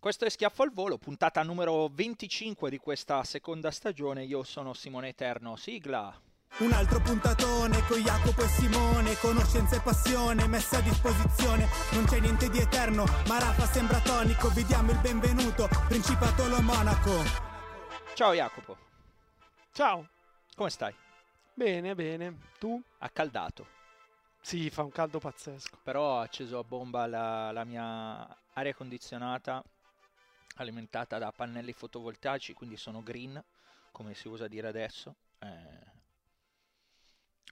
Questo 0.00 0.24
è 0.24 0.30
Schiaffo 0.30 0.62
al 0.62 0.72
Volo, 0.72 0.96
puntata 0.96 1.42
numero 1.42 1.88
25 1.88 2.70
di 2.70 2.78
questa 2.78 3.24
seconda 3.24 3.70
stagione. 3.72 4.24
Io 4.24 4.44
sono 4.44 4.72
Simone 4.72 5.08
Eterno, 5.08 5.56
sigla. 5.56 6.14
Un 6.58 6.72
altro 6.72 7.00
puntatone 7.00 7.82
con 7.86 7.98
Jacopo 7.98 8.42
e 8.42 8.46
Simone, 8.48 9.16
conoscenza 9.16 9.76
e 9.76 9.80
passione 9.80 10.46
messa 10.46 10.78
a 10.78 10.82
disposizione. 10.82 11.66
Non 11.92 12.04
c'è 12.04 12.20
niente 12.20 12.48
di 12.48 12.58
eterno, 12.58 13.04
ma 13.26 13.38
Rafa 13.38 13.66
sembra 13.66 14.00
tonico. 14.00 14.48
Vi 14.50 14.64
diamo 14.64 14.92
il 14.92 14.98
benvenuto, 15.00 15.68
Principato 15.88 16.46
Lo 16.48 16.62
Monaco. 16.62 17.46
Ciao 18.14 18.32
Jacopo, 18.32 18.76
Ciao. 19.72 20.08
come 20.54 20.70
stai? 20.70 20.94
Bene, 21.54 21.94
bene. 21.94 22.38
Tu? 22.58 22.80
Accaldato, 22.98 23.66
Sì, 24.40 24.70
fa 24.70 24.82
un 24.82 24.90
caldo 24.90 25.18
pazzesco. 25.18 25.78
però 25.82 26.16
ho 26.16 26.20
acceso 26.20 26.58
a 26.58 26.64
bomba 26.64 27.06
la, 27.06 27.50
la 27.52 27.64
mia 27.64 28.26
aria 28.54 28.74
condizionata 28.74 29.62
alimentata 30.62 31.18
da 31.18 31.32
pannelli 31.32 31.72
fotovoltaici, 31.72 32.52
quindi 32.52 32.76
sono 32.76 33.02
green, 33.02 33.42
come 33.90 34.14
si 34.14 34.28
usa 34.28 34.48
dire 34.48 34.68
adesso. 34.68 35.16
Eh, 35.38 35.96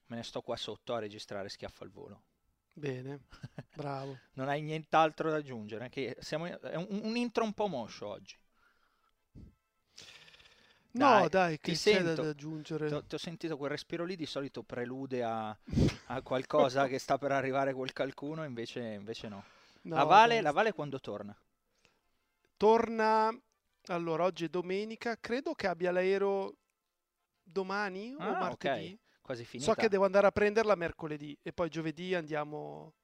me 0.07 0.17
ne 0.17 0.23
sto 0.23 0.41
qua 0.43 0.57
sotto 0.57 0.95
a 0.95 0.99
registrare 0.99 1.49
Schiaffo 1.49 1.85
al 1.85 1.91
Volo. 1.91 2.23
Bene. 2.73 3.21
Bravo. 3.75 4.19
Non 4.35 4.49
hai 4.49 4.63
nient'altro 4.63 5.31
da 5.31 5.37
aggiungere? 5.37 5.89
Che 5.89 6.17
siamo, 6.21 6.47
è 6.47 6.77
un, 6.77 7.01
un 7.03 7.17
intro 7.17 7.45
un 7.45 7.53
po' 7.53 7.69
moscio 7.69 8.07
oggi. 8.07 8.37
No, 10.93 11.29
dai, 11.29 11.61
che 11.61 11.73
c'è 11.73 12.03
da, 12.03 12.15
sento. 12.15 12.23
da 12.23 12.29
aggiungere? 12.31 12.89
Ti 12.89 12.95
ho, 12.95 13.05
ti 13.05 13.15
ho 13.15 13.19
sentito 13.19 13.57
quel 13.57 13.71
respiro 13.71 14.05
lì, 14.05 14.17
di 14.17 14.25
solito 14.27 14.63
prelude 14.63 15.23
a, 15.23 15.57
a 16.07 16.23
qualcosa 16.23 16.87
che 16.89 16.99
sta 16.99 17.19
per 17.19 17.33
arrivare 17.33 17.75
quel 17.75 17.93
qualcuno, 17.93 18.45
invece, 18.45 18.81
invece 18.81 19.29
no. 19.29 19.45
No, 19.83 19.97
la, 19.97 20.05
vale, 20.05 20.35
dai. 20.35 20.43
la 20.43 20.53
Vale 20.53 20.73
quando 20.73 21.01
torna? 21.01 21.37
Torna... 22.57 23.31
Allora, 23.89 24.25
oggi 24.25 24.47
è 24.47 24.49
domenica. 24.49 25.17
Credo 25.19 25.55
che 25.55 25.69
abbia 25.69 25.93
l'aereo 25.93 26.57
domani 27.43 28.13
o 28.15 28.19
Ah, 28.19 28.39
martedì. 28.39 28.93
ok, 28.93 29.21
quasi 29.23 29.45
finita. 29.45 29.71
So 29.73 29.77
che 29.79 29.89
devo 29.89 30.05
andare 30.05 30.27
a 30.27 30.33
prenderla 30.33 30.75
mercoledì 30.75 31.37
e 31.41 31.53
poi 31.53 31.69
giovedì 31.69 32.13
andiamo 32.15 32.95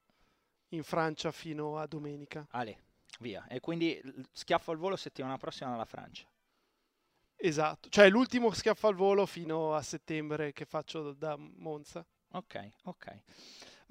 in 0.69 0.83
Francia 0.83 1.31
fino 1.31 1.77
a 1.77 1.87
domenica. 1.87 2.45
Ale, 2.51 2.79
via. 3.19 3.45
E 3.47 3.61
quindi 3.61 4.01
schiaffo 4.33 4.71
al 4.71 4.77
volo 4.77 4.97
settimana 4.97 5.37
prossima 5.37 5.73
alla 5.73 5.85
Francia. 5.85 6.27
Esatto. 7.37 7.87
Cioè, 7.89 8.09
l'ultimo 8.09 8.51
schiaffo 8.51 8.87
al 8.87 8.95
volo 8.95 9.25
fino 9.25 9.75
a 9.75 9.81
settembre 9.81 10.51
che 10.51 10.65
faccio 10.65 11.13
da 11.13 11.35
Monza. 11.37 12.05
Ok, 12.31 12.69
ok. 12.83 13.21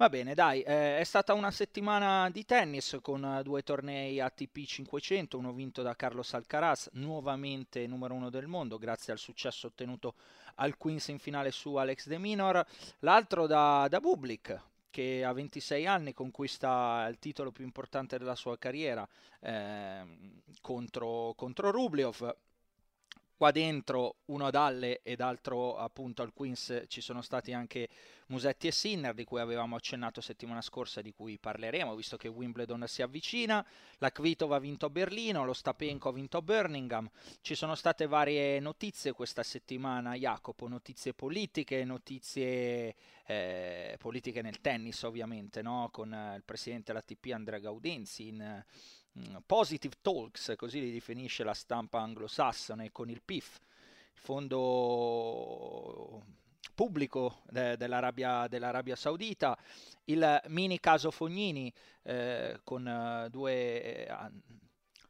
Va 0.03 0.09
bene, 0.09 0.33
dai, 0.33 0.61
eh, 0.63 0.97
è 0.97 1.03
stata 1.05 1.33
una 1.33 1.49
settimana 1.49 2.29
di 2.29 2.43
tennis 2.43 2.97
con 3.01 3.23
eh, 3.23 3.41
due 3.41 3.63
tornei 3.63 4.19
ATP 4.19 4.65
500, 4.65 5.37
uno 5.37 5.53
vinto 5.53 5.81
da 5.81 5.95
Carlos 5.95 6.33
Alcaraz, 6.33 6.89
nuovamente 6.95 7.87
numero 7.87 8.13
uno 8.13 8.29
del 8.29 8.47
mondo, 8.47 8.77
grazie 8.77 9.13
al 9.13 9.17
successo 9.17 9.67
ottenuto 9.67 10.15
al 10.55 10.75
Queens 10.75 11.07
in 11.07 11.19
finale 11.19 11.51
su 11.51 11.75
Alex 11.75 12.07
De 12.07 12.17
Minor, 12.17 12.65
l'altro 12.99 13.47
da, 13.47 13.87
da 13.89 14.01
Bublik, 14.01 14.61
che 14.89 15.23
a 15.23 15.31
26 15.31 15.87
anni 15.87 16.11
conquista 16.11 17.07
il 17.09 17.17
titolo 17.17 17.53
più 17.53 17.63
importante 17.63 18.17
della 18.17 18.35
sua 18.35 18.57
carriera 18.57 19.07
ehm, 19.39 20.41
contro, 20.59 21.33
contro 21.33 21.71
Rublev. 21.71 22.35
Qua 23.35 23.51
dentro 23.51 24.17
uno 24.25 24.45
ad 24.45 24.55
Halle 24.55 25.01
ed 25.01 25.19
altro 25.19 25.75
appunto 25.77 26.21
al 26.21 26.33
Queens 26.33 26.83
ci 26.87 27.01
sono 27.01 27.21
stati 27.21 27.51
anche 27.51 27.89
Musetti 28.27 28.67
e 28.67 28.71
Sinner 28.71 29.13
di 29.13 29.25
cui 29.25 29.39
avevamo 29.39 29.75
accennato 29.75 30.21
settimana 30.21 30.61
scorsa 30.61 31.01
di 31.01 31.11
cui 31.11 31.37
parleremo 31.37 31.95
visto 31.95 32.15
che 32.15 32.27
Wimbledon 32.27 32.85
si 32.87 33.01
avvicina, 33.01 33.65
la 33.97 34.11
Kvitova 34.11 34.55
ha 34.55 34.59
vinto 34.59 34.85
a 34.85 34.89
Berlino, 34.89 35.43
lo 35.43 35.53
Stapenko 35.53 36.09
ha 36.09 36.13
vinto 36.13 36.37
a 36.37 36.41
Birmingham, 36.41 37.09
ci 37.41 37.55
sono 37.55 37.75
state 37.75 38.07
varie 38.07 38.59
notizie 38.59 39.11
questa 39.11 39.43
settimana 39.43 40.15
Jacopo, 40.15 40.67
notizie 40.67 41.13
politiche, 41.13 41.83
notizie 41.83 42.95
eh, 43.25 43.95
politiche 43.99 44.41
nel 44.41 44.61
tennis 44.61 45.03
ovviamente, 45.03 45.61
no? 45.61 45.89
con 45.91 46.13
eh, 46.13 46.35
il 46.35 46.43
presidente 46.43 46.91
dell'ATP 46.91 47.31
Andrea 47.33 47.59
Gaudenzi 47.59 48.27
in 48.27 48.37
mm, 48.37 49.02
Positive 49.45 49.95
Talks, 50.01 50.53
così 50.55 50.79
li 50.79 50.91
definisce 50.91 51.43
la 51.43 51.53
stampa 51.53 51.99
anglosassone 51.99 52.91
con 52.91 53.09
il 53.09 53.21
PIF, 53.21 53.59
il 54.13 54.19
fondo 54.19 56.23
pubblico 56.73 57.41
de- 57.49 57.77
dell'Arabia, 57.77 58.47
dell'Arabia 58.47 58.95
Saudita, 58.95 59.57
il 60.05 60.41
mini 60.47 60.79
caso 60.79 61.11
Fognini 61.11 61.71
eh, 62.03 62.59
con 62.63 62.87
eh, 62.87 63.29
due 63.29 64.07
eh, 64.07 64.31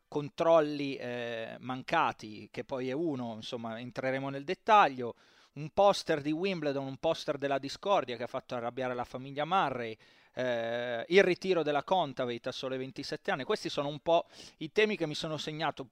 controlli 0.07 0.95
eh, 0.95 1.55
mancati, 1.59 2.49
che 2.51 2.63
poi 2.63 2.89
è 2.89 2.91
uno, 2.91 3.35
insomma 3.35 3.79
entreremo 3.79 4.29
nel 4.29 4.43
dettaglio, 4.43 5.15
un 5.53 5.69
poster 5.69 6.21
di 6.21 6.31
Wimbledon, 6.31 6.85
un 6.85 6.97
poster 6.97 7.37
della 7.37 7.57
discordia 7.57 8.17
che 8.17 8.23
ha 8.23 8.27
fatto 8.27 8.55
arrabbiare 8.55 8.93
la 8.93 9.05
famiglia 9.05 9.45
Murray, 9.45 9.97
eh, 10.33 11.05
il 11.07 11.23
ritiro 11.23 11.63
della 11.63 11.83
Contaveit 11.83 12.47
a 12.47 12.51
sole 12.51 12.77
27 12.77 13.31
anni. 13.31 13.43
Questi 13.43 13.69
sono 13.69 13.87
un 13.87 13.99
po' 13.99 14.27
i 14.57 14.71
temi 14.71 14.97
che 14.97 15.07
mi 15.07 15.15
sono 15.15 15.37
segnato 15.37 15.87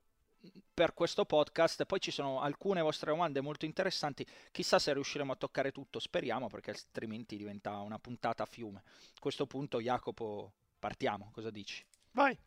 per 0.74 0.94
questo 0.94 1.26
podcast. 1.26 1.86
Poi 1.86 2.00
ci 2.00 2.12
sono 2.12 2.42
alcune 2.42 2.82
vostre 2.82 3.12
domande 3.12 3.42
molto 3.42 3.66
interessanti. 3.66 4.26
Chissà 4.52 4.80
se 4.80 4.94
riusciremo 4.94 5.32
a 5.32 5.36
toccare 5.36 5.72
tutto, 5.72 6.00
speriamo, 6.00 6.48
perché 6.48 6.72
altrimenti 6.72 7.38
diventa 7.38 7.78
una 7.80 8.00
puntata 8.00 8.44
a 8.44 8.48
fiume. 8.48 8.82
A 8.86 9.20
questo 9.20 9.46
punto, 9.46 9.80
Jacopo, 9.80 10.52
partiamo. 10.80 11.30
Cosa 11.34 11.52
dici? 11.52 11.84
Vai. 12.12 12.38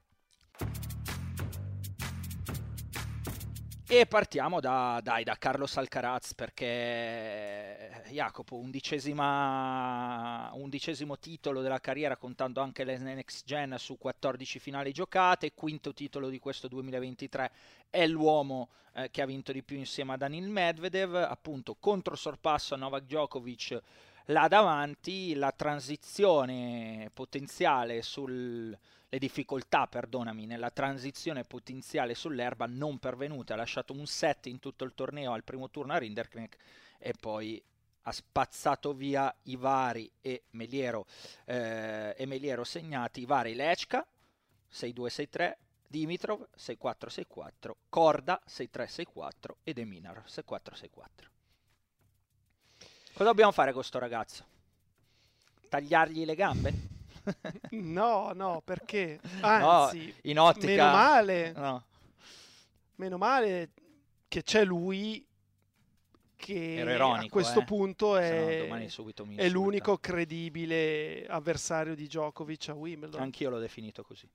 E 3.96 4.06
partiamo 4.06 4.58
da, 4.58 4.98
dai, 5.00 5.22
da 5.22 5.36
Carlos 5.38 5.76
Alcaraz 5.76 6.34
perché 6.34 8.02
Jacopo, 8.08 8.56
undicesima, 8.56 10.50
undicesimo 10.54 11.16
titolo 11.16 11.62
della 11.62 11.78
carriera 11.78 12.16
contando 12.16 12.60
anche 12.60 12.82
le 12.82 12.98
Next 12.98 13.44
Gen 13.46 13.76
su 13.78 13.96
14 13.96 14.58
finali 14.58 14.90
giocate, 14.90 15.54
quinto 15.54 15.94
titolo 15.94 16.28
di 16.28 16.40
questo 16.40 16.66
2023, 16.66 17.52
è 17.88 18.04
l'uomo 18.08 18.70
eh, 18.94 19.12
che 19.12 19.22
ha 19.22 19.26
vinto 19.26 19.52
di 19.52 19.62
più 19.62 19.76
insieme 19.76 20.14
a 20.14 20.16
Danil 20.16 20.48
Medvedev, 20.48 21.14
appunto 21.14 21.76
contro 21.78 22.16
sorpasso 22.16 22.74
a 22.74 22.78
Novak 22.78 23.04
Djokovic 23.04 23.80
là 24.26 24.48
davanti, 24.48 25.34
la 25.34 25.52
transizione 25.52 27.10
potenziale 27.14 28.02
sul 28.02 28.76
le 29.14 29.20
difficoltà, 29.20 29.86
perdonami, 29.86 30.44
nella 30.44 30.70
transizione 30.70 31.44
potenziale 31.44 32.16
sull'erba 32.16 32.66
non 32.66 32.98
pervenute, 32.98 33.52
ha 33.52 33.56
lasciato 33.56 33.92
un 33.92 34.06
set 34.06 34.46
in 34.46 34.58
tutto 34.58 34.82
il 34.82 34.92
torneo 34.92 35.32
al 35.32 35.44
primo 35.44 35.70
turno 35.70 35.92
a 35.92 35.98
Rinderknecht 35.98 36.56
e 36.98 37.14
poi 37.18 37.62
ha 38.02 38.10
spazzato 38.10 38.92
via 38.92 39.32
i 39.44 39.54
vari 39.54 40.10
e 40.20 40.42
Meliero, 40.50 41.06
eh, 41.44 42.16
e 42.18 42.26
Meliero 42.26 42.64
segnati, 42.64 43.20
i 43.20 43.24
vari 43.24 43.54
Lechka 43.54 44.04
6-2-6-3, 44.72 45.54
Dimitrov 45.86 46.48
6-4-6-4, 46.58 47.70
Corda 47.88 48.42
6-3-6-4 48.48 49.30
e 49.62 49.72
De 49.72 49.84
Minar 49.84 50.24
6-4-6-4. 50.26 50.88
Cosa 53.12 53.24
dobbiamo 53.24 53.52
fare 53.52 53.72
con 53.72 53.84
sto 53.84 54.00
ragazzo? 54.00 54.44
Tagliargli 55.68 56.24
le 56.24 56.34
gambe? 56.34 56.93
No, 57.70 58.32
no, 58.34 58.60
perché? 58.64 59.20
Anzi, 59.40 60.06
no, 60.06 60.12
in 60.22 60.38
ottica... 60.38 60.66
meno 60.66 60.84
male, 60.90 61.52
no. 61.52 61.84
meno 62.96 63.16
male 63.18 63.70
che 64.28 64.42
c'è 64.42 64.64
lui 64.64 65.26
che 66.36 66.52
ironico, 66.52 67.26
a 67.26 67.28
questo 67.28 67.60
eh? 67.60 67.64
punto 67.64 68.16
è, 68.16 68.66
no, 68.68 69.34
è 69.36 69.48
l'unico 69.48 69.96
credibile 69.98 71.26
avversario 71.26 71.94
di 71.94 72.06
Djokovic 72.06 72.68
a 72.68 72.74
Wimbledon. 72.74 73.20
Anch'io 73.20 73.48
l'ho 73.48 73.58
definito 73.58 74.02
così, 74.02 74.28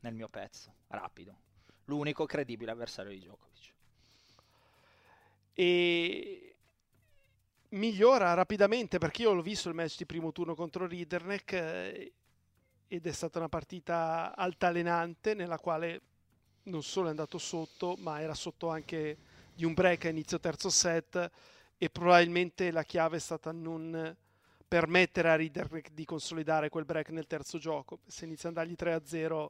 nel 0.00 0.14
mio 0.14 0.28
pezzo, 0.28 0.74
rapido. 0.88 1.36
L'unico 1.84 2.26
credibile 2.26 2.72
avversario 2.72 3.12
di 3.12 3.20
Djokovic. 3.20 3.72
E 5.54 6.56
migliora 7.70 8.32
rapidamente 8.34 8.98
perché 8.98 9.22
io 9.22 9.32
l'ho 9.32 9.42
visto 9.42 9.68
il 9.68 9.74
match 9.74 9.96
di 9.98 10.06
primo 10.06 10.32
turno 10.32 10.54
contro 10.54 10.86
Riederneck 10.86 11.52
eh, 11.52 12.12
ed 12.86 13.06
è 13.06 13.12
stata 13.12 13.38
una 13.38 13.48
partita 13.48 14.34
altalenante 14.34 15.34
nella 15.34 15.58
quale 15.58 16.00
non 16.64 16.82
solo 16.82 17.08
è 17.08 17.10
andato 17.10 17.38
sotto 17.38 17.96
ma 17.98 18.20
era 18.20 18.34
sotto 18.34 18.68
anche 18.68 19.18
di 19.54 19.64
un 19.64 19.74
break 19.74 20.06
a 20.06 20.08
inizio 20.08 20.40
terzo 20.40 20.70
set 20.70 21.30
e 21.76 21.90
probabilmente 21.90 22.70
la 22.70 22.84
chiave 22.84 23.16
è 23.16 23.20
stata 23.20 23.52
non 23.52 24.16
permettere 24.66 25.30
a 25.30 25.36
Riederneck 25.36 25.90
di 25.92 26.04
consolidare 26.04 26.68
quel 26.68 26.84
break 26.84 27.10
nel 27.10 27.26
terzo 27.26 27.56
gioco. 27.58 28.00
Se 28.06 28.24
inizia 28.26 28.50
a 28.50 28.52
dargli 28.52 28.74
3-0 28.78 29.46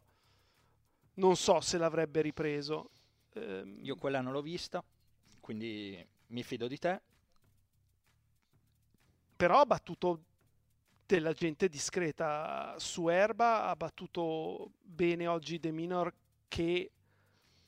non 1.14 1.36
so 1.36 1.60
se 1.60 1.78
l'avrebbe 1.78 2.20
ripreso. 2.20 2.90
Ehm... 3.34 3.78
io 3.82 3.96
quella 3.96 4.20
non 4.20 4.32
l'ho 4.32 4.42
vista 4.42 4.82
quindi 5.40 6.06
mi 6.28 6.42
fido 6.42 6.66
di 6.66 6.78
te 6.78 7.00
però 9.38 9.60
ha 9.60 9.66
battuto 9.66 10.24
della 11.06 11.32
gente 11.32 11.68
discreta. 11.68 12.74
Su 12.78 13.06
erba, 13.06 13.66
ha 13.68 13.76
battuto 13.76 14.72
bene 14.82 15.28
oggi 15.28 15.60
De 15.60 15.70
Minor 15.70 16.12
che 16.48 16.90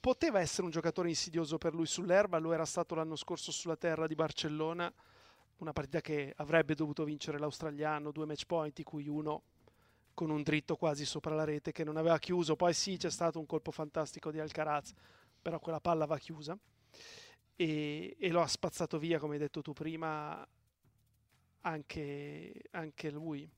poteva 0.01 0.41
essere 0.41 0.65
un 0.65 0.73
giocatore 0.73 1.11
insidioso 1.11 1.59
per 1.59 1.73
lui 1.73 1.87
sull'erba, 1.87 2.39
lo 2.39 2.53
era 2.53 2.65
stato 2.65 2.97
l'anno 2.97 3.15
scorso 3.15 3.53
sulla 3.53 3.77
terra 3.77 4.09
di 4.09 4.17
Barcellona, 4.17 4.93
una 5.59 5.73
partita 5.73 6.01
che 6.01 6.33
avrebbe 6.39 6.75
dovuto 6.75 7.05
vincere 7.05 7.39
l'australiano, 7.39 8.11
due 8.11 8.27
match 8.27 8.47
point 8.47 8.75
di 8.75 8.83
cui 8.83 9.07
uno 9.07 9.43
con 10.13 10.31
un 10.31 10.43
dritto 10.43 10.75
quasi 10.75 11.05
sopra 11.05 11.37
la 11.37 11.45
rete 11.45 11.71
che 11.71 11.85
non 11.85 11.97
aveva 11.97 12.19
chiuso, 12.19 12.57
poi 12.57 12.75
sì 12.75 12.97
c'è 12.97 13.11
stato 13.11 13.39
un 13.39 13.47
colpo 13.47 13.71
fantastico 13.71 14.33
di 14.33 14.41
Alcaraz, 14.41 14.93
però 15.41 15.61
quella 15.61 15.81
palla 15.81 16.05
va 16.05 16.19
chiusa 16.19 16.59
e, 17.55 18.17
e 18.19 18.31
lo 18.31 18.41
ha 18.41 18.47
spazzato 18.49 18.99
via 18.99 19.21
come 19.21 19.35
hai 19.35 19.39
detto 19.39 19.63
tu 19.63 19.73
prima 19.73 20.45
anche, 21.63 22.53
anche 22.71 23.11
lui. 23.11 23.49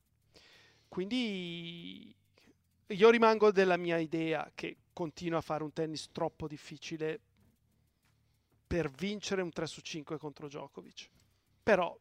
Quindi 0.89 2.15
io 2.87 3.11
rimango 3.11 3.51
della 3.51 3.77
mia 3.77 3.99
idea 3.99 4.51
che 4.55 4.77
continua 4.93 5.39
a 5.39 5.43
fare 5.43 5.63
un 5.63 5.73
tennis 5.73 6.11
troppo 6.13 6.47
difficile 6.47 7.21
per 8.67 8.91
vincere 8.91 9.43
un 9.43 9.51
3 9.51 9.67
su 9.67 9.81
5 9.81 10.19
contro 10.19 10.49
Djokovic. 10.49 11.09
Però 11.63 11.99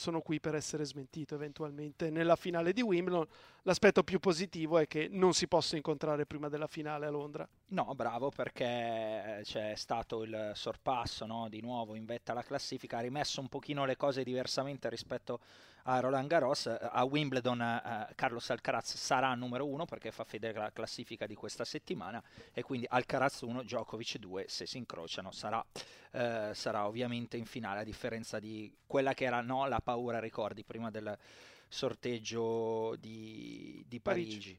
sono 0.00 0.22
qui 0.22 0.40
per 0.40 0.54
essere 0.54 0.84
smentito 0.84 1.34
eventualmente 1.34 2.08
nella 2.08 2.34
finale 2.34 2.72
di 2.72 2.80
Wimbledon. 2.80 3.26
L'aspetto 3.62 4.02
più 4.02 4.18
positivo 4.18 4.78
è 4.78 4.86
che 4.86 5.08
non 5.10 5.34
si 5.34 5.46
possa 5.46 5.76
incontrare 5.76 6.24
prima 6.24 6.48
della 6.48 6.66
finale 6.66 7.04
a 7.04 7.10
Londra. 7.10 7.46
No, 7.66 7.94
bravo 7.94 8.30
perché 8.30 9.42
c'è 9.44 9.74
stato 9.76 10.22
il 10.22 10.52
sorpasso 10.54 11.26
no? 11.26 11.48
di 11.50 11.60
nuovo 11.60 11.94
in 11.94 12.06
vetta 12.06 12.32
alla 12.32 12.42
classifica, 12.42 12.96
ha 12.96 13.00
rimesso 13.00 13.40
un 13.40 13.48
pochino 13.48 13.84
le 13.84 13.96
cose 13.96 14.24
diversamente 14.24 14.88
rispetto 14.88 15.34
a 15.34 15.38
Roland 15.84 16.28
Garros. 16.28 16.66
A 16.66 17.02
Wimbledon 17.04 17.60
eh, 17.60 18.14
Carlos 18.14 18.50
Alcaraz 18.50 18.96
sarà 18.96 19.34
numero 19.34 19.66
uno 19.66 19.84
perché 19.84 20.10
fa 20.10 20.24
fede 20.24 20.50
alla 20.50 20.72
classifica 20.72 21.26
di 21.26 21.34
questa 21.34 21.64
settimana 21.64 22.22
e 22.52 22.62
quindi 22.62 22.86
Alcaraz 22.88 23.40
1, 23.42 23.62
Djokovic 23.62 24.18
2 24.18 24.44
se 24.48 24.66
si 24.66 24.78
incrociano 24.78 25.30
sarà, 25.30 25.64
eh, 26.12 26.50
sarà 26.54 26.86
ovviamente 26.86 27.36
in 27.36 27.46
finale 27.46 27.80
a 27.80 27.84
differenza 27.84 28.38
di 28.38 28.72
quella 28.86 29.14
che 29.14 29.24
era 29.24 29.40
no, 29.40 29.66
la 29.66 29.80
paura, 29.80 30.18
ricordi, 30.18 30.64
prima 30.64 30.90
del 30.90 31.16
sorteggio 31.68 32.96
di, 32.98 33.84
di 33.86 34.00
Parigi. 34.00 34.56
Parigi. 34.56 34.58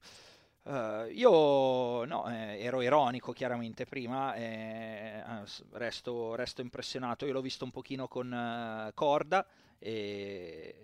Uh, 0.63 1.09
io 1.12 2.06
no, 2.06 2.29
eh, 2.29 2.59
ero 2.59 2.81
ironico 2.81 3.31
chiaramente 3.31 3.85
prima, 3.85 4.35
eh, 4.35 5.24
resto, 5.71 6.35
resto, 6.35 6.62
impressionato. 6.62 7.25
Io 7.25 7.33
l'ho 7.33 7.41
visto 7.41 7.65
un 7.65 7.71
pochino 7.71 8.07
con 8.07 8.31
uh, 8.31 8.94
Corda 8.94 9.45
e 9.79 10.75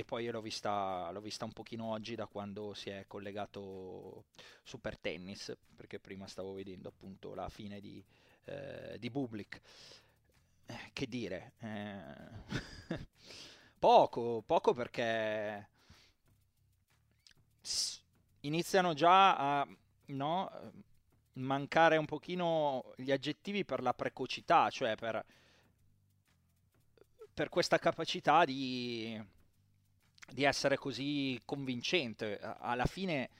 e 0.00 0.04
poi 0.04 0.26
l'ho 0.28 0.40
vista, 0.40 1.10
l'ho 1.10 1.20
vista 1.20 1.44
un 1.44 1.52
pochino 1.52 1.90
oggi 1.90 2.14
da 2.14 2.26
quando 2.26 2.72
si 2.72 2.88
è 2.88 3.04
collegato 3.06 4.24
Super 4.62 4.98
Tennis, 4.98 5.54
perché 5.76 6.00
prima 6.00 6.26
stavo 6.26 6.54
vedendo 6.54 6.88
appunto 6.88 7.34
la 7.34 7.48
fine 7.50 7.80
di, 7.80 8.02
eh, 8.44 8.96
di 8.98 9.10
Bublik. 9.10 9.60
Eh, 10.66 10.90
che 10.94 11.06
dire? 11.06 11.52
Eh... 11.58 13.06
poco, 13.78 14.42
poco 14.46 14.72
perché 14.72 15.68
iniziano 18.40 18.94
già 18.94 19.60
a 19.60 19.68
no, 20.06 20.72
mancare 21.34 21.98
un 21.98 22.06
pochino 22.06 22.94
gli 22.96 23.12
aggettivi 23.12 23.66
per 23.66 23.82
la 23.82 23.92
precocità, 23.92 24.70
cioè 24.70 24.94
per, 24.96 25.22
per 27.34 27.50
questa 27.50 27.78
capacità 27.78 28.46
di 28.46 29.38
di 30.32 30.44
essere 30.44 30.76
così 30.76 31.40
convincente. 31.44 32.38
Alla 32.40 32.86
fine, 32.86 33.30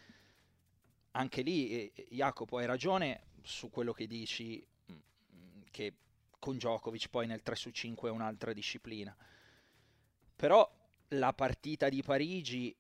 anche 1.13 1.43
lì, 1.43 1.91
Jacopo, 2.09 2.59
hai 2.59 2.67
ragione 2.67 3.29
su 3.43 3.71
quello 3.71 3.93
che 3.93 4.07
dici, 4.07 4.65
mm, 4.93 5.63
che 5.71 5.95
con 6.39 6.57
Djokovic 6.57 7.09
poi 7.09 7.27
nel 7.27 7.43
3 7.43 7.55
su 7.55 7.71
5 7.71 8.09
è 8.09 8.13
un'altra 8.13 8.53
disciplina. 8.53 9.17
Però 10.37 10.69
la 11.09 11.33
partita 11.33 11.89
di 11.89 12.03
Parigi, 12.03 12.75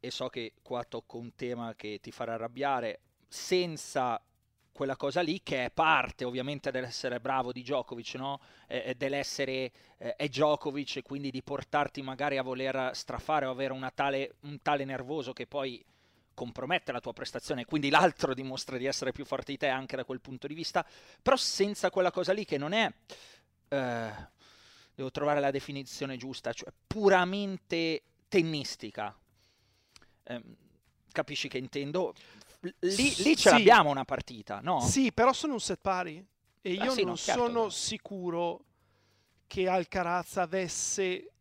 e 0.00 0.10
so 0.10 0.28
che 0.28 0.54
qua 0.62 0.84
tocco 0.84 1.18
un 1.18 1.34
tema 1.34 1.74
che 1.74 2.00
ti 2.00 2.10
farà 2.10 2.34
arrabbiare, 2.34 3.00
senza 3.28 4.20
quella 4.72 4.96
cosa 4.96 5.20
lì 5.20 5.42
che 5.42 5.66
è 5.66 5.70
parte 5.70 6.24
ovviamente 6.24 6.70
dell'essere 6.70 7.20
bravo 7.20 7.52
di 7.52 7.62
Djokovic, 7.62 8.14
no? 8.14 8.40
eh, 8.66 8.94
dell'essere 8.96 9.70
eh, 9.98 10.16
è 10.16 10.28
Djokovic 10.28 10.96
e 10.96 11.02
quindi 11.02 11.30
di 11.30 11.42
portarti 11.42 12.02
magari 12.02 12.38
a 12.38 12.42
voler 12.42 12.90
strafare 12.94 13.46
o 13.46 13.50
avere 13.50 13.74
tale, 13.94 14.36
un 14.40 14.60
tale 14.62 14.84
nervoso 14.84 15.32
che 15.32 15.46
poi 15.46 15.84
compromette 16.34 16.92
la 16.92 17.00
tua 17.00 17.12
prestazione, 17.12 17.66
quindi 17.66 17.90
l'altro 17.90 18.32
dimostra 18.32 18.78
di 18.78 18.86
essere 18.86 19.12
più 19.12 19.24
forte 19.24 19.52
di 19.52 19.58
te 19.58 19.68
anche 19.68 19.96
da 19.96 20.04
quel 20.04 20.20
punto 20.20 20.46
di 20.46 20.54
vista, 20.54 20.84
però 21.20 21.36
senza 21.36 21.90
quella 21.90 22.10
cosa 22.10 22.32
lì 22.32 22.44
che 22.46 22.56
non 22.56 22.72
è, 22.72 22.90
eh, 23.68 24.10
devo 24.94 25.10
trovare 25.10 25.40
la 25.40 25.50
definizione 25.50 26.16
giusta, 26.16 26.52
cioè 26.52 26.72
puramente 26.86 28.02
tennistica. 28.28 29.14
Eh, 30.24 30.42
capisci 31.12 31.48
che 31.48 31.58
intendo? 31.58 32.14
Lì, 32.62 33.14
lì 33.18 33.36
ce 33.36 33.48
sì. 33.48 33.50
l'abbiamo 33.50 33.90
una 33.90 34.04
partita, 34.04 34.60
no? 34.60 34.80
Sì, 34.80 35.12
però 35.12 35.32
sono 35.32 35.54
un 35.54 35.60
set 35.60 35.80
pari 35.80 36.24
e 36.60 36.76
ah, 36.78 36.84
io 36.84 36.92
sì, 36.92 37.00
non 37.00 37.10
no, 37.10 37.16
certo. 37.16 37.44
sono 37.44 37.68
sicuro 37.70 38.64
che 39.46 39.68
Alcaraz 39.68 40.36
avesse 40.36 41.32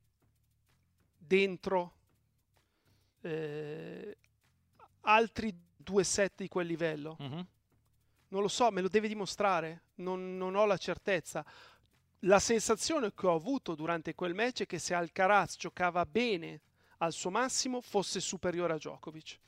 dentro 1.17 1.93
eh, 3.21 4.17
altri 5.01 5.55
due 5.77 6.03
set 6.03 6.33
di 6.37 6.47
quel 6.47 6.67
livello. 6.67 7.17
Mm-hmm. 7.21 7.41
Non 8.29 8.41
lo 8.41 8.47
so, 8.47 8.71
me 8.71 8.81
lo 8.81 8.87
deve 8.87 9.07
dimostrare, 9.07 9.83
non, 9.95 10.37
non, 10.37 10.55
ho 10.55 10.65
la 10.65 10.77
certezza. 10.77 11.45
La 12.25 12.39
sensazione 12.39 13.13
che 13.13 13.27
ho 13.27 13.35
avuto 13.35 13.75
durante 13.75 14.15
quel 14.15 14.33
match 14.33 14.61
è 14.61 14.65
che 14.65 14.79
se 14.79 14.93
Alcaraz 14.93 15.57
giocava 15.57 16.05
bene 16.05 16.61
al 16.97 17.13
suo 17.13 17.29
massimo 17.29 17.81
fosse 17.81 18.19
superiore 18.19 18.73
a 18.73 18.77
Djokovic 18.77 19.39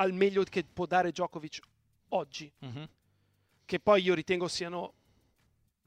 al 0.00 0.12
meglio 0.14 0.42
che 0.44 0.64
può 0.64 0.86
dare 0.86 1.10
Djokovic 1.10 1.60
oggi. 2.08 2.50
Mm-hmm. 2.64 2.84
Che 3.64 3.80
poi 3.80 4.02
io 4.02 4.14
ritengo 4.14 4.48
siano 4.48 4.94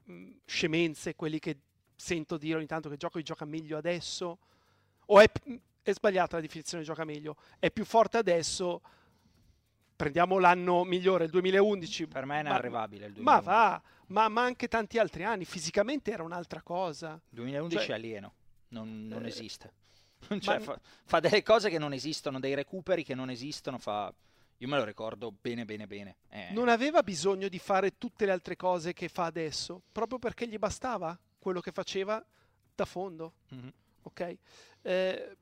mh, 0.04 0.12
mm, 0.12 0.30
scemenze 0.46 1.14
quelli 1.14 1.38
che 1.38 1.58
sento 1.96 2.36
dire 2.36 2.56
ogni 2.56 2.66
tanto 2.66 2.88
che 2.88 2.96
Djokovic 2.96 3.26
gioca 3.26 3.44
meglio 3.44 3.76
adesso. 3.76 4.38
O 5.06 5.20
è, 5.20 5.30
è 5.82 5.92
sbagliata 5.92 6.36
la 6.36 6.42
definizione 6.42 6.82
di 6.82 6.88
gioca 6.88 7.04
meglio. 7.04 7.36
È 7.58 7.70
più 7.70 7.84
forte 7.84 8.16
adesso. 8.16 8.80
Prendiamo 9.96 10.38
l'anno 10.38 10.84
migliore, 10.84 11.24
il 11.24 11.30
2011. 11.30 12.06
Per 12.06 12.24
me 12.24 12.38
è 12.38 12.40
inarrivabile 12.40 13.06
il 13.06 13.12
2011. 13.12 13.46
Ma 13.46 13.52
va, 13.52 13.82
ma, 14.06 14.28
ma, 14.28 14.42
anche 14.42 14.68
tanti 14.68 14.98
altri 14.98 15.24
anni. 15.24 15.44
Fisicamente 15.44 16.12
era 16.12 16.22
un'altra 16.22 16.62
cosa. 16.62 17.12
Il 17.30 17.36
2011 17.36 17.78
cioè, 17.78 17.88
è 17.88 17.92
alieno, 17.98 18.34
non, 18.68 19.06
non 19.06 19.24
eh, 19.24 19.28
esiste. 19.28 19.72
cioè, 20.40 20.60
fa, 20.60 20.78
fa, 21.04 21.20
delle 21.20 21.42
cose 21.42 21.70
che 21.70 21.78
non 21.78 21.92
esistono, 21.92 22.40
dei 22.40 22.54
recuperi 22.54 23.04
che 23.04 23.14
non 23.14 23.30
esistono, 23.30 23.78
fa... 23.78 24.12
Io 24.58 24.68
me 24.68 24.76
lo 24.76 24.84
ricordo 24.84 25.32
bene, 25.32 25.64
bene, 25.64 25.86
bene. 25.86 26.16
Eh. 26.28 26.48
Non 26.52 26.68
aveva 26.68 27.02
bisogno 27.02 27.48
di 27.48 27.58
fare 27.58 27.98
tutte 27.98 28.24
le 28.24 28.32
altre 28.32 28.56
cose 28.56 28.92
che 28.92 29.08
fa 29.08 29.24
adesso, 29.24 29.82
proprio 29.90 30.18
perché 30.18 30.46
gli 30.46 30.58
bastava 30.58 31.18
quello 31.38 31.60
che 31.60 31.72
faceva 31.72 32.24
da 32.74 32.84
fondo. 32.84 33.34
Mm-hmm. 33.52 33.68
Ok? 34.02 34.36
Eh, 34.82 35.36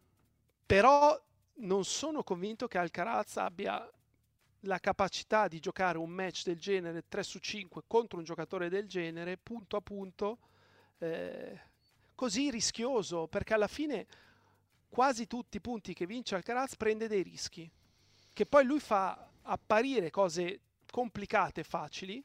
però 0.64 1.20
non 1.56 1.84
sono 1.84 2.22
convinto 2.22 2.66
che 2.66 2.78
Alcaraz 2.78 3.36
abbia 3.36 3.88
la 4.60 4.78
capacità 4.78 5.48
di 5.48 5.58
giocare 5.60 5.98
un 5.98 6.10
match 6.10 6.44
del 6.44 6.58
genere 6.58 7.04
3 7.08 7.22
su 7.22 7.38
5 7.38 7.82
contro 7.86 8.18
un 8.18 8.24
giocatore 8.24 8.68
del 8.68 8.86
genere 8.86 9.36
punto 9.36 9.76
a 9.76 9.80
punto 9.80 10.38
eh, 10.98 11.60
così 12.14 12.50
rischioso 12.50 13.26
perché 13.26 13.54
alla 13.54 13.66
fine 13.66 14.06
quasi 14.92 15.26
tutti 15.26 15.56
i 15.56 15.60
punti 15.62 15.94
che 15.94 16.04
vince 16.04 16.34
Alcaraz 16.34 16.76
prende 16.76 17.08
dei 17.08 17.22
rischi 17.22 17.70
che 18.30 18.44
poi 18.44 18.62
lui 18.66 18.78
fa 18.78 19.30
apparire 19.40 20.10
cose 20.10 20.60
complicate 20.90 21.64
facili 21.64 22.22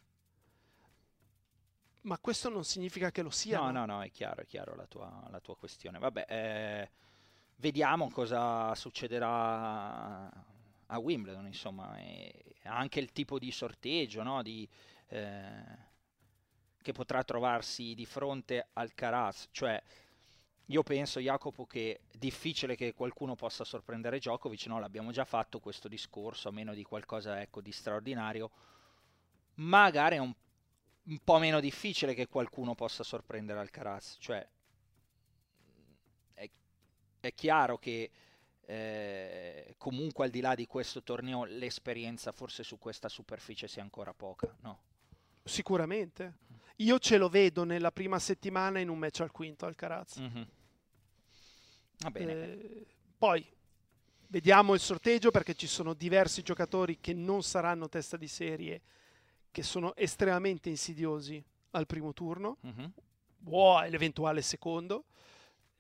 ma 2.02 2.18
questo 2.20 2.50
non 2.50 2.64
significa 2.64 3.12
che 3.12 3.22
lo 3.22 3.30
sia. 3.30 3.60
No, 3.60 3.72
no, 3.72 3.86
no, 3.86 4.02
è 4.02 4.10
chiaro, 4.12 4.42
è 4.42 4.46
chiaro 4.46 4.76
la 4.76 4.86
tua, 4.86 5.28
la 5.30 5.42
tua 5.42 5.58
questione. 5.58 6.00
Vabbè, 6.00 6.26
eh, 6.30 6.92
vediamo 7.58 8.10
cosa 8.10 8.74
succederà 8.76 10.32
a 10.86 11.00
Wimbledon, 11.00 11.48
insomma, 11.48 11.98
e 11.98 12.56
anche 12.64 13.02
il 13.02 13.12
tipo 13.12 13.38
di 13.38 13.52
sorteggio 13.52 14.24
no? 14.24 14.42
di, 14.42 14.66
eh, 15.08 15.78
che 16.82 16.92
potrà 16.94 17.26
trovarsi 17.26 17.94
di 17.94 18.06
fronte 18.06 18.70
al 18.72 18.94
Caraz. 18.94 19.50
Cioè, 19.52 19.84
io 20.68 20.84
penso, 20.84 21.20
Jacopo, 21.20 21.66
che 21.66 22.00
è 22.10 22.18
difficile 22.18 22.76
che 22.76 22.94
qualcuno 22.94 23.36
possa 23.36 23.64
sorprendere 23.64 24.20
Djokovic, 24.20 24.66
no? 24.68 24.80
l'abbiamo 24.80 25.12
già 25.12 25.26
fatto 25.26 25.60
questo 25.60 25.88
discorso, 25.88 26.50
a 26.50 26.52
meno 26.52 26.74
di 26.74 26.84
qualcosa 26.84 27.42
ecco, 27.42 27.62
di 27.62 27.72
straordinario. 27.72 28.52
Magari 29.56 30.16
è 30.16 30.20
un 30.20 30.34
un 31.08 31.20
po' 31.24 31.40
meno 31.40 31.60
difficile 31.60 32.14
che 32.14 32.28
qualcuno 32.28 32.76
possa 32.76 33.04
sorprendere 33.04 33.60
Alcaraz. 33.60 34.18
Cioè, 34.20 34.48
è, 36.34 36.50
è 37.20 37.34
chiaro 37.34 37.78
che 37.78 38.12
eh, 38.66 39.76
comunque 39.78 40.26
al 40.26 40.32
di 40.32 40.42
là 40.42 40.56
di 40.56 40.68
questo 40.68 41.04
torneo 41.04 41.46
l'esperienza 41.46 42.32
forse 42.32 42.64
su 42.64 42.78
questa 42.78 43.10
superficie 43.10 43.68
sia 43.68 43.82
ancora 43.82 44.14
poca, 44.14 44.54
no? 44.62 44.80
Sicuramente. 45.44 46.46
Io 46.78 47.00
ce 47.00 47.18
lo 47.18 47.30
vedo 47.30 47.64
nella 47.64 47.92
prima 47.92 48.20
settimana 48.20 48.80
in 48.80 48.90
un 48.90 49.00
match 49.00 49.22
al 49.22 49.32
quinto 49.32 49.66
Alcaraz. 49.66 50.20
Mm-hmm. 50.20 50.44
Va 52.00 52.12
bene. 52.12 52.34
Eh, 52.34 52.86
poi 53.18 53.46
vediamo 54.28 54.74
il 54.74 54.80
sorteggio 54.80 55.32
perché 55.32 55.56
ci 55.56 55.68
sono 55.68 55.94
diversi 55.94 56.42
giocatori 56.42 57.00
che 57.00 57.14
non 57.14 57.44
saranno 57.44 57.90
testa 57.90 58.18
di 58.18 58.28
serie 58.28 58.82
che 59.52 59.64
sono 59.64 59.96
estremamente 59.96 60.70
insidiosi 60.70 61.44
al 61.72 61.88
primo 61.88 62.14
turno, 62.14 62.58
mm-hmm. 62.66 62.90
o 63.46 63.78
all'eventuale 63.78 64.42
secondo, 64.42 65.06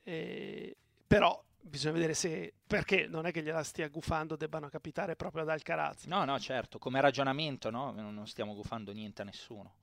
eh, 0.04 0.76
però 1.06 1.44
bisogna 1.60 1.94
vedere 1.94 2.14
se 2.14 2.54
perché 2.66 3.08
non 3.08 3.26
è 3.26 3.32
che 3.32 3.44
gliela 3.44 3.64
stia 3.64 3.88
gufando 3.90 4.36
debbano 4.36 4.70
capitare 4.70 5.16
proprio 5.16 5.44
ad 5.44 5.50
Alcaraz. 5.50 6.06
No, 6.06 6.26
no, 6.26 6.40
certo, 6.40 6.80
come 6.80 7.02
ragionamento 7.02 7.70
no? 7.70 7.92
non 7.92 8.26
stiamo 8.28 8.56
gufando 8.56 8.92
niente 8.92 9.22
a 9.22 9.26
nessuno. 9.26 9.74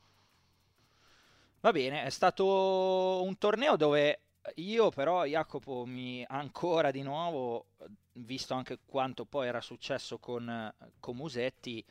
Va 1.60 1.72
bene, 1.72 2.02
è 2.02 2.10
stato 2.10 3.22
un 3.22 3.38
torneo 3.38 3.76
dove 3.76 4.23
io 4.56 4.90
però, 4.90 5.24
Jacopo, 5.24 5.84
mi 5.86 6.24
ancora 6.28 6.90
di 6.90 7.02
nuovo, 7.02 7.66
visto 8.12 8.54
anche 8.54 8.78
quanto 8.84 9.24
poi 9.24 9.48
era 9.48 9.60
successo 9.60 10.18
con, 10.18 10.72
con 11.00 11.16
Musetti, 11.16 11.84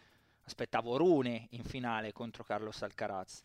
aspettavo 0.45 0.97
Rune 0.97 1.47
in 1.51 1.63
finale 1.63 2.11
contro 2.11 2.43
Carlos 2.43 2.81
Alcaraz 2.81 3.43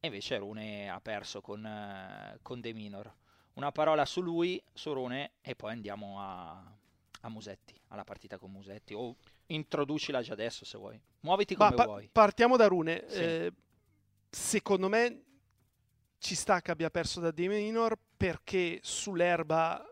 e 0.00 0.06
invece 0.06 0.38
Rune 0.38 0.88
ha 0.88 1.00
perso 1.00 1.40
con, 1.40 2.38
con 2.42 2.60
De 2.60 2.72
Minor. 2.72 3.12
Una 3.54 3.72
parola 3.72 4.04
su 4.04 4.20
lui, 4.20 4.62
su 4.72 4.92
Rune 4.92 5.32
e 5.40 5.56
poi 5.56 5.72
andiamo 5.72 6.20
a, 6.20 6.52
a 7.22 7.28
Musetti, 7.28 7.74
alla 7.88 8.04
partita 8.04 8.38
con 8.38 8.52
Musetti 8.52 8.94
o 8.94 9.16
introducila 9.46 10.22
già 10.22 10.32
adesso 10.34 10.64
se 10.64 10.78
vuoi. 10.78 11.00
Muoviti 11.20 11.56
come 11.56 11.74
pa- 11.74 11.84
vuoi. 11.84 12.08
Partiamo 12.10 12.56
da 12.56 12.66
Rune. 12.66 13.04
Sì. 13.08 13.18
Eh, 13.18 13.52
secondo 14.30 14.88
me 14.88 15.24
ci 16.18 16.34
sta 16.34 16.60
che 16.60 16.70
abbia 16.70 16.90
perso 16.90 17.20
da 17.20 17.30
De 17.30 17.48
Minor 17.48 17.96
perché 18.16 18.80
sull'erba 18.82 19.84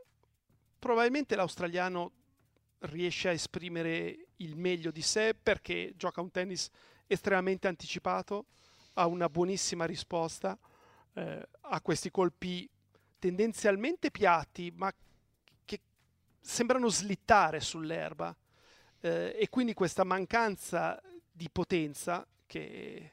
probabilmente 0.79 1.37
l'australiano 1.37 2.13
riesce 2.81 3.29
a 3.29 3.33
esprimere 3.33 4.27
il 4.37 4.57
meglio 4.57 4.91
di 4.91 5.03
sé 5.03 5.35
perché 5.35 5.95
gioca 5.97 6.21
un 6.21 6.31
tennis 6.31 6.69
estremamente 7.07 7.69
anticipato, 7.69 8.47
ha 8.95 9.07
una 9.07 9.29
buonissima 9.29 9.85
risposta 9.85 10.59
eh, 11.15 11.49
a 11.61 11.81
questi 11.81 12.11
colpi 12.11 12.69
tendenzialmente 13.19 14.11
piatti, 14.11 14.73
ma 14.75 14.93
che 15.65 15.81
sembrano 16.41 16.89
slittare 16.89 17.61
sull'erba. 17.61 18.37
Eh, 19.01 19.37
e 19.39 19.49
quindi 19.49 19.75
questa 19.75 20.05
mancanza 20.05 21.01
di 21.31 21.49
potenza, 21.51 22.27
che, 22.47 23.13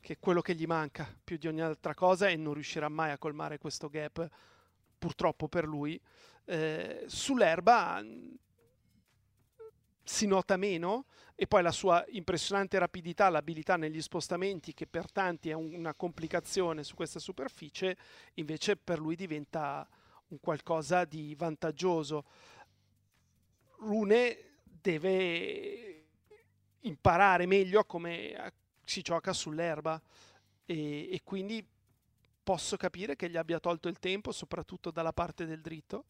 che, 0.00 0.14
è 0.14 0.18
quello 0.18 0.40
che 0.40 0.54
gli 0.54 0.66
manca 0.66 1.12
più 1.22 1.36
di 1.36 1.46
ogni 1.48 1.60
altra 1.60 1.94
cosa, 1.94 2.28
e 2.28 2.36
non 2.36 2.54
riuscirà 2.54 2.88
mai 2.88 3.10
a 3.10 3.18
colmare 3.18 3.58
questo 3.58 3.88
gap, 3.88 4.28
purtroppo 4.98 5.48
per 5.48 5.66
lui, 5.66 6.00
eh, 6.44 7.04
sull'erba 7.06 8.02
si 10.02 10.26
nota 10.26 10.56
meno 10.56 11.04
e 11.34 11.46
poi 11.46 11.62
la 11.62 11.70
sua 11.70 12.02
impressionante 12.08 12.78
rapidità, 12.78 13.28
l'abilità 13.28 13.76
negli 13.76 14.00
spostamenti 14.00 14.72
che 14.72 14.86
per 14.86 15.12
tanti 15.12 15.50
è 15.50 15.52
una 15.52 15.94
complicazione 15.94 16.82
su 16.82 16.94
questa 16.94 17.18
superficie, 17.18 17.96
invece 18.34 18.76
per 18.76 18.98
lui 18.98 19.14
diventa 19.14 19.86
un 20.28 20.40
qualcosa 20.40 21.04
di 21.04 21.34
vantaggioso. 21.34 22.24
Rune 23.80 24.38
deve 24.64 26.06
imparare 26.80 27.46
meglio 27.46 27.80
a 27.80 27.84
come 27.84 28.34
si 28.88 29.02
gioca 29.02 29.32
sull'erba 29.32 30.00
e, 30.64 31.12
e 31.12 31.20
quindi 31.22 31.64
posso 32.42 32.76
capire 32.78 33.14
che 33.16 33.28
gli 33.28 33.36
abbia 33.36 33.60
tolto 33.60 33.88
il 33.88 33.98
tempo, 33.98 34.32
soprattutto 34.32 34.90
dalla 34.90 35.12
parte 35.12 35.44
del 35.44 35.60
dritto, 35.60 36.06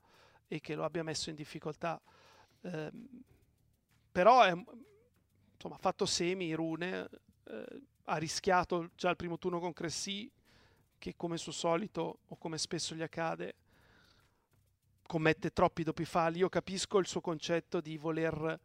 e 0.46 0.60
che 0.60 0.76
lo 0.76 0.84
abbia 0.84 1.02
messo 1.02 1.30
in 1.30 1.36
difficoltà. 1.36 2.00
Eh, 2.60 2.90
però 4.12 4.42
è, 4.42 4.50
insomma, 4.50 5.74
ha 5.74 5.78
fatto 5.78 6.06
semi, 6.06 6.52
Rune, 6.54 7.08
eh, 7.44 7.82
ha 8.04 8.16
rischiato 8.16 8.90
già 8.94 9.10
il 9.10 9.16
primo 9.16 9.38
turno 9.38 9.58
con 9.58 9.72
Cressy, 9.72 10.30
che 10.98 11.14
come 11.16 11.36
suo 11.38 11.52
solito, 11.52 12.20
o 12.28 12.36
come 12.36 12.58
spesso 12.58 12.94
gli 12.94 13.02
accade, 13.02 13.54
commette 15.06 15.52
troppi 15.52 15.82
doppi 15.82 16.04
falli. 16.04 16.38
Io 16.38 16.48
capisco 16.48 16.98
il 16.98 17.06
suo 17.08 17.20
concetto 17.20 17.80
di 17.80 17.96
voler 17.96 18.60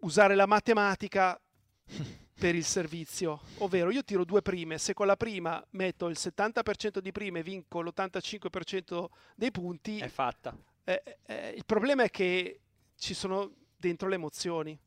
usare 0.00 0.34
la 0.34 0.46
matematica 0.46 1.38
per 2.40 2.54
il 2.54 2.64
servizio, 2.64 3.42
ovvero 3.58 3.90
io 3.90 4.02
tiro 4.02 4.24
due 4.24 4.40
prime, 4.40 4.78
se 4.78 4.94
con 4.94 5.06
la 5.06 5.16
prima 5.16 5.62
metto 5.72 6.08
il 6.08 6.16
70% 6.18 6.98
di 6.98 7.12
prime 7.12 7.40
e 7.40 7.42
vinco 7.42 7.82
l'85% 7.82 9.08
dei 9.34 9.50
punti, 9.50 9.98
è 9.98 10.08
fatta. 10.08 10.56
Eh, 10.84 11.18
eh, 11.26 11.50
il 11.50 11.66
problema 11.66 12.04
è 12.04 12.10
che 12.10 12.60
ci 12.96 13.12
sono 13.12 13.52
dentro 13.76 14.08
le 14.08 14.14
emozioni. 14.14 14.78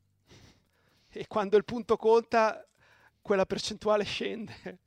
E 1.10 1.26
quando 1.28 1.56
il 1.56 1.64
punto 1.64 1.96
conta 1.96 2.66
quella 3.22 3.46
percentuale 3.46 4.02
scende. 4.02 4.78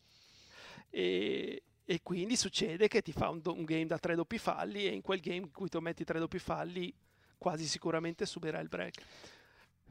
E, 0.89 1.63
e 1.85 1.99
quindi 2.03 2.35
succede 2.35 2.89
che 2.89 3.01
ti 3.01 3.13
fa 3.13 3.29
un, 3.29 3.39
un, 3.45 3.63
game 3.63 3.85
da 3.85 3.97
tre 3.97 4.13
doppi 4.13 4.37
falli 4.37 4.87
e 4.87 4.89
in 4.89 5.01
quel 5.01 5.21
game 5.21 5.37
in 5.37 5.51
cui 5.51 5.69
tu 5.69 5.79
metti 5.79 6.03
tre 6.03 6.19
doppi 6.19 6.39
falli 6.39 6.93
quasi 7.37 7.65
sicuramente 7.65 8.25
subirà 8.25 8.59
il 8.59 8.67
break. 8.67 9.01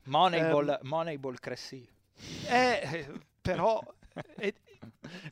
Moneyball, 0.05 0.79
um, 0.83 0.89
Moneyball 0.89 1.37
Cressy 1.37 1.89
eh, 2.49 3.07
però 3.41 3.83
è, 4.37 4.53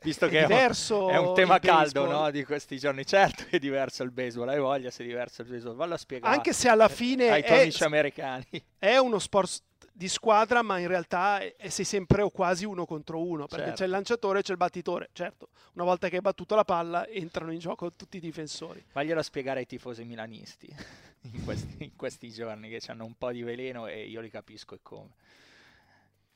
visto 0.03 0.27
è 0.27 0.29
che 0.29 0.41
diverso 0.41 1.11
è 1.11 1.17
un 1.17 1.35
tema 1.35 1.59
caldo 1.59 2.07
no, 2.07 2.31
di 2.31 2.45
questi 2.45 2.79
giorni. 2.79 3.05
Certo 3.05 3.45
è 3.51 3.59
diverso 3.59 4.03
il 4.03 4.11
baseball 4.11 4.49
hai 4.49 4.59
voglia 4.59 4.91
se 4.91 5.03
è 5.05 5.07
diverso 5.07 5.43
il 5.43 5.49
baseball. 5.49 5.77
Vallo 5.77 5.95
a 5.95 5.99
spiegare. 5.99 6.35
Anche 6.35 6.53
se 6.53 6.69
alla 6.69 6.89
fine 6.89 7.31
ai 7.31 7.45
tuoi 7.45 7.63
amici 7.63 7.85
americani. 7.85 8.47
è 8.79 8.97
uno 8.97 9.19
sport 9.19 9.63
di 9.93 10.09
squadra 10.09 10.63
ma 10.63 10.79
in 10.79 10.89
realtà 10.89 11.39
è, 11.39 11.69
sei 11.69 11.85
sempre 11.85 12.23
o 12.23 12.31
quasi 12.31 12.65
uno 12.65 12.85
contro 12.85 13.23
uno 13.23 13.47
perché 13.47 13.67
Certo. 13.67 13.79
c'è 13.79 13.85
il 13.85 13.91
lanciatore 13.91 14.39
e 14.41 14.43
c'è 14.43 14.53
il 14.53 14.59
battitore. 14.59 15.11
Certo 15.13 15.49
una 15.75 15.85
volta 15.85 16.09
che 16.09 16.17
hai 16.17 16.23
battuto 16.23 16.55
la 16.55 16.65
palla 16.65 17.07
entrano 17.09 17.53
in 17.53 17.59
gioco 17.59 17.93
tutti 17.93 18.17
i 18.17 18.21
difensori. 18.21 18.85
Vaglielo 18.93 19.23
spiegare 19.23 19.61
ai 19.61 19.67
tifosi 19.67 20.05
milanisti 20.05 20.69
in 21.33 21.45
questi, 21.45 21.85
in 21.85 21.97
questi 21.97 22.31
giorni 22.31 22.69
che 22.69 22.81
hanno 22.89 23.05
un 23.05 23.15
po' 23.17 23.33
di 23.33 23.43
veleno 23.43 23.87
e 23.87 24.05
io 24.05 24.21
li 24.21 24.31
capisco 24.31 24.75
e 24.75 24.79
come. 24.83 25.11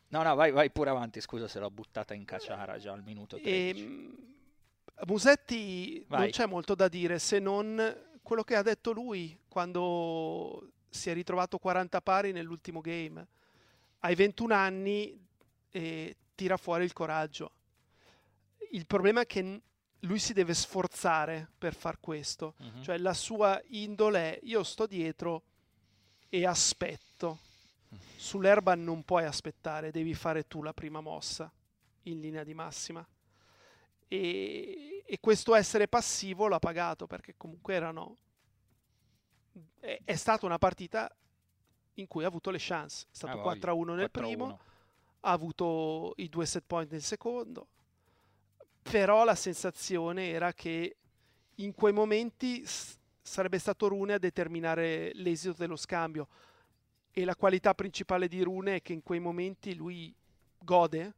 No, 0.09 0.23
no, 0.23 0.35
vai, 0.35 0.51
vai 0.51 0.71
pure 0.71 0.91
avanti, 0.91 1.21
scusa 1.21 1.49
se 1.49 1.59
l'ho 1.59 1.71
buttata 1.71 2.15
in 2.15 2.25
caciara 2.25 2.79
già 2.79 2.93
al 2.93 3.03
minuto 3.03 3.39
13. 3.39 3.85
E, 3.85 5.07
Musetti 5.07 6.05
Vai. 6.09 6.21
non 6.21 6.31
c'è 6.31 6.47
molto 6.47 6.75
da 6.75 6.89
dire 6.89 7.19
se 7.19 7.39
non 7.39 7.97
quello 8.23 8.43
che 8.43 8.57
ha 8.57 8.63
detto 8.63 8.93
lui 8.93 9.39
quando 9.47 10.71
si 10.89 11.09
è 11.11 11.13
ritrovato 11.13 11.59
40 11.59 12.01
pari 12.01 12.33
nell'ultimo 12.33 12.81
game. 12.81 13.27
Ai 14.01 14.15
21 14.15 14.55
anni 14.55 15.27
eh, 15.71 16.17
tira 16.35 16.57
fuori 16.57 16.85
il 16.85 16.93
coraggio. 16.93 17.53
Il 18.73 18.87
problema 18.87 19.21
è 19.23 19.27
che 19.27 19.61
lui 20.01 20.19
si 20.19 20.33
deve 20.33 20.55
sforzare 20.55 21.49
per 21.57 21.75
far 21.75 22.01
questo. 22.01 22.55
Mhm. 22.59 22.83
Cioè 22.83 22.99
la 22.99 23.15
sua 23.15 23.61
indole 23.69 24.39
è 24.39 24.41
io 24.43 24.63
sto 24.63 24.87
dietro, 24.87 25.43
e 26.29 26.47
aspetto. 26.47 27.39
Sull'erba 28.17 28.75
non 28.75 29.05
puoi 29.05 29.25
aspettare, 29.25 29.91
devi 29.91 30.15
fare 30.15 30.47
tu 30.47 30.63
la 30.63 30.73
prima 30.73 31.01
mossa 31.01 31.51
in 32.03 32.21
linea 32.21 32.45
di 32.45 32.55
massima. 32.55 33.07
E, 34.09 35.05
e 35.07 35.19
questo 35.21 35.55
essere 35.55 35.89
passivo 35.89 36.49
l'ha 36.49 36.59
pagato 36.59 37.07
perché 37.07 37.35
comunque 37.37 37.75
erano... 37.75 38.17
È, 39.79 40.01
è 40.05 40.17
stata 40.17 40.47
una 40.47 40.59
partita 40.59 41.11
in 41.95 42.07
cui 42.07 42.25
ha 42.25 42.29
avuto 42.29 42.51
le 42.51 42.59
chance. 42.61 43.07
È 43.11 43.15
stato 43.15 43.41
ah, 43.43 43.55
4-1 43.55 43.95
nel 43.95 44.05
4-1. 44.07 44.11
primo, 44.11 44.61
ha 45.21 45.31
avuto 45.31 46.13
i 46.17 46.29
due 46.29 46.47
set 46.47 46.65
point 46.67 46.91
nel 46.91 47.03
secondo, 47.03 47.69
però 48.83 49.25
la 49.25 49.35
sensazione 49.35 50.31
era 50.31 50.53
che 50.53 50.97
in 51.57 51.75
quei 51.75 51.93
momenti 51.93 52.65
sarebbe 53.21 53.59
stato 53.59 53.89
Rune 53.89 54.15
a 54.15 54.19
determinare 54.19 55.13
l'esito 55.15 55.55
dello 55.59 55.77
scambio 55.77 56.29
e 57.11 57.25
la 57.25 57.37
qualità 57.37 57.75
principale 57.75 58.29
di 58.29 58.43
Rune 58.43 58.77
è 58.77 58.83
che 58.83 58.93
in 58.93 59.03
quei 59.03 59.21
momenti 59.21 59.75
lui 59.75 60.15
gode 60.59 61.15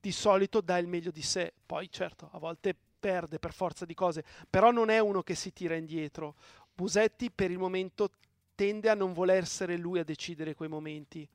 di 0.00 0.12
solito 0.12 0.60
dà 0.60 0.78
il 0.78 0.86
meglio 0.86 1.10
di 1.10 1.22
sé. 1.22 1.52
Poi 1.66 1.90
certo 1.90 2.28
a 2.32 2.38
volte 2.38 2.74
perde 2.98 3.38
per 3.38 3.52
forza 3.52 3.84
di 3.84 3.94
cose 3.94 4.24
però 4.48 4.70
non 4.70 4.90
è 4.90 4.98
uno 4.98 5.22
che 5.22 5.34
si 5.34 5.52
tira 5.52 5.76
indietro. 5.76 6.34
Busetti 6.74 7.30
per 7.30 7.50
il 7.50 7.58
momento 7.58 8.10
tende 8.54 8.88
a 8.88 8.94
non 8.94 9.12
voler 9.12 9.42
essere 9.42 9.76
lui 9.76 9.98
a 9.98 10.04
decidere 10.04 10.54
quei 10.54 10.68
momenti 10.68 11.28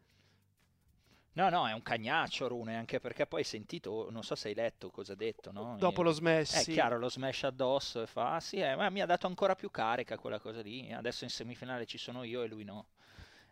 No, 1.35 1.49
no, 1.49 1.67
è 1.67 1.73
un 1.73 1.81
cagnaccio 1.81 2.47
Rune, 2.47 2.75
anche 2.75 2.99
perché 2.99 3.25
poi 3.25 3.39
hai 3.39 3.45
sentito, 3.45 4.07
non 4.11 4.23
so 4.23 4.35
se 4.35 4.49
hai 4.49 4.53
letto 4.53 4.91
cosa 4.91 5.13
ha 5.13 5.15
detto, 5.15 5.51
no? 5.51 5.75
Dopo 5.79 6.03
lo 6.03 6.11
smash, 6.11 6.53
È 6.53 6.61
sì. 6.61 6.73
chiaro, 6.73 6.99
lo 6.99 7.09
smash 7.09 7.43
addosso 7.43 8.03
e 8.03 8.07
fa, 8.07 8.35
ah, 8.35 8.39
sì, 8.39 8.57
eh, 8.57 8.75
ma 8.75 8.89
mi 8.89 9.01
ha 9.01 9.07
dato 9.07 9.25
ancora 9.25 9.55
più 9.55 9.71
carica 9.71 10.17
quella 10.19 10.39
cosa 10.39 10.61
lì, 10.61 10.93
adesso 10.93 11.23
in 11.23 11.31
semifinale 11.31 11.87
ci 11.87 11.97
sono 11.97 12.23
io 12.23 12.43
e 12.43 12.47
lui 12.47 12.63
no. 12.63 12.85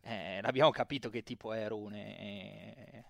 Eh, 0.02 0.40
l'abbiamo 0.42 0.70
capito 0.70 1.10
che 1.10 1.24
tipo 1.24 1.54
è 1.54 1.68
Rune. 1.68 2.20
E... 2.20 3.04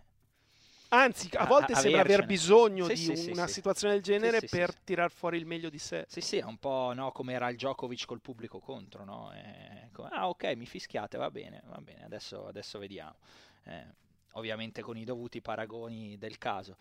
Anzi, 0.89 1.29
a 1.33 1.45
volte 1.45 1.73
a, 1.73 1.77
sembra 1.77 2.01
aver 2.01 2.25
bisogno 2.25 2.85
sì, 2.85 2.93
di 2.93 3.15
sì, 3.15 3.31
una 3.31 3.47
sì, 3.47 3.53
situazione 3.53 3.93
del 3.93 4.03
genere 4.03 4.41
per 4.41 4.73
tirar 4.75 5.11
fuori 5.11 5.37
il 5.37 5.45
meglio 5.45 5.69
di 5.69 5.79
sé. 5.79 6.05
Sì, 6.07 6.21
sì, 6.21 6.37
è 6.37 6.43
un 6.43 6.57
po' 6.57 6.91
no, 6.93 7.11
come 7.11 7.33
era 7.33 7.49
il 7.49 7.55
Djokovic 7.55 8.05
col 8.05 8.21
pubblico 8.21 8.59
contro, 8.59 9.03
no? 9.03 9.31
Eh, 9.33 9.89
come, 9.91 10.09
ah, 10.11 10.29
ok, 10.29 10.53
mi 10.55 10.65
fischiate, 10.65 11.17
va 11.17 11.29
bene, 11.29 11.61
va 11.65 11.79
bene, 11.79 12.03
adesso, 12.03 12.45
adesso 12.47 12.77
vediamo. 12.77 13.15
Eh, 13.63 13.99
ovviamente 14.33 14.81
con 14.81 14.97
i 14.97 15.03
dovuti 15.03 15.41
paragoni 15.41 16.17
del 16.17 16.37
caso. 16.37 16.77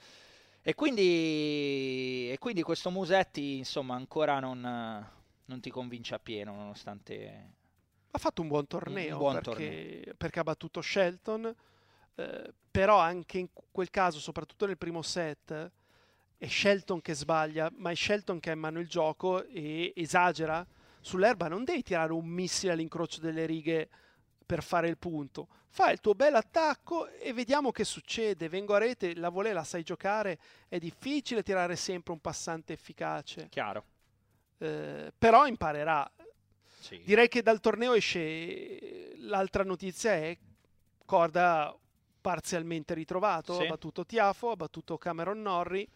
E 0.62 0.74
quindi, 0.74 2.30
e 2.30 2.36
quindi 2.38 2.62
questo 2.62 2.90
Musetti, 2.90 3.56
insomma, 3.56 3.94
ancora 3.94 4.40
non, 4.40 4.60
non, 4.60 5.60
ti 5.60 5.70
convince 5.70 6.14
appieno, 6.14 6.54
nonostante... 6.54 7.52
Ha 8.10 8.18
fatto 8.18 8.42
un 8.42 8.48
buon 8.48 8.66
torneo, 8.66 9.12
un 9.12 9.18
buon 9.18 9.34
perché, 9.34 9.50
torneo. 9.50 10.14
perché, 10.16 10.38
ha 10.40 10.42
battuto 10.42 10.82
Shelton, 10.82 11.54
eh, 12.16 12.52
però 12.70 12.98
anche 12.98 13.38
in 13.38 13.48
quel 13.70 13.88
caso, 13.88 14.18
soprattutto 14.18 14.66
nel 14.66 14.76
primo 14.76 15.00
set, 15.00 15.70
è 16.36 16.46
Shelton 16.46 17.00
che 17.00 17.14
sbaglia, 17.14 17.70
ma 17.76 17.90
è 17.90 17.94
Shelton 17.94 18.40
che 18.40 18.50
ha 18.50 18.54
in 18.54 18.58
mano 18.58 18.80
il 18.80 18.88
gioco 18.88 19.44
e 19.44 19.92
esagera. 19.96 20.66
Sull'erba 21.00 21.48
non 21.48 21.64
devi 21.64 21.82
tirare 21.82 22.12
un 22.12 22.26
missile 22.26 22.72
all'incrocio 22.72 23.20
delle 23.20 23.46
righe 23.46 23.88
per 24.50 24.64
fare 24.64 24.88
il 24.88 24.98
punto. 24.98 25.46
Fai 25.68 25.92
il 25.92 26.00
tuo 26.00 26.14
bel 26.14 26.34
attacco 26.34 27.06
e 27.06 27.32
vediamo 27.32 27.70
che 27.70 27.84
succede. 27.84 28.48
Vengo 28.48 28.74
a 28.74 28.78
rete, 28.78 29.14
la 29.14 29.28
volée 29.28 29.52
la 29.52 29.62
sai 29.62 29.84
giocare, 29.84 30.40
è 30.66 30.80
difficile 30.80 31.44
tirare 31.44 31.76
sempre 31.76 32.12
un 32.12 32.18
passante 32.18 32.72
efficace. 32.72 33.46
Chiaro. 33.48 33.84
Eh, 34.58 35.12
però 35.16 35.46
imparerà. 35.46 36.10
Sì. 36.80 37.00
Direi 37.04 37.28
che 37.28 37.42
dal 37.42 37.60
torneo 37.60 37.92
esce 37.92 39.12
l'altra 39.18 39.62
notizia 39.62 40.14
è 40.14 40.36
Corda 41.04 41.72
parzialmente 42.20 42.92
ritrovato, 42.92 43.54
sì. 43.54 43.62
ha 43.62 43.66
battuto 43.66 44.04
Tiafo, 44.04 44.50
ha 44.50 44.56
battuto 44.56 44.98
Cameron 44.98 45.40
Norrie 45.40 45.86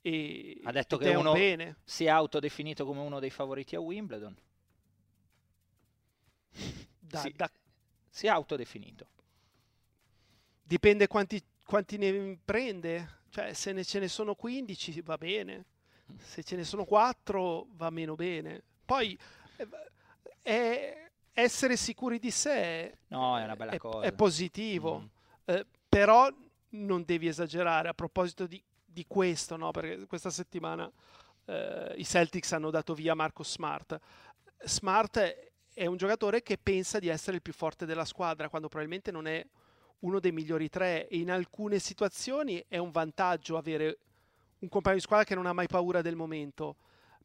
e 0.00 0.58
ha 0.64 0.72
detto 0.72 0.96
che 0.96 1.14
uno 1.14 1.32
bene. 1.32 1.76
si 1.84 2.06
è 2.06 2.08
autodefinito 2.08 2.86
come 2.86 3.00
uno 3.00 3.20
dei 3.20 3.30
favoriti 3.30 3.76
a 3.76 3.80
Wimbledon. 3.80 4.34
Da, 6.98 7.18
sì. 7.18 7.32
da 7.32 7.50
si 8.10 8.26
è 8.26 8.28
autodefinito. 8.28 9.06
Dipende 10.62 11.06
quanti, 11.06 11.42
quanti 11.64 11.96
ne 11.96 12.38
prende. 12.44 13.18
Cioè, 13.30 13.52
se 13.54 13.72
ne, 13.72 13.84
ce 13.84 14.00
ne 14.00 14.08
sono 14.08 14.34
15 14.34 15.00
va 15.02 15.16
bene, 15.16 15.64
se 16.18 16.42
ce 16.42 16.56
ne 16.56 16.64
sono 16.64 16.84
4 16.84 17.68
va 17.72 17.90
meno 17.90 18.16
bene. 18.16 18.62
Poi 18.84 19.16
eh, 20.42 21.10
essere 21.32 21.76
sicuri 21.76 22.18
di 22.18 22.30
sé 22.30 22.98
no, 23.08 23.38
è, 23.38 23.46
è, 23.46 23.78
è 23.78 24.12
positivo, 24.12 25.00
mm. 25.00 25.06
eh, 25.44 25.66
però 25.88 26.28
non 26.70 27.04
devi 27.04 27.28
esagerare. 27.28 27.88
A 27.88 27.94
proposito 27.94 28.46
di, 28.46 28.62
di 28.84 29.04
questo, 29.06 29.56
no? 29.56 29.70
perché 29.70 30.06
questa 30.06 30.30
settimana 30.30 30.90
eh, 31.46 31.94
i 31.96 32.04
Celtics 32.04 32.52
hanno 32.52 32.70
dato 32.70 32.94
via 32.94 33.14
Marco 33.14 33.44
Smart. 33.44 33.98
Smart 34.64 35.49
è, 35.72 35.86
un 35.86 35.96
giocatore 35.96 36.42
che 36.42 36.58
pensa 36.58 36.98
di 36.98 37.08
essere 37.08 37.36
il 37.36 37.42
più 37.42 37.52
forte 37.52 37.86
della 37.86 38.04
squadra 38.04 38.48
quando 38.48 38.68
probabilmente 38.68 39.10
non 39.10 39.26
è 39.26 39.44
uno 40.00 40.20
dei 40.20 40.32
migliori 40.32 40.68
tre. 40.68 41.08
E 41.08 41.18
in 41.18 41.30
alcune 41.30 41.78
situazioni 41.78 42.64
è 42.68 42.78
un 42.78 42.90
vantaggio 42.90 43.56
avere 43.56 43.98
un 44.58 44.68
compagno 44.68 44.96
di 44.96 45.02
squadra 45.02 45.24
che 45.24 45.34
non 45.34 45.46
ha 45.46 45.52
mai 45.52 45.66
paura 45.66 46.02
del 46.02 46.16
momento. 46.16 46.76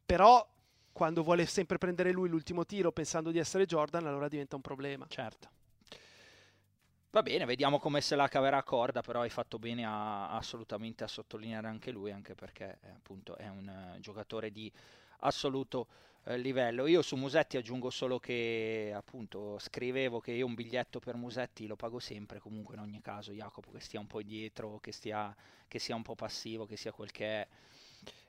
Però 0.06 0.48
quando 0.92 1.24
vuole 1.24 1.46
sempre 1.46 1.78
prendere 1.78 2.12
lui 2.12 2.30
l'ultimo 2.30 2.66
tiro 2.66 2.92
pensando 2.92 3.32
di 3.32 3.38
essere 3.38 3.66
Jordan 3.66 4.06
allora 4.08 4.28
diventa 4.28 4.56
un 4.56 4.62
problema. 4.62 5.06
Certo. 5.10 5.50
Va 7.16 7.22
bene, 7.22 7.46
vediamo 7.46 7.80
come 7.80 8.02
se 8.02 8.18
la 8.18 8.28
caverà 8.28 8.58
a 8.58 8.64
corda, 8.64 9.02
però 9.02 9.22
hai 9.22 9.30
fatto 9.30 9.58
bene 9.58 9.86
a, 9.86 10.32
assolutamente 10.32 11.06
a 11.06 11.08
sottolineare 11.08 11.68
anche 11.68 11.90
lui, 11.92 12.12
anche 12.12 12.36
perché 12.36 12.80
eh, 12.82 12.90
appunto 12.90 13.38
è 13.38 13.48
un 13.48 13.94
uh, 13.96 14.00
giocatore 14.02 14.52
di 14.52 14.70
assoluto 15.20 15.88
eh, 16.26 16.38
livello. 16.38 16.88
Io 16.88 17.02
su 17.02 17.16
Musetti 17.16 17.58
aggiungo 17.58 17.90
solo 17.90 18.20
che 18.20 18.92
appunto 18.94 19.58
scrivevo 19.60 20.20
che 20.20 20.32
io 20.32 20.46
un 20.46 20.56
biglietto 20.56 21.00
per 21.00 21.16
Musetti 21.16 21.68
lo 21.68 21.76
pago 21.76 22.00
sempre, 22.00 22.40
comunque 22.40 22.76
in 22.76 22.82
ogni 22.82 23.02
caso 23.02 23.32
Jacopo 23.32 23.72
che 23.72 23.80
stia 23.80 24.00
un 24.00 24.08
po' 24.08 24.22
indietro, 24.22 24.80
che, 24.80 24.92
stia, 24.92 25.36
che 25.68 25.80
sia 25.80 25.96
un 25.96 26.02
po' 26.02 26.16
passivo, 26.16 26.66
che 26.66 26.78
sia 26.78 26.92
quel 26.92 27.12
che 27.12 27.26
è. 27.26 27.48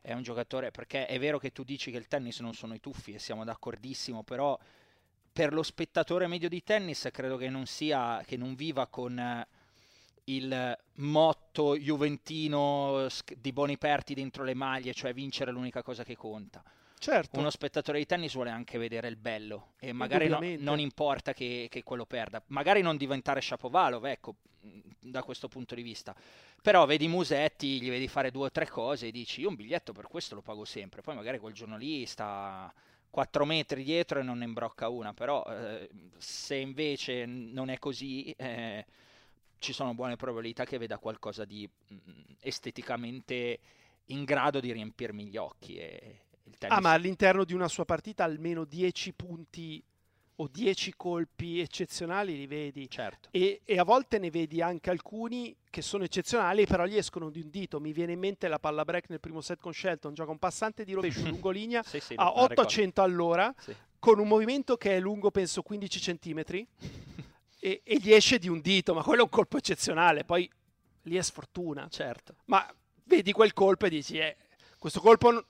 È 0.01 0.13
un 0.13 0.23
giocatore, 0.23 0.71
perché 0.71 1.07
è 1.07 1.19
vero 1.19 1.39
che 1.39 1.51
tu 1.51 1.65
dici 1.65 1.91
che 1.91 1.97
il 1.97 2.07
tennis 2.07 2.39
non 2.39 2.55
sono 2.55 2.75
i 2.75 2.81
tuffi 2.81 3.13
e 3.15 3.19
siamo 3.19 3.45
d'accordissimo, 3.45 4.23
però 4.23 4.57
per 5.33 5.53
lo 5.53 5.65
spettatore 5.65 6.29
medio 6.29 6.49
di 6.49 6.63
tennis 6.63 7.09
credo 7.13 7.37
che 7.37 7.49
non 7.51 7.67
sia, 7.67 8.23
che 8.25 8.37
non 8.37 8.55
viva 8.55 8.87
con 8.87 9.45
il 10.25 10.79
motto 10.95 11.77
juventino 11.77 13.09
di 13.37 13.53
Boniperti 13.53 14.15
dentro 14.15 14.45
le 14.45 14.55
maglie, 14.55 14.95
cioè 14.95 15.13
vincere 15.13 15.51
è 15.51 15.53
l'unica 15.53 15.83
cosa 15.83 16.05
che 16.05 16.17
conta. 16.17 16.63
Certo. 16.99 17.39
Uno 17.39 17.51
spettatore 17.51 17.99
di 17.99 18.07
tennis 18.07 18.33
vuole 18.35 18.51
anche 18.51 18.79
vedere 18.79 19.09
il 19.09 19.17
bello 19.17 19.75
e 19.79 19.93
magari 19.93 20.29
no, 20.29 20.41
non 20.59 20.81
importa 20.81 21.33
che, 21.33 21.69
che, 21.71 21.83
quello 21.83 22.07
perda, 22.07 22.43
magari 22.49 22.81
non 22.81 22.97
diventare 22.97 23.41
Shapovalov, 23.41 24.05
ecco, 24.07 24.37
da 25.01 25.23
questo 25.23 25.49
punto 25.49 25.75
di 25.75 25.83
vista. 25.83 26.15
Però 26.61 26.85
vedi 26.87 27.07
Musetti, 27.07 27.81
gli 27.81 27.89
vedi 27.89 28.09
fare 28.09 28.31
due 28.31 28.47
o 28.47 28.51
tre 28.51 28.67
cose 28.69 29.09
e 29.09 29.11
dici 29.11 29.43
io 29.43 29.51
un 29.51 29.55
biglietto 29.55 29.93
per 29.93 30.09
questo 30.09 30.35
lo 30.35 30.43
pago 30.43 30.65
sempre, 30.65 31.03
poi 31.03 31.15
magari 31.15 31.39
quel 31.39 31.55
giorno 31.55 31.77
lì 31.77 32.07
sta 32.07 32.73
4 33.11 33.45
metri 33.45 33.85
dietro 33.85 34.21
e 34.21 34.23
non 34.23 34.39
ne 34.39 34.45
imbrocca 34.45 34.89
una, 34.89 35.13
però 35.13 35.45
eh, 35.45 35.89
se 36.17 36.57
invece 36.57 37.27
non 37.27 37.69
è 37.69 37.79
così... 37.79 38.31
Eh, 38.31 38.85
ci 39.59 39.73
sono 39.73 39.95
buone 39.95 40.17
probabilità 40.17 40.65
che 40.65 40.79
veda 40.79 40.99
qualcosa 40.99 41.45
di 41.45 41.69
mm, 41.93 41.99
esteticamente 42.41 43.59
in 44.07 44.25
grado 44.25 44.61
di 44.61 44.73
riempirmi 44.73 45.27
gli 45.27 45.37
occhi 45.37 45.77
e, 45.77 46.26
Ah, 46.69 46.81
ma 46.81 46.93
all'interno 46.93 47.45
di 47.45 47.55
una 47.55 47.69
sua 47.69 47.85
partita 47.85 48.25
almeno 48.25 48.65
10 48.65 49.13
punti 49.13 49.83
o 50.37 50.49
10 50.49 50.95
colpi 50.97 51.61
eccezionali 51.61 52.37
li 52.37 52.47
vedi. 52.47 52.91
Certo. 52.91 53.29
E, 53.31 53.63
e, 53.65 53.79
a 53.79 53.85
volte 53.85 54.19
ne 54.19 54.31
vedi 54.31 54.61
anche 54.61 54.91
alcuni 54.91 55.55
che 55.71 55.83
sono 55.83 56.05
eccezionali, 56.05 56.67
però 56.67 56.85
gli 56.85 56.97
escono 56.97 57.31
di 57.31 57.41
un 57.41 57.51
dito. 57.51 57.81
Mi 57.81 57.93
viene 57.93 58.13
in 58.13 58.19
mente 58.19 58.49
la 58.49 58.59
palla 58.59 58.85
break 58.85 59.09
nel 59.09 59.21
primo 59.21 59.41
set 59.41 59.61
con 59.61 59.73
Shelton, 59.73 60.15
gioca 60.15 60.31
un 60.31 60.39
passante 60.39 60.85
di 60.85 60.93
rovescio 60.93 61.25
lungolinea 61.29 61.83
sì, 61.83 62.01
sì, 62.01 62.15
a 62.17 62.39
800 62.39 63.03
all'ora, 63.03 63.55
sì. 63.59 63.75
con 63.99 64.19
un 64.19 64.29
movimento 64.29 64.77
che 64.77 64.97
è 64.97 65.01
lungo 65.01 65.31
penso 65.31 65.63
15 65.63 66.01
centimetri, 66.01 66.67
e, 67.59 67.81
e 67.83 67.97
gli 67.99 68.13
esce 68.13 68.39
di 68.39 68.49
un 68.49 68.61
dito, 68.61 68.93
ma 68.93 69.03
quello 69.03 69.23
è 69.23 69.25
un 69.25 69.31
colpo 69.31 69.57
eccezionale, 69.57 70.25
poi 70.25 70.51
lì 71.03 71.17
è 71.17 71.23
sfortuna. 71.23 71.89
Certo. 71.89 72.37
Ma 72.47 72.67
vedi 73.05 73.33
quel 73.33 73.55
colpo 73.55 73.87
e 73.87 73.91
dici, 73.91 74.19
eh, 74.19 74.37
questo 74.79 75.01
colpo 75.01 75.45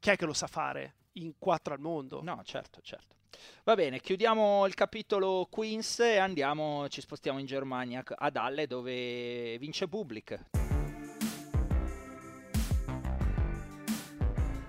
chi 0.00 0.10
è 0.10 0.16
che 0.16 0.24
lo 0.24 0.32
sa 0.32 0.46
fare 0.46 0.94
in 1.12 1.34
quattro 1.38 1.74
al 1.74 1.80
mondo? 1.80 2.22
No, 2.22 2.42
certo, 2.44 2.80
certo. 2.82 3.16
Va 3.62 3.74
bene, 3.74 4.00
chiudiamo 4.00 4.66
il 4.66 4.74
capitolo 4.74 5.46
Queens 5.48 6.00
e 6.00 6.16
andiamo, 6.16 6.88
ci 6.88 7.00
spostiamo 7.00 7.38
in 7.38 7.46
Germania, 7.46 8.02
ad 8.04 8.36
Halle 8.36 8.66
dove 8.66 9.56
vince 9.58 9.86
Bublik. 9.86 10.48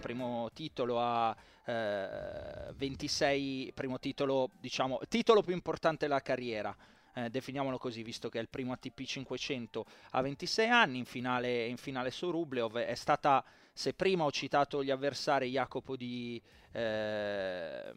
primo 0.02 0.50
titolo 0.54 1.00
a 1.00 1.34
eh, 1.64 2.74
26, 2.76 3.72
primo 3.74 3.98
titolo, 3.98 4.50
diciamo, 4.60 5.00
titolo 5.08 5.42
più 5.42 5.54
importante 5.54 6.06
della 6.06 6.22
carriera. 6.22 6.76
Eh, 7.14 7.30
definiamolo 7.30 7.78
così, 7.78 8.04
visto 8.04 8.28
che 8.28 8.40
è 8.40 8.42
il 8.42 8.50
primo 8.50 8.74
ATP 8.74 9.04
500 9.04 9.86
a 10.12 10.22
26 10.22 10.68
anni, 10.68 10.98
in 10.98 11.06
finale, 11.06 11.66
in 11.68 11.78
finale 11.78 12.12
su 12.12 12.30
Rublev, 12.30 12.78
è 12.78 12.96
stata, 12.96 13.44
se 13.82 13.94
prima 13.94 14.26
ho 14.26 14.32
citato 14.32 14.84
gli 14.84 14.92
avversari, 14.92 15.50
Jacopo 15.50 15.96
di... 15.96 16.40
Eh, 16.72 17.94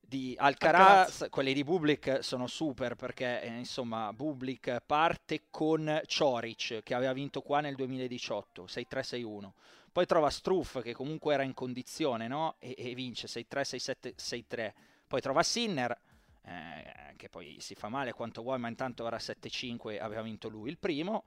di 0.00 0.34
Alcaraz, 0.36 0.80
Alcaraz, 0.82 1.26
quelli 1.30 1.54
di 1.54 1.64
Bublik 1.64 2.18
sono 2.22 2.46
super 2.46 2.94
perché 2.94 3.40
eh, 3.40 3.48
insomma 3.48 4.12
Bublik 4.12 4.82
parte 4.84 5.44
con 5.50 6.00
Cioric 6.04 6.82
che 6.82 6.94
aveva 6.94 7.12
vinto 7.14 7.40
qua 7.40 7.60
nel 7.60 7.74
2018 7.74 8.66
6-3-6-1 8.66 9.50
poi 9.90 10.06
trova 10.06 10.28
Struff 10.28 10.82
che 10.82 10.92
comunque 10.92 11.32
era 11.32 11.42
in 11.42 11.54
condizione 11.54 12.28
no? 12.28 12.56
e, 12.58 12.74
e 12.76 12.94
vince 12.94 13.26
6-3, 13.26 13.46
6-7, 13.48 14.14
6-3 14.14 14.72
poi 15.08 15.20
trova 15.22 15.42
Sinner 15.42 15.98
eh, 16.42 17.14
che 17.16 17.28
poi 17.30 17.56
si 17.60 17.74
fa 17.74 17.88
male 17.88 18.12
quanto 18.12 18.42
vuoi 18.42 18.58
ma 18.58 18.68
intanto 18.68 19.06
era 19.06 19.16
7-5 19.16 20.00
aveva 20.00 20.22
vinto 20.22 20.48
lui 20.48 20.68
il 20.68 20.78
primo 20.78 21.24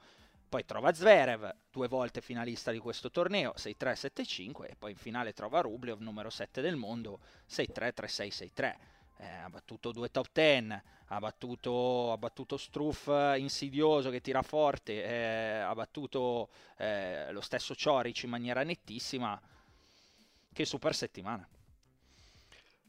poi 0.47 0.65
trova 0.65 0.93
Zverev, 0.93 1.55
due 1.71 1.88
volte 1.88 2.21
finalista 2.21 2.71
di 2.71 2.79
questo 2.79 3.12
torneo, 3.12 3.53
6-3, 3.57 4.12
7-5, 4.13 4.69
e 4.69 4.75
poi 4.77 4.91
in 4.91 4.97
finale 4.97 5.33
trova 5.33 5.62
Rublev, 5.62 5.99
numero 5.99 6.29
7 6.29 6.62
del 6.62 6.75
mondo, 6.75 7.19
6-3, 7.49 7.91
3-6, 7.95 8.49
6-3. 8.55 8.75
Eh, 9.19 9.27
ha 9.27 9.49
battuto 9.49 9.91
due 9.91 10.10
top 10.10 10.27
10, 10.31 10.81
ha 11.07 11.19
battuto, 11.19 12.12
ha 12.12 12.17
battuto 12.17 12.55
Struff 12.57 13.07
insidioso 13.38 14.10
che 14.10 14.21
tira 14.21 14.41
forte, 14.41 15.03
eh, 15.03 15.60
ha 15.60 15.73
battuto 15.73 16.49
eh, 16.77 17.31
lo 17.31 17.41
stesso 17.41 17.75
Cioric 17.75 18.23
in 18.23 18.29
maniera 18.29 18.63
nettissima. 18.63 19.39
Che 20.53 20.65
super 20.65 20.95
settimana. 20.95 21.47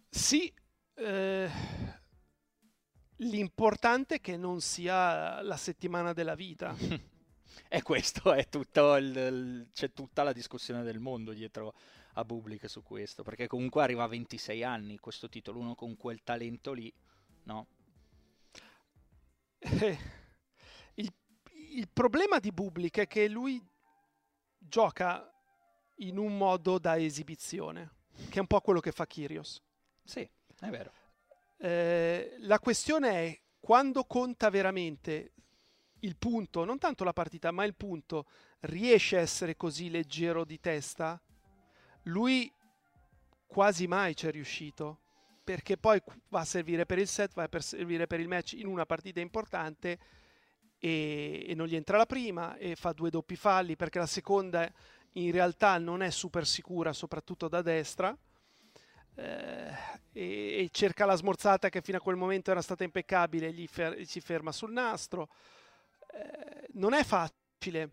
Sì, 0.08 0.52
eh, 0.94 1.50
l'importante 3.16 4.16
è 4.16 4.20
che 4.20 4.36
non 4.36 4.60
sia 4.60 5.42
la 5.42 5.56
settimana 5.56 6.12
della 6.12 6.34
vita. 6.34 6.74
E 7.66 7.82
questo 7.82 8.32
è 8.32 8.48
tutto 8.48 8.96
il, 8.96 9.16
il, 9.16 9.68
c'è 9.72 9.92
tutta 9.92 10.22
la 10.22 10.32
discussione 10.32 10.82
del 10.82 10.98
mondo 10.98 11.32
dietro 11.32 11.74
a 12.14 12.24
Bublik 12.24 12.68
su 12.68 12.82
questo, 12.82 13.22
perché 13.22 13.46
comunque 13.46 13.82
arriva 13.82 14.04
a 14.04 14.08
26 14.08 14.62
anni 14.62 14.98
questo 14.98 15.28
titolo, 15.28 15.60
uno 15.60 15.74
con 15.74 15.96
quel 15.96 16.22
talento 16.22 16.72
lì, 16.72 16.92
no? 17.44 17.66
Eh, 19.58 19.98
il, 20.94 21.12
il 21.72 21.88
problema 21.92 22.38
di 22.38 22.52
Bublik 22.52 23.00
è 23.00 23.06
che 23.06 23.28
lui 23.28 23.64
gioca 24.58 25.32
in 25.96 26.18
un 26.18 26.36
modo 26.36 26.78
da 26.78 26.98
esibizione, 26.98 27.90
che 28.28 28.38
è 28.38 28.40
un 28.40 28.46
po' 28.46 28.60
quello 28.60 28.80
che 28.80 28.92
fa 28.92 29.06
Kyrios. 29.06 29.60
Sì, 30.04 30.28
è 30.60 30.68
vero. 30.70 30.92
Eh, 31.56 32.36
la 32.40 32.58
questione 32.58 33.10
è 33.10 33.40
quando 33.58 34.04
conta 34.04 34.48
veramente 34.50 35.32
il 36.00 36.16
punto, 36.16 36.64
non 36.64 36.78
tanto 36.78 37.04
la 37.04 37.12
partita, 37.12 37.50
ma 37.50 37.64
il 37.64 37.74
punto, 37.74 38.26
riesce 38.60 39.16
a 39.16 39.20
essere 39.20 39.56
così 39.56 39.90
leggero 39.90 40.44
di 40.44 40.60
testa? 40.60 41.20
Lui 42.04 42.52
quasi 43.46 43.86
mai 43.86 44.14
ci 44.14 44.26
è 44.26 44.30
riuscito, 44.30 45.00
perché 45.42 45.76
poi 45.76 46.00
va 46.28 46.40
a 46.40 46.44
servire 46.44 46.86
per 46.86 46.98
il 46.98 47.08
set, 47.08 47.32
va 47.34 47.48
a 47.50 47.60
servire 47.60 48.06
per 48.06 48.20
il 48.20 48.28
match 48.28 48.52
in 48.52 48.66
una 48.66 48.86
partita 48.86 49.20
importante 49.20 49.98
e, 50.78 51.46
e 51.48 51.54
non 51.54 51.66
gli 51.66 51.74
entra 51.74 51.96
la 51.96 52.06
prima 52.06 52.56
e 52.56 52.76
fa 52.76 52.92
due 52.92 53.10
doppi 53.10 53.36
falli, 53.36 53.76
perché 53.76 53.98
la 53.98 54.06
seconda 54.06 54.70
in 55.12 55.32
realtà 55.32 55.78
non 55.78 56.02
è 56.02 56.10
super 56.10 56.46
sicura, 56.46 56.92
soprattutto 56.92 57.48
da 57.48 57.62
destra. 57.62 58.16
Eh, 59.14 59.72
e, 60.12 60.22
e, 60.62 60.68
cerca 60.70 61.04
la 61.04 61.16
smorzata 61.16 61.70
che 61.70 61.80
fino 61.80 61.96
a 61.96 62.00
quel 62.00 62.14
momento 62.14 62.52
era 62.52 62.62
stata 62.62 62.84
impeccabile, 62.84 63.52
gli 63.52 63.66
fer- 63.66 64.00
si 64.02 64.20
ferma 64.20 64.52
sul 64.52 64.72
nastro. 64.72 65.28
Eh, 66.12 66.66
non 66.72 66.94
è 66.94 67.04
facile. 67.04 67.90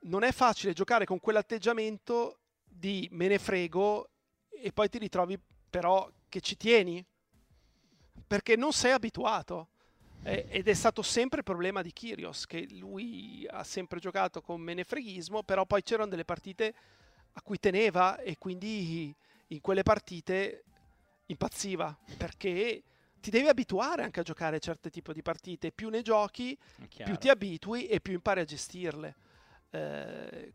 Non 0.00 0.22
è 0.22 0.32
facile 0.32 0.72
giocare 0.72 1.04
con 1.04 1.20
quell'atteggiamento 1.20 2.38
di 2.64 3.08
me 3.12 3.26
ne 3.28 3.38
frego 3.38 4.10
e 4.48 4.72
poi 4.72 4.88
ti 4.88 4.98
ritrovi 4.98 5.38
però 5.68 6.08
che 6.28 6.40
ci 6.40 6.56
tieni 6.56 7.04
perché 8.26 8.56
non 8.56 8.72
sei 8.72 8.92
abituato. 8.92 9.68
Eh, 10.22 10.46
ed 10.48 10.66
è 10.66 10.74
stato 10.74 11.02
sempre 11.02 11.38
il 11.38 11.44
problema 11.44 11.82
di 11.82 11.92
Kyrios, 11.92 12.46
che 12.46 12.66
lui 12.70 13.46
ha 13.48 13.62
sempre 13.62 14.00
giocato 14.00 14.40
con 14.40 14.60
menefreghismo, 14.60 15.44
però 15.44 15.64
poi 15.66 15.82
c'erano 15.82 16.10
delle 16.10 16.24
partite 16.24 16.74
a 17.32 17.42
cui 17.42 17.58
teneva 17.58 18.18
e 18.18 18.36
quindi 18.36 19.14
in 19.48 19.60
quelle 19.60 19.82
partite 19.82 20.64
impazziva 21.26 21.96
perché 22.16 22.82
ti 23.26 23.32
devi 23.32 23.48
abituare 23.48 24.04
anche 24.04 24.20
a 24.20 24.22
giocare 24.22 24.56
a 24.56 24.58
certi 24.60 24.88
tipi 24.88 25.12
di 25.12 25.20
partite. 25.20 25.72
Più 25.72 25.88
ne 25.88 26.02
giochi, 26.02 26.56
più 26.94 27.16
ti 27.16 27.28
abitui 27.28 27.88
e 27.88 28.00
più 28.00 28.12
impari 28.12 28.38
a 28.38 28.44
gestirle. 28.44 29.16
Eh, 29.70 30.52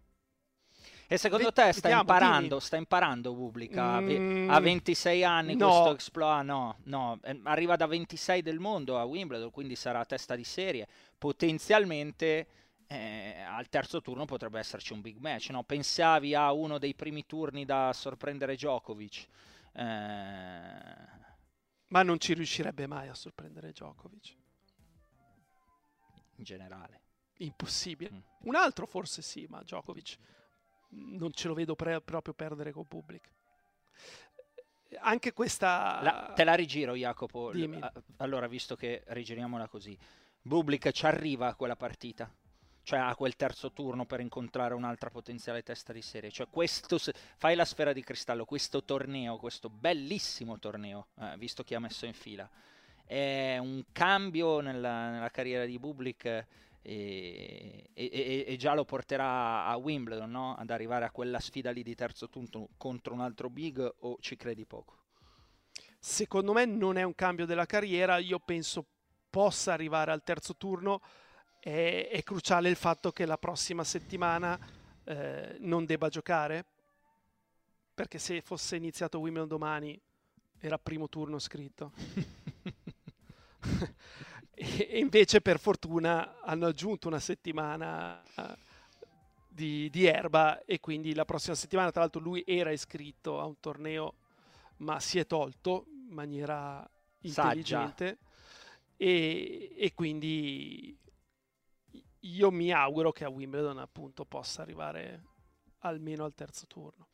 e 1.06 1.18
secondo 1.18 1.52
te 1.52 1.74
sta 1.74 1.90
imparando, 1.90 2.62
sta 2.62 2.78
imparando 2.78 3.34
Pubblica 3.34 4.00
mm, 4.00 4.50
a 4.50 4.58
26 4.62 5.24
anni 5.26 5.56
no. 5.56 5.68
questo 5.68 5.94
exploit? 5.96 6.46
No, 6.46 6.78
no, 6.84 7.20
arriva 7.44 7.76
da 7.76 7.88
26 7.88 8.42
del 8.42 8.60
mondo 8.60 8.98
a 8.98 9.04
Wimbledon, 9.04 9.52
quindi 9.52 9.76
sarà 9.76 10.00
a 10.00 10.06
testa 10.06 10.38
di 10.38 10.46
serie. 10.46 10.88
Potenzialmente 11.18 12.48
eh, 12.88 13.42
al 13.46 13.68
terzo 13.68 14.00
turno 14.00 14.24
potrebbe 14.24 14.60
esserci 14.60 14.94
un 14.94 15.02
big 15.02 15.18
match. 15.18 15.50
No? 15.50 15.64
Pensavi 15.64 16.34
a 16.34 16.54
uno 16.54 16.78
dei 16.78 16.96
primi 16.96 17.26
turni 17.26 17.66
da 17.66 17.92
sorprendere 17.94 18.56
Djokovic. 18.56 19.28
Eh, 19.74 21.20
ma 21.92 22.04
non 22.04 22.20
ci 22.20 22.34
riuscirebbe 22.34 22.88
mai 22.88 23.08
a 23.08 23.14
sorprendere 23.14 23.72
Djokovic. 23.72 24.36
In 26.36 26.44
generale. 26.44 27.02
Impossibile. 27.38 28.12
Mm. 28.12 28.20
Un 28.48 28.56
altro 28.56 28.86
forse 28.86 29.22
sì, 29.22 29.46
ma 29.48 29.62
Djokovic 29.62 30.18
non 30.90 31.32
ce 31.32 31.48
lo 31.48 31.54
vedo 31.54 31.76
pre- 31.76 32.02
proprio 32.02 32.34
perdere 32.34 32.72
con 32.72 32.86
Public. 32.86 33.30
Anche 35.00 35.32
questa... 35.32 36.02
La, 36.02 36.34
te 36.36 36.44
la 36.44 36.54
rigiro 36.54 36.96
Jacopo. 36.96 37.52
Dimmi. 37.52 37.80
Allora, 38.18 38.48
visto 38.48 38.76
che 38.76 39.04
rigiriamola 39.08 39.68
così. 39.68 39.98
Bublik 40.42 40.92
ci 40.92 41.06
arriva 41.06 41.48
a 41.48 41.56
quella 41.56 41.76
partita 41.76 42.34
cioè 42.84 43.00
a 43.00 43.16
quel 43.16 43.36
terzo 43.36 43.72
turno 43.72 44.06
per 44.06 44.20
incontrare 44.20 44.74
un'altra 44.74 45.10
potenziale 45.10 45.64
testa 45.64 45.94
di 45.94 46.02
serie. 46.02 46.32
Cioè 46.32 46.48
questo, 46.50 46.98
fai 47.38 47.56
la 47.56 47.66
sfera 47.66 47.94
di 47.94 48.04
cristallo, 48.04 48.46
questo 48.46 48.84
torneo, 48.84 49.38
questo 49.38 49.70
bellissimo 49.70 50.60
torneo, 50.60 51.08
eh, 51.20 51.36
visto 51.38 51.64
chi 51.64 51.76
ha 51.76 51.80
messo 51.80 52.06
in 52.06 52.14
fila, 52.14 52.50
è 53.06 53.58
un 53.60 53.84
cambio 53.92 54.60
nella, 54.62 55.12
nella 55.12 55.30
carriera 55.30 55.66
di 55.66 55.78
Bublik 55.78 56.26
e, 56.26 56.46
e, 56.84 57.86
e, 57.94 58.46
e, 58.48 58.56
già 58.58 58.74
lo 58.74 58.86
porterà 58.86 59.66
a 59.66 59.76
Wimbledon, 59.76 60.32
no? 60.32 60.56
ad 60.56 60.70
arrivare 60.72 61.06
a 61.06 61.12
quella 61.12 61.40
sfida 61.40 61.70
lì 61.72 61.84
di 61.84 61.94
terzo 61.94 62.30
turno 62.30 62.70
contro 62.78 63.14
un 63.14 63.22
altro 63.22 63.50
big 63.50 63.96
o 64.00 64.18
ci 64.20 64.36
credi 64.36 64.66
poco? 64.66 64.98
Secondo 66.00 66.54
me 66.54 66.66
non 66.66 66.98
è 66.98 67.04
un 67.04 67.14
cambio 67.14 67.46
della 67.46 67.68
carriera, 67.68 68.18
io 68.18 68.40
penso 68.40 68.86
possa 69.30 69.74
arrivare 69.74 70.12
al 70.12 70.24
terzo 70.24 70.56
turno 70.56 71.02
è, 71.62 72.10
è 72.12 72.24
cruciale 72.24 72.70
il 72.70 72.76
fatto 72.76 73.12
che 73.12 73.26
la 73.26 73.38
prossima 73.38 73.84
settimana 73.84 74.60
eh, 75.04 75.58
non 75.60 75.86
debba 75.86 76.10
giocare, 76.10 76.66
perché 77.94 78.18
se 78.18 78.42
fosse 78.42 78.76
iniziato 78.76 79.20
Wimbledon 79.20 79.48
domani 79.48 80.02
era 80.60 80.80
primo 80.80 81.08
turno 81.08 81.38
scritto. 81.38 81.92
e 84.54 85.00
invece 85.00 85.42
per 85.42 85.60
fortuna 85.60 86.42
hanno 86.42 86.66
aggiunto 86.66 87.08
una 87.08 87.20
settimana 87.20 88.22
uh, 88.36 88.56
di, 89.48 89.90
di, 89.92 90.06
erba 90.06 90.64
e 90.66 90.80
quindi 90.80 91.14
la 91.14 91.26
prossima 91.26 91.56
settimana 91.56 91.92
tra 91.92 92.02
l'altro 92.02 92.22
lui 92.22 92.44
era 92.46 92.72
iscritto 92.72 93.40
a 93.40 93.46
un 93.46 93.60
torneo 93.60 94.16
ma 94.78 95.00
si 95.00 95.20
è 95.20 95.28
tolto 95.28 95.86
in 95.88 96.14
maniera 96.14 96.88
intelligente. 97.22 98.18
E, 98.98 99.74
e, 99.78 99.94
quindi 99.96 100.96
io 102.22 102.52
mi 102.52 102.72
auguro 102.72 103.12
che 103.12 103.26
a 103.26 103.30
Wimbledon 103.30 103.80
appunto 103.80 104.26
possa 104.26 104.62
arrivare 104.62 105.24
almeno 105.80 106.26
al 106.26 106.34
terzo 106.34 106.68
turno. 106.68 107.08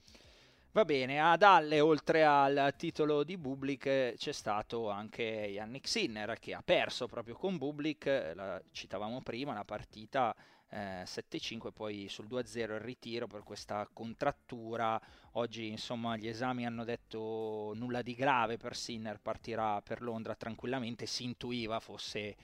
Va 0.72 0.86
bene, 0.86 1.20
ad 1.20 1.42
Halle 1.42 1.80
oltre 1.80 2.24
al 2.24 2.76
titolo 2.78 3.24
di 3.24 3.36
Bublik 3.38 4.14
c'è 4.16 4.32
stato 4.32 4.90
anche 4.90 5.24
Yannick 5.24 5.88
Sinner 5.88 6.38
che 6.38 6.54
ha 6.54 6.62
perso 6.64 7.08
proprio 7.08 7.36
con 7.36 7.58
Bublik, 7.58 8.06
la 8.36 8.62
citavamo 8.72 9.22
prima, 9.22 9.54
la 9.54 9.66
partita 9.66 10.36
eh, 10.70 11.04
7-5, 11.04 11.72
poi 11.72 12.08
sul 12.10 12.28
2-0 12.28 12.60
il 12.60 12.80
ritiro 12.80 13.26
per 13.26 13.42
questa 13.42 13.90
contrattura. 13.92 15.02
Oggi 15.32 15.68
insomma 15.68 16.16
gli 16.16 16.28
esami 16.28 16.66
hanno 16.66 16.84
detto 16.84 17.72
nulla 17.74 18.04
di 18.04 18.14
grave 18.14 18.58
per 18.58 18.76
Sinner, 18.76 19.20
partirà 19.20 19.82
per 19.82 20.02
Londra 20.02 20.36
tranquillamente, 20.36 21.08
si 21.08 21.24
intuiva 21.24 21.80
fosse 21.80 22.36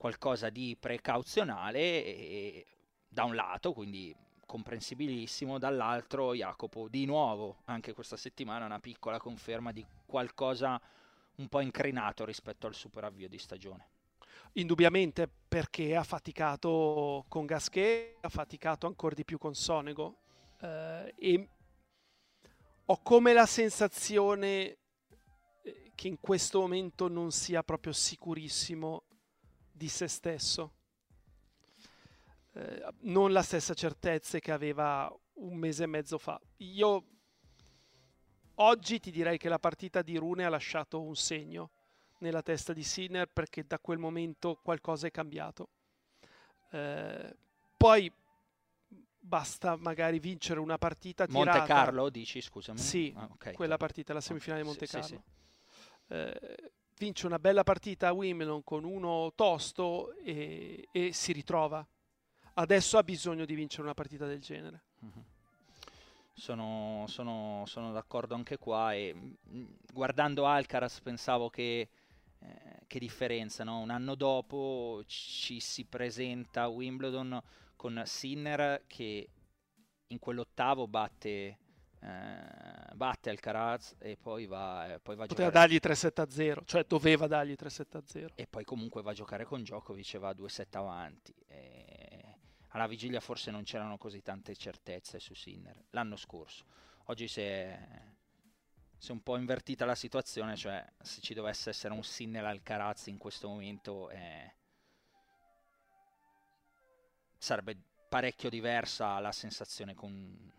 qualcosa 0.00 0.48
di 0.48 0.78
precauzionale 0.80 1.78
e, 1.78 2.66
da 3.06 3.24
un 3.24 3.34
lato, 3.34 3.74
quindi 3.74 4.16
comprensibilissimo, 4.46 5.58
dall'altro 5.58 6.32
Jacopo 6.34 6.88
di 6.88 7.04
nuovo 7.04 7.58
anche 7.66 7.92
questa 7.92 8.16
settimana 8.16 8.64
una 8.64 8.80
piccola 8.80 9.18
conferma 9.18 9.72
di 9.72 9.84
qualcosa 10.06 10.80
un 11.36 11.48
po' 11.48 11.60
incrinato 11.60 12.24
rispetto 12.24 12.66
al 12.66 12.74
super 12.74 13.04
avvio 13.04 13.28
di 13.28 13.36
stagione. 13.36 13.88
Indubbiamente 14.54 15.28
perché 15.28 15.94
ha 15.94 16.02
faticato 16.02 17.26
con 17.28 17.44
Gasquet, 17.44 18.16
ha 18.22 18.30
faticato 18.30 18.86
ancora 18.86 19.14
di 19.14 19.26
più 19.26 19.36
con 19.36 19.54
Sonego 19.54 20.16
eh, 20.62 21.12
e 21.14 21.48
ho 22.86 23.00
come 23.02 23.34
la 23.34 23.44
sensazione 23.44 24.78
eh, 25.60 25.92
che 25.94 26.08
in 26.08 26.18
questo 26.20 26.60
momento 26.60 27.06
non 27.06 27.32
sia 27.32 27.62
proprio 27.62 27.92
sicurissimo 27.92 29.02
di 29.80 29.88
se 29.88 30.08
stesso. 30.08 30.74
Eh, 32.52 32.84
non 33.00 33.32
la 33.32 33.40
stessa 33.40 33.72
certezza 33.72 34.38
che 34.38 34.52
aveva 34.52 35.10
un 35.36 35.56
mese 35.56 35.84
e 35.84 35.86
mezzo 35.86 36.18
fa. 36.18 36.38
Io 36.58 37.04
oggi 38.56 39.00
ti 39.00 39.10
direi 39.10 39.38
che 39.38 39.48
la 39.48 39.58
partita 39.58 40.02
di 40.02 40.18
Rune 40.18 40.44
ha 40.44 40.50
lasciato 40.50 41.00
un 41.00 41.16
segno 41.16 41.70
nella 42.18 42.42
testa 42.42 42.74
di 42.74 42.82
Sinner 42.82 43.26
perché 43.26 43.64
da 43.64 43.78
quel 43.78 43.96
momento 43.96 44.60
qualcosa 44.62 45.06
è 45.06 45.10
cambiato. 45.10 45.70
Eh, 46.72 47.34
poi 47.74 48.12
basta 49.18 49.76
magari 49.76 50.18
vincere 50.18 50.60
una 50.60 50.76
partita 50.76 51.24
tirata. 51.24 51.58
Monte 51.58 51.72
Carlo, 51.72 52.10
dici, 52.10 52.42
scusami. 52.42 52.78
Sì, 52.78 53.14
ah, 53.16 53.30
okay. 53.32 53.54
quella 53.54 53.78
partita, 53.78 54.12
la 54.12 54.20
semifinale 54.20 54.60
di 54.60 54.66
Monte 54.66 54.86
Carlo. 54.86 55.06
Sì, 55.06 55.14
sì. 55.14 56.12
Eh, 56.12 56.72
vince 57.00 57.24
una 57.24 57.38
bella 57.38 57.62
partita 57.62 58.08
a 58.08 58.12
Wimbledon 58.12 58.62
con 58.62 58.84
uno 58.84 59.32
tosto 59.34 60.14
e, 60.22 60.86
e, 60.92 61.14
si 61.14 61.32
ritrova. 61.32 61.84
Adesso 62.54 62.98
ha 62.98 63.02
bisogno 63.02 63.46
di 63.46 63.54
vincere 63.54 63.84
una 63.84 63.94
partita 63.94 64.26
del 64.26 64.40
genere. 64.40 64.82
Mm-hmm. 65.02 65.24
Sono, 66.34 67.06
sono, 67.08 67.64
sono, 67.66 67.92
d'accordo 67.92 68.34
anche 68.34 68.58
qua 68.58 68.92
e 68.92 69.14
mm, 69.14 69.64
guardando 69.90 70.44
Alcaraz 70.44 71.00
pensavo 71.00 71.48
che 71.48 71.88
eh, 72.42 72.82
che 72.86 72.98
differenza, 72.98 73.64
no? 73.64 73.78
Un 73.78 73.90
anno 73.90 74.14
dopo 74.14 75.02
ci 75.06 75.58
si 75.58 75.86
presenta 75.86 76.62
a 76.62 76.68
Wimbledon 76.68 77.40
con 77.76 78.02
Sinner 78.04 78.84
che 78.86 79.30
in 80.06 80.18
quell'ottavo 80.18 80.86
batte, 80.86 81.58
eh, 82.02 82.94
batte 82.94 83.30
Alcaraz 83.30 83.94
e 83.98 84.16
poi 84.16 84.46
va, 84.46 84.94
eh, 84.94 84.98
poi 85.00 85.16
va 85.16 85.24
a 85.24 85.26
Poteva 85.26 85.50
giocare... 85.50 85.68
dargli 85.68 85.78
3-7-0, 85.80 86.64
cioè 86.64 86.84
doveva 86.84 87.26
dargli 87.26 87.54
3-7-0. 87.58 88.28
E 88.34 88.46
poi 88.46 88.64
comunque 88.64 89.02
va 89.02 89.10
a 89.10 89.14
giocare 89.14 89.44
con 89.44 89.62
Djokovic 89.62 90.14
e 90.14 90.18
va 90.18 90.30
2-7 90.32 90.64
avanti. 90.72 91.34
E 91.46 92.38
alla 92.68 92.86
vigilia 92.86 93.20
forse 93.20 93.50
non 93.50 93.64
c'erano 93.64 93.98
così 93.98 94.22
tante 94.22 94.54
certezze 94.56 95.18
su 95.18 95.34
Sinner 95.34 95.84
l'anno 95.90 96.16
scorso. 96.16 96.64
Oggi 97.06 97.28
si 97.28 97.40
è 97.40 97.78
si 99.00 99.08
è 99.08 99.12
un 99.12 99.22
po' 99.22 99.38
invertita 99.38 99.86
la 99.86 99.94
situazione, 99.94 100.56
cioè 100.56 100.86
se 101.00 101.22
ci 101.22 101.32
dovesse 101.32 101.70
essere 101.70 101.94
un 101.94 102.02
Sinner 102.02 102.44
Alcaraz 102.44 103.06
in 103.06 103.16
questo 103.16 103.48
momento 103.48 104.10
eh, 104.10 104.54
sarebbe 107.38 107.80
parecchio 108.10 108.50
diversa 108.50 109.18
la 109.18 109.32
sensazione 109.32 109.94
con, 109.94 110.52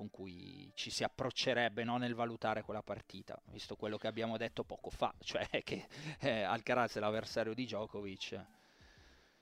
con 0.00 0.08
cui 0.08 0.72
ci 0.74 0.88
si 0.88 1.04
approccerebbe 1.04 1.84
no, 1.84 1.98
nel 1.98 2.14
valutare 2.14 2.62
quella 2.62 2.82
partita, 2.82 3.38
visto 3.50 3.76
quello 3.76 3.98
che 3.98 4.06
abbiamo 4.06 4.38
detto 4.38 4.64
poco 4.64 4.88
fa, 4.88 5.14
cioè 5.20 5.46
che 5.62 5.88
eh, 6.20 6.40
Alcaraz 6.40 6.96
è 6.96 7.00
l'avversario 7.00 7.52
di 7.52 7.64
Djokovic, 7.64 8.42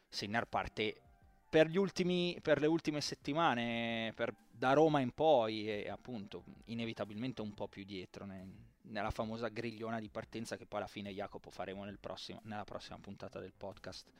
Sinner 0.08 0.46
parte 0.48 1.00
per, 1.48 1.70
ultimi, 1.78 2.36
per 2.42 2.58
le 2.58 2.66
ultime 2.66 3.00
settimane, 3.00 4.12
per 4.16 4.34
da 4.50 4.72
Roma 4.72 4.98
in 4.98 5.12
poi 5.12 5.68
e 5.68 5.88
appunto 5.88 6.42
inevitabilmente 6.64 7.40
un 7.40 7.54
po' 7.54 7.68
più 7.68 7.84
dietro 7.84 8.24
nel, 8.24 8.52
nella 8.80 9.10
famosa 9.10 9.46
grigliona 9.46 10.00
di 10.00 10.08
partenza 10.08 10.56
che 10.56 10.66
poi 10.66 10.80
alla 10.80 10.88
fine 10.88 11.12
Jacopo 11.12 11.50
faremo 11.50 11.84
nel 11.84 12.00
prossimo, 12.00 12.40
nella 12.42 12.64
prossima 12.64 12.98
puntata 12.98 13.38
del 13.38 13.52
podcast 13.56 14.10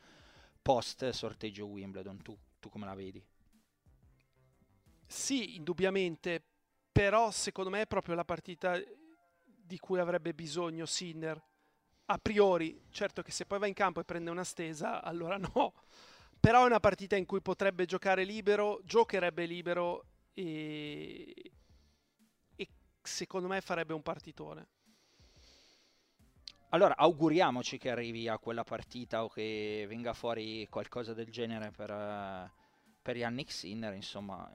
post 0.61 1.09
sorteggio 1.09 1.65
Wimbledon 1.65 2.21
tu, 2.21 2.37
tu 2.61 2.69
come 2.69 2.85
la 2.85 2.95
vedi? 2.95 3.21
Sì, 5.11 5.55
indubbiamente 5.55 6.43
però 6.91 7.31
secondo 7.31 7.71
me 7.71 7.81
è 7.81 7.87
proprio 7.87 8.13
la 8.13 8.23
partita 8.23 8.79
di 9.43 9.79
cui 9.79 9.99
avrebbe 9.99 10.35
bisogno 10.35 10.85
Sinner 10.85 11.41
a 12.05 12.17
priori, 12.19 12.79
certo 12.91 13.23
che 13.23 13.31
se 13.31 13.45
poi 13.45 13.57
va 13.57 13.65
in 13.65 13.73
campo 13.73 13.99
e 13.99 14.03
prende 14.03 14.29
una 14.29 14.43
stesa 14.43 15.01
allora 15.01 15.37
no 15.41 15.73
però 16.39 16.63
è 16.63 16.67
una 16.67 16.79
partita 16.79 17.15
in 17.15 17.25
cui 17.25 17.41
potrebbe 17.41 17.85
giocare 17.85 18.23
libero, 18.23 18.81
giocherebbe 18.83 19.45
libero 19.45 20.05
e, 20.33 21.51
e 22.55 22.67
secondo 23.01 23.47
me 23.47 23.61
farebbe 23.61 23.93
un 23.93 24.03
partitone. 24.03 24.67
Allora, 26.69 26.95
auguriamoci 26.95 27.79
che 27.79 27.89
arrivi 27.89 28.27
a 28.27 28.37
quella 28.37 28.63
partita 28.63 29.23
o 29.23 29.27
che 29.27 29.85
venga 29.89 30.13
fuori 30.13 30.67
qualcosa 30.69 31.15
del 31.15 31.31
genere 31.31 31.71
per, 31.71 31.89
uh, 31.89 32.47
per 33.01 33.17
Yannick 33.17 33.51
Sinner, 33.51 33.93
insomma, 33.95 34.47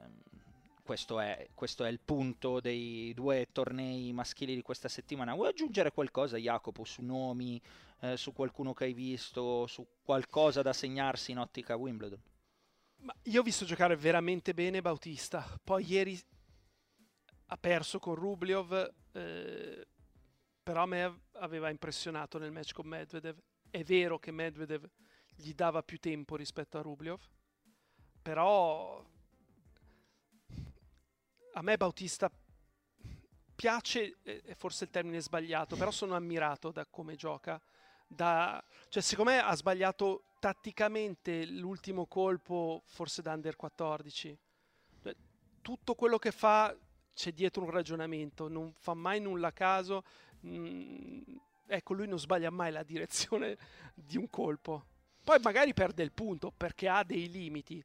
questo 0.85 1.19
è, 1.19 1.49
questo 1.55 1.83
è, 1.83 1.89
il 1.89 1.99
punto 1.99 2.59
dei 2.59 3.11
due 3.15 3.47
tornei 3.51 4.13
maschili 4.13 4.53
di 4.53 4.61
questa 4.61 4.87
settimana. 4.87 5.33
Vuoi 5.33 5.49
aggiungere 5.49 5.91
qualcosa, 5.91 6.37
Jacopo, 6.37 6.83
su 6.83 7.01
nomi, 7.01 7.59
eh, 8.01 8.15
su 8.17 8.33
qualcuno 8.33 8.75
che 8.75 8.83
hai 8.83 8.93
visto, 8.93 9.65
su 9.65 9.83
qualcosa 10.03 10.61
da 10.61 10.73
segnarsi 10.73 11.31
in 11.31 11.39
ottica 11.39 11.75
Wimbledon? 11.75 12.21
Ma 12.97 13.15
io 13.23 13.39
ho 13.39 13.43
visto 13.43 13.65
giocare 13.65 13.95
veramente 13.95 14.53
bene 14.53 14.81
Bautista. 14.81 15.43
Poi 15.63 15.83
ieri 15.83 16.21
ha 17.47 17.57
perso 17.57 17.97
con 17.97 18.13
Rubliov, 18.13 18.93
eh, 19.13 19.87
però 20.61 20.83
a 20.83 20.85
me 20.85 21.21
aveva 21.33 21.71
impressionato 21.71 22.37
nel 22.37 22.51
match 22.51 22.73
con 22.73 22.85
Medvedev. 22.85 23.39
È 23.71 23.83
vero 23.83 24.19
che 24.19 24.29
Medvedev 24.29 24.87
gli 25.35 25.53
dava 25.55 25.81
più 25.81 25.97
tempo 25.97 26.35
rispetto 26.35 26.77
a 26.77 26.81
Rubliov, 26.83 27.21
però 28.21 29.03
a 31.57 31.61
me 31.61 31.77
Bautista 31.77 32.29
piace, 33.55 34.17
è 34.23 34.53
forse 34.55 34.85
il 34.85 34.89
termine 34.89 35.21
sbagliato, 35.21 35.77
però 35.77 35.89
sono 35.89 36.15
ammirato 36.15 36.71
da 36.71 36.85
come 36.85 37.15
gioca. 37.15 37.61
Da, 38.07 38.63
cioè, 38.89 39.01
secondo 39.01 39.31
me 39.31 39.39
ha 39.39 39.55
sbagliato 39.55 40.23
tatticamente 40.39 41.45
l'ultimo 41.45 42.07
colpo 42.07 42.83
forse 42.85 43.21
da 43.21 43.33
under 43.33 43.55
14. 43.55 44.37
Cioè, 45.01 45.15
tutto 45.61 45.95
quello 45.95 46.17
che 46.17 46.31
fa 46.31 46.75
c'è 47.13 47.31
dietro 47.31 47.63
un 47.63 47.71
ragionamento, 47.71 48.49
non 48.49 48.73
fa 48.73 48.93
mai 48.93 49.21
nulla 49.21 49.47
a 49.47 49.53
caso. 49.53 50.03
Mm, 50.45 51.21
ecco, 51.67 51.93
lui 51.93 52.07
non 52.07 52.19
sbaglia 52.19 52.49
mai 52.49 52.71
la 52.73 52.83
direzione 52.83 53.57
di 53.93 54.17
un 54.17 54.29
colpo. 54.29 54.87
Poi 55.23 55.39
magari 55.41 55.73
perde 55.73 56.03
il 56.03 56.11
punto 56.11 56.51
perché 56.51 56.89
ha 56.89 57.03
dei 57.03 57.29
limiti, 57.31 57.83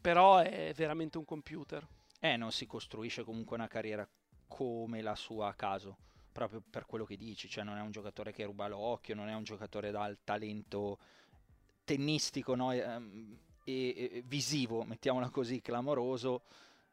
però 0.00 0.38
è 0.38 0.72
veramente 0.74 1.18
un 1.18 1.24
computer. 1.24 1.86
Eh, 2.24 2.36
non 2.36 2.52
si 2.52 2.66
costruisce 2.66 3.24
comunque 3.24 3.56
una 3.56 3.66
carriera 3.66 4.08
come 4.46 5.02
la 5.02 5.16
sua 5.16 5.48
a 5.48 5.54
caso, 5.54 5.96
proprio 6.30 6.62
per 6.62 6.86
quello 6.86 7.04
che 7.04 7.16
dici, 7.16 7.48
cioè 7.48 7.64
non 7.64 7.78
è 7.78 7.80
un 7.80 7.90
giocatore 7.90 8.30
che 8.30 8.44
ruba 8.44 8.68
l'occhio, 8.68 9.16
non 9.16 9.28
è 9.28 9.34
un 9.34 9.42
giocatore 9.42 9.90
dal 9.90 10.16
talento 10.22 11.00
tennistico 11.82 12.54
no? 12.54 12.70
Ehm, 12.70 13.36
e, 13.64 14.10
e, 14.12 14.22
visivo, 14.24 14.84
mettiamola 14.84 15.30
così, 15.30 15.60
clamoroso, 15.60 16.44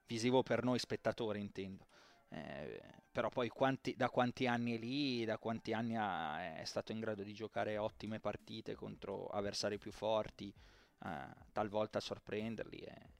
visivo 0.07 0.41
per 0.41 0.63
noi 0.63 0.79
spettatori 0.79 1.39
intendo. 1.39 1.85
Eh, 2.29 2.81
però 3.11 3.29
poi 3.29 3.49
quanti, 3.49 3.95
da 3.95 4.09
quanti 4.09 4.47
anni 4.47 4.77
è 4.77 4.79
lì, 4.79 5.25
da 5.25 5.37
quanti 5.37 5.73
anni 5.73 5.95
ha, 5.95 6.57
è 6.57 6.65
stato 6.65 6.91
in 6.91 7.01
grado 7.01 7.21
di 7.21 7.35
giocare 7.35 7.77
ottime 7.77 8.19
partite 8.19 8.73
contro 8.73 9.27
avversari 9.27 9.77
più 9.77 9.91
forti, 9.91 10.51
eh, 11.05 11.35
talvolta 11.51 11.99
sorprenderli. 11.99 12.79
Eh. 12.79 13.18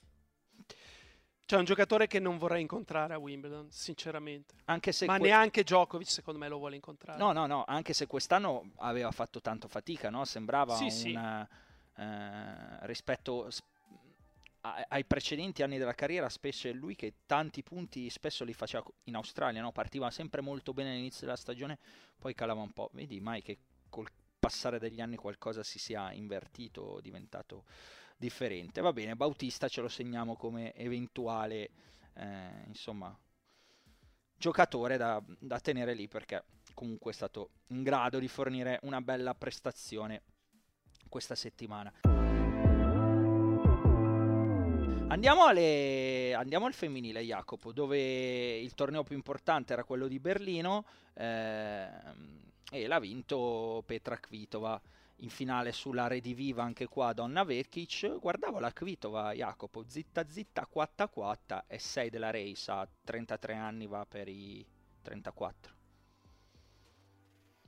C'è 1.50 1.58
un 1.58 1.66
giocatore 1.66 2.06
che 2.06 2.20
non 2.20 2.38
vorrei 2.38 2.62
incontrare 2.62 3.16
a 3.16 3.18
Wimbledon, 3.18 3.72
sinceramente. 3.72 4.54
Anche 4.66 4.92
se 4.92 5.08
Ma 5.08 5.18
que- 5.18 5.30
neanche 5.30 5.64
Djokovic, 5.64 6.08
secondo 6.08 6.40
me, 6.40 6.48
lo 6.48 6.60
vuole 6.60 6.76
incontrare. 6.76 7.18
No, 7.18 7.32
no, 7.32 7.48
no, 7.48 7.64
anche 7.66 7.94
se 7.94 8.06
quest'anno 8.06 8.74
aveva 8.76 9.10
fatto 9.10 9.42
tanto 9.42 9.68
fatica, 9.68 10.12
no? 10.12 10.26
Sembrava 10.26 10.76
sì, 10.76 11.10
una, 11.10 11.48
sì 11.50 12.02
eh, 12.02 12.86
rispetto 12.86 13.50
a, 14.62 14.86
ai 14.90 15.04
precedenti 15.06 15.64
anni 15.64 15.78
della 15.78 15.96
carriera, 15.96 16.30
specie 16.30 16.72
lui 16.72 16.96
che 16.96 17.16
tanti 17.26 17.64
punti 17.64 18.10
spesso 18.10 18.44
li 18.44 18.54
faceva 18.54 18.84
in 19.06 19.16
Australia, 19.16 19.62
no? 19.62 19.72
partiva 19.72 20.12
sempre 20.12 20.42
molto 20.42 20.72
bene 20.72 20.92
all'inizio 20.92 21.26
della 21.26 21.36
stagione, 21.36 21.78
poi 22.18 22.34
calava 22.36 22.62
un 22.62 22.72
po'. 22.72 22.90
Vedi 22.94 23.20
mai 23.20 23.42
che 23.42 23.58
col 23.90 24.08
passare 24.40 24.80
degli 24.80 25.02
anni 25.02 25.18
qualcosa 25.18 25.64
si 25.64 25.80
sia 25.80 26.14
invertito, 26.14 27.00
diventato 27.02 27.66
differente. 28.20 28.82
Va 28.82 28.92
bene, 28.92 29.16
Bautista 29.16 29.68
ce 29.68 29.82
lo 29.82 29.88
segniamo 29.88 30.36
come 30.36 30.74
eventuale, 30.76 31.70
eh, 32.16 32.64
insomma, 32.68 33.18
giocatore 34.36 34.98
da, 34.98 35.24
da 35.40 35.60
tenere 35.60 35.94
lì 35.94 36.08
perché 36.08 36.44
comunque 36.74 37.12
è 37.12 37.14
stato 37.16 37.52
in 37.68 37.82
grado 37.82 38.20
di 38.20 38.28
fornire 38.28 38.80
una 38.84 39.02
bella 39.02 39.34
prestazione 39.34 40.22
questa 41.08 41.36
settimana. 41.36 41.92
Andiamo 45.12 45.46
alle 45.46 46.36
andiamo 46.36 46.68
al 46.68 46.74
femminile, 46.74 47.22
Jacopo, 47.24 47.72
dove 47.72 48.58
il 48.60 48.76
torneo 48.76 49.04
più 49.04 49.16
importante 49.16 49.74
era 49.74 49.84
quello 49.84 50.08
di 50.08 50.20
Berlino 50.20 50.86
eh, 51.16 51.90
e 52.72 52.86
l'ha 52.86 53.00
vinto 53.00 53.82
Petra 53.88 54.18
Kvitova 54.18 54.80
in 55.20 55.30
finale 55.30 55.72
sulla 55.72 56.08
Rediviva 56.08 56.64
anche 56.64 56.88
qua 56.88 57.14
Donna 57.14 57.44
Vekic. 57.44 58.20
Guardavo 58.20 58.60
la 58.60 58.72
Kvitova, 58.72 59.34
Jacopo, 59.34 59.84
zitta 59.88 60.28
zitta, 60.30 60.66
quatta 60.66 61.08
quatta 61.08 61.66
e 61.68 61.80
6 61.80 62.10
della 62.10 62.32
race, 62.32 62.72
a 62.72 62.88
33 63.04 63.54
anni 63.56 63.88
va 63.88 64.06
per 64.06 64.28
i 64.28 64.66
34. 65.02 65.76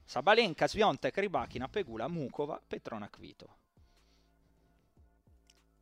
Sabalenka, 0.04 0.68
Sviontek, 0.68 1.18
Rybakina, 1.18 1.70
Pegula, 1.70 2.08
Mukova, 2.08 2.62
Petrona 2.66 3.10
Kvitova. 3.10 3.56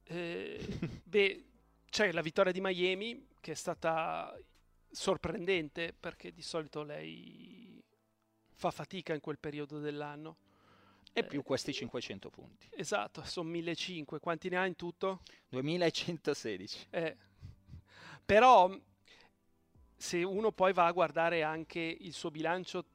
Eh, 0.03 0.79
beh, 1.03 1.45
c'è 1.89 2.11
la 2.11 2.21
vittoria 2.21 2.51
di 2.51 2.61
Miami 2.61 3.27
che 3.39 3.51
è 3.51 3.55
stata 3.55 4.35
sorprendente 4.91 5.93
perché 5.93 6.31
di 6.31 6.41
solito 6.41 6.83
lei 6.83 7.83
fa 8.53 8.71
fatica 8.71 9.13
in 9.13 9.19
quel 9.19 9.39
periodo 9.39 9.79
dell'anno. 9.79 10.37
E 11.13 11.23
più 11.23 11.43
questi 11.43 11.73
500 11.73 12.29
punti. 12.29 12.69
Esatto, 12.71 13.23
sono 13.23 13.49
1500. 13.49 14.19
Quanti 14.19 14.49
ne 14.49 14.57
ha 14.57 14.65
in 14.65 14.75
tutto? 14.75 15.21
2116. 15.49 16.87
Eh. 16.89 17.17
Però 18.25 18.69
se 19.95 20.23
uno 20.23 20.51
poi 20.51 20.71
va 20.71 20.85
a 20.85 20.91
guardare 20.91 21.43
anche 21.43 21.79
il 21.79 22.13
suo 22.13 22.31
bilancio 22.31 22.85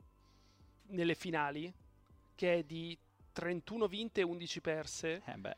nelle 0.88 1.14
finali, 1.14 1.72
che 2.35 2.55
è 2.55 2.62
di 2.62 2.96
31 3.33 3.87
vinte 3.88 4.20
e 4.20 4.24
11 4.24 4.61
perse, 4.61 5.22
eh 5.24 5.57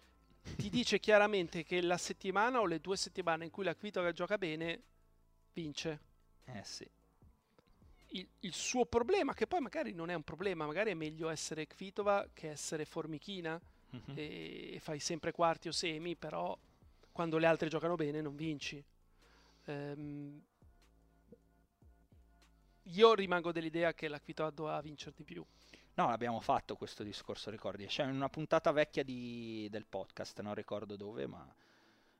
ti 0.54 0.70
dice 0.70 1.00
chiaramente 1.00 1.64
che 1.64 1.82
la 1.82 1.98
settimana 1.98 2.60
o 2.60 2.66
le 2.66 2.80
due 2.80 2.96
settimane 2.96 3.44
in 3.44 3.50
cui 3.50 3.64
la 3.64 3.74
Kvitova 3.74 4.12
gioca 4.12 4.38
bene, 4.38 4.82
vince. 5.52 6.00
Eh 6.44 6.62
sì. 6.64 6.88
Il, 8.10 8.26
il, 8.40 8.52
suo 8.52 8.86
problema, 8.86 9.34
che 9.34 9.46
poi 9.46 9.60
magari 9.60 9.92
non 9.92 10.10
è 10.10 10.14
un 10.14 10.22
problema, 10.22 10.64
magari 10.66 10.90
è 10.90 10.94
meglio 10.94 11.28
essere 11.28 11.66
Kvitova 11.66 12.28
che 12.32 12.50
essere 12.50 12.84
Formichina 12.84 13.60
mm-hmm. 13.94 14.16
e, 14.16 14.74
e, 14.74 14.80
fai 14.80 15.00
sempre 15.00 15.32
quarti 15.32 15.68
o 15.68 15.72
semi, 15.72 16.14
però 16.14 16.56
quando 17.12 17.38
le 17.38 17.46
altre 17.46 17.68
giocano 17.68 17.96
bene 17.96 18.20
non 18.20 18.36
vinci. 18.36 18.82
Ehm, 19.64 20.42
io 22.84 23.14
rimango 23.14 23.52
dell'idea 23.52 23.92
che 23.94 24.08
la 24.08 24.20
Kvitova 24.20 24.50
doveva 24.50 24.80
vincere 24.80 25.14
di 25.16 25.24
più. 25.24 25.44
No, 25.94 26.08
l'abbiamo 26.08 26.40
fatto 26.40 26.76
questo 26.76 27.02
discorso, 27.02 27.50
ricordi? 27.50 27.86
C'è 27.86 28.04
una 28.04 28.28
puntata 28.28 28.70
vecchia 28.70 29.02
di, 29.02 29.66
del 29.70 29.86
podcast, 29.86 30.40
non 30.42 30.54
ricordo 30.54 30.94
dove, 30.94 31.26
ma 31.26 31.44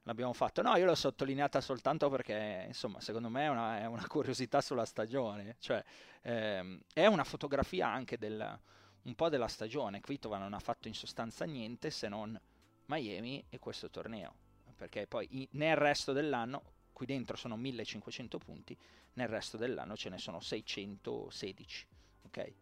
l'abbiamo 0.06 0.32
fatto. 0.32 0.62
No, 0.62 0.76
io 0.76 0.84
l'ho 0.84 0.94
sottolineata 0.94 1.60
soltanto 1.60 2.08
perché, 2.08 2.64
insomma, 2.66 3.00
secondo 3.00 3.28
me 3.28 3.44
è 3.44 3.48
una, 3.48 3.80
è 3.80 3.86
una 3.86 4.06
curiosità 4.06 4.60
sulla 4.60 4.84
stagione. 4.84 5.56
Cioè, 5.58 5.84
ehm, 6.22 6.80
è 6.92 7.06
una 7.06 7.24
fotografia 7.24 7.88
anche 7.88 8.16
del, 8.16 8.58
un 9.02 9.14
po' 9.14 9.28
della 9.28 9.48
stagione. 9.48 10.00
Kvitova 10.00 10.38
non 10.38 10.54
ha 10.54 10.60
fatto 10.60 10.88
in 10.88 10.94
sostanza 10.94 11.44
niente 11.44 11.90
se 11.90 12.08
non 12.08 12.40
Miami 12.86 13.44
e 13.48 13.58
questo 13.58 13.90
torneo. 13.90 14.34
Perché 14.76 15.06
poi 15.06 15.26
in, 15.30 15.46
nel 15.52 15.76
resto 15.76 16.12
dell'anno, 16.12 16.62
qui 16.92 17.06
dentro 17.06 17.36
sono 17.36 17.56
1500 17.56 18.38
punti, 18.38 18.78
nel 19.14 19.28
resto 19.28 19.56
dell'anno 19.56 19.96
ce 19.96 20.08
ne 20.08 20.18
sono 20.18 20.38
616. 20.38 21.86
Ok? 22.26 22.36
Eh, 22.36 22.54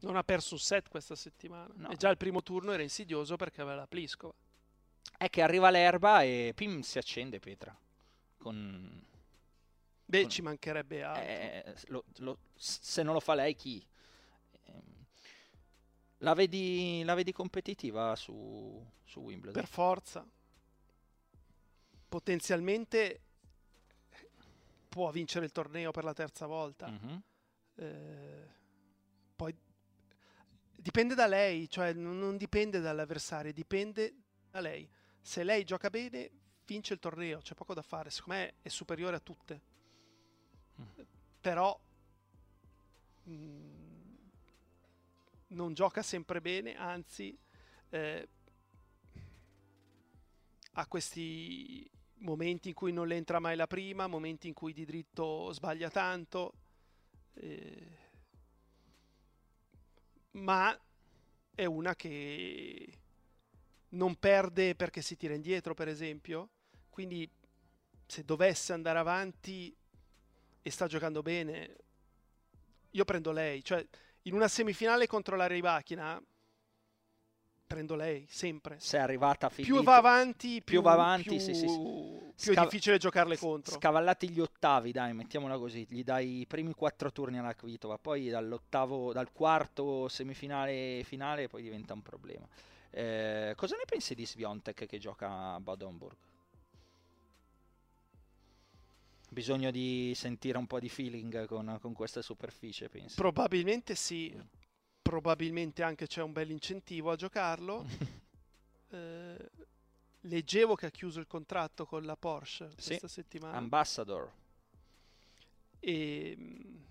non 0.00 0.14
ha 0.14 0.22
perso 0.22 0.54
un 0.54 0.60
set 0.60 0.88
questa 0.88 1.16
settimana. 1.16 1.72
No. 1.74 1.90
E 1.90 1.96
già 1.96 2.08
il 2.08 2.16
primo 2.16 2.40
turno 2.42 2.70
era 2.70 2.82
insidioso 2.82 3.34
perché 3.34 3.62
aveva 3.62 3.78
la 3.78 3.86
Pliskova. 3.88 4.32
È 5.16 5.28
che 5.30 5.42
arriva 5.42 5.70
l'erba 5.70 6.22
e 6.22 6.52
pim 6.54 6.80
si 6.80 6.98
accende 6.98 7.38
Petra. 7.38 7.76
Con... 8.36 9.04
Beh, 10.04 10.20
con... 10.22 10.30
ci 10.30 10.42
mancherebbe 10.42 11.02
altro. 11.02 11.22
Eh, 11.22 11.74
lo, 11.86 12.04
lo, 12.18 12.38
se 12.54 13.02
non 13.02 13.14
lo 13.14 13.20
fa 13.20 13.34
lei, 13.34 13.54
chi? 13.54 13.84
Ehm, 14.64 15.06
la 16.18 16.34
vedi, 16.34 17.02
la 17.04 17.14
vedi 17.14 17.32
competitiva 17.32 18.14
su, 18.16 18.84
su, 19.04 19.20
Wimbledon? 19.20 19.60
Per 19.60 19.66
forza. 19.70 20.26
Potenzialmente 22.08 23.20
può 24.88 25.10
vincere 25.10 25.44
il 25.44 25.52
torneo 25.52 25.90
per 25.90 26.04
la 26.04 26.14
terza 26.14 26.46
volta. 26.46 26.88
Mm-hmm. 26.88 27.16
Eh, 27.76 28.48
poi 29.36 29.54
dipende 30.74 31.14
da 31.14 31.26
lei, 31.26 31.68
cioè 31.68 31.92
non 31.92 32.36
dipende 32.36 32.80
dall'avversario, 32.80 33.52
dipende 33.52 34.14
da 34.50 34.60
lei. 34.60 34.88
Se 35.28 35.44
lei 35.44 35.62
gioca 35.64 35.90
bene, 35.90 36.30
vince 36.64 36.94
il 36.94 37.00
torneo, 37.00 37.40
c'è 37.40 37.52
poco 37.52 37.74
da 37.74 37.82
fare. 37.82 38.08
Secondo 38.08 38.40
me 38.40 38.54
è 38.62 38.68
superiore 38.68 39.16
a 39.16 39.20
tutte. 39.20 39.60
Mm. 40.80 41.02
Però 41.38 41.78
mh, 43.24 43.32
mm, 43.34 44.14
non 45.48 45.74
gioca 45.74 46.00
sempre 46.00 46.40
bene, 46.40 46.76
anzi 46.76 47.38
eh, 47.90 48.28
ha 50.72 50.86
questi 50.86 51.86
momenti 52.20 52.68
in 52.68 52.74
cui 52.74 52.94
non 52.94 53.06
le 53.06 53.16
entra 53.16 53.38
mai 53.38 53.54
la 53.54 53.66
prima, 53.66 54.06
momenti 54.06 54.48
in 54.48 54.54
cui 54.54 54.72
di 54.72 54.86
dritto 54.86 55.52
sbaglia 55.52 55.90
tanto. 55.90 56.54
Eh, 57.34 57.98
ma 60.30 60.74
è 61.54 61.66
una 61.66 61.94
che 61.94 62.98
non 63.90 64.16
perde 64.16 64.74
perché 64.74 65.00
si 65.02 65.16
tira 65.16 65.34
indietro, 65.34 65.74
per 65.74 65.88
esempio. 65.88 66.50
Quindi 66.90 67.28
se 68.06 68.24
dovesse 68.24 68.72
andare 68.72 68.98
avanti 68.98 69.74
e 70.62 70.70
sta 70.70 70.86
giocando 70.86 71.22
bene, 71.22 71.76
io 72.90 73.04
prendo 73.04 73.32
lei. 73.32 73.62
Cioè, 73.62 73.86
in 74.22 74.34
una 74.34 74.48
semifinale 74.48 75.06
contro 75.06 75.36
la 75.36 75.46
Ribachina 75.46 76.20
prendo 77.68 77.94
lei 77.94 78.26
sempre. 78.28 78.76
Se 78.80 78.96
è 78.96 79.00
arrivata 79.00 79.48
finita. 79.48 79.74
Più 79.74 79.82
va 79.84 79.96
avanti, 79.96 80.48
più, 80.54 80.62
più 80.62 80.80
va 80.80 80.92
avanti, 80.92 81.28
più, 81.28 81.38
sì, 81.38 81.54
sì, 81.54 81.68
sì. 81.68 81.76
più 81.76 82.32
Scav- 82.34 82.58
è 82.58 82.62
difficile 82.62 82.98
giocarle 82.98 83.36
contro. 83.36 83.76
Scavallati 83.76 84.30
gli 84.30 84.40
ottavi, 84.40 84.90
dai, 84.90 85.12
mettiamola 85.12 85.58
così. 85.58 85.86
Gli 85.88 86.02
dai 86.02 86.40
i 86.40 86.46
primi 86.46 86.72
quattro 86.72 87.12
turni 87.12 87.38
alla 87.38 87.54
Kvitova, 87.54 87.98
poi 87.98 88.30
dall'ottavo, 88.30 89.12
dal 89.12 89.30
quarto 89.32 90.08
semifinale 90.08 91.02
finale, 91.04 91.46
poi 91.46 91.62
diventa 91.62 91.92
un 91.92 92.02
problema. 92.02 92.48
Eh, 92.90 93.52
cosa 93.56 93.76
ne 93.76 93.84
pensi 93.86 94.14
di 94.14 94.26
Sviontek 94.26 94.86
che 94.86 94.98
gioca 94.98 95.54
a 95.54 95.60
Bad 95.60 95.82
Homburg? 95.82 96.16
Bisogno 99.30 99.70
di 99.70 100.12
sentire 100.14 100.56
un 100.56 100.66
po' 100.66 100.80
di 100.80 100.88
feeling 100.88 101.46
con, 101.46 101.78
con 101.80 101.92
questa 101.92 102.22
superficie, 102.22 102.88
pensi? 102.88 103.14
Probabilmente 103.16 103.94
sì. 103.94 104.32
Mm 104.34 104.66
probabilmente 105.08 105.82
anche 105.82 106.06
c'è 106.06 106.20
un 106.20 106.32
bel 106.32 106.50
incentivo 106.50 107.10
a 107.10 107.16
giocarlo. 107.16 107.82
eh, 108.90 109.50
leggevo 110.20 110.74
che 110.74 110.84
ha 110.84 110.90
chiuso 110.90 111.18
il 111.18 111.26
contratto 111.26 111.86
con 111.86 112.02
la 112.02 112.14
Porsche 112.14 112.68
sì, 112.76 112.88
questa 112.88 113.08
settimana. 113.08 113.56
Ambassador. 113.56 114.30
E, 115.80 116.30
ehm, 116.30 116.84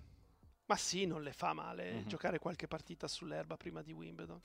ma 0.65 0.75
sì, 0.77 1.05
non 1.05 1.21
le 1.21 1.31
fa 1.31 1.53
male 1.53 1.93
mm-hmm. 1.93 2.07
giocare 2.07 2.39
qualche 2.39 2.67
partita 2.67 3.07
sull'erba 3.07 3.55
prima 3.55 3.83
di 3.83 3.91
Wimbledon. 3.91 4.41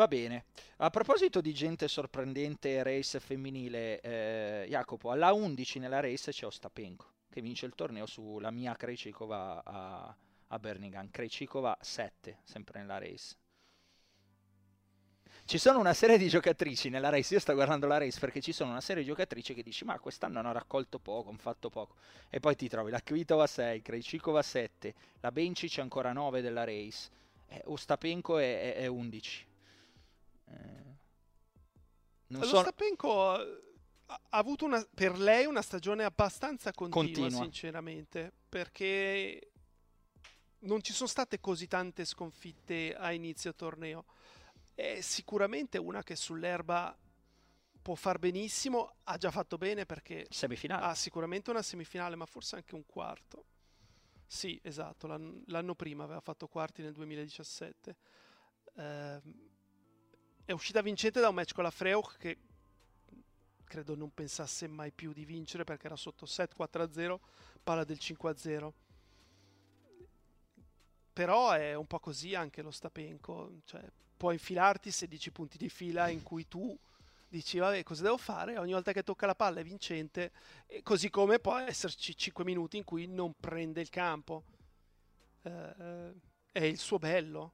Va 0.00 0.08
bene. 0.08 0.46
A 0.78 0.88
proposito 0.88 1.42
di 1.42 1.52
gente 1.52 1.86
sorprendente 1.86 2.82
race 2.82 3.20
femminile, 3.20 4.00
eh, 4.00 4.66
Jacopo, 4.66 5.10
alla 5.10 5.34
11 5.34 5.78
nella 5.78 6.00
race 6.00 6.30
c'è 6.30 6.46
Ostapenko 6.46 7.04
che 7.28 7.42
vince 7.42 7.66
il 7.66 7.74
torneo 7.74 8.06
sulla 8.06 8.50
mia 8.50 8.74
Krejcikova 8.74 9.62
a 9.62 10.16
a 10.52 10.58
Birmingham, 10.58 11.10
Krejcikova 11.10 11.76
7, 11.78 12.38
sempre 12.44 12.80
nella 12.80 12.96
race. 12.96 13.36
Ci 15.44 15.58
sono 15.58 15.80
una 15.80 15.92
serie 15.92 16.16
di 16.16 16.28
giocatrici 16.28 16.88
nella 16.88 17.10
race, 17.10 17.34
io 17.34 17.40
sto 17.40 17.52
guardando 17.52 17.86
la 17.86 17.98
race 17.98 18.18
perché 18.18 18.40
ci 18.40 18.52
sono 18.52 18.70
una 18.70 18.80
serie 18.80 19.02
di 19.02 19.08
giocatrici 19.08 19.52
che 19.52 19.62
dici 19.62 19.84
ma 19.84 19.98
quest'anno 19.98 20.38
hanno 20.38 20.52
raccolto 20.52 20.98
poco, 20.98 21.28
hanno 21.28 21.38
fatto 21.38 21.68
poco 21.68 21.96
e 22.30 22.40
poi 22.40 22.56
ti 22.56 22.70
trovi 22.70 22.90
la 22.90 23.02
Kvitova 23.02 23.46
6, 23.46 23.82
Krejcikova 23.82 24.40
7, 24.40 24.94
la 25.20 25.30
Bencic 25.30 25.78
ancora 25.78 26.12
9 26.14 26.40
della 26.40 26.64
race, 26.64 27.10
eh, 27.48 27.62
Ostapenko 27.66 28.38
è, 28.38 28.74
è, 28.74 28.76
è 28.76 28.86
11. 28.86 29.48
Eh, 30.50 30.96
non 32.28 32.44
so... 32.44 32.58
Ostapenko 32.58 33.68
ha 34.10 34.20
avuto 34.30 34.64
una, 34.64 34.84
per 34.92 35.18
lei 35.18 35.46
una 35.46 35.62
stagione 35.62 36.04
abbastanza 36.04 36.72
continua, 36.72 37.04
continua, 37.04 37.42
sinceramente, 37.42 38.32
perché 38.48 39.52
non 40.60 40.82
ci 40.82 40.92
sono 40.92 41.08
state 41.08 41.40
così 41.40 41.66
tante 41.66 42.04
sconfitte 42.04 42.94
a 42.94 43.12
inizio 43.12 43.54
torneo. 43.54 44.04
È 44.74 45.00
sicuramente 45.00 45.78
una 45.78 46.02
che 46.02 46.16
sull'erba 46.16 46.96
può 47.82 47.94
far 47.94 48.18
benissimo, 48.18 48.96
ha 49.04 49.16
già 49.16 49.30
fatto 49.30 49.56
bene 49.56 49.86
perché 49.86 50.26
semifinale. 50.28 50.84
ha 50.86 50.94
sicuramente 50.94 51.50
una 51.50 51.62
semifinale, 51.62 52.16
ma 52.16 52.26
forse 52.26 52.56
anche 52.56 52.74
un 52.74 52.84
quarto. 52.86 53.44
Sì, 54.26 54.58
esatto, 54.62 55.06
l'anno, 55.06 55.42
l'anno 55.46 55.74
prima 55.74 56.04
aveva 56.04 56.20
fatto 56.20 56.46
quarti 56.46 56.82
nel 56.82 56.92
2017. 56.92 57.96
Eh, 58.76 59.20
è 60.50 60.52
uscita 60.52 60.82
vincente 60.82 61.20
da 61.20 61.28
un 61.28 61.36
match 61.36 61.54
con 61.54 61.62
la 61.62 61.70
Freuch 61.70 62.16
che 62.18 62.36
credo 63.62 63.94
non 63.94 64.12
pensasse 64.12 64.66
mai 64.66 64.90
più 64.90 65.12
di 65.12 65.24
vincere 65.24 65.62
perché 65.62 65.86
era 65.86 65.94
sotto 65.94 66.26
set 66.26 66.56
4-0, 66.58 67.18
palla 67.62 67.84
del 67.84 67.98
5-0. 68.00 68.72
Però 71.12 71.52
è 71.52 71.74
un 71.74 71.86
po' 71.86 72.00
così 72.00 72.34
anche 72.34 72.62
lo 72.62 72.72
Stapenko, 72.72 73.60
cioè 73.64 73.80
puoi 74.16 74.34
infilarti 74.34 74.90
16 74.90 75.30
punti 75.30 75.56
di 75.56 75.68
fila 75.68 76.08
in 76.08 76.24
cui 76.24 76.48
tu 76.48 76.76
dici 77.28 77.58
vabbè 77.58 77.84
cosa 77.84 78.02
devo 78.02 78.16
fare? 78.16 78.58
Ogni 78.58 78.72
volta 78.72 78.90
che 78.92 79.04
tocca 79.04 79.26
la 79.26 79.36
palla 79.36 79.60
è 79.60 79.64
vincente 79.64 80.32
e 80.66 80.82
così 80.82 81.10
come 81.10 81.38
può 81.38 81.56
esserci 81.58 82.16
5 82.16 82.42
minuti 82.42 82.76
in 82.76 82.82
cui 82.82 83.06
non 83.06 83.34
prende 83.38 83.80
il 83.80 83.88
campo. 83.88 84.42
Eh, 85.42 86.12
è 86.50 86.64
il 86.64 86.78
suo 86.78 86.98
bello. 86.98 87.52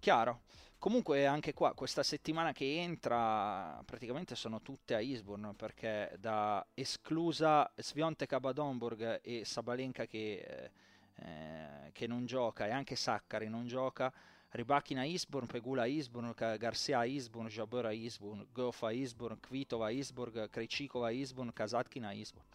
Chiaro 0.00 0.42
comunque 0.84 1.24
anche 1.24 1.54
qua 1.54 1.72
questa 1.72 2.02
settimana 2.02 2.52
che 2.52 2.78
entra 2.78 3.80
praticamente 3.86 4.34
sono 4.34 4.60
tutte 4.60 4.94
a 4.94 5.00
Eastbourne 5.00 5.54
perché 5.54 6.14
da 6.18 6.62
esclusa 6.74 7.72
Sviontek 7.74 8.34
a 8.34 8.40
Badonburg 8.40 9.20
e 9.22 9.46
Sabalenka 9.46 10.04
che, 10.04 10.70
eh, 11.14 11.90
che 11.90 12.06
non 12.06 12.26
gioca 12.26 12.66
e 12.66 12.70
anche 12.70 12.96
Saccari 12.96 13.48
non 13.48 13.66
gioca 13.66 14.12
Rybakina 14.50 15.06
Eastbourne, 15.06 15.48
Pegula 15.48 15.86
Eastbourne, 15.86 16.34
Garcia 16.34 17.06
Eastbourne, 17.06 17.48
Jabora 17.48 17.90
Eastbourne, 17.90 18.46
Gofa 18.52 18.92
Eastbourne, 18.92 19.40
Kvitova 19.40 19.90
Eastbourne, 19.90 20.50
Krejcikova 20.50 21.10
Eastbourne, 21.10 21.52
Kazatkina 21.54 22.12
Eastbourne. 22.12 22.50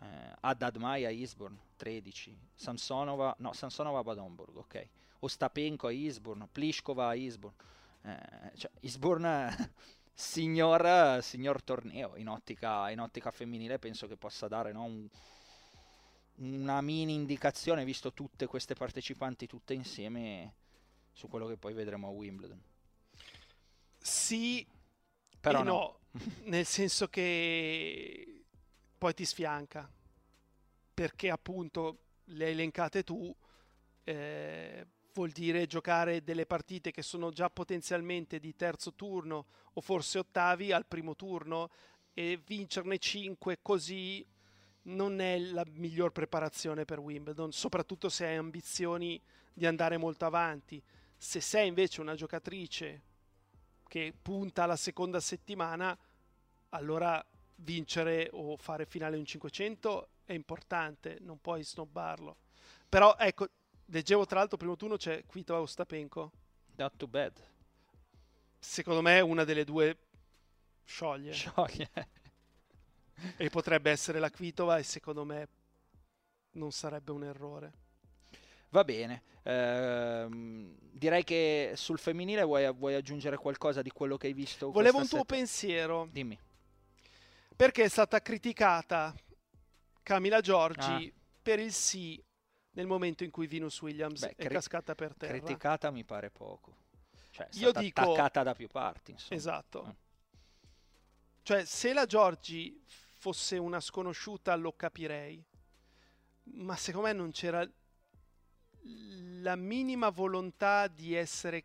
Eh, 0.00 0.36
Haddad 0.40 0.76
Maya 0.76 1.10
Eastbourne 1.10 1.58
13, 1.76 2.38
Samsonova, 2.54 3.34
no, 3.38 3.52
Samsonova 3.52 4.02
Badonburg, 4.04 4.54
ok. 4.58 4.88
Ostapenko 5.24 5.86
a 5.86 5.92
Eastbourne, 5.92 6.48
Pliskova 6.50 7.08
a 7.08 7.14
Eastbourne. 7.14 7.56
Eh, 8.02 8.56
cioè, 8.56 8.70
Eastbourne 8.80 9.72
signor, 10.12 11.22
signor 11.22 11.62
torneo 11.62 12.16
in 12.16 12.28
ottica, 12.28 12.90
in 12.90 13.00
ottica, 13.00 13.30
femminile 13.30 13.78
penso 13.78 14.06
che 14.06 14.16
possa 14.16 14.48
dare 14.48 14.72
no, 14.72 14.84
un, 14.84 15.08
una 16.36 16.80
mini 16.80 17.14
indicazione 17.14 17.84
visto 17.84 18.12
tutte 18.12 18.46
queste 18.46 18.74
partecipanti 18.74 19.46
tutte 19.46 19.74
insieme 19.74 20.54
su 21.12 21.28
quello 21.28 21.46
che 21.46 21.56
poi 21.56 21.72
vedremo 21.72 22.08
a 22.08 22.10
Wimbledon. 22.10 22.62
Sì, 23.98 24.66
però 25.40 25.62
no. 25.62 25.98
no. 26.10 26.20
nel 26.44 26.66
senso 26.66 27.08
che 27.08 28.44
poi 28.98 29.14
ti 29.14 29.24
sfianca, 29.24 29.90
perché 30.92 31.30
appunto 31.30 31.98
le 32.24 32.44
hai 32.44 32.50
elencate 32.52 33.02
tu, 33.02 33.34
eh, 34.04 34.86
vuol 35.14 35.30
dire 35.30 35.66
giocare 35.66 36.24
delle 36.24 36.44
partite 36.44 36.90
che 36.90 37.02
sono 37.02 37.30
già 37.30 37.48
potenzialmente 37.48 38.40
di 38.40 38.54
terzo 38.56 38.94
turno 38.94 39.46
o 39.74 39.80
forse 39.80 40.18
ottavi 40.18 40.72
al 40.72 40.86
primo 40.86 41.14
turno 41.14 41.70
e 42.12 42.40
vincerne 42.44 42.98
5 42.98 43.58
così 43.62 44.26
non 44.82 45.20
è 45.20 45.38
la 45.38 45.64
miglior 45.70 46.12
preparazione 46.12 46.84
per 46.84 46.98
Wimbledon, 46.98 47.52
soprattutto 47.52 48.08
se 48.08 48.26
hai 48.26 48.36
ambizioni 48.36 49.20
di 49.52 49.66
andare 49.66 49.96
molto 49.96 50.26
avanti. 50.26 50.82
Se 51.16 51.40
sei 51.40 51.68
invece 51.68 52.00
una 52.00 52.14
giocatrice 52.14 53.02
che 53.86 54.12
punta 54.20 54.64
alla 54.64 54.76
seconda 54.76 55.20
settimana, 55.20 55.96
allora 56.70 57.24
vincere 57.56 58.28
o 58.32 58.56
fare 58.56 58.84
finale 58.84 59.16
un 59.16 59.24
500 59.24 60.08
è 60.24 60.32
importante, 60.32 61.18
non 61.20 61.40
puoi 61.40 61.62
snobbarlo. 61.62 62.36
Però 62.88 63.14
ecco, 63.18 63.48
leggevo 63.86 64.24
tra 64.26 64.38
l'altro 64.38 64.56
primo 64.56 64.76
turno 64.76 64.96
c'è 64.96 65.24
Kvitova 65.26 65.60
Ostapenko. 65.60 66.32
Not 66.76 66.96
too 66.96 67.08
bad. 67.08 67.32
Secondo 68.58 69.02
me 69.02 69.20
una 69.20 69.44
delle 69.44 69.64
due 69.64 69.96
scioglie. 70.84 71.32
Scioglie. 71.32 71.90
e 73.36 73.48
potrebbe 73.50 73.90
essere 73.90 74.18
la 74.18 74.30
Kvitova 74.30 74.78
e 74.78 74.82
secondo 74.82 75.24
me 75.24 75.48
non 76.52 76.72
sarebbe 76.72 77.12
un 77.12 77.24
errore. 77.24 77.72
Va 78.70 78.82
bene, 78.82 79.22
ehm, 79.44 80.76
direi 80.90 81.22
che 81.22 81.74
sul 81.76 81.98
femminile 81.98 82.42
vuoi, 82.42 82.68
vuoi, 82.72 82.94
aggiungere 82.94 83.36
qualcosa 83.36 83.82
di 83.82 83.90
quello 83.90 84.16
che 84.16 84.26
hai 84.26 84.32
visto? 84.32 84.72
Volevo 84.72 84.98
un 84.98 85.06
tuo 85.06 85.24
pensiero. 85.24 86.08
Dimmi. 86.10 86.36
Perché 87.54 87.84
è 87.84 87.88
stata 87.88 88.20
criticata 88.20 89.14
Camila 90.02 90.40
Giorgi 90.40 91.06
ah. 91.06 91.20
per 91.40 91.60
il 91.60 91.72
sì 91.72 92.20
nel 92.74 92.86
momento 92.86 93.24
in 93.24 93.30
cui 93.30 93.46
Venus 93.46 93.80
Williams 93.82 94.20
Beh, 94.20 94.34
è 94.36 94.48
cascata 94.48 94.94
per 94.94 95.14
terra? 95.14 95.38
Criticata 95.38 95.90
mi 95.90 96.04
pare 96.04 96.30
poco. 96.30 96.82
Cioè, 97.30 97.46
è 97.46 97.56
Io 97.58 97.72
dico... 97.72 98.00
attaccata 98.00 98.42
da 98.42 98.54
più 98.54 98.68
parti. 98.68 99.12
Insomma. 99.12 99.34
Esatto. 99.34 99.86
Eh. 99.86 99.94
Cioè, 101.42 101.64
se 101.64 101.92
la 101.92 102.06
Giorgi 102.06 102.82
fosse 103.18 103.58
una 103.58 103.80
sconosciuta 103.80 104.54
lo 104.56 104.72
capirei. 104.72 105.42
Ma 106.54 106.76
secondo 106.76 107.08
me 107.08 107.12
non 107.14 107.30
c'era 107.30 107.66
la 109.40 109.56
minima 109.56 110.10
volontà 110.10 110.88
di 110.88 111.14
essere 111.14 111.64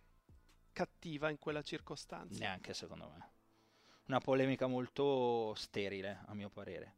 cattiva 0.72 1.30
in 1.30 1.38
quella 1.38 1.62
circostanza. 1.62 2.40
Neanche 2.40 2.74
secondo 2.74 3.10
me. 3.10 3.32
Una 4.08 4.20
polemica 4.20 4.68
molto 4.68 5.54
sterile, 5.56 6.24
a 6.26 6.34
mio 6.34 6.50
parere. 6.50 6.96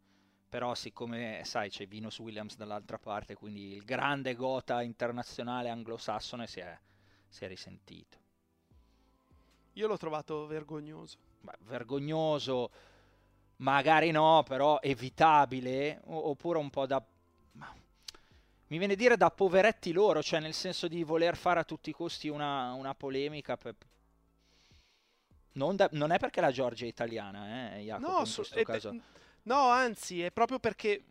Però 0.52 0.76
siccome, 0.76 1.44
sai, 1.46 1.70
c'è 1.70 1.88
Venus 1.88 2.20
Williams 2.20 2.58
dall'altra 2.58 2.98
parte, 2.98 3.36
quindi 3.36 3.72
il 3.72 3.86
grande 3.86 4.36
gota 4.36 4.82
internazionale 4.82 5.70
anglosassone 5.70 6.46
si 6.46 6.60
è, 6.60 6.78
si 7.30 7.46
è 7.46 7.48
risentito. 7.48 8.18
Io 9.76 9.88
l'ho 9.88 9.96
trovato 9.96 10.48
vergognoso. 10.48 11.16
Beh, 11.40 11.56
vergognoso, 11.60 12.70
magari 13.58 14.12
no, 14.12 14.44
però 14.46 14.80
evitabile, 14.82 16.02
oppure 16.04 16.60
un 16.60 16.70
po' 16.70 16.86
da 16.86 17.02
mi 18.68 18.78
viene 18.78 18.94
a 18.94 18.98
dire 18.98 19.16
da 19.16 19.32
poveretti 19.32 19.94
loro, 19.94 20.22
cioè 20.22 20.42
nel 20.42 20.54
senso 20.54 20.90
di 20.90 21.04
voler 21.04 21.38
fare 21.38 21.62
a 21.62 21.64
tutti 21.64 21.92
i 21.92 21.94
costi 21.94 22.28
una, 22.28 22.74
una 22.74 22.94
polemica. 22.94 23.56
Per... 23.56 23.76
Non, 25.54 25.78
da, 25.78 25.88
non, 25.94 26.12
è 26.12 26.20
perché 26.20 26.42
la 26.42 26.52
Giorgia 26.52 26.84
è 26.84 26.90
italiana, 26.90 27.76
eh, 27.76 27.84
Jacopo, 27.84 28.12
no, 28.12 28.18
in 28.20 28.34
questo 28.34 28.56
è, 28.56 28.64
caso. 28.64 28.96
No, 29.44 29.68
anzi, 29.70 30.22
è 30.22 30.32
proprio 30.32 30.60
perché 30.60 31.04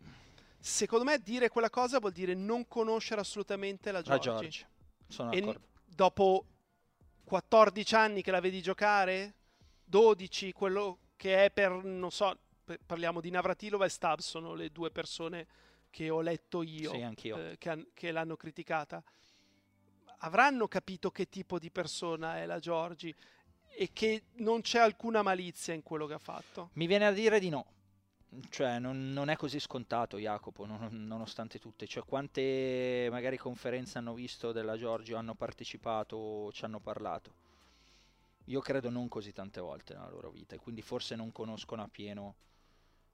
secondo 0.59 1.03
me 1.03 1.17
dire 1.19 1.49
quella 1.49 1.69
cosa 1.69 1.99
vuol 1.99 2.11
dire 2.11 2.33
non 2.33 2.67
conoscere 2.67 3.21
assolutamente 3.21 3.91
la 3.91 4.01
Giorgia. 4.01 4.31
La 4.33 4.39
Giorgia, 4.39 4.67
sono 5.07 5.29
d'accordo. 5.31 5.51
E 5.51 5.59
dopo 5.87 6.45
14 7.23 7.95
anni 7.95 8.21
che 8.21 8.31
la 8.31 8.39
vedi 8.39 8.61
giocare, 8.61 9.35
12, 9.85 10.51
quello 10.53 10.97
che 11.15 11.45
è 11.45 11.51
per, 11.51 11.71
non 11.83 12.11
so, 12.11 12.37
parliamo 12.85 13.19
di 13.21 13.29
Navratilova 13.29 13.85
e 13.85 13.89
Stab, 13.89 14.19
sono 14.19 14.53
le 14.53 14.69
due 14.71 14.91
persone 14.91 15.47
che 15.89 16.09
ho 16.09 16.21
letto 16.21 16.63
io, 16.63 16.91
sì, 16.91 16.99
eh, 17.25 17.57
che, 17.57 17.87
che, 17.93 18.11
l'hanno 18.11 18.35
criticata, 18.35 19.03
avranno 20.19 20.67
capito 20.67 21.11
che 21.11 21.27
tipo 21.27 21.59
di 21.59 21.69
persona 21.69 22.37
è 22.37 22.45
la 22.45 22.59
Giorgi 22.59 23.13
e 23.73 23.89
che 23.91 24.23
non 24.35 24.61
c'è 24.61 24.79
alcuna 24.79 25.21
malizia 25.21 25.73
in 25.73 25.83
quello 25.83 26.07
che 26.07 26.13
ha 26.13 26.19
fatto. 26.19 26.69
Mi 26.73 26.87
viene 26.87 27.05
a 27.05 27.11
dire 27.11 27.39
di 27.39 27.49
no. 27.49 27.65
Cioè, 28.49 28.79
non, 28.79 29.11
non 29.11 29.29
è 29.29 29.35
così 29.35 29.59
scontato, 29.59 30.17
Jacopo, 30.17 30.65
non, 30.65 31.05
nonostante 31.05 31.59
tutte. 31.59 31.85
Cioè, 31.85 32.03
quante 32.05 33.07
magari 33.11 33.37
conferenze 33.37 33.97
hanno 33.97 34.13
visto 34.13 34.51
della 34.51 34.77
Giorgio, 34.77 35.17
hanno 35.17 35.35
partecipato 35.35 36.51
ci 36.53 36.63
hanno 36.65 36.79
parlato? 36.79 37.33
Io 38.45 38.59
credo 38.59 38.89
non 38.89 39.07
così 39.07 39.31
tante 39.33 39.59
volte 39.61 39.93
nella 39.93 40.09
loro 40.09 40.29
vita 40.29 40.55
e 40.55 40.59
quindi 40.59 40.81
forse 40.81 41.15
non 41.15 41.31
conoscono 41.31 41.83
appieno 41.83 42.35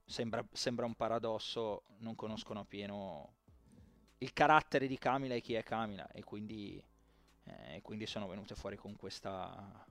sembra, 0.04 0.44
sembra 0.52 0.86
un 0.86 0.94
paradosso, 0.94 1.82
non 1.98 2.14
conoscono 2.14 2.60
appieno 2.60 3.34
il 4.18 4.32
carattere 4.32 4.86
di 4.88 4.98
Camila 4.98 5.34
e 5.34 5.40
chi 5.40 5.54
è 5.54 5.62
Camila 5.62 6.08
e 6.10 6.24
quindi, 6.24 6.82
eh, 7.44 7.80
quindi 7.82 8.06
sono 8.06 8.26
venute 8.26 8.54
fuori 8.54 8.76
con 8.76 8.96
questa, 8.96 9.86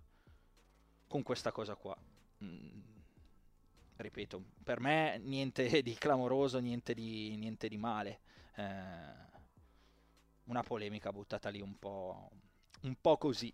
con 1.07 1.23
questa 1.23 1.51
cosa 1.51 1.75
qua. 1.75 1.97
Mm, 2.43 2.96
ripeto, 3.97 4.43
per 4.63 4.79
me 4.79 5.17
niente 5.19 5.81
di 5.83 5.93
clamoroso, 5.95 6.59
niente 6.59 6.93
di, 6.93 7.35
niente 7.37 7.67
di 7.67 7.77
male. 7.77 8.19
Eh, 8.55 9.25
una 10.45 10.63
polemica 10.63 11.11
buttata 11.11 11.49
lì 11.49 11.61
un 11.61 11.77
po', 11.77 12.29
un 12.81 12.95
po' 12.99 13.17
così, 13.17 13.53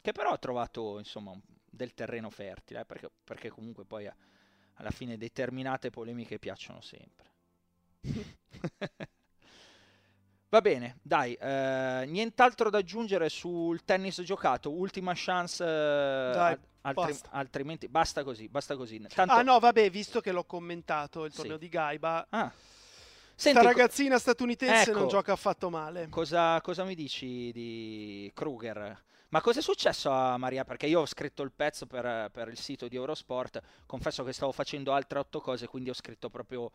che 0.00 0.12
però 0.12 0.30
ha 0.30 0.38
trovato 0.38 0.98
insomma 0.98 1.32
del 1.64 1.94
terreno 1.94 2.30
fertile, 2.30 2.80
eh, 2.80 2.84
perché, 2.84 3.10
perché 3.24 3.50
comunque 3.50 3.84
poi... 3.84 4.06
Ha, 4.06 4.16
alla 4.78 4.90
fine 4.90 5.16
determinate 5.16 5.90
polemiche 5.90 6.38
piacciono 6.38 6.80
sempre. 6.80 7.26
Va 10.50 10.62
bene, 10.62 10.98
dai, 11.02 11.34
eh, 11.34 12.04
nient'altro 12.06 12.70
da 12.70 12.78
aggiungere 12.78 13.28
sul 13.28 13.84
tennis 13.84 14.22
giocato, 14.22 14.70
ultima 14.70 15.12
chance, 15.14 15.62
eh, 15.62 15.66
dai, 15.66 16.58
altri, 16.80 17.04
basta. 17.04 17.28
altrimenti 17.32 17.88
basta 17.88 18.24
così, 18.24 18.48
basta 18.48 18.74
così. 18.74 18.98
Tanto... 19.14 19.34
Ah 19.34 19.42
no, 19.42 19.58
vabbè, 19.58 19.90
visto 19.90 20.22
che 20.22 20.32
l'ho 20.32 20.44
commentato 20.44 21.26
il 21.26 21.34
torneo 21.34 21.56
sì. 21.56 21.60
di 21.60 21.68
Gaiba, 21.68 22.28
ah. 22.30 22.50
Senti, 23.34 23.62
ragazzina 23.62 24.18
statunitense 24.18 24.90
ecco, 24.90 25.00
non 25.00 25.08
gioca 25.08 25.32
affatto 25.32 25.68
male. 25.68 26.08
Cosa, 26.08 26.58
cosa 26.62 26.82
mi 26.84 26.94
dici 26.94 27.52
di 27.52 28.30
Kruger? 28.32 29.04
Ma 29.28 29.42
cosa 29.42 29.58
è 29.58 29.62
successo 29.62 30.10
a 30.10 30.38
Maria? 30.38 30.64
Perché 30.64 30.86
io 30.86 31.00
ho 31.00 31.06
scritto 31.06 31.42
il 31.42 31.52
pezzo 31.54 31.84
per, 31.84 32.30
per 32.30 32.48
il 32.48 32.58
sito 32.58 32.88
di 32.88 32.96
Eurosport, 32.96 33.60
confesso 33.84 34.24
che 34.24 34.32
stavo 34.32 34.52
facendo 34.52 34.94
altre 34.94 35.18
otto 35.18 35.42
cose, 35.42 35.66
quindi 35.66 35.90
ho 35.90 35.94
scritto 35.94 36.30
proprio... 36.30 36.70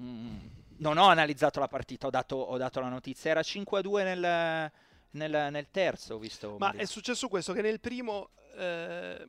Mm, 0.00 0.38
non 0.78 0.98
ho 0.98 1.06
analizzato 1.06 1.60
la 1.60 1.68
partita, 1.68 2.06
ho 2.06 2.10
dato, 2.10 2.36
ho 2.36 2.56
dato 2.56 2.80
la 2.80 2.88
notizia. 2.88 3.30
Era 3.30 3.40
5-2 3.40 4.02
nel, 4.02 4.72
nel, 5.10 5.48
nel, 5.50 5.70
terzo, 5.70 6.14
ho 6.14 6.18
visto. 6.18 6.56
Ma 6.58 6.72
è 6.72 6.84
successo 6.84 7.28
questo, 7.28 7.52
che 7.52 7.62
nel 7.62 7.80
primo... 7.80 8.30
Eh, 8.56 9.26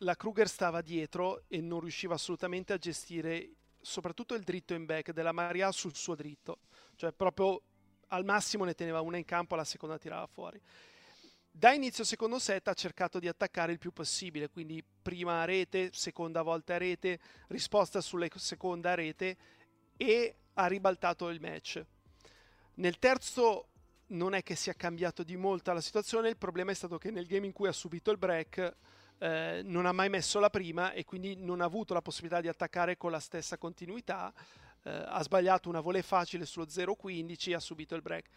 la 0.00 0.14
Kruger 0.14 0.48
stava 0.48 0.82
dietro 0.82 1.44
e 1.48 1.60
non 1.60 1.80
riusciva 1.80 2.14
assolutamente 2.14 2.72
a 2.72 2.78
gestire 2.78 3.50
soprattutto 3.80 4.34
il 4.34 4.42
dritto 4.42 4.74
in 4.74 4.84
back 4.84 5.12
della 5.12 5.32
Maria 5.32 5.70
sul 5.70 5.94
suo 5.94 6.14
dritto, 6.14 6.58
cioè 6.96 7.12
proprio 7.12 7.62
al 8.08 8.24
massimo 8.24 8.64
ne 8.64 8.74
teneva 8.74 9.00
una 9.00 9.16
in 9.16 9.24
campo, 9.24 9.54
la 9.54 9.64
seconda 9.64 9.96
tirava 9.96 10.26
fuori. 10.26 10.60
Da 11.50 11.72
inizio 11.72 12.04
secondo 12.04 12.38
set 12.38 12.68
ha 12.68 12.74
cercato 12.74 13.18
di 13.18 13.28
attaccare 13.28 13.72
il 13.72 13.78
più 13.78 13.92
possibile, 13.92 14.50
quindi 14.50 14.84
prima 15.02 15.44
rete, 15.44 15.90
seconda 15.92 16.42
volta 16.42 16.76
rete, 16.76 17.18
risposta 17.48 18.00
sulla 18.00 18.26
seconda 18.34 18.94
rete 18.94 19.36
e 19.96 20.36
ha 20.54 20.66
ribaltato 20.66 21.28
il 21.28 21.40
match. 21.40 21.84
Nel 22.74 22.98
terzo 22.98 23.68
non 24.08 24.34
è 24.34 24.42
che 24.42 24.54
sia 24.54 24.74
cambiato 24.74 25.22
di 25.22 25.36
molto 25.36 25.72
la 25.72 25.80
situazione, 25.80 26.28
il 26.28 26.36
problema 26.36 26.70
è 26.70 26.74
stato 26.74 26.98
che 26.98 27.10
nel 27.10 27.26
game 27.26 27.46
in 27.46 27.52
cui 27.52 27.68
ha 27.68 27.72
subito 27.72 28.10
il 28.10 28.18
break 28.18 28.76
eh, 29.18 29.62
non 29.64 29.86
ha 29.86 29.92
mai 29.92 30.08
messo 30.08 30.38
la 30.38 30.50
prima 30.50 30.92
e 30.92 31.04
quindi 31.04 31.36
non 31.36 31.60
ha 31.60 31.64
avuto 31.64 31.94
la 31.94 32.02
possibilità 32.02 32.40
di 32.40 32.48
attaccare 32.48 32.96
con 32.96 33.10
la 33.10 33.20
stessa 33.20 33.56
continuità. 33.58 34.32
Eh, 34.82 34.90
ha 34.90 35.22
sbagliato 35.22 35.68
una 35.68 35.80
volée 35.80 36.02
facile 36.02 36.46
sullo 36.46 36.66
0-15 36.66 37.50
e 37.50 37.54
ha 37.54 37.60
subito 37.60 37.94
il 37.94 38.02
break. 38.02 38.28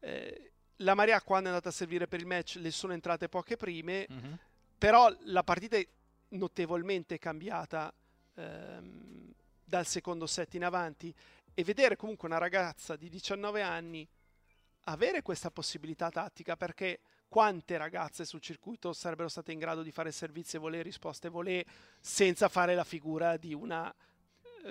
Eh, 0.00 0.52
la 0.82 0.94
Maria 0.94 1.20
quando 1.22 1.46
è 1.46 1.48
andata 1.48 1.70
a 1.70 1.72
servire 1.72 2.06
per 2.06 2.20
il 2.20 2.26
match 2.26 2.56
le 2.56 2.70
sono 2.70 2.92
entrate 2.92 3.28
poche 3.28 3.56
prime, 3.56 4.06
mm-hmm. 4.10 4.32
però 4.76 5.12
la 5.24 5.42
partita 5.42 5.76
è 5.76 5.86
notevolmente 6.30 7.18
cambiata 7.18 7.92
ehm, 8.34 9.32
dal 9.68 9.86
secondo 9.86 10.26
set 10.26 10.54
in 10.54 10.64
avanti 10.64 11.14
e 11.52 11.62
vedere 11.62 11.96
comunque 11.96 12.26
una 12.26 12.38
ragazza 12.38 12.96
di 12.96 13.08
19 13.08 13.60
anni 13.60 14.08
avere 14.84 15.20
questa 15.20 15.50
possibilità 15.50 16.08
tattica 16.08 16.56
perché 16.56 17.00
quante 17.28 17.76
ragazze 17.76 18.24
sul 18.24 18.40
circuito 18.40 18.94
sarebbero 18.94 19.28
state 19.28 19.52
in 19.52 19.58
grado 19.58 19.82
di 19.82 19.92
fare 19.92 20.10
servizi 20.10 20.56
e 20.56 20.58
volée, 20.58 20.80
risposte 20.80 21.28
volée, 21.28 21.66
senza 22.00 22.48
fare 22.48 22.74
la 22.74 22.84
figura 22.84 23.36
di 23.36 23.52
una 23.52 23.94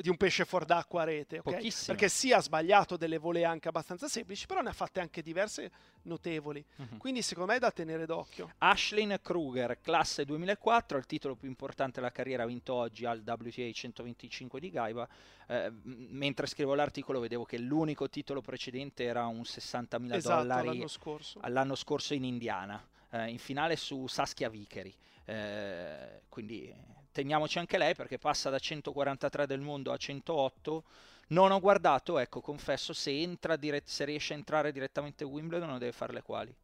di 0.01 0.09
un 0.09 0.17
pesce 0.17 0.45
fuor 0.45 0.65
d'acqua 0.65 1.01
a 1.01 1.05
rete, 1.05 1.39
okay? 1.43 1.71
perché 1.85 2.09
sì 2.09 2.31
ha 2.31 2.39
sbagliato 2.39 2.97
delle 2.97 3.17
volée 3.17 3.45
anche 3.45 3.67
abbastanza 3.67 4.07
semplici, 4.07 4.45
però 4.45 4.61
ne 4.61 4.69
ha 4.69 4.73
fatte 4.73 4.99
anche 4.99 5.21
diverse 5.21 5.71
notevoli. 6.03 6.63
Uh-huh. 6.75 6.97
Quindi 6.97 7.21
secondo 7.21 7.51
me 7.51 7.57
è 7.57 7.59
da 7.59 7.71
tenere 7.71 8.05
d'occhio. 8.05 8.51
Ashlyn 8.59 9.19
Kruger, 9.21 9.79
classe 9.81 10.25
2004, 10.25 10.97
il 10.97 11.05
titolo 11.05 11.35
più 11.35 11.47
importante 11.47 11.99
della 11.99 12.11
carriera, 12.11 12.45
vinto 12.45 12.73
oggi 12.73 13.05
al 13.05 13.23
WTA 13.25 13.71
125 13.71 14.59
di 14.59 14.69
Gaiba. 14.69 15.07
Eh, 15.47 15.71
mentre 15.83 16.45
scrivo 16.45 16.75
l'articolo 16.75 17.19
vedevo 17.19 17.45
che 17.45 17.57
l'unico 17.57 18.09
titolo 18.09 18.41
precedente 18.41 19.03
era 19.03 19.25
un 19.27 19.41
60.000 19.41 20.15
esatto, 20.15 20.41
dollari 20.41 20.67
l'anno 20.67 20.87
scorso. 20.87 21.39
all'anno 21.41 21.75
scorso 21.75 22.13
in 22.13 22.25
Indiana, 22.25 22.85
eh, 23.11 23.29
in 23.29 23.39
finale 23.39 23.75
su 23.75 24.07
Saskia 24.07 24.49
Vickery. 24.49 24.93
Eh, 25.25 26.21
quindi 26.29 26.73
teniamoci 27.17 27.57
anche 27.57 27.79
lei 27.79 27.95
perché 27.95 28.19
passa 28.19 28.51
da 28.51 28.59
143 28.59 29.47
del 29.47 29.59
mondo 29.59 29.91
a 29.91 29.97
108. 29.97 30.83
Non 31.29 31.51
ho 31.51 31.59
guardato, 31.59 32.19
ecco, 32.19 32.41
confesso, 32.41 32.93
se, 32.93 33.37
dire- 33.57 33.81
se 33.85 34.05
riesce 34.05 34.33
a 34.33 34.37
entrare 34.37 34.71
direttamente 34.71 35.23
a 35.23 35.27
Wimbledon 35.27 35.71
o 35.71 35.77
deve 35.79 35.93
fare 35.93 36.13
le 36.13 36.21
quali. 36.21 36.55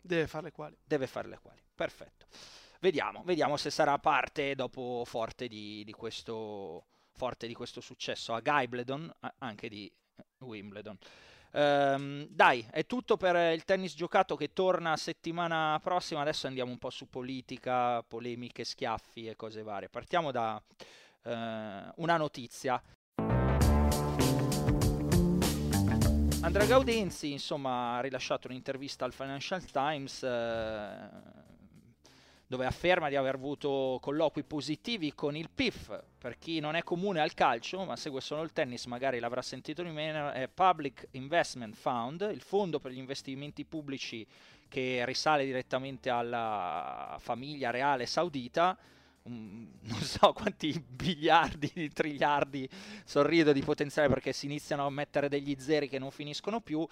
Deve 0.00 0.28
fare 0.28 0.44
le 0.44 0.52
quali. 0.52 0.76
Deve 0.84 1.08
fare 1.08 1.26
le 1.26 1.38
quali, 1.42 1.60
perfetto. 1.74 2.26
Vediamo, 2.78 3.24
vediamo 3.24 3.56
se 3.56 3.70
sarà 3.70 3.98
parte 3.98 4.54
dopo 4.54 5.02
forte 5.04 5.48
di, 5.48 5.82
di, 5.84 5.92
questo, 5.92 6.86
forte 7.14 7.48
di 7.48 7.54
questo 7.54 7.80
successo 7.80 8.32
a 8.32 8.38
Gaibledon, 8.38 9.12
anche 9.38 9.68
di 9.68 9.92
Wimbledon. 10.38 10.96
Ehm, 11.52 12.26
dai, 12.28 12.66
è 12.70 12.84
tutto 12.86 13.16
per 13.16 13.52
il 13.54 13.64
tennis 13.64 13.94
giocato 13.94 14.36
che 14.36 14.52
torna 14.52 14.96
settimana 14.96 15.78
prossima. 15.82 16.20
Adesso 16.20 16.46
andiamo 16.46 16.70
un 16.70 16.78
po' 16.78 16.90
su 16.90 17.08
politica, 17.08 18.02
polemiche, 18.02 18.64
schiaffi 18.64 19.26
e 19.26 19.36
cose 19.36 19.62
varie. 19.62 19.88
Partiamo 19.88 20.30
da 20.30 20.60
uh, 21.22 21.30
una 21.96 22.16
notizia. 22.16 22.82
Andrea 26.40 26.66
Gaudenzi, 26.66 27.32
insomma, 27.32 27.96
ha 27.96 28.00
rilasciato 28.00 28.48
un'intervista 28.48 29.04
al 29.04 29.12
Financial 29.12 29.64
Times. 29.64 30.22
Uh, 30.22 31.56
dove 32.48 32.64
afferma 32.64 33.10
di 33.10 33.16
aver 33.16 33.34
avuto 33.34 33.98
colloqui 34.00 34.42
positivi 34.42 35.14
con 35.14 35.36
il 35.36 35.50
PIF, 35.54 36.02
per 36.16 36.38
chi 36.38 36.60
non 36.60 36.76
è 36.76 36.82
comune 36.82 37.20
al 37.20 37.34
calcio 37.34 37.84
ma 37.84 37.94
segue 37.94 38.22
solo 38.22 38.42
il 38.42 38.54
tennis 38.54 38.86
magari 38.86 39.18
l'avrà 39.18 39.42
sentito 39.42 39.82
di 39.82 39.90
meno, 39.90 40.30
è 40.30 40.48
Public 40.48 41.08
Investment 41.10 41.76
Fund, 41.76 42.26
il 42.32 42.40
fondo 42.40 42.80
per 42.80 42.92
gli 42.92 42.96
investimenti 42.96 43.66
pubblici 43.66 44.26
che 44.66 45.04
risale 45.04 45.44
direttamente 45.44 46.08
alla 46.08 47.16
famiglia 47.20 47.70
reale 47.70 48.06
saudita, 48.06 48.78
non 49.24 50.00
so 50.00 50.32
quanti 50.34 50.82
biliardi, 50.88 51.70
di 51.74 51.92
triliardi, 51.92 52.66
sorrido 53.04 53.52
di 53.52 53.60
potenziale 53.60 54.08
perché 54.08 54.32
si 54.32 54.46
iniziano 54.46 54.86
a 54.86 54.90
mettere 54.90 55.28
degli 55.28 55.54
zeri 55.58 55.86
che 55.86 55.98
non 55.98 56.10
finiscono 56.10 56.62
più, 56.62 56.86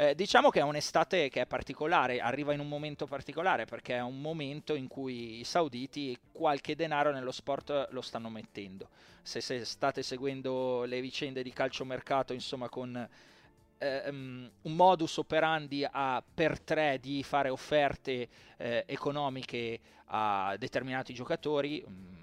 eh, 0.00 0.14
diciamo 0.14 0.48
che 0.48 0.60
è 0.60 0.62
un'estate 0.62 1.28
che 1.28 1.42
è 1.42 1.46
particolare, 1.46 2.20
arriva 2.20 2.54
in 2.54 2.60
un 2.60 2.68
momento 2.68 3.04
particolare 3.04 3.66
perché 3.66 3.96
è 3.96 4.00
un 4.00 4.18
momento 4.18 4.74
in 4.74 4.88
cui 4.88 5.40
i 5.40 5.44
sauditi 5.44 6.18
qualche 6.32 6.74
denaro 6.74 7.12
nello 7.12 7.32
sport 7.32 7.88
lo 7.90 8.00
stanno 8.00 8.30
mettendo. 8.30 8.88
Se, 9.20 9.42
se 9.42 9.62
state 9.66 10.02
seguendo 10.02 10.84
le 10.84 11.02
vicende 11.02 11.42
di 11.42 11.52
calciomercato, 11.52 12.32
insomma, 12.32 12.70
con 12.70 13.08
um, 13.78 14.50
un 14.62 14.74
modus 14.74 15.18
operandi 15.18 15.86
a, 15.90 16.24
per 16.34 16.60
tre 16.60 16.98
di 16.98 17.22
fare 17.22 17.50
offerte 17.50 18.26
eh, 18.56 18.84
economiche 18.86 19.80
a 20.06 20.56
determinati 20.58 21.12
giocatori. 21.12 21.84
Um, 21.86 22.20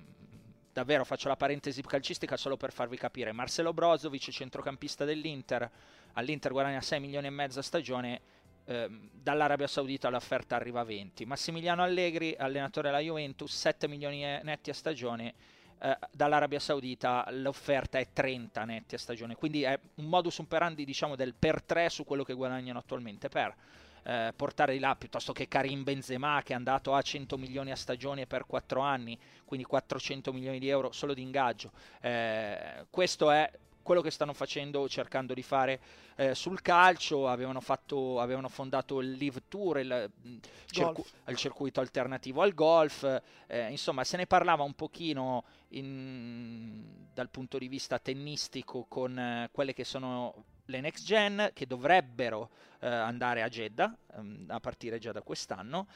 davvero 0.74 1.06
faccio 1.06 1.28
la 1.28 1.36
parentesi 1.36 1.84
calcistica 1.84 2.38
solo 2.38 2.58
per 2.58 2.72
farvi 2.72 2.98
capire. 2.98 3.32
Marcelo 3.34 3.72
Brozovic, 3.72 4.30
centrocampista 4.30 5.06
dell'Inter, 5.06 5.70
all'Inter 6.18 6.52
guadagna 6.52 6.82
6 6.82 7.00
milioni 7.00 7.28
e 7.28 7.30
mezzo 7.30 7.60
a 7.60 7.64
stagione, 7.64 8.22
eh, 8.66 8.90
dall'Arabia 9.12 9.68
Saudita 9.68 10.10
l'offerta 10.10 10.56
arriva 10.56 10.82
a 10.82 10.84
20. 10.84 11.26
Massimiliano 11.26 11.84
Allegri, 11.84 12.36
allenatore 12.38 12.90
della 12.90 13.02
Juventus, 13.02 13.56
7 13.56 13.88
milioni 13.88 14.22
netti 14.44 14.72
a 14.72 14.74
stagione, 14.74 15.34
eh, 15.80 15.98
dall'Arabia 16.12 16.60
Saudita 16.60 17.26
l'offerta 17.32 18.00
è 18.00 18.08
30 18.12 18.66
netti 18.66 18.96
a 18.96 18.98
stagione, 18.98 19.36
quindi 19.36 19.62
è 19.62 19.80
un 19.96 20.06
modus 20.06 20.40
operandi 20.40 20.86
diciamo 20.86 21.16
del 21.16 21.36
per 21.36 21.62
3 21.62 21.90
su 21.90 22.04
quello 22.04 22.24
che 22.24 22.34
guadagnano 22.34 22.80
attualmente 22.80 23.30
per 23.30 23.56
eh, 24.04 24.34
portare 24.36 24.74
di 24.74 24.80
là 24.80 24.96
piuttosto 24.96 25.34
che 25.34 25.48
Karim 25.48 25.84
Benzema 25.84 26.42
che 26.44 26.54
è 26.54 26.56
andato 26.56 26.96
a 26.96 27.02
100 27.02 27.38
milioni 27.38 27.72
a 27.72 27.76
stagione 27.76 28.26
per 28.26 28.48
4 28.48 28.82
anni, 28.82 29.20
quindi 29.46 29.68
400 29.68 30.34
milioni 30.34 30.58
di 30.58 30.68
euro 30.68 30.92
solo 30.92 31.14
di 31.14 31.22
ingaggio. 31.22 31.72
Eh, 32.02 32.88
questo 32.90 33.30
è 33.30 33.50
quello 33.88 34.02
che 34.02 34.12
stanno 34.12 34.34
facendo, 34.34 34.90
cercando 34.90 35.34
di 35.34 35.42
fare 35.42 35.80
eh, 36.18 36.36
sul 36.36 36.62
calcio, 36.62 37.30
avevano, 37.30 37.62
fatto, 37.62 38.20
avevano, 38.20 38.50
fondato 38.50 39.00
il 39.00 39.12
Live 39.14 39.44
Tour, 39.48 39.80
il, 39.80 40.12
mm, 40.28 40.38
circu- 40.66 41.08
il 41.26 41.38
circuito 41.38 41.80
alternativo 41.80 42.42
al 42.42 42.54
golf, 42.54 43.22
eh, 43.48 43.70
insomma 43.70 44.04
se 44.04 44.18
ne 44.18 44.28
parlava 44.28 44.64
un 44.64 44.74
pochino 44.74 45.46
in, 45.70 46.84
dal 47.14 47.30
punto 47.30 47.58
di 47.58 47.70
vista 47.70 47.98
tennistico 47.98 48.84
con 48.90 49.18
eh, 49.18 49.50
quelle 49.54 49.72
che 49.72 49.86
sono 49.86 50.44
le 50.66 50.82
next 50.82 51.06
gen 51.06 51.52
che 51.54 51.66
dovrebbero 51.66 52.50
eh, 52.80 52.88
andare 52.88 53.42
a 53.42 53.48
Jeddah 53.48 53.98
ehm, 54.16 54.48
a 54.50 54.60
partire 54.60 55.00
già 55.00 55.14
da 55.14 55.22
quest'anno 55.22 55.88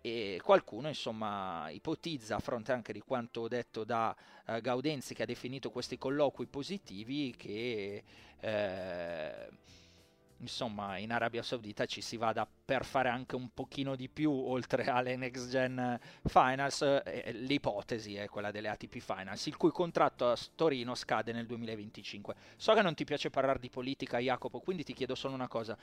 e 0.00 0.40
qualcuno 0.42 0.88
insomma 0.88 1.68
ipotizza 1.70 2.36
a 2.36 2.40
fronte 2.40 2.72
anche 2.72 2.92
di 2.92 3.00
quanto 3.00 3.48
detto 3.48 3.84
da 3.84 4.14
uh, 4.46 4.60
Gaudenzi 4.60 5.14
che 5.14 5.24
ha 5.24 5.26
definito 5.26 5.70
questi 5.70 5.98
colloqui 5.98 6.46
positivi 6.46 7.34
che 7.36 8.02
eh, 8.40 9.48
insomma 10.38 10.96
in 10.96 11.12
Arabia 11.12 11.42
Saudita 11.42 11.84
ci 11.84 12.00
si 12.00 12.16
vada 12.16 12.48
per 12.64 12.84
fare 12.84 13.08
anche 13.08 13.36
un 13.36 13.50
pochino 13.52 13.94
di 13.94 14.08
più 14.08 14.32
oltre 14.32 14.84
alle 14.84 15.16
next 15.16 15.50
gen 15.50 15.98
finals 16.24 16.82
eh, 16.82 17.32
l'ipotesi 17.34 18.16
è 18.16 18.28
quella 18.28 18.50
delle 18.50 18.68
ATP 18.68 18.98
finals 18.98 19.46
il 19.46 19.56
cui 19.56 19.70
contratto 19.70 20.30
a 20.30 20.38
Torino 20.54 20.94
scade 20.94 21.32
nel 21.32 21.46
2025 21.46 22.34
so 22.56 22.72
che 22.72 22.82
non 22.82 22.94
ti 22.94 23.04
piace 23.04 23.30
parlare 23.30 23.58
di 23.58 23.68
politica 23.68 24.18
Jacopo 24.18 24.60
quindi 24.60 24.82
ti 24.82 24.94
chiedo 24.94 25.14
solo 25.14 25.34
una 25.34 25.48
cosa 25.48 25.76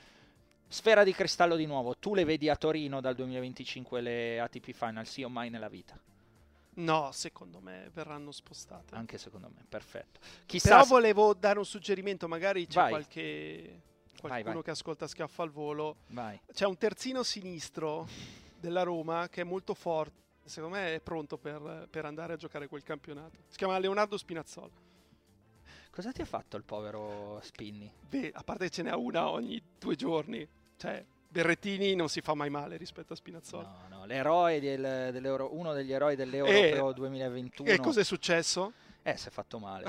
Sfera 0.70 1.02
di 1.02 1.12
cristallo 1.12 1.56
di 1.56 1.64
nuovo, 1.64 1.96
tu 1.96 2.14
le 2.14 2.24
vedi 2.24 2.50
a 2.50 2.56
Torino 2.56 3.00
dal 3.00 3.14
2025 3.14 4.00
le 4.02 4.38
ATP 4.38 4.72
Final, 4.72 5.06
sì 5.06 5.22
o 5.22 5.30
mai 5.30 5.48
nella 5.48 5.68
vita? 5.68 5.98
No, 6.74 7.10
secondo 7.10 7.58
me 7.60 7.90
verranno 7.92 8.30
spostate. 8.30 8.94
Anche 8.94 9.16
secondo 9.16 9.48
me, 9.48 9.64
perfetto. 9.66 10.20
Chissà 10.46 10.76
Però 10.76 10.84
volevo 10.84 11.32
dare 11.32 11.58
un 11.58 11.64
suggerimento, 11.64 12.28
magari 12.28 12.66
c'è 12.66 12.80
Vai. 12.80 12.90
qualche 12.90 13.80
qualcuno 14.18 14.44
vai, 14.44 14.52
vai. 14.54 14.62
che 14.62 14.70
ascolta 14.70 15.06
Schiaffo 15.06 15.42
al 15.42 15.50
volo. 15.50 15.96
Vai. 16.08 16.38
C'è 16.52 16.66
un 16.66 16.76
terzino 16.76 17.22
sinistro 17.22 18.06
della 18.60 18.82
Roma 18.82 19.28
che 19.28 19.40
è 19.40 19.44
molto 19.44 19.74
forte. 19.74 20.26
Secondo 20.44 20.76
me 20.76 20.94
è 20.94 21.00
pronto 21.00 21.38
per, 21.38 21.88
per 21.90 22.04
andare 22.04 22.34
a 22.34 22.36
giocare 22.36 22.68
quel 22.68 22.82
campionato. 22.82 23.38
Si 23.48 23.56
chiama 23.56 23.78
Leonardo 23.78 24.16
Spinazzola. 24.16 24.70
Cosa 25.98 26.12
ti 26.12 26.20
ha 26.22 26.26
fatto 26.26 26.56
il 26.56 26.62
povero 26.62 27.40
Spinni? 27.42 27.92
Beh, 28.08 28.30
a 28.32 28.44
parte 28.44 28.66
che 28.66 28.70
ce 28.70 28.82
n'è 28.84 28.92
una 28.92 29.30
ogni 29.30 29.60
due 29.80 29.96
giorni. 29.96 30.46
Cioè, 30.76 31.04
Berrettini 31.26 31.96
non 31.96 32.08
si 32.08 32.20
fa 32.20 32.34
mai 32.34 32.50
male 32.50 32.76
rispetto 32.76 33.14
a 33.14 33.16
Spinazzola. 33.16 33.66
No, 33.88 33.96
no, 33.96 34.04
l'eroe 34.06 34.60
del, 34.60 35.08
dell'Euro, 35.10 35.56
uno 35.56 35.72
degli 35.72 35.92
eroi 35.92 36.14
dell'Europeo 36.14 36.92
2021. 36.92 37.68
E 37.68 37.80
cos'è 37.80 38.04
successo? 38.04 38.74
Eh, 39.02 39.16
si 39.16 39.26
è 39.26 39.30
fatto 39.32 39.58
male. 39.58 39.86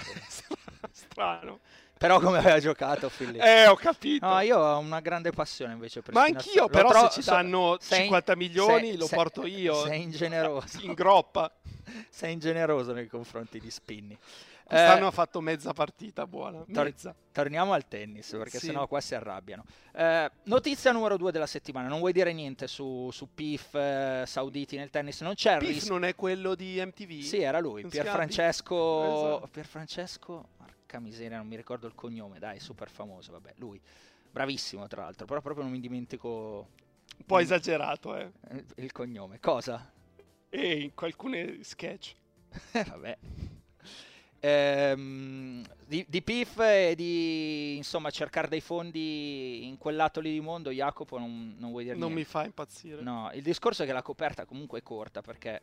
Strano. 0.92 1.60
Però 1.96 2.20
come 2.20 2.40
aveva 2.40 2.60
giocato 2.60 3.08
Filippo? 3.10 3.46
Eh, 3.46 3.68
ho 3.68 3.76
capito. 3.76 4.26
No, 4.26 4.40
io 4.40 4.58
ho 4.58 4.80
una 4.80 5.02
grande 5.02 5.30
passione 5.30 5.74
invece 5.74 6.02
per 6.02 6.16
Ma 6.16 6.24
anch'io, 6.24 6.70
però 6.70 6.90
trovo- 6.90 7.10
se 7.12 7.22
ci 7.22 7.22
sei- 7.22 7.78
50 8.02 8.36
milioni 8.36 8.88
sei- 8.88 8.98
lo 8.98 9.06
sei- 9.06 9.16
porto 9.16 9.46
io. 9.46 9.86
Sei 9.86 10.02
ingeneroso. 10.02 10.80
In 10.82 10.94
groppa. 10.94 11.54
sei 12.10 12.34
ingeneroso 12.34 12.94
nei 12.94 13.06
confronti 13.06 13.60
di 13.60 13.70
Spinni. 13.70 14.18
Quest'anno 14.70 15.06
Eh, 15.06 15.08
ha 15.08 15.12
fatto 15.12 15.42
mezza 15.42 15.74
partita 15.74 16.28
buona. 16.28 16.64
Tor- 16.72 16.84
Mezza. 16.86 17.16
torniamo 17.32 17.74
al 17.74 17.88
tennis 17.88 18.30
perché 18.30 18.60
Sì. 18.60 18.68
sennò 18.68 18.88
qua 18.88 19.02
si 19.02 19.16
arrabbiano. 19.16 19.64
Eh, 19.94 20.30
notizia 20.44 20.92
numero 20.92 21.18
due 21.18 21.32
della 21.32 21.48
settimana. 21.48 21.88
Non 21.88 21.98
vuoi 21.98 22.12
dire 22.14 22.32
niente 22.34 22.68
su, 22.68 23.10
su 23.12 23.34
PIF 23.34 23.74
eh, 23.74 24.24
sauditi 24.28 24.78
nel 24.78 24.92
tennis? 24.92 25.22
Non 25.22 25.34
c'è 25.34 25.54
il 25.54 25.60
Piff 25.60 25.70
rischio. 25.70 25.94
non 25.94 26.04
è 26.06 26.14
quello 26.14 26.54
di 26.54 26.80
MTV? 26.86 27.22
Sì, 27.22 27.42
era 27.42 27.60
lui, 27.60 27.84
Pierfrancesco. 27.88 29.04
Esatto. 29.34 29.48
Pierfrancesco, 29.52 30.50
porca 30.58 31.00
miseria, 31.00 31.38
non 31.38 31.48
mi 31.48 31.56
ricordo 31.56 31.88
il 31.88 31.96
cognome, 31.96 32.38
dai, 32.38 32.60
super 32.60 32.90
famoso, 32.92 33.32
vabbè, 33.32 33.54
lui. 33.58 33.82
Bravissimo, 34.32 34.86
tra 34.88 35.02
l'altro, 35.02 35.26
però 35.26 35.42
proprio 35.42 35.64
non 35.64 35.74
mi 35.74 35.80
dimentico 35.80 36.68
Un 37.18 37.26
po' 37.26 37.40
esagerato, 37.40 38.16
eh. 38.16 38.32
eh, 38.52 38.66
il 38.76 38.92
cognome. 38.92 39.40
Cosa? 39.40 39.92
E 40.48 40.74
in 40.80 40.92
alcune 40.96 41.64
sketch. 41.64 42.14
Eh, 42.74 42.84
vabbè. 42.84 43.18
Ehm, 44.42 45.64
di, 45.86 46.06
di 46.08 46.22
PIF 46.22 46.60
e 46.60 46.94
di 46.96 47.76
insomma 47.76 48.10
cercare 48.10 48.48
dei 48.48 48.62
fondi 48.62 49.68
in 49.68 49.78
quel 49.78 49.96
lato 49.96 50.20
lì 50.20 50.32
di 50.32 50.40
mondo, 50.40 50.70
Jacopo, 50.72 51.18
non, 51.18 51.56
non 51.58 51.72
vuoi 51.72 51.84
dire 51.84 51.96
Non 51.96 52.10
mi 52.10 52.16
niente. 52.16 52.32
fa 52.32 52.46
impazzire. 52.46 53.02
No, 53.02 53.30
il 53.34 53.42
discorso 53.42 53.84
è 53.84 53.86
che 53.86 53.94
la 53.94 54.02
coperta 54.02 54.46
comunque 54.46 54.80
è 54.80 54.84
corta 54.84 55.22
perché 55.22 55.62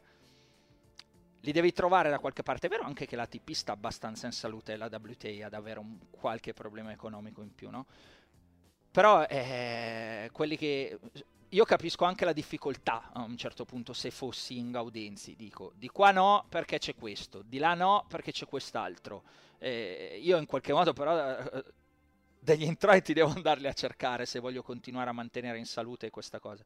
li 1.41 1.53
devi 1.53 1.73
trovare 1.73 2.11
da 2.11 2.19
qualche 2.19 2.43
parte. 2.43 2.67
È 2.67 2.71
vero 2.71 2.83
anche 2.83 3.07
che 3.07 3.17
la 3.17 3.27
TP 3.27 3.53
sta 3.53 3.73
abbastanza 3.73 4.27
in 4.27 4.33
salute 4.33 4.73
e 4.73 4.77
la 4.77 4.91
WTA 4.93 5.47
ad 5.47 5.55
avere 5.55 5.79
un 5.79 5.99
qualche 6.11 6.53
problema 6.53 6.91
economico 6.93 7.41
in 7.43 7.55
più, 7.55 7.71
no? 7.71 7.87
Però 8.91 9.23
eh, 9.25 10.29
quelli 10.33 10.57
che... 10.57 10.99
Io 11.51 11.65
capisco 11.65 12.05
anche 12.05 12.25
la 12.25 12.33
difficoltà 12.33 13.11
a 13.13 13.23
un 13.23 13.37
certo 13.37 13.65
punto 13.65 13.93
se 13.93 14.11
fossi 14.11 14.59
in 14.59 14.73
Gaudenzi, 14.73 15.37
dico, 15.37 15.73
di 15.77 15.89
qua 15.89 16.11
no 16.11 16.45
perché 16.49 16.79
c'è 16.79 16.97
questo, 16.97 17.43
di 17.43 17.59
là 17.59 17.75
no 17.75 18.05
perché 18.09 18.33
c'è 18.33 18.47
quest'altro. 18.47 19.23
Eh, 19.59 20.19
io 20.21 20.39
in 20.39 20.47
qualche 20.47 20.73
modo 20.73 20.93
però 20.93 21.39
eh, 21.39 21.65
degli 22.41 22.65
introiti 22.65 23.13
devo 23.13 23.31
andarli 23.31 23.69
a 23.69 23.73
cercare 23.73 24.27
se 24.27 24.41
voglio 24.41 24.63
continuare 24.63 25.11
a 25.11 25.13
mantenere 25.13 25.59
in 25.59 25.67
salute 25.67 26.11
questa 26.11 26.41
cosa. 26.41 26.65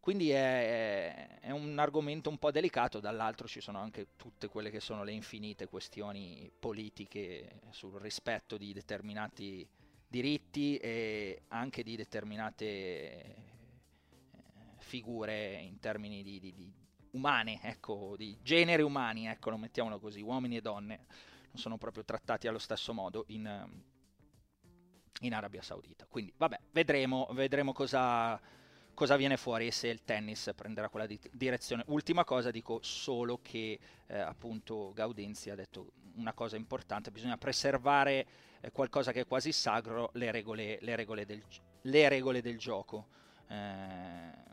Quindi 0.00 0.30
è, 0.30 1.38
è 1.40 1.50
un 1.50 1.78
argomento 1.78 2.30
un 2.30 2.38
po' 2.38 2.50
delicato, 2.50 3.00
dall'altro 3.00 3.46
ci 3.46 3.60
sono 3.60 3.78
anche 3.78 4.08
tutte 4.16 4.48
quelle 4.48 4.70
che 4.70 4.80
sono 4.80 5.04
le 5.04 5.12
infinite 5.12 5.68
questioni 5.68 6.50
politiche 6.58 7.60
sul 7.68 8.00
rispetto 8.00 8.56
di 8.56 8.72
determinati 8.72 9.68
diritti 10.08 10.78
e 10.78 11.42
anche 11.48 11.82
di 11.82 11.96
determinate 11.96 13.49
figure 14.90 15.54
in 15.60 15.78
termini 15.78 16.24
di, 16.24 16.40
di- 16.40 16.52
di 16.52 16.72
umane, 17.12 17.60
ecco, 17.62 18.16
di 18.16 18.36
generi 18.42 18.82
umani, 18.82 19.28
ecco, 19.28 19.50
lo 19.50 19.56
mettiamolo 19.56 20.00
così, 20.00 20.20
uomini 20.20 20.56
e 20.56 20.60
donne 20.60 21.06
non 21.52 21.56
sono 21.62 21.78
proprio 21.78 22.04
trattati 22.04 22.48
allo 22.48 22.58
stesso 22.58 22.92
modo 22.92 23.24
in, 23.28 23.68
in 25.20 25.32
Arabia 25.32 25.62
Saudita. 25.62 26.06
Quindi, 26.08 26.32
vabbè, 26.36 26.58
vedremo, 26.72 27.28
vedremo 27.30 27.72
cosa, 27.72 28.40
cosa 28.94 29.14
viene 29.16 29.36
fuori 29.36 29.68
e 29.68 29.70
se 29.70 29.86
il 29.86 30.02
tennis 30.02 30.50
prenderà 30.56 30.88
quella 30.88 31.06
di- 31.06 31.20
direzione. 31.30 31.84
Ultima 31.86 32.24
cosa, 32.24 32.50
dico 32.50 32.80
solo 32.82 33.38
che 33.42 33.78
eh, 34.08 34.18
appunto 34.18 34.92
Gaudenzi 34.92 35.50
ha 35.50 35.54
detto 35.54 35.92
una 36.16 36.32
cosa 36.32 36.56
importante, 36.56 37.12
bisogna 37.12 37.36
preservare 37.36 38.26
eh, 38.60 38.72
qualcosa 38.72 39.12
che 39.12 39.20
è 39.20 39.26
quasi 39.26 39.52
sacro, 39.52 40.10
le 40.14 40.32
regole, 40.32 40.78
le 40.80 40.96
regole, 40.96 41.24
del, 41.24 41.42
le 41.82 42.08
regole 42.08 42.42
del 42.42 42.58
gioco. 42.58 43.06
Eh, 43.48 44.49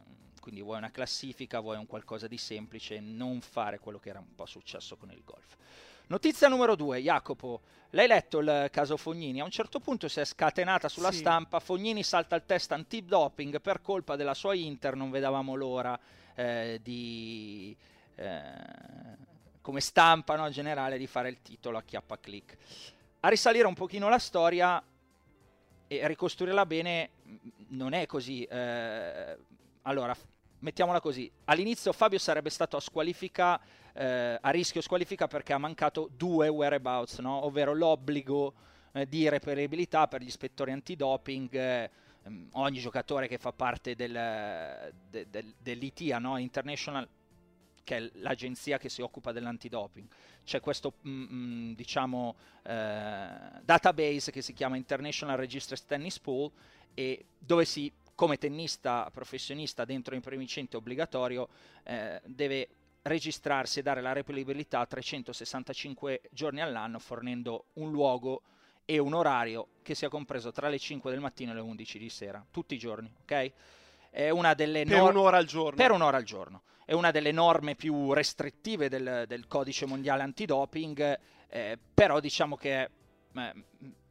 quindi 0.48 0.64
vuoi 0.64 0.78
una 0.78 0.92
classifica, 0.92 1.60
vuoi 1.60 1.76
un 1.76 1.86
qualcosa 1.88 2.26
di 2.26 2.38
semplice, 2.38 3.02
non 3.02 3.42
fare 3.42 3.80
quello 3.80 4.00
che 4.00 4.08
era 4.08 4.20
un 4.20 4.34
po' 4.34 4.46
successo 4.46 4.96
con 4.96 5.12
il 5.12 5.22
golf. 5.26 5.58
Notizia 6.08 6.48
numero 6.48 6.78
due, 6.78 7.02
Jacopo, 7.02 7.64
l'hai 7.90 8.08
letto 8.08 8.40
il 8.40 8.70
caso 8.72 8.96
Fognini? 8.96 9.42
A 9.42 9.44
un 9.44 9.52
certo 9.52 9.82
punto 9.82 10.08
si 10.08 10.22
è 10.22 10.24
scatenata 10.24 10.88
sulla 10.88 11.12
Sì. 11.12 11.18
stampa, 11.18 11.60
Fognini 11.60 12.02
salta 12.02 12.38
il 12.38 12.46
test 12.46 12.72
antidoping 12.72 13.60
per 13.60 13.82
colpa 13.82 14.16
della 14.16 14.34
sua 14.34 14.56
Inter, 14.56 14.96
non 14.96 15.10
vedavamo 15.10 15.54
l'ora 15.54 16.00
eh, 16.34 16.80
di... 16.82 17.76
eh, 18.16 18.42
come 19.60 19.82
stampa 19.82 20.38
no, 20.38 20.50
generale 20.50 20.98
di 20.98 21.08
fare 21.08 21.28
il 21.28 21.42
titolo 21.42 21.78
a 21.78 21.84
chiappa 21.84 22.18
click. 22.18 22.56
A 23.20 23.28
risalire 23.28 23.68
un 23.68 23.74
pochino 23.74 24.08
la 24.08 24.18
storia 24.20 24.82
e 25.88 26.08
ricostruirla 26.08 26.66
bene 26.66 27.10
mh, 27.22 27.36
non 27.72 27.92
è 27.92 28.06
così. 28.06 28.46
eh, 28.46 29.38
allora, 29.82 30.14
mettiamola 30.60 31.00
così. 31.00 31.30
All'inizio 31.46 31.92
Fabio 31.94 32.20
sarebbe 32.20 32.50
stato 32.50 32.78
a 32.78 32.80
squalifica, 32.80 33.60
eh, 33.94 34.38
a 34.40 34.50
rischio 34.50 34.82
squalifica 34.82 35.28
perché 35.28 35.54
ha 35.54 35.58
mancato 35.58 36.10
due 36.16 36.48
whereabouts, 36.48 37.20
no? 37.20 37.46
ovvero 37.46 37.74
l'obbligo 37.74 38.54
eh, 38.94 39.08
di 39.08 39.28
reperibilità 39.30 40.08
per 40.08 40.22
gli 40.22 40.28
ispettori 40.28 40.72
antidoping. 40.72 41.54
eh, 41.54 41.90
ehm, 42.24 42.50
ogni 42.54 42.80
giocatore 42.80 43.28
che 43.28 43.38
fa 43.38 43.52
parte 43.52 43.96
del, 43.96 44.94
de- 45.10 45.28
del- 45.30 45.54
dell'ITA, 45.58 46.20
no? 46.20 46.38
International 46.38 47.08
che 47.88 47.96
è 47.96 48.10
l'agenzia 48.16 48.78
che 48.78 48.90
si 48.90 49.02
occupa 49.02 49.32
dell'antidoping. 49.32 50.06
C'è 50.44 50.60
questo, 50.60 50.96
mm, 51.08 51.24
mm, 51.32 51.74
diciamo, 51.74 52.36
eh, 52.64 53.30
database 53.64 54.30
che 54.30 54.42
si 54.42 54.52
chiama 54.52 54.76
International 54.76 55.38
Registers 55.38 55.86
Tennis 55.86 56.20
Pool 56.20 56.52
e 56.94 57.28
dove 57.38 57.64
si, 57.64 57.90
come 58.18 58.40
tennista 58.40 59.08
professionista 59.14 59.86
dentro 59.86 60.16
in 60.16 60.22
premicente 60.22 60.76
obbligatorio, 60.76 61.50
eh, 61.84 62.20
deve 62.26 62.68
registrarsi 63.04 63.78
e 63.78 63.84
dare 63.84 64.02
la 64.02 64.12
reperibilità 64.12 64.84
365 64.88 66.22
giorni 66.32 66.60
all'anno 66.60 66.98
fornendo 66.98 67.66
un 67.74 67.92
luogo 67.92 68.42
e 68.86 68.98
un 68.98 69.14
orario 69.14 69.68
che 69.84 69.94
sia 69.94 70.10
compreso 70.10 70.52
tra 70.52 70.68
le 70.68 70.80
5 70.80 71.12
del 71.12 71.20
mattino 71.20 71.52
e 71.52 71.54
le 71.54 71.60
11 71.60 72.00
di 72.00 72.10
sera, 72.10 72.44
tutti 72.50 72.74
i 72.74 72.80
giorni, 72.80 73.14
ok? 73.22 73.52
È 74.10 74.30
una 74.32 74.56
delle 74.56 74.84
Per 74.84 74.98
nor- 74.98 75.12
un'ora 75.12 75.38
al 75.38 75.46
giorno. 75.46 75.76
per 75.78 75.92
un'ora 75.92 76.18
al 76.18 76.24
giorno. 76.24 76.64
È 76.86 76.94
una 76.94 77.12
delle 77.12 77.32
norme 77.32 77.76
più 77.76 78.14
restrittive 78.14 78.90
del, 78.90 79.26
del 79.28 79.46
codice 79.46 79.86
mondiale 79.86 80.24
antidoping, 80.24 81.20
eh, 81.50 81.78
però 81.94 82.20
diciamo 82.20 82.56
che 82.56 82.90
eh, 83.36 83.54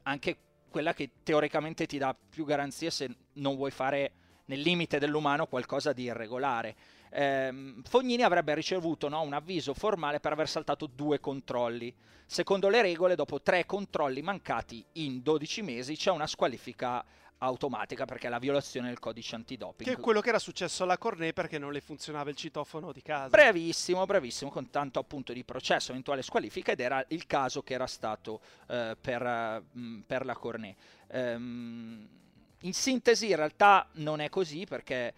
anche 0.05 0.39
quella 0.77 0.93
che 0.93 1.09
teoricamente 1.23 1.87
ti 1.87 1.97
dà 1.97 2.15
più 2.15 2.45
garanzie 2.45 2.91
se 2.91 3.09
non 3.37 3.57
vuoi 3.57 3.71
fare 3.71 4.13
nel 4.45 4.61
limite 4.61 4.99
dell'umano 4.99 5.47
qualcosa 5.47 5.95
di 5.95 6.03
irregolare. 6.03 6.77
Ehm, 7.13 7.83
Fognini 7.83 8.23
avrebbe 8.23 8.55
ricevuto 8.55 9.09
no, 9.09 9.23
un 9.23 9.33
avviso 9.33 9.73
formale 9.73 10.21
per 10.21 10.33
aver 10.33 10.51
saltato 10.51 10.85
due 10.85 11.19
controlli. 11.19 11.95
Secondo 12.27 12.69
le 12.69 12.83
regole, 12.83 13.15
dopo 13.15 13.41
tre 13.41 13.65
controlli 13.65 14.21
mancati 14.21 14.85
in 14.93 15.23
12 15.23 15.63
mesi, 15.63 15.97
c'è 15.97 16.11
una 16.11 16.27
squalifica 16.27 17.03
automatica 17.39 18.05
perché 18.05 18.27
è 18.27 18.31
la 18.31 18.39
violazione 18.39 18.89
del 18.89 18.99
codice 18.99 19.35
antidoping. 19.35 19.89
Che 19.89 19.97
è 19.97 20.01
quello 20.01 20.21
che 20.21 20.29
era 20.31 20.39
successo 20.39 20.85
alla 20.85 20.99
Cornet 20.99 21.33
perché 21.33 21.59
non 21.59 21.73
le 21.73 21.81
funzionava 21.81 22.31
il 22.31 22.37
citofono 22.37 22.93
di 22.93 23.03
casa. 23.03 23.29
Bravissimo, 23.29 24.05
bravissimo, 24.05 24.51
con 24.51 24.71
tanto 24.71 24.99
appunto 24.99 25.33
di 25.33 25.45
processo, 25.45 25.91
eventuale 25.91 26.23
squalifica 26.23 26.73
ed 26.73 26.81
era 26.81 27.05
il 27.09 27.27
caso 27.27 27.63
che 27.63 27.75
era 27.75 27.87
stato 27.87 28.41
eh, 28.69 28.97
per, 29.01 29.23
eh, 29.23 29.63
mh, 29.71 30.01
per 30.07 30.25
la 30.25 30.35
Cornet. 30.35 30.77
Ehm, 31.09 32.09
in 32.61 32.73
sintesi 32.73 33.29
in 33.29 33.37
realtà 33.37 33.89
non 33.95 34.21
è 34.21 34.29
così 34.29 34.65
perché 34.65 35.15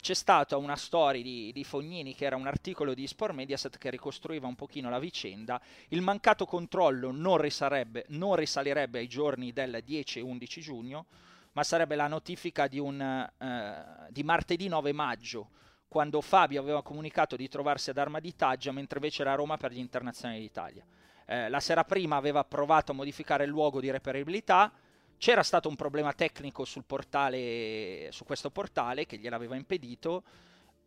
c'è 0.00 0.14
stata 0.14 0.56
una 0.56 0.76
storia 0.76 1.22
di, 1.22 1.50
di 1.52 1.64
Fognini 1.64 2.14
che 2.14 2.26
era 2.26 2.36
un 2.36 2.46
articolo 2.46 2.94
di 2.94 3.06
Sport 3.06 3.34
Mediaset 3.34 3.76
che 3.76 3.90
ricostruiva 3.90 4.46
un 4.46 4.54
pochino 4.54 4.88
la 4.88 5.00
vicenda. 5.00 5.60
Il 5.88 6.00
mancato 6.00 6.46
controllo 6.46 7.10
non, 7.10 7.38
risarebbe, 7.38 8.04
non 8.08 8.36
risalirebbe 8.36 9.00
ai 9.00 9.08
giorni 9.08 9.52
del 9.52 9.80
10 9.84 10.20
e 10.20 10.22
11 10.22 10.60
giugno, 10.60 11.06
ma 11.54 11.64
sarebbe 11.64 11.96
la 11.96 12.06
notifica 12.06 12.68
di, 12.68 12.78
un, 12.78 13.00
eh, 13.00 14.06
di 14.10 14.22
martedì 14.22 14.68
9 14.68 14.92
maggio, 14.92 15.50
quando 15.88 16.20
Fabio 16.20 16.60
aveva 16.60 16.82
comunicato 16.82 17.36
di 17.36 17.48
trovarsi 17.48 17.90
ad 17.90 17.98
Arma 17.98 18.20
di 18.20 18.34
Taggia, 18.36 18.70
mentre 18.72 18.98
invece 18.98 19.22
era 19.22 19.32
a 19.32 19.36
Roma 19.36 19.56
per 19.56 19.72
gli 19.72 19.78
internazionali 19.78 20.40
d'Italia. 20.40 20.84
Eh, 21.26 21.48
la 21.48 21.60
sera 21.60 21.84
prima 21.84 22.16
aveva 22.16 22.44
provato 22.44 22.92
a 22.92 22.94
modificare 22.94 23.44
il 23.44 23.50
luogo 23.50 23.80
di 23.80 23.90
reperibilità, 23.90 24.72
C'era 25.16 25.42
stato 25.42 25.68
un 25.68 25.76
problema 25.76 26.12
tecnico 26.12 26.64
sul 26.64 26.84
portale, 26.84 28.08
su 28.10 28.24
questo 28.24 28.50
portale 28.50 29.06
che 29.06 29.16
gliel'aveva 29.16 29.56
impedito, 29.56 30.22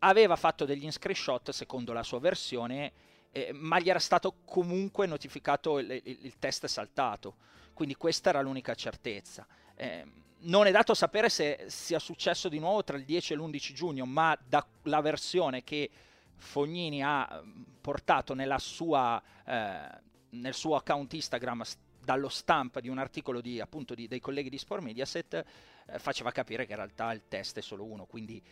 aveva 0.00 0.36
fatto 0.36 0.64
degli 0.64 0.88
screenshot 0.90 1.50
secondo 1.50 1.92
la 1.92 2.02
sua 2.02 2.20
versione, 2.20 2.92
eh, 3.32 3.50
ma 3.52 3.80
gli 3.80 3.90
era 3.90 3.98
stato 3.98 4.36
comunque 4.44 5.06
notificato 5.06 5.78
il, 5.78 5.90
il, 5.90 6.18
il, 6.22 6.38
test 6.38 6.66
saltato, 6.66 7.36
quindi 7.72 7.96
questa 7.96 8.28
era 8.28 8.40
l'unica 8.40 8.74
certezza. 8.74 9.46
Eh, 9.78 10.04
non 10.40 10.66
è 10.66 10.72
dato 10.72 10.92
sapere 10.92 11.28
se 11.28 11.66
sia 11.68 12.00
successo 12.00 12.48
di 12.48 12.58
nuovo 12.58 12.82
tra 12.82 12.96
il 12.96 13.04
10 13.04 13.32
e 13.32 13.36
l'11 13.36 13.72
giugno, 13.72 14.04
ma 14.06 14.36
dalla 14.44 15.00
versione 15.00 15.62
che 15.62 15.88
Fognini 16.34 17.02
ha 17.02 17.42
mm, 17.42 17.62
portato 17.80 18.34
sua, 18.58 19.22
eh, 19.44 19.88
nel 20.30 20.54
suo 20.54 20.74
account 20.74 21.12
Instagram 21.12 21.62
dallo 22.02 22.28
stamp 22.28 22.80
di 22.80 22.88
un 22.88 22.98
articolo 22.98 23.40
di, 23.40 23.60
appunto, 23.60 23.94
di, 23.94 24.08
dei 24.08 24.20
colleghi 24.20 24.48
di 24.48 24.58
Sport 24.58 24.82
Mediaset 24.82 25.44
eh, 25.86 25.98
faceva 25.98 26.32
capire 26.32 26.66
che 26.66 26.72
in 26.72 26.78
realtà 26.78 27.12
il 27.12 27.22
test 27.28 27.58
è 27.58 27.62
solo 27.62 27.84
uno, 27.84 28.04
quindi 28.06 28.42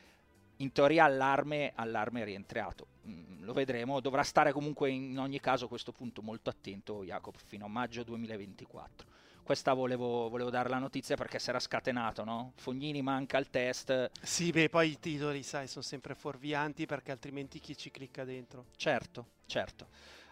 in 0.59 0.73
teoria 0.73 1.05
allarme, 1.05 1.73
allarme 1.75 2.25
rientrato. 2.25 2.87
Mm, 3.09 3.43
lo 3.43 3.53
vedremo, 3.53 3.99
dovrà 3.99 4.23
stare 4.23 4.53
comunque 4.53 4.91
in 4.91 5.19
ogni 5.19 5.41
caso 5.41 5.65
a 5.65 5.69
questo 5.69 5.91
punto 5.91 6.23
molto 6.23 6.51
attento 6.51 7.05
Jacob 7.05 7.35
fino 7.37 7.65
a 7.65 7.69
maggio 7.69 8.05
2024 8.05 9.16
questa 9.47 9.73
volevo, 9.75 10.29
volevo, 10.29 10.51
dare 10.51 10.69
la 10.69 10.79
notizia 10.79 11.15
perché 11.15 11.39
si 11.39 11.51
era 11.51 11.61
scatenato, 11.61 12.25
no? 12.25 12.53
Fognini 12.57 13.01
manca 13.01 13.39
il 13.39 13.49
test. 13.49 14.11
Sì, 14.21 14.51
beh, 14.51 14.69
poi 14.69 14.91
i 14.91 14.99
titoli, 14.99 15.45
sai, 15.45 15.69
sono 15.69 15.85
sempre 15.85 16.17
fuorvianti 16.17 16.85
perché 16.85 17.13
altrimenti 17.13 17.61
chi 17.61 17.77
ci 17.77 17.93
clicca 17.93 18.25
dentro. 18.25 18.67
Certo, 18.77 19.27
certo. 19.47 19.87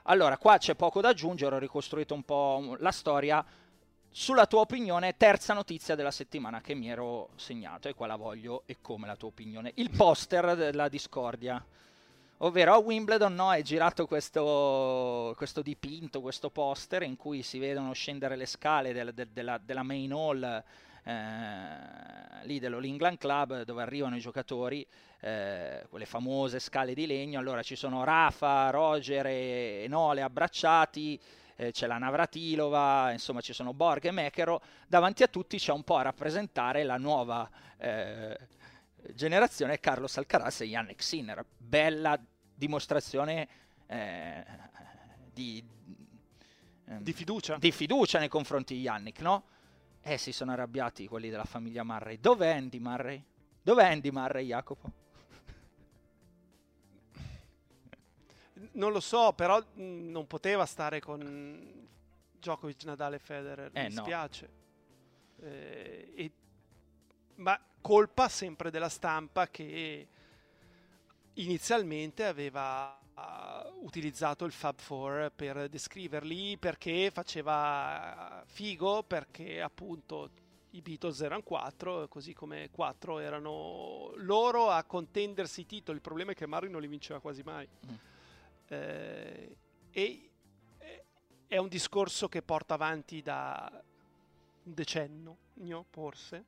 Allora, 0.07 0.37
qua 0.37 0.59
c'è 0.59 0.75
poco 0.75 1.01
da 1.01 1.11
aggiungere, 1.11 1.55
ho 1.55 1.59
ricostruito 1.61 2.13
un 2.13 2.25
po' 2.25 2.75
la 2.81 2.91
storia. 2.91 3.45
Sulla 4.11 4.47
tua 4.47 4.61
opinione, 4.61 5.17
terza 5.17 5.55
notizia 5.55 5.95
della 5.95 6.11
settimana 6.11 6.61
che 6.61 6.75
mi 6.75 6.91
ero 6.91 7.31
segnato 7.37 7.89
e 7.89 7.95
qua 7.95 8.09
la 8.09 8.17
voglio 8.17 8.65
e 8.67 8.79
come 8.81 9.07
la 9.07 9.15
tua 9.15 9.29
opinione. 9.29 9.71
Il 9.77 9.91
poster 9.91 10.57
della 10.57 10.89
discordia 10.89 11.65
ovvero 12.45 12.75
a 12.75 12.79
Wimbledon 12.79 13.35
no, 13.35 13.53
è 13.53 13.63
girato 13.63 14.07
questo, 14.07 15.33
questo, 15.37 15.63
dipinto, 15.63 16.21
questo 16.21 16.51
poster 16.51 17.03
in 17.03 17.17
cui 17.17 17.43
si 17.43 17.59
vedono 17.59 17.93
scendere 17.95 18.37
le 18.37 18.47
scale 18.47 18.93
del, 18.93 19.13
del, 19.15 19.29
della, 19.29 19.59
della, 19.59 19.83
main 19.83 20.13
hall 20.13 20.63
eh, 21.05 22.45
lì 22.45 22.59
dell'All 22.59 23.17
Club 23.17 23.63
dove 23.63 23.83
arrivano 23.83 24.17
i 24.17 24.21
giocatori, 24.21 24.87
eh, 25.21 25.87
quelle 25.89 26.05
famose 26.05 26.59
scale 26.59 26.93
di 26.93 27.07
legno, 27.07 27.39
allora 27.39 27.63
ci 27.63 27.77
sono 27.77 28.05
Rafa, 28.05 28.69
Roger 28.69 29.27
e 29.27 29.87
Nole 29.89 30.21
abbracciati, 30.21 31.19
eh, 31.57 31.73
c'è 31.73 31.87
la 31.87 31.97
Navratilova, 31.97 33.11
insomma 33.13 33.41
ci 33.41 33.55
sono 33.55 33.73
Borg 33.73 34.05
e 34.05 34.11
Mekero, 34.11 34.61
davanti 34.87 35.23
a 35.23 35.29
tutti 35.29 35.57
c'è 35.57 35.73
un 35.73 35.83
po' 35.83 35.97
a 35.97 36.03
rappresentare 36.03 36.83
la 36.85 36.99
nuova 36.99 37.49
eh, 37.79 38.37
generazione 39.15 39.81
Carlos 39.81 40.19
Alcaraz 40.19 40.61
e 40.61 40.67
Yannick 40.67 41.03
Sinner. 41.03 41.45
Bella 41.57 42.19
dimostrazione 42.55 43.49
eh, 43.87 44.45
di, 45.33 45.63
eh, 46.87 47.03
di, 47.03 47.13
fiducia. 47.13 47.57
di 47.57 47.73
fiducia 47.73 48.19
nei 48.19 48.29
confronti 48.29 48.75
di 48.75 48.83
Yannick, 48.83 49.21
no? 49.21 49.45
Eh, 50.03 50.19
si 50.19 50.33
sono 50.33 50.53
arrabbiati 50.53 51.09
quelli 51.09 51.31
della 51.31 51.45
famiglia 51.45 51.83
Murray. 51.83 52.19
Dov'è 52.21 52.51
Andy 52.51 52.79
Murray? 52.79 53.25
Dov'è 53.63 53.87
Andy 53.87 54.11
Murray, 54.11 54.47
Jacopo? 54.47 54.93
Non 58.73 58.93
lo 58.93 59.01
so, 59.01 59.33
però 59.33 59.59
mh, 59.59 60.11
non 60.11 60.27
poteva 60.27 60.67
stare 60.67 61.01
con 61.01 61.89
Djokovic, 62.39 62.85
Nadal 62.85 63.15
e 63.15 63.19
Federer. 63.19 63.71
Eh, 63.73 63.85
mi 63.85 63.93
spiace. 63.93 64.51
No. 65.37 65.47
Eh, 65.49 66.13
e, 66.15 66.31
ma 67.37 67.59
colpa 67.81 68.29
sempre 68.29 68.71
della 68.71 68.89
stampa 68.89 69.49
che 69.49 70.09
inizialmente 71.35 72.25
aveva 72.25 72.99
uh, 73.15 73.85
utilizzato 73.85 74.45
il 74.45 74.53
Fab 74.53 74.79
4 74.85 75.31
per 75.35 75.69
descriverli 75.69 76.59
perché 76.59 77.11
faceva 77.13 78.43
figo, 78.47 79.03
perché 79.03 79.61
appunto 79.61 80.31
i 80.71 80.81
Beatles 80.81 81.21
erano 81.21 81.43
quattro, 81.43 82.09
così 82.09 82.33
come 82.33 82.69
quattro 82.71 83.21
erano 83.21 84.13
loro 84.17 84.71
a 84.71 84.83
contendersi 84.85 85.61
i 85.61 85.67
titoli. 85.67 85.97
Il 85.97 86.03
problema 86.03 86.33
è 86.33 86.35
che 86.35 86.47
Murray 86.47 86.71
non 86.71 86.81
li 86.81 86.89
vinceva 86.89 87.21
quasi 87.21 87.43
mai. 87.43 87.69
Mm. 87.87 87.95
Eh, 88.67 89.57
e 89.91 90.31
è 91.47 91.57
un 91.59 91.69
discorso 91.69 92.29
che 92.29 92.43
porta 92.43 92.75
avanti 92.75 93.23
da 93.23 93.71
un 94.65 94.75
decennio, 94.75 95.37
forse 95.91 96.45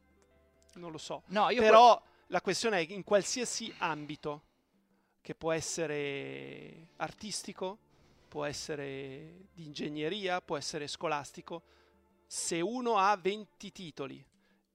non 0.74 0.90
lo 0.90 0.98
so. 0.98 1.22
No, 1.26 1.46
Però 1.48 1.98
que- 1.98 2.08
la 2.28 2.40
questione 2.40 2.78
è 2.78 2.92
in 2.92 3.04
qualsiasi 3.04 3.72
ambito, 3.78 4.42
che 5.26 5.34
può 5.34 5.50
essere 5.50 6.90
artistico, 6.98 7.78
può 8.28 8.44
essere 8.44 9.48
di 9.52 9.64
ingegneria, 9.64 10.40
può 10.40 10.56
essere 10.56 10.86
scolastico, 10.86 11.62
se 12.28 12.60
uno 12.60 12.96
ha 12.96 13.16
20 13.16 13.72
titoli 13.72 14.24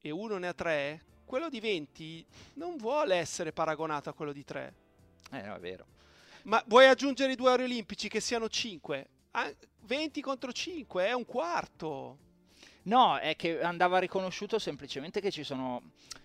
e 0.02 0.12
uno 0.12 0.38
ne 0.38 0.50
ha 0.50 0.54
3, 0.54 1.06
quello 1.24 1.48
di 1.48 1.62
20 1.62 2.26
non 2.56 2.76
vuole 2.76 3.16
essere 3.16 3.54
paragonato 3.54 4.10
a 4.10 4.14
quello 4.14 4.34
di 4.34 4.44
3. 4.44 4.74
Eh, 5.32 5.42
no, 5.42 5.56
è 5.56 5.60
vero. 5.62 5.86
Ma 6.44 6.62
vuoi 6.68 6.88
aggiungere 6.88 7.32
i 7.32 7.38
due 7.38 7.52
ori 7.52 7.64
olimpici 7.64 8.10
che 8.10 8.20
siano 8.20 8.50
5? 8.50 9.08
20 9.84 10.22
contro 10.22 10.52
5 10.52 11.06
è 11.06 11.14
un 11.14 11.26
quarto. 11.26 12.18
No, 12.84 13.18
è 13.18 13.36
che 13.36 13.62
andava 13.62 14.00
riconosciuto 14.00 14.58
semplicemente 14.58 15.22
che 15.22 15.32
ci 15.32 15.44
sono... 15.44 15.82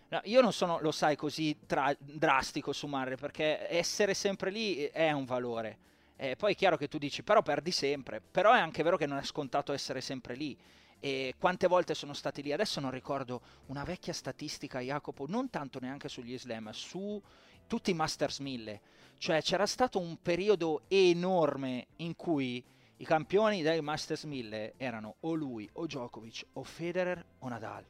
No, 0.09 0.21
io 0.25 0.41
non 0.41 0.53
sono, 0.53 0.79
lo 0.81 0.93
sai, 0.93 1.17
così 1.17 1.59
tra- 1.67 1.95
drastico 1.99 2.73
su 2.73 2.87
Marre, 2.87 3.17
perché 3.17 3.67
essere 3.69 4.15
sempre 4.15 4.51
lì 4.51 4.85
è 4.85 5.11
un 5.11 5.25
valore. 5.25 5.79
Eh, 6.17 6.37
poi 6.37 6.53
è 6.53 6.57
chiaro 6.57 6.77
che 6.77 6.89
tu 6.89 6.97
dici, 6.97 7.23
però 7.23 7.43
perdi 7.43 7.73
sempre, 7.73 8.23
però 8.23 8.53
è 8.55 8.59
anche 8.59 8.83
vero 8.83 8.97
che 8.97 9.07
non 9.07 9.19
è 9.19 9.25
scontato 9.25 9.73
essere 9.73 10.01
sempre 10.01 10.35
lì. 10.35 10.57
E 10.99 11.35
quante 11.39 11.67
volte 11.67 11.95
sono 11.95 12.15
stati 12.15 12.43
lì? 12.43 12.53
Adesso 12.53 12.81
non 12.81 12.91
ricordo 12.91 13.43
una 13.67 13.85
vecchia 13.85 14.15
statistica, 14.15 14.81
Jacopo, 14.81 15.27
non 15.29 15.51
tanto 15.51 15.79
neanche 15.79 16.09
sugli 16.09 16.39
slam, 16.39 16.71
su 16.71 17.21
tutti 17.67 17.91
i 17.91 17.95
Masters 17.95 18.39
1000. 18.39 18.81
Cioè 19.19 19.43
c'era 19.43 19.67
stato 19.67 19.99
un 19.99 20.17
periodo 20.23 20.83
enorme 20.89 21.89
in 21.97 22.17
cui 22.17 22.65
i 22.99 23.05
campioni 23.05 23.63
dei 23.63 23.81
Masters 23.83 24.25
1000 24.25 24.75
erano 24.77 25.17
o 25.21 25.35
lui, 25.35 25.69
o 25.75 25.87
Djokovic, 25.87 26.47
o 26.55 26.63
Federer, 26.63 27.25
o 27.41 27.49
Nadal. 27.49 27.85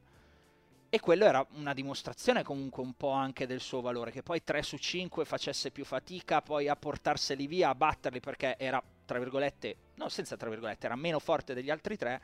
E 0.89 1.01
quello 1.01 1.25
era 1.27 1.47
una 1.53 1.75
dimostrazione 1.75 2.43
comunque 2.43 2.83
un 2.83 2.95
po' 2.95 3.11
anche 3.11 3.47
del 3.47 3.61
suo 3.61 3.81
valore, 3.81 4.11
che 4.11 4.23
poi 4.23 4.43
3 4.43 4.63
su 4.63 4.77
5 4.77 5.25
facesse 5.25 5.71
più 5.71 5.85
fatica 5.85 6.43
poi 6.43 6.69
a 6.69 6.77
portarseli 6.77 7.47
via, 7.47 7.69
a 7.69 7.75
batterli 7.75 8.21
perché 8.21 8.57
era, 8.59 8.83
tra 9.05 9.19
virgolette, 9.19 9.77
no 9.95 10.09
senza 10.09 10.37
tra 10.37 10.49
virgolette, 10.49 10.87
era 10.87 10.97
meno 10.97 11.19
forte 11.19 11.55
degli 11.55 11.71
altri 11.71 11.97
tre, 11.97 12.21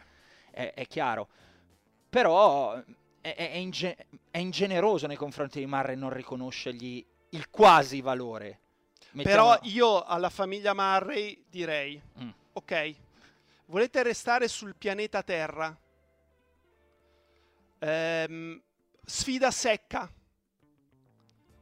è, 0.50 0.72
è 0.74 0.86
chiaro. 0.86 1.28
Però 2.08 2.74
è, 3.20 3.34
è, 3.34 3.56
inge- 3.56 4.06
è, 4.30 4.38
ingeneroso 4.38 5.06
nei 5.06 5.16
confronti 5.16 5.58
di 5.58 5.66
Murray 5.66 5.96
non 5.96 6.10
riconoscergli 6.10 7.04
il 7.30 7.48
quasi 7.50 8.00
valore. 8.00 8.60
Mettiamo... 9.12 9.50
Però 9.50 9.58
io 9.70 10.02
alla 10.02 10.30
famiglia 10.30 10.74
Murray 10.74 11.44
direi... 11.48 12.00
Mm 12.20 12.30
ok, 12.52 12.94
volete 13.66 14.02
restare 14.02 14.48
sul 14.48 14.74
pianeta 14.76 15.22
Terra, 15.22 15.76
ehm, 17.78 18.62
sfida 19.04 19.50
secca 19.50 20.10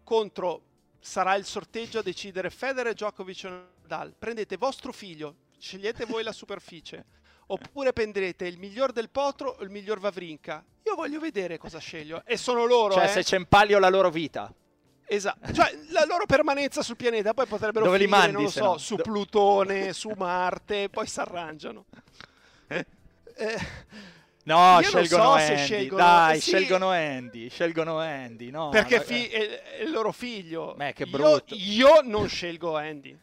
contro, 0.05 0.63
sarà 0.99 1.35
il 1.37 1.45
sorteggio 1.45 2.01
a 2.01 2.03
decidere 2.03 2.51
Federer, 2.51 2.95
Djokovic 2.95 3.43
o 3.45 3.49
Nadal, 3.49 4.15
prendete 4.19 4.57
vostro 4.57 4.93
figlio, 4.93 5.37
scegliete 5.59 6.05
voi 6.05 6.23
la 6.23 6.33
superficie, 6.33 7.05
oppure 7.47 7.93
prendrete 7.93 8.47
il 8.47 8.59
miglior 8.59 8.93
del 8.93 9.11
potro 9.11 9.57
o 9.59 9.63
il 9.63 9.71
miglior 9.71 10.01
Vavrinka. 10.01 10.65
Io 10.83 10.95
voglio 10.95 11.21
vedere 11.21 11.59
cosa 11.59 11.79
sceglio. 11.79 12.23
E 12.25 12.37
sono 12.37 12.65
loro. 12.65 12.95
Cioè, 12.95 13.05
eh. 13.05 13.09
se 13.09 13.23
c'è 13.23 13.37
in 13.37 13.47
palio 13.47 13.79
la 13.79 13.89
loro 13.89 14.11
vita. 14.11 14.53
Esatto, 15.13 15.53
cioè 15.53 15.77
la 15.89 16.05
loro 16.07 16.25
permanenza 16.25 16.83
sul 16.83 16.95
pianeta, 16.95 17.35
poi 17.35 17.47
potrebbero 17.47 17.85
Dove 17.85 17.99
finire, 17.99 18.17
li 18.17 18.23
mandi, 18.23 18.33
non 18.35 18.43
lo 18.45 18.51
so, 18.51 18.65
no? 18.65 18.79
su 18.79 18.95
Plutone, 18.95 19.91
su 19.93 20.13
Marte, 20.17 20.89
poi 20.89 21.05
si 21.09 21.19
arrangiano. 21.19 21.87
Eh. 22.69 22.87
no, 24.45 24.79
scelgono 24.81 25.23
so 25.23 25.31
Andy. 25.33 25.57
Scelgono... 25.57 26.01
Dai, 26.01 26.41
sì. 26.41 26.49
scelgono 26.49 26.91
Andy, 26.91 27.49
scelgono 27.51 27.99
Andy, 27.99 28.51
no. 28.51 28.69
Perché 28.69 29.01
fi- 29.01 29.27
è, 29.27 29.63
è, 29.79 29.83
il 29.83 29.91
loro 29.91 30.13
figlio. 30.13 30.75
Beh, 30.77 30.93
che 30.93 31.07
brutto. 31.07 31.57
Io, 31.57 31.89
io 31.89 32.01
non 32.05 32.29
scelgo 32.29 32.77
Andy. 32.77 33.19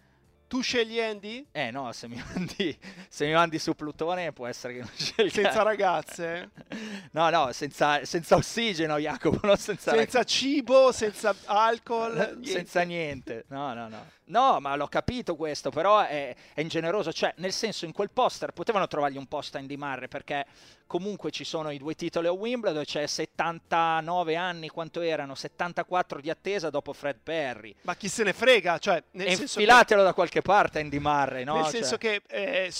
Tu 0.48 0.62
scegli 0.62 1.00
Andy? 1.00 1.45
Eh 1.52 1.72
no, 1.72 1.91
se 1.91 2.08
mi, 2.08 2.24
mandi, 2.34 2.78
se 3.10 3.26
mi 3.26 3.34
mandi 3.34 3.60
su 3.60 3.74
Plutone 3.76 4.32
può 4.32 4.48
essere 4.48 4.74
che 4.76 4.80
non 4.80 4.89
scelga. 4.95 5.32
Senza 5.32 5.64
ragazze? 5.64 6.52
no, 7.12 7.30
no, 7.30 7.52
senza, 7.52 8.06
senza 8.06 8.36
ossigeno, 8.36 8.98
Jacopo, 8.98 9.39
non 9.45 9.58
senza... 9.58 9.91
Senza 9.91 10.24
cibo, 10.24 10.91
senza 10.93 11.36
alcol? 11.45 12.14
Niente. 12.16 12.50
Senza 12.50 12.82
niente, 12.84 13.43
no, 13.50 13.74
no, 13.74 13.89
no. 13.89 14.16
No, 14.28 14.59
ma 14.59 14.75
l'ho 14.75 14.88
capito 14.88 15.36
questo, 15.36 15.69
però 15.69 16.01
è, 16.01 16.36
è, 16.53 16.61
ingeneroso. 16.61 17.13
Cioè, 17.13 17.34
nel 17.38 17.53
senso, 17.53 17.86
in 17.86 17.91
quel 17.91 18.09
poster 18.11 18.51
potevano 18.51 18.88
trovargli 18.88 19.17
un 19.17 19.28
posto 19.28 19.57
a 19.57 19.59
Andy 19.59 19.78
Murray, 19.78 20.07
perché 20.07 20.45
comunque 20.86 21.32
ci 21.32 21.43
sono 21.43 21.69
i 21.71 21.78
due 21.78 21.95
titoli 21.95 22.28
a 22.28 22.32
Wimbledon, 22.32 22.84
c'è 22.84 23.07
79 23.07 24.36
anni, 24.36 24.69
quanto 24.69 25.01
erano? 25.01 25.36
74 25.36 26.19
di 26.19 26.30
attesa 26.30 26.69
dopo 26.69 26.93
Fred 26.93 27.19
Perry. 27.21 27.73
Ma 27.82 27.95
chi 27.95 28.09
se 28.09 28.23
ne 28.23 28.34
frega? 28.34 28.78
Cioè, 28.80 29.01
nel 29.11 29.39
Infilatelo 29.39 30.01
che... 30.01 30.07
da 30.07 30.13
qualche 30.13 30.41
parte 30.41 30.80
Andy 30.80 30.99
Murray, 30.99 31.43
no? 31.43 31.55
Nel 31.55 31.63
cioè... 31.63 31.73
senso 31.73 31.97
che... 31.97 32.21
Eh, 32.28 32.41
eh, 32.41 32.65
eh, 32.65 32.73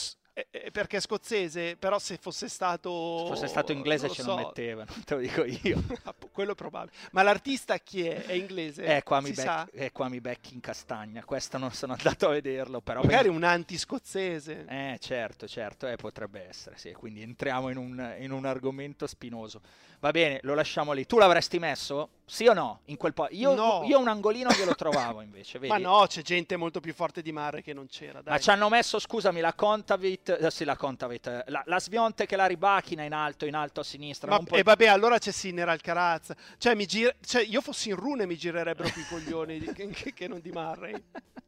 perché 0.72 0.98
è 0.98 1.00
scozzese, 1.00 1.76
però 1.78 1.98
se 1.98 2.18
fosse 2.18 2.48
stato... 2.48 3.22
Se 3.24 3.28
fosse 3.28 3.48
stato 3.48 3.72
inglese 3.72 4.10
ce 4.10 4.22
so. 4.22 4.36
lo 4.36 4.36
mettevano, 4.36 4.92
te 5.04 5.16
lo 5.16 5.22
dico 5.22 5.44
io. 5.44 5.84
Quello 6.32 6.52
è 6.52 6.56
probabile. 6.56 6.96
Ma 7.12 7.24
l'artista 7.24 7.78
chi 7.80 8.06
è? 8.06 8.26
È 8.26 8.34
inglese? 8.34 8.84
Eh, 8.84 9.04
qua 9.04 9.20
mi, 9.22 9.32
bec- 9.32 9.70
eh, 9.74 9.92
qua 9.92 10.10
mi 10.10 10.22
becchi 10.22 10.54
in 10.54 10.60
castagna, 10.60 11.24
questo 11.24 11.58
non 11.58 11.72
sono 11.72 11.94
andato 11.98 12.28
a 12.28 12.32
vederlo, 12.32 12.82
però... 12.82 13.02
Magari 13.02 13.30
un 13.30 13.44
anti-scozzese. 13.44 14.66
Eh, 14.68 14.98
certo, 15.00 15.48
certo, 15.48 15.88
eh, 15.88 15.96
potrebbe 15.96 16.48
essere, 16.48 16.78
sì. 16.78 16.92
Quindi 16.94 17.24
entriamo 17.24 17.70
in 17.70 17.78
un, 17.78 18.16
in 18.20 18.32
un 18.32 18.46
argomento 18.46 19.08
spinoso. 19.08 19.62
Va 20.00 20.12
bene, 20.12 20.40
lo 20.44 20.54
lasciamo 20.54 20.92
lì. 20.92 21.08
Tu 21.08 21.18
l'avresti 21.18 21.58
messo? 21.58 22.10
Sì 22.24 22.46
o 22.46 22.54
no? 22.54 22.82
In 22.86 22.98
quel 22.98 23.14
po- 23.14 23.30
io, 23.32 23.56
no. 23.56 23.84
io 23.84 23.98
un 23.98 24.08
angolino 24.08 24.52
glielo 24.52 24.76
trovavo 24.76 25.22
invece. 25.22 25.58
Vedi? 25.58 25.72
Ma 25.72 25.80
no, 25.80 26.06
c'è 26.06 26.22
gente 26.22 26.56
molto 26.56 26.80
più 26.80 26.94
forte 26.94 27.24
di 27.24 27.32
Mare 27.32 27.64
che 27.64 27.74
non 27.74 27.88
c'era. 27.88 28.22
Dai. 28.22 28.34
Ma 28.34 28.40
ci 28.40 28.52
hanno 28.52 28.70
messo, 28.70 29.00
scusami, 29.00 29.40
la 29.40 29.54
Contavit, 29.54 30.38
eh, 30.40 30.52
sì, 30.52 30.66
la 30.66 30.76
Contavit, 30.76 31.28
eh, 31.28 31.44
la, 31.48 31.64
la 31.66 31.80
Svionte 31.80 32.28
che 32.28 32.36
la 32.36 32.46
ribachina 32.46 33.04
in 33.04 33.14
alto, 33.14 33.46
in 33.46 33.56
alto 33.56 33.80
a 33.80 33.84
sinistra. 33.84 34.30
Ma, 34.30 34.44
e 34.52 34.62
vabbè, 34.62 34.86
allora 34.86 35.18
c'è 35.18 35.32
Sinner 35.32 35.68
al 35.68 35.82
Carazza. 35.82 36.36
Cioè, 36.60 36.76
mi 36.76 36.86
gira- 36.86 37.16
cioè, 37.26 37.42
io 37.42 37.62
fossi 37.62 37.90
in 37.90 37.96
Rune 37.96 38.28
mi 38.28 38.38
girerebbero 38.38 38.90
più 38.90 39.02
i 39.02 39.08
coglioni 39.08 39.58
di- 39.58 39.74
che, 39.74 40.14
che 40.14 40.28
non 40.28 40.42
di 40.42 40.52
Murray. 40.52 40.94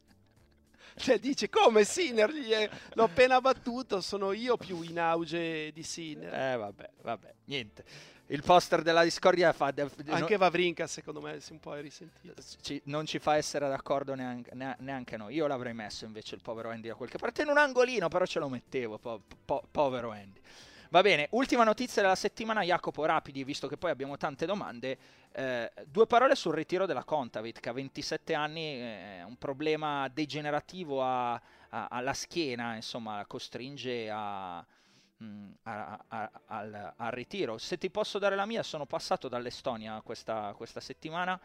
Cioè 0.99 1.17
dice 1.17 1.49
come 1.49 1.85
Sinner 1.85 2.29
l'ho 2.93 3.03
appena 3.05 3.39
battuto, 3.39 4.01
sono 4.01 4.33
io 4.33 4.57
più 4.57 4.81
in 4.81 4.99
auge 4.99 5.71
di 5.71 5.81
Sinner. 5.81 6.33
Eh 6.33 6.57
vabbè, 6.57 6.89
vabbè, 7.03 7.33
niente 7.45 7.85
il 8.31 8.43
poster 8.43 8.81
della 8.81 9.03
discordia 9.03 9.51
fa... 9.53 9.73
Anche 10.07 10.33
no, 10.33 10.37
Vavrinka 10.37 10.85
secondo 10.87 11.21
me 11.21 11.39
si 11.39 11.51
un 11.51 11.59
po' 11.59 11.75
è 11.75 11.81
risentito. 11.81 12.33
Ci, 12.61 12.81
non 12.85 13.05
ci 13.05 13.19
fa 13.19 13.37
essere 13.37 13.67
d'accordo 13.67 14.13
neanche, 14.13 14.51
neanche, 14.53 15.17
noi. 15.17 15.33
Io 15.33 15.47
l'avrei 15.47 15.73
messo 15.73 16.05
invece 16.05 16.35
il 16.35 16.41
povero 16.41 16.69
Andy 16.69 16.89
da 16.89 16.95
qualche 16.95 17.17
parte 17.17 17.41
in 17.41 17.49
un 17.49 17.57
angolino, 17.57 18.07
però 18.07 18.25
ce 18.25 18.39
lo 18.39 18.47
mettevo, 18.49 18.97
po, 18.99 19.21
po, 19.45 19.63
povero 19.71 20.11
Andy. 20.11 20.39
Va 20.91 21.01
bene, 21.01 21.27
ultima 21.31 21.63
notizia 21.63 22.01
della 22.01 22.15
settimana, 22.15 22.63
Jacopo, 22.63 23.05
rapidi, 23.05 23.43
visto 23.43 23.67
che 23.67 23.77
poi 23.77 23.91
abbiamo 23.91 24.17
tante 24.17 24.45
domande. 24.45 24.97
Eh, 25.31 25.71
due 25.85 26.07
parole 26.07 26.35
sul 26.35 26.53
ritiro 26.53 26.85
della 26.87 27.03
Contavit, 27.03 27.59
che 27.59 27.69
a 27.69 27.73
27 27.73 28.33
anni 28.33 28.79
è 28.79 29.23
un 29.23 29.37
problema 29.37 30.07
degenerativo 30.07 31.03
a, 31.03 31.33
a, 31.33 31.87
alla 31.89 32.13
schiena, 32.13 32.75
insomma, 32.75 33.23
costringe 33.27 34.09
a 34.11 34.65
Mm, 35.21 35.51
a, 35.63 35.99
a, 36.07 36.31
al, 36.45 36.93
al, 36.95 37.11
ritiro. 37.11 37.57
Se 37.57 37.77
ti 37.77 37.89
posso 37.89 38.19
dare 38.19 38.37
la 38.37 38.45
mia, 38.45 38.63
sono 38.63 38.85
passato 38.85 39.27
dall'Estonia 39.27 39.99
questa, 40.01 40.53
questa 40.55 40.79
settimana 40.79 41.37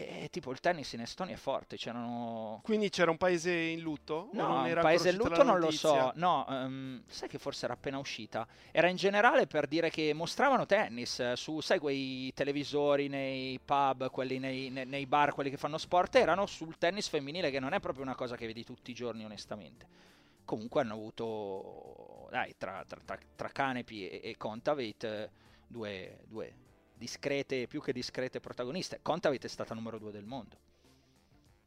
e 0.00 0.28
tipo 0.30 0.52
il 0.52 0.60
tennis 0.60 0.92
in 0.92 1.00
Estonia 1.00 1.34
è 1.34 1.38
forte. 1.38 1.76
C'erano... 1.76 2.60
Quindi 2.62 2.90
c'era 2.90 3.10
un 3.10 3.16
paese 3.16 3.50
in 3.50 3.80
lutto? 3.80 4.28
No, 4.34 4.62
un 4.62 4.78
paese 4.80 5.08
in 5.08 5.16
lutto 5.16 5.42
non 5.42 5.58
lo 5.58 5.70
so. 5.70 6.12
No, 6.16 6.44
um, 6.48 7.02
sai 7.06 7.28
che 7.28 7.38
forse 7.38 7.64
era 7.64 7.74
appena 7.74 7.98
uscita. 7.98 8.46
Era 8.70 8.88
in 8.88 8.96
generale 8.96 9.46
per 9.46 9.66
dire 9.66 9.90
che 9.90 10.12
mostravano 10.12 10.66
tennis 10.66 11.18
eh, 11.18 11.34
su, 11.34 11.60
sai, 11.60 11.78
quei 11.80 12.30
televisori 12.34 13.08
nei 13.08 13.58
pub, 13.58 14.10
quelli 14.10 14.38
nei, 14.38 14.68
nei, 14.68 14.86
nei 14.86 15.06
bar, 15.06 15.32
quelli 15.32 15.50
che 15.50 15.56
fanno 15.56 15.78
sport, 15.78 16.14
erano 16.14 16.46
sul 16.46 16.78
tennis 16.78 17.08
femminile, 17.08 17.50
che 17.50 17.58
non 17.58 17.72
è 17.72 17.80
proprio 17.80 18.04
una 18.04 18.14
cosa 18.14 18.36
che 18.36 18.46
vedi 18.46 18.64
tutti 18.64 18.92
i 18.92 18.94
giorni, 18.94 19.24
onestamente 19.24 20.08
comunque 20.48 20.80
hanno 20.80 20.94
avuto, 20.94 22.26
dai, 22.30 22.54
tra, 22.56 22.82
tra, 22.88 22.98
tra, 23.04 23.18
tra 23.36 23.48
Canepi 23.50 24.08
e, 24.08 24.30
e 24.30 24.36
Contavate 24.38 25.30
due, 25.66 26.20
due, 26.26 26.54
discrete, 26.94 27.66
più 27.66 27.82
che 27.82 27.92
discrete 27.92 28.40
protagoniste. 28.40 29.00
Contavate 29.02 29.46
è 29.46 29.50
stata 29.50 29.74
numero 29.74 29.98
due 29.98 30.10
del 30.10 30.24
mondo. 30.24 30.56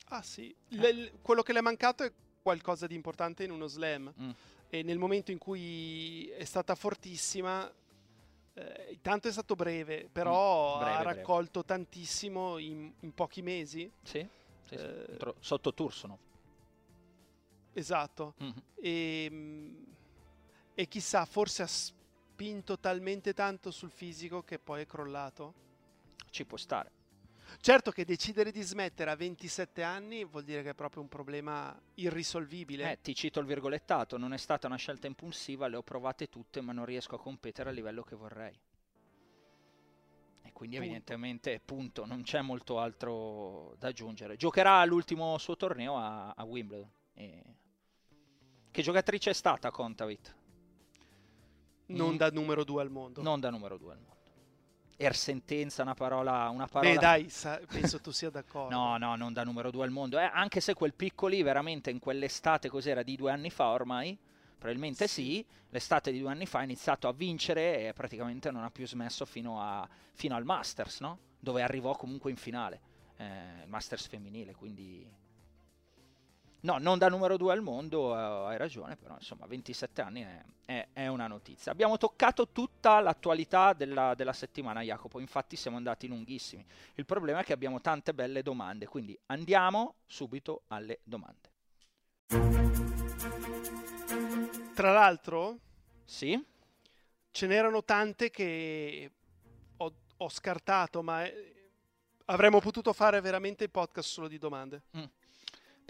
Ah 0.07 0.23
sì, 0.23 0.53
le, 0.69 1.11
quello 1.21 1.43
che 1.43 1.53
le 1.53 1.59
è 1.59 1.61
mancato 1.61 2.03
è 2.03 2.11
qualcosa 2.41 2.87
di 2.87 2.95
importante 2.95 3.43
in 3.43 3.51
uno 3.51 3.67
slam. 3.67 4.11
Mm. 4.19 4.29
E 4.69 4.81
nel 4.81 4.97
momento 4.97 5.29
in 5.29 5.37
cui 5.37 6.27
è 6.29 6.43
stata 6.43 6.73
fortissima, 6.73 7.71
eh, 8.55 8.97
tanto 8.99 9.27
è 9.27 9.31
stato 9.31 9.53
breve, 9.53 10.09
però 10.11 10.77
mm, 10.77 10.79
breve, 10.79 10.95
ha 10.95 11.01
raccolto 11.03 11.61
breve. 11.61 11.83
tantissimo 11.83 12.57
in, 12.57 12.91
in, 13.01 13.13
pochi 13.13 13.43
mesi. 13.43 13.91
Sì, 14.01 14.25
sì, 14.63 14.75
sì. 14.75 14.83
Eh, 14.83 15.33
sotto 15.39 15.71
Tursono. 15.71 16.29
Esatto. 17.73 18.35
Mm-hmm. 18.41 18.57
E, 18.75 19.75
e 20.73 20.87
chissà, 20.87 21.25
forse 21.25 21.63
ha 21.63 21.67
spinto 21.67 22.79
talmente 22.79 23.33
tanto 23.33 23.71
sul 23.71 23.91
fisico 23.91 24.43
che 24.43 24.59
poi 24.59 24.81
è 24.81 24.85
crollato. 24.85 25.53
Ci 26.29 26.45
può 26.45 26.57
stare. 26.57 26.99
Certo 27.59 27.91
che 27.91 28.05
decidere 28.05 28.51
di 28.51 28.61
smettere 28.61 29.11
a 29.11 29.15
27 29.15 29.83
anni 29.83 30.23
vuol 30.23 30.43
dire 30.43 30.63
che 30.63 30.69
è 30.69 30.73
proprio 30.73 31.01
un 31.01 31.09
problema 31.09 31.77
irrisolvibile. 31.95 32.91
Eh, 32.91 33.01
ti 33.01 33.13
cito 33.13 33.39
il 33.39 33.45
virgolettato, 33.45 34.17
non 34.17 34.33
è 34.33 34.37
stata 34.37 34.67
una 34.67 34.77
scelta 34.77 35.07
impulsiva, 35.07 35.67
le 35.67 35.75
ho 35.75 35.83
provate 35.83 36.29
tutte 36.29 36.61
ma 36.61 36.71
non 36.71 36.85
riesco 36.85 37.15
a 37.15 37.19
competere 37.19 37.69
a 37.69 37.73
livello 37.73 38.03
che 38.03 38.15
vorrei. 38.15 38.57
E 40.43 40.51
quindi 40.53 40.77
punto. 40.77 40.91
evidentemente, 40.91 41.61
punto, 41.63 42.05
non 42.05 42.23
c'è 42.23 42.41
molto 42.41 42.79
altro 42.79 43.75
da 43.77 43.89
aggiungere. 43.89 44.37
Giocherà 44.37 44.83
l'ultimo 44.85 45.37
suo 45.37 45.55
torneo 45.55 45.97
a, 45.97 46.31
a 46.31 46.43
Wimbledon. 46.43 46.89
E 47.13 47.43
che 48.71 48.81
giocatrice 48.81 49.31
è 49.31 49.33
stata 49.33 49.69
Contavit? 49.69 50.35
Non 51.87 52.13
mm. 52.13 52.17
da 52.17 52.29
numero 52.29 52.63
due 52.63 52.81
al 52.81 52.89
mondo. 52.89 53.21
Non 53.21 53.39
da 53.39 53.49
numero 53.49 53.77
due 53.77 53.91
al 53.91 53.99
mondo. 53.99 54.09
Er 54.95 55.15
sentenza 55.15 55.81
una 55.81 55.95
parola, 55.95 56.47
una 56.49 56.67
parola... 56.67 56.93
Beh 56.93 56.97
dai, 56.97 57.29
sa- 57.29 57.59
penso 57.67 57.99
tu 57.99 58.11
sia 58.11 58.29
d'accordo. 58.29 58.69
no, 58.75 58.97
no, 58.97 59.15
non 59.15 59.33
da 59.33 59.43
numero 59.43 59.71
due 59.71 59.83
al 59.83 59.91
mondo. 59.91 60.19
Eh, 60.19 60.29
anche 60.31 60.61
se 60.61 60.73
quel 60.73 60.93
picco 60.93 61.27
lì 61.27 61.41
veramente 61.41 61.89
in 61.89 61.99
quell'estate, 61.99 62.69
cos'era, 62.69 63.03
di 63.03 63.15
due 63.15 63.31
anni 63.31 63.49
fa 63.49 63.67
ormai? 63.69 64.17
Probabilmente 64.57 65.07
sì. 65.07 65.23
sì. 65.23 65.45
L'estate 65.69 66.11
di 66.11 66.19
due 66.19 66.29
anni 66.29 66.45
fa 66.45 66.59
ha 66.59 66.63
iniziato 66.63 67.07
a 67.07 67.13
vincere 67.13 67.87
e 67.87 67.93
praticamente 67.93 68.51
non 68.51 68.63
ha 68.63 68.69
più 68.69 68.85
smesso 68.85 69.25
fino, 69.25 69.61
a, 69.61 69.87
fino 70.13 70.35
al 70.35 70.45
Masters, 70.45 70.99
no? 70.99 71.17
Dove 71.39 71.61
arrivò 71.61 71.95
comunque 71.95 72.29
in 72.29 72.37
finale. 72.37 72.81
Eh, 73.17 73.63
il 73.63 73.69
Masters 73.69 74.07
femminile, 74.07 74.53
quindi 74.53 75.09
No, 76.63 76.77
non 76.77 76.99
da 76.99 77.09
numero 77.09 77.37
due 77.37 77.53
al 77.53 77.61
mondo, 77.61 78.09
uh, 78.09 78.45
hai 78.45 78.57
ragione, 78.57 78.95
però 78.95 79.15
insomma 79.15 79.47
27 79.47 80.01
anni 80.01 80.21
è, 80.21 80.43
è, 80.65 80.87
è, 80.93 81.07
una 81.07 81.25
notizia. 81.25 81.71
Abbiamo 81.71 81.97
toccato 81.97 82.49
tutta 82.49 82.99
l'attualità 82.99 83.73
della, 83.73 84.13
della, 84.13 84.33
settimana, 84.33 84.81
Jacopo, 84.81 85.19
infatti 85.19 85.55
siamo 85.55 85.77
andati 85.77 86.07
lunghissimi. 86.07 86.63
Il 86.95 87.05
problema 87.05 87.39
è 87.39 87.43
che 87.43 87.53
abbiamo 87.53 87.81
tante 87.81 88.13
belle 88.13 88.43
domande, 88.43 88.85
quindi 88.85 89.17
andiamo 89.27 89.95
subito 90.05 90.63
alle 90.67 90.99
domande. 91.03 91.49
Tra 94.75 94.91
l'altro, 94.91 95.57
sì? 96.05 96.39
ce 97.31 97.47
n'erano 97.47 97.83
tante 97.83 98.29
che 98.29 99.11
ho, 99.77 99.93
ho 100.17 100.29
scartato, 100.29 101.01
ma 101.01 101.25
eh, 101.25 101.71
avremmo 102.25 102.59
potuto 102.59 102.93
fare 102.93 103.19
veramente 103.19 103.63
il 103.63 103.71
podcast 103.71 104.07
solo 104.07 104.27
di 104.27 104.37
domande. 104.37 104.83
Mm 104.95 105.03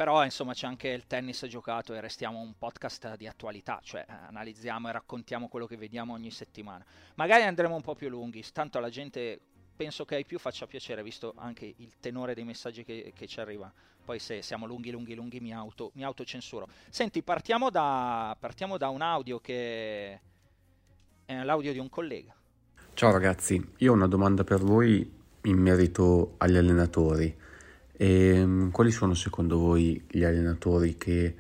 però 0.02 0.24
insomma 0.24 0.54
c'è 0.54 0.66
anche 0.66 0.88
il 0.88 1.06
tennis 1.06 1.46
giocato 1.46 1.94
e 1.94 2.02
restiamo 2.02 2.40
un 2.40 2.56
podcast 2.58 3.16
di 3.18 3.28
attualità, 3.28 3.80
cioè 3.84 4.04
eh, 4.10 4.12
analizziamo 4.30 4.90
e 4.90 4.94
raccontiamo 4.94 5.48
quello 5.48 5.68
che 5.68 5.78
vediamo 5.78 6.14
ogni 6.14 6.32
settimana. 6.32 6.84
Magari 7.14 7.44
andremo 7.44 7.76
un 7.76 7.84
po' 7.84 7.94
più 7.94 8.10
lunghi, 8.10 8.44
tanto 8.52 8.80
alla 8.80 8.90
gente 8.90 9.40
penso 9.76 10.04
che 10.04 10.16
ai 10.16 10.26
più 10.26 10.40
faccia 10.40 10.66
piacere, 10.66 11.04
visto 11.04 11.36
anche 11.38 11.72
il 11.78 12.00
tenore 12.00 12.34
dei 12.34 12.44
messaggi 12.44 12.84
che, 12.84 13.14
che 13.16 13.28
ci 13.28 13.40
arriva. 13.42 13.72
Poi 14.04 14.18
se 14.18 14.42
siamo 14.42 14.66
lunghi, 14.66 14.90
lunghi, 14.90 15.14
lunghi 15.14 15.40
mi, 15.40 15.54
auto, 15.54 15.92
mi 15.94 16.04
autocensuro. 16.04 16.68
Senti, 16.90 17.22
partiamo 17.22 17.70
da, 17.70 18.36
partiamo 18.40 18.78
da 18.80 18.90
un 18.90 19.04
audio 19.04 19.40
che 19.40 20.20
è 21.26 21.44
l'audio 21.44 21.74
di 21.74 21.78
un 21.78 21.90
collega. 21.90 22.36
Ciao 22.96 23.12
ragazzi, 23.12 23.74
io 23.78 23.92
ho 23.92 23.94
una 23.94 24.08
domanda 24.08 24.44
per 24.44 24.62
voi 24.62 25.20
in 25.44 25.58
merito 25.60 26.34
agli 26.38 26.58
allenatori. 26.58 27.50
E, 28.02 28.36
ehm, 28.36 28.72
quali 28.72 28.90
sono 28.90 29.14
secondo 29.14 29.60
voi 29.60 30.04
gli 30.10 30.24
allenatori 30.24 30.98
che 30.98 31.36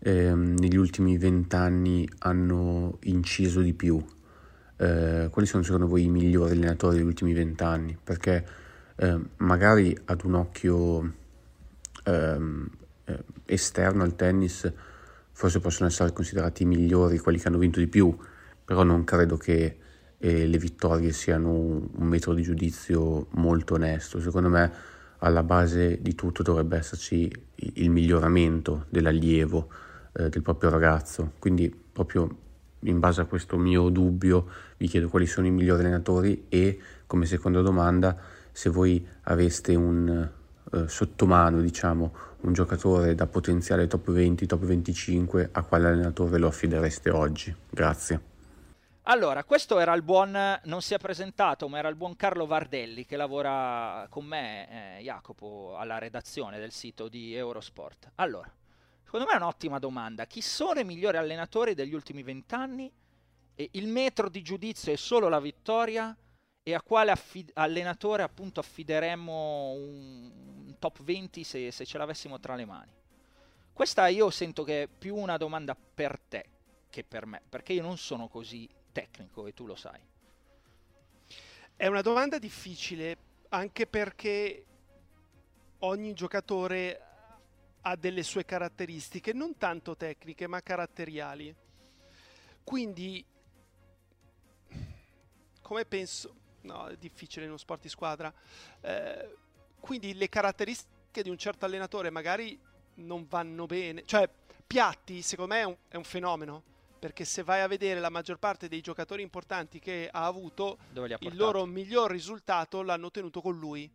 eh, 0.00 0.34
negli 0.34 0.74
ultimi 0.74 1.16
vent'anni 1.16 2.08
hanno 2.18 2.98
inciso 3.02 3.60
di 3.60 3.72
più? 3.72 4.04
Eh, 4.78 5.28
quali 5.30 5.46
sono 5.46 5.62
secondo 5.62 5.86
voi 5.86 6.02
i 6.02 6.08
migliori 6.08 6.54
allenatori 6.54 6.96
degli 6.96 7.06
ultimi 7.06 7.32
vent'anni? 7.32 7.96
Perché 8.02 8.44
eh, 8.96 9.16
magari 9.36 9.96
ad 10.06 10.24
un 10.24 10.34
occhio 10.34 11.12
ehm, 12.02 12.68
eh, 13.04 13.24
esterno 13.44 14.02
al 14.02 14.16
tennis 14.16 14.72
forse 15.30 15.60
possono 15.60 15.88
essere 15.88 16.12
considerati 16.12 16.64
i 16.64 16.66
migliori, 16.66 17.18
quelli 17.18 17.38
che 17.38 17.46
hanno 17.46 17.58
vinto 17.58 17.78
di 17.78 17.86
più, 17.86 18.12
però 18.64 18.82
non 18.82 19.04
credo 19.04 19.36
che 19.36 19.78
eh, 20.18 20.46
le 20.46 20.58
vittorie 20.58 21.12
siano 21.12 21.52
un, 21.52 22.06
metodo 22.08 22.34
di 22.34 22.42
giudizio 22.42 23.28
molto 23.34 23.74
onesto. 23.74 24.20
Secondo 24.20 24.48
me 24.48 24.90
alla 25.22 25.42
base 25.42 26.00
di 26.00 26.14
tutto 26.14 26.42
dovrebbe 26.42 26.76
esserci 26.76 27.30
il 27.54 27.90
miglioramento 27.90 28.86
dell'allievo, 28.88 29.68
eh, 30.12 30.28
del 30.28 30.42
proprio 30.42 30.70
ragazzo. 30.70 31.32
Quindi 31.38 31.74
proprio 31.92 32.38
in 32.80 32.98
base 32.98 33.20
a 33.20 33.24
questo 33.24 33.56
mio 33.56 33.88
dubbio 33.88 34.46
vi 34.76 34.88
chiedo 34.88 35.08
quali 35.08 35.26
sono 35.26 35.46
i 35.46 35.50
migliori 35.50 35.82
allenatori 35.82 36.46
e 36.48 36.78
come 37.06 37.26
seconda 37.26 37.60
domanda 37.60 38.16
se 38.50 38.68
voi 38.68 39.06
aveste 39.22 39.74
un 39.74 40.28
eh, 40.72 40.88
sottomano, 40.88 41.60
diciamo, 41.60 42.14
un 42.40 42.52
giocatore 42.52 43.14
da 43.14 43.26
potenziale 43.26 43.86
top 43.86 44.10
20, 44.10 44.46
top 44.46 44.64
25, 44.64 45.50
a 45.52 45.62
quale 45.62 45.86
allenatore 45.86 46.38
lo 46.38 46.48
affidereste 46.48 47.10
oggi? 47.10 47.54
Grazie. 47.70 48.31
Allora, 49.06 49.42
questo 49.42 49.80
era 49.80 49.94
il 49.94 50.02
buon, 50.02 50.60
non 50.62 50.80
si 50.80 50.94
è 50.94 50.98
presentato, 50.98 51.68
ma 51.68 51.78
era 51.78 51.88
il 51.88 51.96
buon 51.96 52.14
Carlo 52.14 52.46
Vardelli 52.46 53.04
che 53.04 53.16
lavora 53.16 54.06
con 54.08 54.24
me, 54.24 54.98
eh, 54.98 55.02
Jacopo, 55.02 55.74
alla 55.76 55.98
redazione 55.98 56.60
del 56.60 56.70
sito 56.70 57.08
di 57.08 57.34
Eurosport. 57.34 58.12
Allora, 58.16 58.48
secondo 59.02 59.26
me 59.26 59.32
è 59.32 59.36
un'ottima 59.36 59.80
domanda. 59.80 60.26
Chi 60.26 60.40
sono 60.40 60.78
i 60.78 60.84
migliori 60.84 61.16
allenatori 61.16 61.74
degli 61.74 61.94
ultimi 61.94 62.22
vent'anni? 62.22 62.92
E 63.56 63.68
il 63.72 63.88
metro 63.88 64.28
di 64.28 64.40
giudizio 64.40 64.92
è 64.92 64.96
solo 64.96 65.28
la 65.28 65.40
vittoria? 65.40 66.16
E 66.62 66.72
a 66.72 66.80
quale 66.80 67.10
affid- 67.10 67.50
allenatore 67.54 68.22
appunto 68.22 68.60
affideremmo 68.60 69.70
un, 69.72 70.76
top 70.78 71.02
20 71.02 71.42
se, 71.42 71.72
se 71.72 71.84
ce 71.84 71.98
l'avessimo 71.98 72.38
tra 72.38 72.54
le 72.54 72.64
mani? 72.64 72.92
Questa 73.72 74.06
io 74.06 74.30
sento 74.30 74.62
che 74.62 74.84
è 74.84 74.86
più 74.86 75.16
una 75.16 75.36
domanda 75.36 75.74
per 75.74 76.20
te 76.20 76.46
che 76.88 77.02
per 77.02 77.26
me, 77.26 77.40
perché 77.48 77.72
io 77.72 77.82
non 77.82 77.96
sono 77.96 78.28
così 78.28 78.68
tecnico 78.92 79.46
e 79.46 79.54
tu 79.54 79.66
lo 79.66 79.74
sai. 79.74 80.00
È 81.74 81.86
una 81.86 82.02
domanda 82.02 82.38
difficile 82.38 83.16
anche 83.48 83.86
perché 83.86 84.66
ogni 85.80 86.12
giocatore 86.14 87.00
ha 87.82 87.96
delle 87.96 88.22
sue 88.22 88.44
caratteristiche, 88.44 89.32
non 89.32 89.56
tanto 89.56 89.96
tecniche 89.96 90.46
ma 90.46 90.60
caratteriali. 90.62 91.54
Quindi, 92.62 93.24
come 95.60 95.84
penso, 95.84 96.34
no, 96.60 96.86
è 96.86 96.96
difficile 96.96 97.44
in 97.44 97.50
uno 97.50 97.58
sport 97.58 97.82
di 97.82 97.88
squadra. 97.88 98.32
Eh, 98.80 99.36
quindi 99.80 100.14
le 100.14 100.28
caratteristiche 100.28 101.22
di 101.22 101.30
un 101.30 101.38
certo 101.38 101.64
allenatore 101.64 102.10
magari 102.10 102.58
non 102.94 103.26
vanno 103.26 103.66
bene. 103.66 104.04
Cioè, 104.04 104.28
Piatti, 104.64 105.20
secondo 105.22 105.54
me, 105.54 105.60
è 105.60 105.64
un, 105.64 105.76
è 105.88 105.96
un 105.96 106.04
fenomeno 106.04 106.62
perché 107.02 107.24
se 107.24 107.42
vai 107.42 107.62
a 107.62 107.66
vedere 107.66 107.98
la 107.98 108.10
maggior 108.10 108.38
parte 108.38 108.68
dei 108.68 108.80
giocatori 108.80 109.22
importanti 109.22 109.80
che 109.80 110.08
ha 110.08 110.24
avuto, 110.24 110.78
il 110.92 111.34
loro 111.34 111.66
miglior 111.66 112.08
risultato 112.08 112.80
l'hanno 112.82 113.06
ottenuto 113.06 113.40
con 113.40 113.58
lui. 113.58 113.92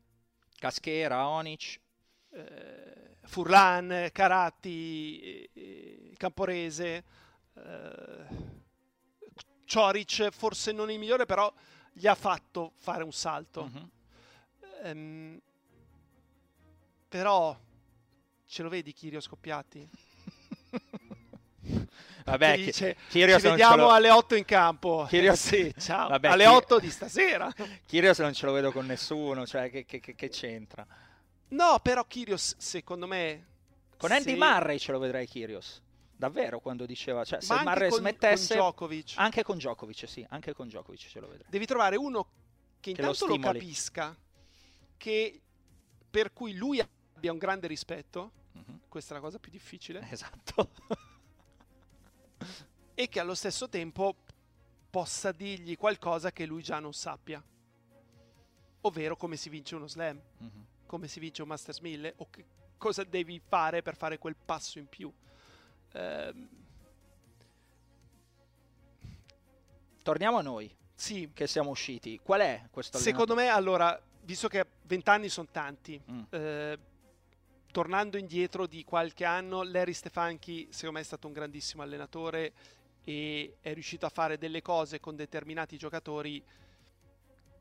Caschera, 0.58 1.26
Onic, 1.26 1.80
eh, 2.32 3.18
Furlan, 3.22 4.10
Caratti, 4.12 5.22
eh, 5.22 5.50
eh, 5.54 6.14
Camporese, 6.18 7.04
eh, 7.54 8.26
Cioric, 9.64 10.30
forse 10.32 10.74
non 10.74 10.92
il 10.92 11.00
migliore, 11.00 11.26
però 11.26 11.50
gli 11.94 12.08
ha 12.08 12.16
fatto 12.16 12.74
fare 12.76 13.06
un 13.06 13.14
salto. 13.14 13.72
Uh-huh. 13.72 13.90
Um, 14.84 15.40
però 17.08 17.58
ce 18.46 18.64
lo 18.64 18.68
vedi 18.68 18.92
Chirio 18.92 19.22
Scoppiati? 19.22 20.07
Vabbè, 22.32 22.56
che 22.56 22.64
dice, 22.64 22.98
Kyrgios 23.08 23.42
ci 23.42 23.48
vediamo 23.48 23.84
lo... 23.84 23.90
alle 23.90 24.10
8 24.10 24.36
in 24.36 24.46
campo. 24.46 25.06
Kyrgios... 25.08 25.40
sì, 25.40 25.74
ciao. 25.80 26.10
Vabbè, 26.10 26.28
alle 26.28 26.44
Kir... 26.44 26.54
8 26.54 26.80
di 26.80 26.90
stasera. 26.90 27.54
Kyrgios 27.86 28.20
non 28.20 28.34
ce 28.34 28.46
lo 28.46 28.52
vedo 28.52 28.72
con 28.72 28.86
nessuno, 28.86 29.46
cioè 29.46 29.70
che, 29.70 29.86
che, 29.86 30.00
che 30.02 30.30
c'entra? 30.30 30.86
No, 31.50 31.80
però 31.82 32.06
Kyrgios 32.06 32.56
secondo 32.58 33.08
me... 33.08 33.46
Con 33.98 34.12
Andy 34.12 34.32
se... 34.32 34.36
Murray 34.36 34.78
ce 34.78 34.92
lo 34.92 35.00
vedrai 35.00 35.26
Kyrgios. 35.26 35.82
Davvero 36.16 36.60
quando 36.60 36.86
diceva, 36.86 37.24
cioè 37.24 37.42
se 37.42 37.54
Murray 37.54 37.90
con, 37.90 38.00
smettesse... 38.00 38.56
Con 38.56 38.66
Djokovic. 38.66 39.14
Anche 39.16 39.44
con 39.44 39.58
Djokovic, 39.58 40.08
sì, 40.10 40.26
anche 40.30 40.54
con 40.54 40.68
Djokovic 40.68 41.08
ce 41.08 41.20
lo 41.22 41.28
vedrai. 41.28 41.48
Devi 41.50 41.66
trovare 41.66 41.96
uno 41.96 42.28
che 42.82 42.90
intanto 42.90 43.26
lo, 43.26 43.36
lo 43.36 43.40
capisca, 43.42 44.16
che 44.98 45.42
per 46.10 46.34
cui 46.34 46.56
lui 46.56 46.82
abbia 46.82 47.32
un 47.32 47.38
grande 47.38 47.68
rispetto. 47.68 48.32
Uh-huh. 48.52 48.80
Questa 48.90 49.14
è 49.14 49.18
la 49.18 49.24
cosa 49.24 49.40
più 49.40 49.52
difficile. 49.52 50.06
Esatto 50.10 50.72
e 52.94 53.10
che 53.10 53.20
allo 53.20 53.36
stesso 53.36 53.70
tempo 53.70 54.16
possa 54.90 55.32
dirgli 55.32 55.78
qualcosa 55.78 56.32
che 56.32 56.46
lui 56.46 56.64
già 56.64 56.80
non 56.80 56.94
sappia. 56.94 57.44
Ovvero 58.82 59.16
come 59.16 59.36
si 59.36 59.50
vince 59.50 59.76
uno 59.76 59.88
slam, 59.88 60.20
mm-hmm. 60.42 60.62
come 60.86 61.08
si 61.08 61.20
vince 61.20 61.42
un 61.42 61.50
Masters 61.50 61.80
1000 61.80 62.14
o 62.18 62.28
che 62.30 62.46
cosa 62.78 63.04
devi 63.04 63.42
fare 63.46 63.82
per 63.82 63.96
fare 63.96 64.18
quel 64.18 64.36
passo 64.36 64.80
in 64.80 64.88
più. 64.88 65.12
Ehm... 65.94 66.50
Torniamo 70.02 70.38
a 70.38 70.42
noi. 70.42 70.74
Sì. 70.96 71.30
Che 71.34 71.48
siamo 71.48 71.70
usciti. 71.70 72.20
Qual 72.24 72.40
è 72.40 72.68
questo 72.72 72.98
Secondo 72.98 73.36
me, 73.36 73.48
allora, 73.50 74.02
visto 74.22 74.48
che 74.48 74.66
20 74.84 75.10
anni 75.10 75.30
sono 75.30 75.48
tanti, 75.52 76.02
mm. 76.10 76.22
eh, 76.30 76.80
tornando 77.72 78.18
indietro 78.18 78.68
di 78.68 78.84
qualche 78.84 79.26
anno, 79.26 79.64
Larry 79.64 79.94
Stefanchi 79.94 80.68
secondo 80.72 80.96
me 80.96 81.02
è 81.02 81.06
stato 81.06 81.28
un 81.28 81.34
grandissimo 81.34 81.84
allenatore 81.84 82.54
e 83.04 83.58
è 83.62 83.74
riuscito 83.74 84.06
a 84.06 84.10
fare 84.10 84.38
delle 84.38 84.62
cose 84.62 85.00
con 85.00 85.16
determinati 85.16 85.78
giocatori 85.78 86.44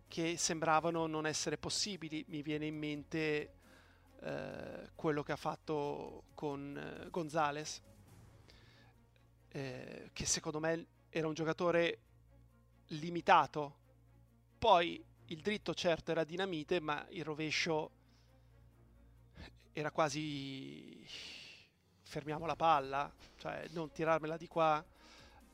che 0.09 0.37
sembravano 0.37 1.07
non 1.07 1.27
essere 1.27 1.59
possibili. 1.59 2.25
Mi 2.29 2.43
viene 2.43 2.67
in 2.67 2.77
mente 2.77 3.53
eh, 4.21 4.91
quello 4.95 5.23
che 5.23 5.33
ha 5.33 5.37
fatto 5.37 6.25
con 6.35 6.77
eh, 6.77 7.11
Gonzales, 7.11 7.83
eh, 9.49 10.11
che 10.13 10.27
secondo 10.27 10.61
me 10.61 10.87
era 11.11 11.27
un 11.27 11.35
giocatore 11.35 11.99
limitato. 12.89 13.77
Poi 14.59 15.05
il 15.27 15.41
dritto 15.41 15.75
certo 15.75 16.11
era 16.11 16.25
dinamite, 16.25 16.81
ma 16.81 17.07
il 17.11 17.25
rovescio 17.25 17.91
era 19.79 19.91
quasi 19.91 21.07
fermiamo 22.01 22.47
la 22.47 22.57
palla, 22.57 23.13
cioè 23.37 23.67
non 23.73 23.93
tirarmela 23.93 24.39
di 24.39 24.49
qua, 24.49 24.83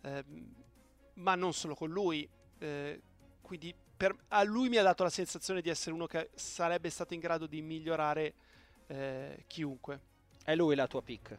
eh, 0.02 0.24
ma 1.14 1.34
non 1.34 1.52
solo 1.52 1.74
con 1.74 1.90
lui. 1.90 2.28
Eh, 2.58 3.02
quindi 3.40 3.74
per, 3.96 4.16
a 4.28 4.44
lui 4.44 4.68
mi 4.68 4.76
ha 4.76 4.84
dato 4.84 5.02
la 5.02 5.10
sensazione 5.10 5.60
di 5.60 5.68
essere 5.68 5.92
uno 5.92 6.06
che 6.06 6.30
sarebbe 6.34 6.88
stato 6.88 7.14
in 7.14 7.20
grado 7.20 7.46
di 7.46 7.60
migliorare 7.62 8.34
eh, 8.86 9.42
chiunque. 9.48 10.00
È 10.44 10.54
lui 10.54 10.76
la 10.76 10.86
tua 10.86 11.02
pick? 11.02 11.38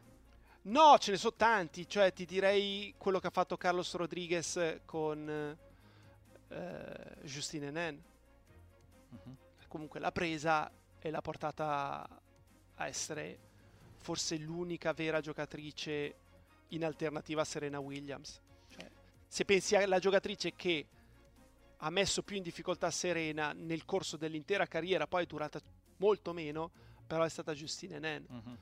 No, 0.63 0.97
ce 0.97 1.11
ne 1.11 1.17
sono 1.17 1.36
tanti, 1.38 1.88
cioè 1.88 2.11
ti 2.11 2.25
direi 2.25 2.95
quello 2.97 3.19
che 3.19 3.27
ha 3.27 3.31
fatto 3.31 3.55
Carlos 3.55 3.93
Rodriguez 3.93 4.81
con 4.84 5.57
eh, 6.49 7.15
Justine 7.21 7.71
Nen. 7.71 8.03
Uh-huh. 9.09 9.38
Comunque 9.69 10.01
l'ha 10.01 10.11
presa 10.11 10.69
e 10.99 11.09
l'ha 11.09 11.21
portata 11.21 12.21
a 12.84 12.88
essere 12.88 13.39
forse 13.97 14.38
l'unica 14.38 14.93
vera 14.93 15.21
giocatrice 15.21 16.15
in 16.69 16.84
alternativa 16.84 17.41
a 17.41 17.45
Serena 17.45 17.79
Williams. 17.79 18.39
Cioè, 18.69 18.89
se 19.27 19.45
pensi 19.45 19.75
alla 19.75 19.99
giocatrice 19.99 20.53
che 20.55 20.88
ha 21.77 21.89
messo 21.89 22.23
più 22.23 22.38
in 22.38 22.43
difficoltà 22.43 22.89
Serena 22.91 23.53
nel 23.53 23.86
corso 23.86 24.17
dell'intera 24.17 24.65
carriera, 24.67 25.07
poi 25.07 25.23
è 25.23 25.25
durata 25.27 25.59
molto 25.97 26.34
meno, 26.34 26.71
però 27.05 27.23
è 27.23 27.29
stata 27.29 27.53
Justine 27.53 27.99
Nen. 27.99 28.25
Uh-huh. 28.29 28.57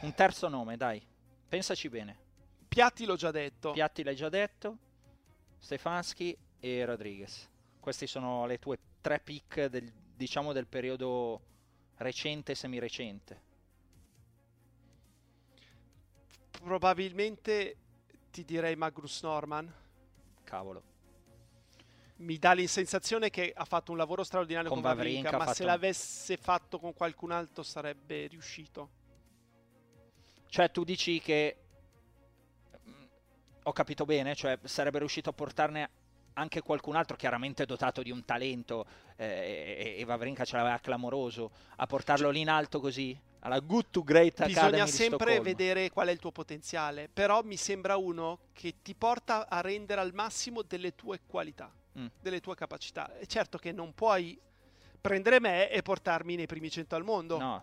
Un 0.00 0.14
terzo 0.14 0.48
nome, 0.48 0.76
dai, 0.76 1.00
pensaci 1.48 1.88
bene. 1.88 2.24
Piatti 2.68 3.04
l'ho 3.04 3.16
già 3.16 3.30
detto. 3.30 3.70
Piatti 3.72 4.02
l'hai 4.02 4.16
già 4.16 4.28
detto, 4.28 4.78
Stefanski 5.58 6.36
e 6.58 6.84
Rodriguez. 6.84 7.48
Queste 7.80 8.06
sono 8.06 8.44
le 8.46 8.58
tue 8.58 8.78
tre 9.00 9.20
pick 9.20 9.66
del, 9.66 9.90
diciamo 10.16 10.52
del 10.52 10.66
periodo 10.66 11.40
recente 11.96 12.52
e 12.52 12.54
semirecente? 12.54 13.42
Probabilmente 16.50 17.76
ti 18.30 18.44
direi 18.44 18.76
Magnus 18.76 19.22
Norman. 19.22 19.72
Cavolo. 20.44 20.94
Mi 22.16 22.38
dà 22.38 22.54
la 22.54 22.66
sensazione 22.66 23.28
che 23.30 23.52
ha 23.54 23.64
fatto 23.64 23.92
un 23.92 23.98
lavoro 23.98 24.24
straordinario 24.24 24.70
con, 24.70 24.80
con 24.80 24.90
Vavrinka, 24.90 25.36
ma 25.36 25.52
se 25.52 25.64
l'avesse 25.64 26.36
fatto 26.36 26.78
con 26.78 26.94
qualcun 26.94 27.30
altro 27.30 27.62
sarebbe 27.62 28.26
riuscito. 28.26 28.90
Cioè 30.48 30.70
tu 30.70 30.84
dici 30.84 31.20
che 31.20 31.56
mm, 32.88 33.04
ho 33.64 33.72
capito 33.72 34.04
bene, 34.06 34.34
cioè 34.34 34.58
sarebbe 34.64 34.98
riuscito 34.98 35.28
a 35.28 35.32
portarne 35.34 35.90
anche 36.38 36.62
qualcun 36.62 36.96
altro 36.96 37.16
chiaramente 37.16 37.66
dotato 37.66 38.02
di 38.02 38.10
un 38.10 38.24
talento 38.24 38.86
eh, 39.16 39.96
e, 39.98 40.04
Vavrinka 40.04 40.44
ce 40.44 40.56
l'aveva 40.56 40.78
clamoroso 40.78 41.50
a 41.76 41.86
portarlo 41.86 42.30
lì 42.30 42.40
in 42.40 42.48
alto 42.48 42.80
così 42.80 43.18
alla 43.40 43.60
good 43.60 43.86
to 43.90 44.02
great 44.02 44.40
Academy 44.40 44.70
bisogna 44.70 44.86
sempre 44.86 45.40
vedere 45.40 45.90
qual 45.90 46.08
è 46.08 46.10
il 46.10 46.18
tuo 46.18 46.32
potenziale 46.32 47.08
però 47.12 47.42
mi 47.42 47.56
sembra 47.56 47.96
uno 47.96 48.38
che 48.52 48.76
ti 48.82 48.94
porta 48.94 49.48
a 49.48 49.60
rendere 49.60 50.00
al 50.00 50.12
massimo 50.14 50.62
delle 50.62 50.94
tue 50.94 51.20
qualità 51.26 51.72
mm. 51.98 52.06
delle 52.20 52.40
tue 52.40 52.54
capacità 52.54 53.16
e 53.18 53.26
certo 53.26 53.58
che 53.58 53.72
non 53.72 53.94
puoi 53.94 54.38
prendere 55.06 55.38
me 55.38 55.70
e 55.70 55.82
portarmi 55.82 56.34
nei 56.34 56.46
primi 56.46 56.68
100 56.68 56.96
al 56.96 57.04
mondo. 57.04 57.38
No. 57.38 57.62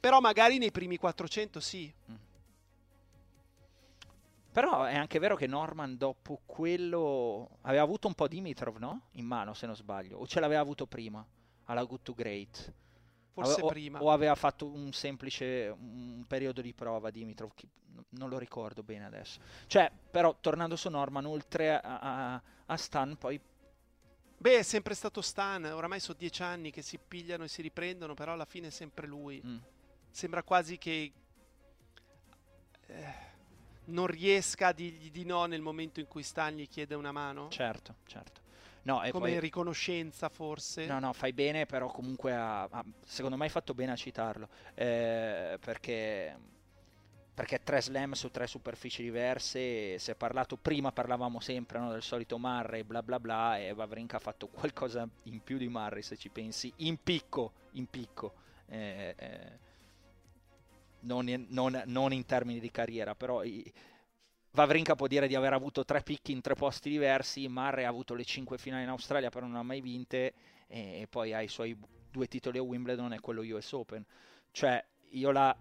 Però 0.00 0.20
magari 0.20 0.58
nei 0.58 0.72
primi 0.72 0.96
400 0.96 1.60
sì. 1.60 1.92
Mm. 2.10 2.14
Però 4.56 4.84
è 4.84 4.96
anche 4.96 5.18
vero 5.18 5.36
che 5.36 5.46
Norman 5.46 5.98
dopo 5.98 6.40
quello 6.46 7.58
aveva 7.60 7.82
avuto 7.82 8.06
un 8.06 8.14
po' 8.14 8.26
Dimitrov, 8.26 8.78
no? 8.78 9.08
In 9.16 9.26
mano, 9.26 9.52
se 9.52 9.66
non 9.66 9.76
sbaglio. 9.76 10.16
O 10.16 10.26
ce 10.26 10.40
l'aveva 10.40 10.62
avuto 10.62 10.86
prima, 10.86 11.22
alla 11.64 11.84
Good 11.84 12.00
to 12.00 12.14
Great. 12.14 12.72
Forse 13.32 13.60
o, 13.60 13.66
prima. 13.66 14.02
O 14.02 14.10
aveva 14.10 14.34
fatto 14.34 14.64
un 14.64 14.92
semplice 14.92 15.68
un 15.78 16.24
periodo 16.26 16.62
di 16.62 16.72
prova 16.72 17.10
Dimitrov, 17.10 17.50
non 18.12 18.30
lo 18.30 18.38
ricordo 18.38 18.82
bene 18.82 19.04
adesso. 19.04 19.40
Cioè, 19.66 19.92
però, 20.10 20.34
tornando 20.40 20.74
su 20.74 20.88
Norman, 20.88 21.26
oltre 21.26 21.78
a, 21.78 21.98
a, 21.98 22.42
a 22.64 22.76
Stan, 22.78 23.14
poi... 23.18 23.38
Beh, 24.38 24.58
è 24.60 24.62
sempre 24.62 24.94
stato 24.94 25.20
Stan, 25.20 25.66
oramai 25.66 26.00
sono 26.00 26.16
dieci 26.16 26.42
anni 26.42 26.70
che 26.70 26.80
si 26.80 26.98
pigliano 26.98 27.44
e 27.44 27.48
si 27.48 27.60
riprendono, 27.60 28.14
però 28.14 28.32
alla 28.32 28.46
fine 28.46 28.68
è 28.68 28.70
sempre 28.70 29.06
lui. 29.06 29.38
Mm. 29.44 29.58
Sembra 30.08 30.42
quasi 30.42 30.78
che... 30.78 31.12
Eh 32.86 33.34
non 33.86 34.06
riesca 34.06 34.68
a 34.68 34.72
dirgli 34.72 35.10
di 35.10 35.24
no 35.24 35.44
nel 35.46 35.60
momento 35.60 36.00
in 36.00 36.06
cui 36.06 36.22
Stan 36.22 36.54
gli 36.54 36.68
chiede 36.68 36.94
una 36.94 37.12
mano? 37.12 37.48
Certo, 37.48 37.96
certo. 38.06 38.44
No, 38.82 39.00
Come 39.10 39.30
poi... 39.30 39.40
riconoscenza 39.40 40.28
forse? 40.28 40.86
No, 40.86 41.00
no, 41.00 41.12
fai 41.12 41.32
bene, 41.32 41.66
però 41.66 41.88
comunque 41.88 42.32
ha, 42.32 42.62
ha, 42.62 42.84
secondo 43.04 43.36
me 43.36 43.44
hai 43.44 43.50
fatto 43.50 43.74
bene 43.74 43.90
a 43.90 43.96
citarlo, 43.96 44.48
eh, 44.74 45.58
perché, 45.60 46.36
perché 47.34 47.64
tre 47.64 47.82
slam 47.82 48.12
su 48.12 48.30
tre 48.30 48.46
superfici 48.46 49.02
diverse, 49.02 49.98
si 49.98 50.10
è 50.12 50.14
parlato, 50.14 50.56
prima 50.56 50.92
parlavamo 50.92 51.40
sempre 51.40 51.80
no, 51.80 51.90
del 51.90 52.02
solito 52.02 52.38
Murray, 52.38 52.84
bla 52.84 53.02
bla 53.02 53.18
bla, 53.18 53.58
e 53.58 53.74
Vavrinka 53.74 54.18
ha 54.18 54.20
fatto 54.20 54.46
qualcosa 54.46 55.08
in 55.24 55.42
più 55.42 55.58
di 55.58 55.66
Murray 55.66 56.02
se 56.02 56.16
ci 56.16 56.28
pensi, 56.28 56.72
in 56.76 57.02
picco, 57.02 57.54
in 57.72 57.86
picco. 57.86 58.34
Eh, 58.68 59.14
eh, 59.18 59.58
non 61.06 61.46
non, 61.48 61.82
non 61.86 62.12
in 62.12 62.26
termini 62.26 62.60
di 62.60 62.70
carriera, 62.70 63.14
però 63.14 63.42
i, 63.42 63.72
Vavrinka 64.56 64.94
può 64.94 65.06
dire 65.06 65.28
di 65.28 65.34
aver 65.34 65.52
avuto 65.52 65.84
tre 65.84 66.02
picchi 66.02 66.32
in 66.32 66.40
tre 66.40 66.54
posti 66.54 66.88
diversi, 66.88 67.46
Murray 67.46 67.84
ha 67.84 67.88
avuto 67.88 68.14
le 68.14 68.24
cinque 68.24 68.56
finali 68.56 68.84
in 68.84 68.88
Australia 68.88 69.28
però 69.28 69.46
non 69.46 69.56
ha 69.56 69.62
mai 69.62 69.82
vinte 69.82 70.32
e 70.66 71.06
poi 71.10 71.32
ha 71.34 71.42
i 71.42 71.48
suoi 71.48 71.78
due 72.10 72.26
titoli 72.26 72.56
a 72.58 72.62
Wimbledon 72.62 73.12
e 73.12 73.20
quello 73.20 73.42
US 73.42 73.72
Open. 73.72 74.04
Cioè 74.50 74.82
io 75.10 75.30
la 75.30 75.54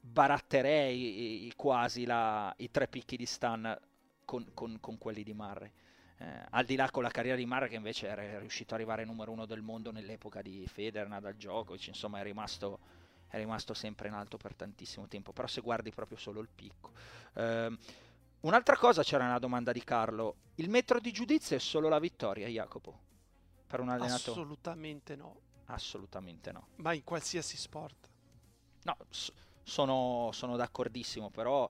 baratterei 0.00 1.52
quasi 1.56 2.04
la, 2.04 2.54
i 2.58 2.70
tre 2.70 2.86
picchi 2.86 3.16
di 3.16 3.26
Stan 3.26 3.76
con, 4.24 4.50
con, 4.54 4.78
con 4.80 4.98
quelli 4.98 5.24
di 5.24 5.34
Murray. 5.34 5.70
Eh, 6.18 6.24
al 6.50 6.64
di 6.64 6.76
là 6.76 6.88
con 6.90 7.02
la 7.02 7.10
carriera 7.10 7.36
di 7.36 7.46
Murray 7.46 7.68
che 7.68 7.74
invece 7.74 8.06
era 8.06 8.38
riuscito 8.38 8.74
ad 8.74 8.80
arrivare 8.80 9.04
numero 9.04 9.32
uno 9.32 9.46
del 9.46 9.62
mondo 9.62 9.90
nell'epoca 9.90 10.42
di 10.42 10.64
Federer, 10.68 11.08
Nadal, 11.08 11.34
Djokovic, 11.34 11.88
insomma 11.88 12.20
è 12.20 12.22
rimasto 12.22 12.78
è 13.32 13.38
rimasto 13.38 13.72
sempre 13.72 14.08
in 14.08 14.14
alto 14.14 14.36
per 14.36 14.54
tantissimo 14.54 15.08
tempo, 15.08 15.32
però 15.32 15.48
se 15.48 15.62
guardi 15.62 15.90
proprio 15.90 16.18
solo 16.18 16.40
il 16.40 16.50
picco. 16.54 16.92
Eh, 17.32 17.78
un'altra 18.40 18.76
cosa 18.76 19.02
c'era 19.02 19.24
una 19.24 19.38
domanda 19.38 19.72
di 19.72 19.82
Carlo, 19.82 20.36
il 20.56 20.68
metro 20.68 21.00
di 21.00 21.12
giudizio 21.12 21.56
è 21.56 21.58
solo 21.58 21.88
la 21.88 21.98
vittoria, 21.98 22.46
Jacopo? 22.46 23.00
Per 23.66 23.80
un 23.80 23.88
allenatore? 23.88 24.38
Assolutamente 24.38 25.16
no. 25.16 25.40
Assolutamente 25.64 26.52
no. 26.52 26.66
Ma 26.76 26.92
in 26.92 27.04
qualsiasi 27.04 27.56
sport. 27.56 28.10
No, 28.82 28.98
s- 29.08 29.32
sono, 29.62 30.28
sono, 30.34 30.56
d'accordissimo, 30.56 31.30
però 31.30 31.66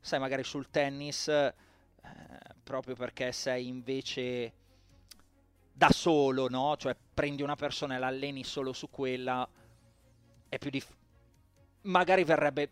sai 0.00 0.18
magari 0.18 0.44
sul 0.44 0.70
tennis, 0.70 1.28
eh, 1.28 1.54
proprio 2.62 2.94
perché 2.94 3.32
sei 3.32 3.68
invece 3.68 4.54
da 5.74 5.90
solo, 5.90 6.48
no? 6.48 6.74
Cioè 6.78 6.96
prendi 7.12 7.42
una 7.42 7.56
persona 7.56 7.96
e 7.96 7.98
l'alleni 7.98 8.44
solo 8.44 8.72
su 8.72 8.88
quella, 8.88 9.46
è 10.48 10.56
più 10.56 10.70
difficile 10.70 11.00
magari 11.82 12.24
verrebbe 12.24 12.70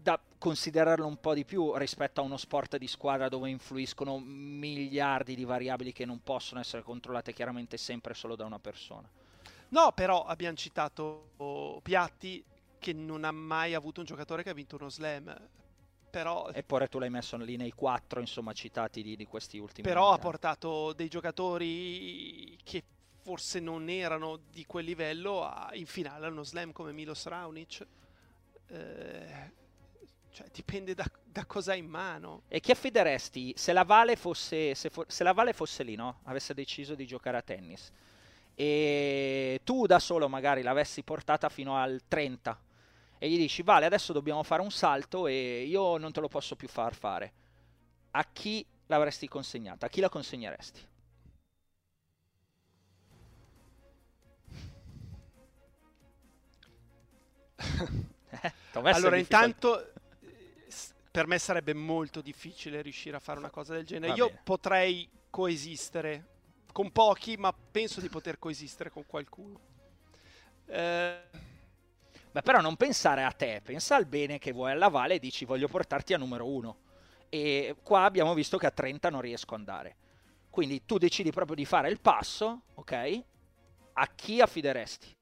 da 0.00 0.20
considerarlo 0.38 1.06
un 1.06 1.20
po' 1.20 1.34
di 1.34 1.44
più 1.44 1.74
rispetto 1.76 2.20
a 2.20 2.24
uno 2.24 2.36
sport 2.36 2.76
di 2.76 2.86
squadra 2.86 3.28
dove 3.28 3.50
influiscono 3.50 4.18
miliardi 4.18 5.34
di 5.34 5.44
variabili 5.44 5.92
che 5.92 6.04
non 6.04 6.22
possono 6.22 6.60
essere 6.60 6.82
controllate 6.82 7.32
chiaramente 7.32 7.76
sempre 7.76 8.14
solo 8.14 8.36
da 8.36 8.44
una 8.44 8.58
persona. 8.58 9.08
No, 9.70 9.92
però 9.92 10.24
abbiamo 10.24 10.56
citato 10.56 11.80
Piatti 11.82 12.42
che 12.78 12.92
non 12.92 13.24
ha 13.24 13.32
mai 13.32 13.74
avuto 13.74 14.00
un 14.00 14.06
giocatore 14.06 14.42
che 14.42 14.50
ha 14.50 14.54
vinto 14.54 14.76
uno 14.76 14.88
slam. 14.88 15.36
Però... 16.10 16.48
Eppure 16.48 16.88
tu 16.88 16.98
l'hai 16.98 17.10
messo 17.10 17.36
lì 17.36 17.56
nei 17.56 17.72
quattro 17.72 18.20
insomma, 18.20 18.54
citati 18.54 19.02
di, 19.02 19.14
di 19.14 19.26
questi 19.26 19.58
ultimi 19.58 19.86
Però 19.86 20.12
ha 20.12 20.18
portato 20.18 20.94
dei 20.94 21.08
giocatori 21.08 22.56
che 22.64 22.82
forse 23.20 23.60
non 23.60 23.90
erano 23.90 24.38
di 24.50 24.64
quel 24.64 24.86
livello 24.86 25.44
a, 25.44 25.68
in 25.74 25.84
finale 25.84 26.26
a 26.26 26.30
uno 26.30 26.44
slam 26.44 26.72
come 26.72 26.92
Milos 26.92 27.26
Raonic 27.26 27.86
eh, 28.68 29.50
cioè, 30.30 30.46
dipende 30.52 30.94
da, 30.94 31.04
da 31.24 31.44
cosa 31.46 31.72
hai 31.72 31.78
in 31.80 31.86
mano. 31.88 32.42
E 32.48 32.60
chi 32.60 32.70
affideresti 32.70 33.54
se 33.56 33.72
la 33.72 33.84
Vale 33.84 34.16
fosse, 34.16 34.74
se 34.74 34.90
fo- 34.90 35.04
se 35.08 35.24
la 35.24 35.32
Vale 35.32 35.52
fosse 35.52 35.82
lì, 35.82 35.94
no? 35.96 36.20
Avesse 36.24 36.54
deciso 36.54 36.94
di 36.94 37.06
giocare 37.06 37.36
a 37.38 37.42
tennis 37.42 37.90
e 38.60 39.60
tu 39.64 39.86
da 39.86 40.00
solo 40.00 40.28
magari 40.28 40.62
l'avessi 40.62 41.02
portata 41.04 41.48
fino 41.48 41.76
al 41.76 42.02
30 42.08 42.60
e 43.18 43.28
gli 43.30 43.36
dici 43.36 43.62
Vale 43.62 43.86
adesso 43.86 44.12
dobbiamo 44.12 44.42
fare 44.42 44.62
un 44.62 44.70
salto 44.72 45.26
e 45.28 45.62
io 45.64 45.96
non 45.96 46.10
te 46.12 46.20
lo 46.20 46.28
posso 46.28 46.56
più 46.56 46.66
far 46.68 46.94
fare 46.94 47.32
a 48.12 48.24
chi 48.32 48.64
l'avresti 48.86 49.28
consegnata? 49.28 49.86
a 49.86 49.88
chi 49.88 50.00
la 50.00 50.08
consegneresti? 50.08 50.80
allora, 58.72 59.16
intanto 59.16 59.92
per 61.10 61.26
me 61.26 61.38
sarebbe 61.38 61.74
molto 61.74 62.20
difficile 62.20 62.80
riuscire 62.80 63.16
a 63.16 63.20
fare 63.20 63.38
una 63.38 63.50
cosa 63.50 63.74
del 63.74 63.84
genere. 63.84 64.12
Io 64.14 64.38
potrei 64.44 65.08
coesistere 65.30 66.26
con 66.72 66.92
pochi, 66.92 67.36
ma 67.36 67.52
penso 67.52 68.00
di 68.00 68.08
poter 68.08 68.38
coesistere 68.38 68.90
con 68.90 69.04
qualcuno. 69.06 69.60
Eh... 70.66 71.46
Beh, 72.30 72.42
però 72.42 72.60
non 72.60 72.76
pensare 72.76 73.24
a 73.24 73.32
te, 73.32 73.60
pensa 73.64 73.96
al 73.96 74.04
bene 74.04 74.38
che 74.38 74.52
vuoi 74.52 74.70
alla 74.70 74.88
Vale 74.88 75.14
e 75.14 75.18
dici 75.18 75.44
voglio 75.44 75.66
portarti 75.66 76.12
a 76.14 76.18
numero 76.18 76.46
uno. 76.46 76.78
E 77.30 77.74
qua 77.82 78.04
abbiamo 78.04 78.34
visto 78.34 78.58
che 78.58 78.66
a 78.66 78.70
30 78.70 79.10
non 79.10 79.20
riesco 79.20 79.54
ad 79.54 79.60
andare. 79.60 79.96
Quindi 80.50 80.84
tu 80.84 80.98
decidi 80.98 81.30
proprio 81.32 81.56
di 81.56 81.64
fare 81.64 81.88
il 81.88 82.00
passo, 82.00 82.62
ok? 82.74 83.22
A 83.94 84.06
chi 84.14 84.40
affideresti? 84.40 85.16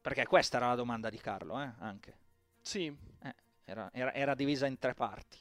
Perché 0.00 0.26
questa 0.26 0.56
era 0.56 0.68
la 0.68 0.74
domanda 0.74 1.10
di 1.10 1.18
Carlo, 1.18 1.60
eh? 1.60 1.70
Anche. 1.78 2.16
Sì. 2.62 2.86
Eh, 3.22 3.34
era, 3.64 3.90
era, 3.92 4.12
era, 4.14 4.34
divisa 4.34 4.66
in 4.66 4.78
tre 4.78 4.94
parti. 4.94 5.38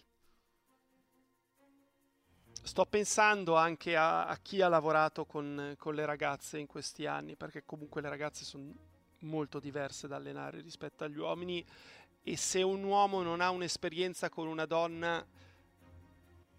Sto 2.62 2.86
pensando 2.86 3.56
anche 3.56 3.96
a, 3.96 4.26
a 4.26 4.38
chi 4.38 4.62
ha 4.62 4.68
lavorato 4.68 5.26
con, 5.26 5.76
con, 5.78 5.96
le 5.96 6.06
ragazze 6.06 6.60
in 6.60 6.68
questi 6.68 7.06
anni, 7.06 7.36
perché 7.36 7.64
comunque 7.66 8.02
le 8.02 8.10
ragazze 8.10 8.44
sono 8.44 8.74
molto 9.20 9.60
diverse 9.60 10.08
da 10.08 10.18
allenare 10.18 10.62
rispetto 10.62 11.04
agli 11.04 11.18
uomini 11.18 11.66
e 12.22 12.38
se 12.38 12.62
un 12.62 12.84
uomo 12.84 13.22
non 13.22 13.42
ha 13.42 13.50
un'esperienza 13.50 14.30
con 14.30 14.48
una 14.48 14.66
donna, 14.66 15.26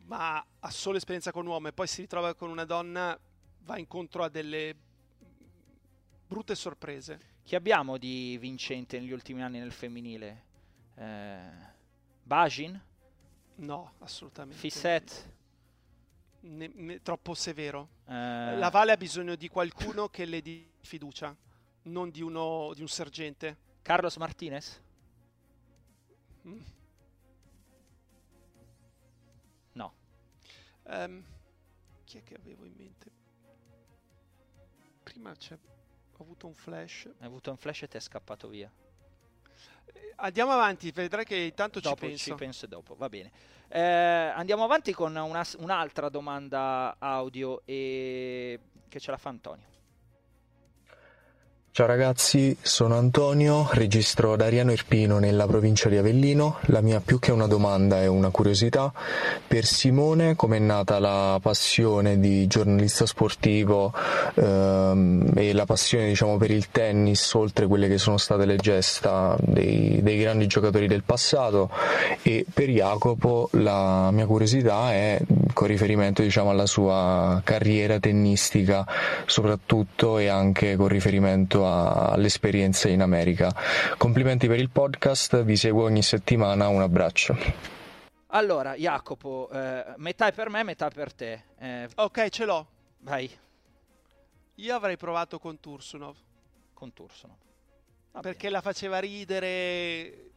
ma 0.07 0.45
ha 0.59 0.71
solo 0.71 0.97
esperienza 0.97 1.33
con 1.33 1.45
un 1.45 1.53
uomo 1.53 1.69
e 1.69 1.73
poi 1.73 1.87
si 1.87 2.01
ritrova 2.01 2.35
con 2.35 2.51
una 2.51 2.65
donna, 2.65 3.19
va 3.61 3.79
incontro 3.79 4.25
a 4.25 4.29
delle 4.29 4.75
brutte 6.27 6.55
sorprese. 6.55 7.30
Chi 7.43 7.55
abbiamo 7.55 7.99
di 7.99 8.39
vincente 8.39 8.99
negli 8.99 9.13
ultimi 9.13 9.43
anni 9.43 9.59
nel 9.59 9.73
femminile? 9.73 10.45
Eh, 10.95 11.41
Bajin? 12.23 12.81
No, 13.57 13.93
assolutamente. 13.99 14.59
Fisset? 14.59 15.33
Ne, 16.41 16.71
ne, 16.73 17.03
troppo 17.03 17.35
severo. 17.35 17.89
Eh... 18.07 18.57
La 18.57 18.71
Vale 18.71 18.93
ha 18.93 18.97
bisogno 18.97 19.35
di 19.35 19.49
qualcuno 19.49 20.09
che 20.09 20.25
le 20.25 20.41
dia 20.41 20.63
fiducia, 20.81 21.37
non 21.83 22.11
di, 22.11 22.23
uno, 22.23 22.73
di 22.75 22.81
un 22.81 22.89
sergente. 22.89 23.57
Carlos 23.83 24.17
Martinez? 24.17 24.81
Mm. 26.47 26.61
No. 29.73 29.95
Um, 30.85 31.25
chi 32.05 32.19
è 32.19 32.23
che 32.23 32.35
avevo 32.35 32.65
in 32.65 32.75
mente? 32.77 33.11
Prima 35.03 35.35
c'è 35.35 35.59
ho 36.21 36.23
avuto 36.23 36.47
un 36.47 36.55
flash. 36.55 37.09
Hai 37.19 37.27
avuto 37.27 37.51
un 37.51 37.57
flash 37.57 37.83
e 37.83 37.89
ti 37.89 37.97
è 37.97 38.01
scappato 38.01 38.49
via. 38.49 38.71
Eh, 39.87 40.13
andiamo 40.17 40.53
avanti, 40.53 40.91
vedrai 40.91 41.25
che 41.25 41.37
intanto 41.37 41.81
dopo, 41.81 42.01
ci 42.01 42.07
penso. 42.07 42.25
Ci 42.25 42.35
penso 42.35 42.67
dopo, 42.67 42.95
va 42.95 43.09
bene. 43.09 43.33
Eh, 43.69 43.81
andiamo 43.81 44.65
avanti 44.65 44.93
con 44.93 45.17
una, 45.17 45.45
un'altra 45.59 46.09
domanda 46.09 46.97
audio 46.99 47.63
e... 47.65 48.61
che 48.89 49.01
ce 49.01 49.11
la 49.11 49.17
fa 49.17 49.31
Antonio. 49.31 49.70
Ciao 51.73 51.87
ragazzi, 51.87 52.57
sono 52.61 52.97
Antonio, 52.97 53.69
registro 53.75 54.35
da 54.35 54.47
Ariano 54.47 54.73
Irpino 54.73 55.21
nella 55.21 55.47
provincia 55.47 55.89
di 55.89 55.97
Avellino. 55.97 56.59
La 56.63 56.81
mia 56.81 56.99
più 56.99 57.21
che 57.21 57.31
una 57.31 57.47
domanda 57.47 58.01
è 58.01 58.09
una 58.09 58.31
curiosità. 58.31 58.93
Per 59.47 59.65
Simone, 59.65 60.35
com'è 60.35 60.59
nata 60.59 60.99
la 60.99 61.39
passione 61.41 62.19
di 62.19 62.49
giornalista 62.49 63.07
sportivo 63.07 63.95
ehm, 64.35 65.31
e 65.37 65.53
la 65.53 65.65
passione 65.65 66.09
diciamo, 66.09 66.39
per 66.39 66.51
il 66.51 66.71
tennis, 66.71 67.33
oltre 67.35 67.69
quelle 67.69 67.87
che 67.87 67.99
sono 67.99 68.17
state 68.17 68.47
le 68.47 68.57
gesta 68.57 69.37
dei, 69.39 70.01
dei 70.03 70.19
grandi 70.19 70.49
giocatori 70.49 70.89
del 70.89 71.05
passato? 71.05 71.71
E 72.23 72.47
per 72.53 72.69
Jacopo 72.69 73.49
la 73.53 74.11
mia 74.11 74.27
curiosità 74.27 74.93
è 74.93 75.21
con 75.53 75.69
riferimento 75.69 76.21
diciamo, 76.21 76.51
alla 76.51 76.67
sua 76.67 77.41
carriera 77.45 78.01
tennistica 78.01 78.85
soprattutto 79.27 80.19
e 80.19 80.27
anche 80.27 80.75
con 80.75 80.89
riferimento 80.89 81.60
all'esperienza 81.67 82.89
in 82.89 83.03
America. 83.03 83.55
Complimenti 83.97 84.47
per 84.47 84.59
il 84.59 84.71
podcast, 84.71 85.43
vi 85.43 85.57
seguo 85.57 85.85
ogni 85.85 86.03
settimana, 86.03 86.69
un 86.69 86.83
abbraccio. 86.83 87.37
Allora, 88.29 88.75
Jacopo, 88.75 89.49
eh, 89.51 89.95
metà 89.97 90.29
è 90.29 90.33
per 90.33 90.51
me, 90.51 90.63
metà 90.63 90.89
per 90.89 91.13
te. 91.13 91.45
Eh, 91.59 91.89
ok, 91.97 92.29
ce 92.29 92.45
l'ho. 92.45 92.67
Vai. 92.99 93.31
Io 94.57 94.75
avrei 94.75 94.97
provato 94.97 95.39
con 95.39 95.59
Tursunov. 95.59 96.17
Con 96.73 96.93
Tursunov. 96.93 97.37
Va 98.13 98.21
perché 98.21 98.49
bene. 98.49 98.53
la 98.53 98.61
faceva 98.61 98.99
ridere, 98.99 100.31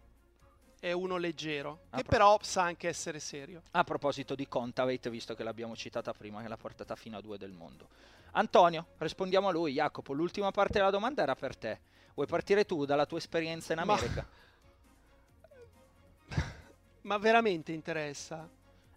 è 0.79 0.91
uno 0.91 1.17
leggero, 1.17 1.83
a 1.89 1.97
che 1.97 2.03
pro- 2.03 2.11
però 2.17 2.39
sa 2.41 2.63
anche 2.63 2.87
essere 2.87 3.19
serio. 3.19 3.61
A 3.71 3.83
proposito 3.83 4.35
di 4.35 4.47
Contaveit, 4.47 5.09
visto 5.09 5.35
che 5.35 5.43
l'abbiamo 5.43 5.75
citata 5.75 6.13
prima, 6.13 6.41
che 6.41 6.47
l'ha 6.47 6.57
portata 6.57 6.95
fino 6.95 7.17
a 7.17 7.21
due 7.21 7.37
del 7.37 7.51
mondo. 7.51 7.87
Antonio, 8.33 8.87
rispondiamo 8.97 9.47
a 9.47 9.51
lui. 9.51 9.73
Jacopo, 9.73 10.13
l'ultima 10.13 10.51
parte 10.51 10.73
della 10.73 10.89
domanda 10.89 11.23
era 11.23 11.35
per 11.35 11.55
te. 11.55 11.79
Vuoi 12.13 12.27
partire 12.27 12.65
tu 12.65 12.85
dalla 12.85 13.05
tua 13.05 13.17
esperienza 13.17 13.73
in 13.73 13.79
America? 13.79 14.25
Ma, 16.27 16.35
Ma 17.01 17.17
veramente 17.17 17.71
interessa? 17.71 18.47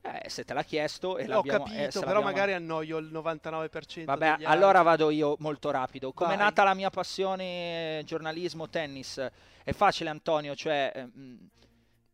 Eh, 0.03 0.29
se 0.31 0.45
te 0.45 0.55
l'ha 0.55 0.63
chiesto 0.63 1.19
e 1.19 1.25
Ho 1.25 1.29
l'abbiamo... 1.29 1.65
capito, 1.65 2.01
eh, 2.01 2.05
però 2.05 2.23
magari 2.23 2.53
annoio 2.53 2.99
il 2.99 3.11
99% 3.13 4.05
Vabbè, 4.05 4.37
allora 4.43 4.83
vado 4.83 5.11
io 5.11 5.35
molto 5.41 5.71
rapido. 5.71 6.13
Come 6.13 6.35
è 6.35 6.37
nata 6.37 6.63
la 6.63 6.75
mia 6.75 6.91
passione 6.91 8.03
giornalismo, 8.05 8.69
tennis? 8.69 9.25
È 9.63 9.73
facile 9.73 10.11
Antonio, 10.11 10.55
cioè... 10.55 10.93
Ehm, 10.95 11.49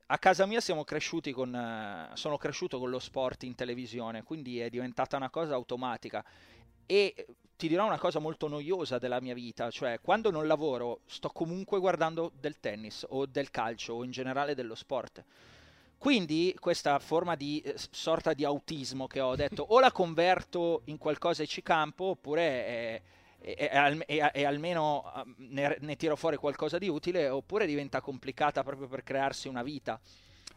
a 0.07 0.19
casa 0.19 0.45
mia 0.45 0.61
siamo 0.61 0.85
cresciuti 0.85 1.33
con, 1.33 1.55
uh, 1.55 2.15
sono 2.15 2.37
cresciuto 2.37 2.79
con 2.79 2.91
lo 2.91 2.99
sport 2.99 3.45
in 3.45 3.55
televisione, 3.55 4.23
quindi 4.23 4.61
è 4.61 4.69
diventata 4.69 5.17
una 5.17 5.31
cosa 5.31 5.55
automatica. 5.55 6.23
E 6.93 7.15
ti 7.57 7.69
dirò 7.69 7.87
una 7.87 7.99
cosa 7.99 8.19
molto 8.19 8.49
noiosa 8.49 8.99
della 8.99 9.19
mia 9.19 9.33
vita, 9.33 9.71
cioè 9.71 9.99
quando 10.03 10.31
non 10.31 10.47
lavoro 10.47 11.01
sto 11.07 11.31
comunque 11.31 11.79
guardando 11.79 12.33
del 12.39 12.61
tennis 12.61 13.07
o 13.09 13.25
del 13.25 13.51
calcio 13.51 13.95
o 13.95 14.05
in 14.05 14.11
generale 14.11 14.55
dello 14.55 14.75
sport. 14.75 15.25
Quindi 15.97 16.55
questa 16.61 16.99
forma 16.99 17.35
di 17.35 17.61
eh, 17.61 17.77
sorta 17.77 18.35
di 18.35 18.45
autismo 18.45 19.07
che 19.07 19.21
ho 19.21 19.35
detto 19.37 19.65
o 19.67 19.81
la 19.81 19.91
converto 19.91 20.83
in 20.87 20.99
qualcosa 20.99 21.43
e 21.43 21.47
ci 21.47 21.63
campo 21.63 22.05
oppure 22.11 22.67
è, 22.67 23.03
è, 23.39 23.97
è, 23.97 24.31
è 24.33 24.45
almeno 24.45 25.11
um, 25.15 25.35
ne, 25.49 25.79
ne, 25.81 25.97
tiro 25.97 26.15
fuori 26.15 26.37
qualcosa 26.37 26.77
di 26.77 26.91
utile 26.91 27.31
oppure 27.31 27.65
diventa 27.65 28.03
complicata 28.03 28.63
proprio 28.63 28.87
per 28.87 29.03
crearsi 29.03 29.49
una 29.49 29.63
vita 29.63 29.99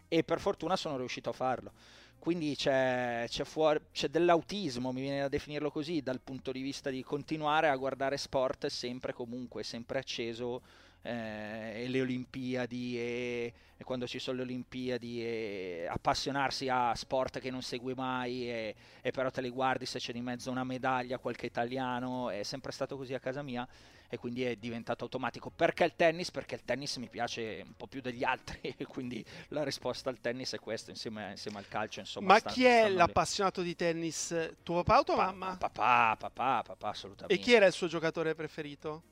e 0.10 0.26
per 0.26 0.42
fortuna 0.42 0.76
sono 0.76 0.98
riuscito 0.98 1.30
a 1.30 1.34
farlo 1.34 1.72
quindi 2.20 2.56
c'è, 2.56 3.26
c'è, 3.28 3.44
fuori, 3.44 3.80
c'è, 3.92 4.08
dell'autismo, 4.08 4.92
mi 4.92 5.02
viene 5.02 5.22
da 5.22 5.28
definirlo 5.28 5.70
così, 5.70 6.02
dal 6.02 6.20
punto 6.22 6.52
di 6.52 6.62
vista 6.62 6.90
di 6.90 7.04
continuare 7.04 7.70
a 7.70 7.76
guardare 7.76 8.18
sport 8.18 8.68
sempre 8.68 9.14
comunque, 9.14 9.64
sempre 9.64 10.00
acceso, 10.00 10.62
eh, 11.02 11.84
e 11.84 11.88
le 11.88 12.02
Olimpiadi, 12.02 12.98
e, 12.98 13.54
e, 13.78 13.84
quando 13.84 14.08
ci 14.08 14.18
sono 14.18 14.38
le 14.38 14.44
Olimpiadi, 14.44 15.24
e 15.24 15.88
appassionarsi 15.90 16.68
a 16.68 16.94
sport 16.96 17.40
che 17.40 17.52
non 17.52 17.62
segui 17.62 17.94
mai, 17.94 18.50
e, 18.50 18.76
e 19.02 19.12
però 19.12 19.30
te 19.30 19.42
li 19.42 19.50
guardi 19.50 19.86
se 19.86 20.00
c'è 20.00 20.12
di 20.12 20.22
mezzo 20.22 20.50
una 20.50 20.64
medaglia, 20.64 21.20
qualche 21.20 21.46
italiano, 21.46 22.32
è 22.32 22.44
sempre 22.44 22.72
stato 22.72 22.98
così 22.98 23.14
a 23.14 23.20
casa 23.20 23.44
mia 23.44 23.68
e 24.10 24.18
quindi 24.18 24.44
è 24.44 24.56
diventato 24.56 25.04
automatico. 25.04 25.50
Perché 25.50 25.84
il 25.84 25.96
tennis? 25.96 26.32
Perché 26.32 26.56
il 26.56 26.64
tennis 26.64 26.96
mi 26.98 27.10
piace 27.10 27.62
un 27.66 27.74
po' 27.76 27.88
più 27.88 28.02
degli 28.02 28.24
altri 28.24 28.60
e 28.78 28.86
quindi 28.86 29.24
la 29.50 29.64
risposta 29.64 30.10
al 30.10 30.20
tennis 30.20 30.54
è 30.54 30.60
questa 30.60 30.92
insieme, 30.92 31.32
insieme 31.32 31.58
al 31.58 31.68
calcio. 31.68 32.00
Insomma, 32.00 32.34
Ma 32.34 32.40
sta, 32.40 32.50
chi 32.52 32.66
è 32.66 32.90
l'appassionato 32.90 33.62
lì. 33.62 33.68
di 33.68 33.76
tennis? 33.76 34.52
Tuo 34.64 34.84
papà 34.84 35.00
o 35.00 35.04
tua 35.04 35.16
pa- 35.16 35.26
mamma? 35.26 35.58
Papà, 35.58 36.16
papà, 36.18 36.62
papà, 36.64 36.90
assolutamente. 36.90 37.42
E 37.42 37.44
chi 37.44 37.54
era 37.54 37.66
il 37.66 37.74
suo 37.74 37.88
giocatore 37.88 38.36
preferito? 38.36 39.04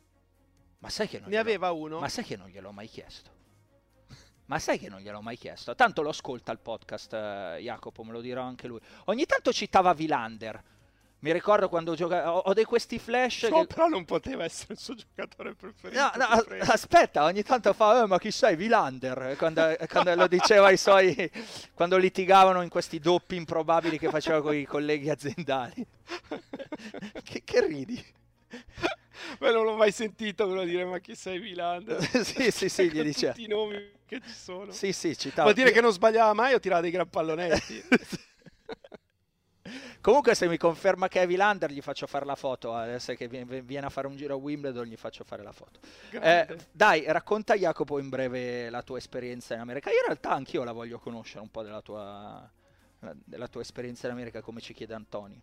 Ma 0.80 0.90
sai 0.90 1.08
che 1.08 1.20
non 1.20 1.30
ne 1.30 1.38
aveva 1.38 1.72
uno? 1.72 2.00
Ma 2.00 2.10
sai 2.10 2.26
che 2.26 2.36
non 2.36 2.50
gliel'ho 2.50 2.72
mai 2.72 2.88
chiesto? 2.88 3.32
Ma 4.46 4.60
sai 4.60 4.78
che 4.78 4.90
non 4.90 5.00
gliel'ho 5.00 5.22
mai 5.22 5.38
chiesto? 5.38 5.74
Tanto 5.76 6.02
lo 6.02 6.10
ascolta 6.10 6.52
il 6.52 6.60
podcast, 6.60 7.14
eh, 7.14 7.60
Jacopo, 7.62 8.04
me 8.04 8.12
lo 8.12 8.20
dirò 8.20 8.42
anche 8.44 8.68
lui. 8.68 8.80
Ogni 9.06 9.26
tanto 9.26 9.54
citava 9.54 9.94
Vilander 9.94 10.62
mi 11.24 11.32
ricordo 11.32 11.70
quando 11.70 11.96
giocava. 11.96 12.34
Ho, 12.34 12.54
dei 12.54 12.66
questi 12.66 13.00
flash. 13.00 13.48
Che... 13.50 13.66
però 13.66 13.88
non 13.88 14.04
poteva 14.04 14.44
essere 14.44 14.74
il 14.74 14.80
suo 14.80 14.94
giocatore 14.94 15.56
preferito. 15.56 16.00
No, 16.00 16.12
no, 16.18 16.44
aspetta, 16.60 17.24
ogni 17.24 17.44
tanto 17.44 17.72
fa, 17.72 18.04
eh, 18.04 18.08
ma 18.08 18.20
chi 18.20 18.30
sei? 18.30 18.58
Vilander. 18.58 19.36
Quando, 19.38 19.74
quando 19.90 20.16
lo 20.16 20.28
diceva 20.28 20.68
ai 20.68 20.76
suoi. 20.76 21.32
quando 21.74 21.96
litigavano 21.96 22.62
in 22.62 22.68
questi 22.68 23.00
doppi 23.00 23.38
improbabili 23.38 23.98
che 23.98 24.10
faceva 24.10 24.42
con 24.42 24.54
i 24.54 24.66
colleghi 24.66 25.10
aziendali. 25.10 25.86
che, 27.24 27.42
che 27.46 27.66
ridi? 27.68 28.06
Beh, 29.40 29.52
non 29.54 29.64
l'ho 29.64 29.78
mai 29.78 29.94
sentito 29.94 30.46
quello 30.46 30.66
dire 30.66 30.84
ma 30.84 31.00
chi 31.00 31.16
sei 31.16 31.40
Vilander? 31.40 32.04
sì, 32.26 32.52
sì, 32.52 32.68
sì, 32.68 32.92
gli 32.92 33.02
diceva. 33.02 33.32
Tutti 33.32 33.46
i 33.46 33.48
nomi 33.48 33.92
che 34.06 34.20
ci 34.20 34.34
sono. 34.34 34.74
Sì, 34.74 34.92
sì, 34.92 35.18
citava. 35.18 35.44
Vuol 35.44 35.54
dire 35.54 35.72
che 35.72 35.80
non 35.80 35.94
sbagliava 35.94 36.34
mai 36.34 36.54
o 36.54 36.60
tirava 36.60 36.82
dei 36.82 36.92
gran 36.92 37.10
pallonetti. 37.10 37.82
Comunque, 40.02 40.36
se 40.36 40.48
mi 40.48 40.58
conferma 40.58 41.08
che 41.08 41.22
è 41.22 41.28
Vilander, 41.28 41.72
gli 41.72 41.82
faccio 41.82 42.08
fare 42.08 42.26
la 42.26 42.36
foto. 42.36 42.74
Adesso 42.74 43.14
che 43.14 43.28
viene 43.28 43.86
a 43.86 43.90
fare 43.90 44.08
un 44.08 44.16
giro 44.16 44.34
a 44.34 44.38
Wimbledon, 44.38 44.86
gli 44.86 44.98
faccio 44.98 45.24
fare 45.24 45.44
la 45.44 45.52
foto. 45.52 45.80
Eh, 46.12 46.58
dai, 46.72 47.04
racconta 47.08 47.56
Jacopo 47.56 48.00
in 48.00 48.10
breve 48.10 48.70
la 48.70 48.82
tua 48.82 48.98
esperienza 48.98 49.54
in 49.54 49.62
America. 49.62 49.90
Io 49.90 49.98
in 49.98 50.06
realtà 50.06 50.32
anch'io 50.32 50.64
la 50.64 50.72
voglio 50.74 51.00
conoscere 51.00 51.42
un 51.42 51.50
po' 51.50 51.64
della 51.64 51.82
tua, 51.82 52.52
della 53.00 53.48
tua 53.48 53.62
esperienza 53.62 54.08
in 54.08 54.14
America, 54.14 54.42
come 54.42 54.60
ci 54.60 54.74
chiede 54.74 54.94
Antonio. 54.94 55.42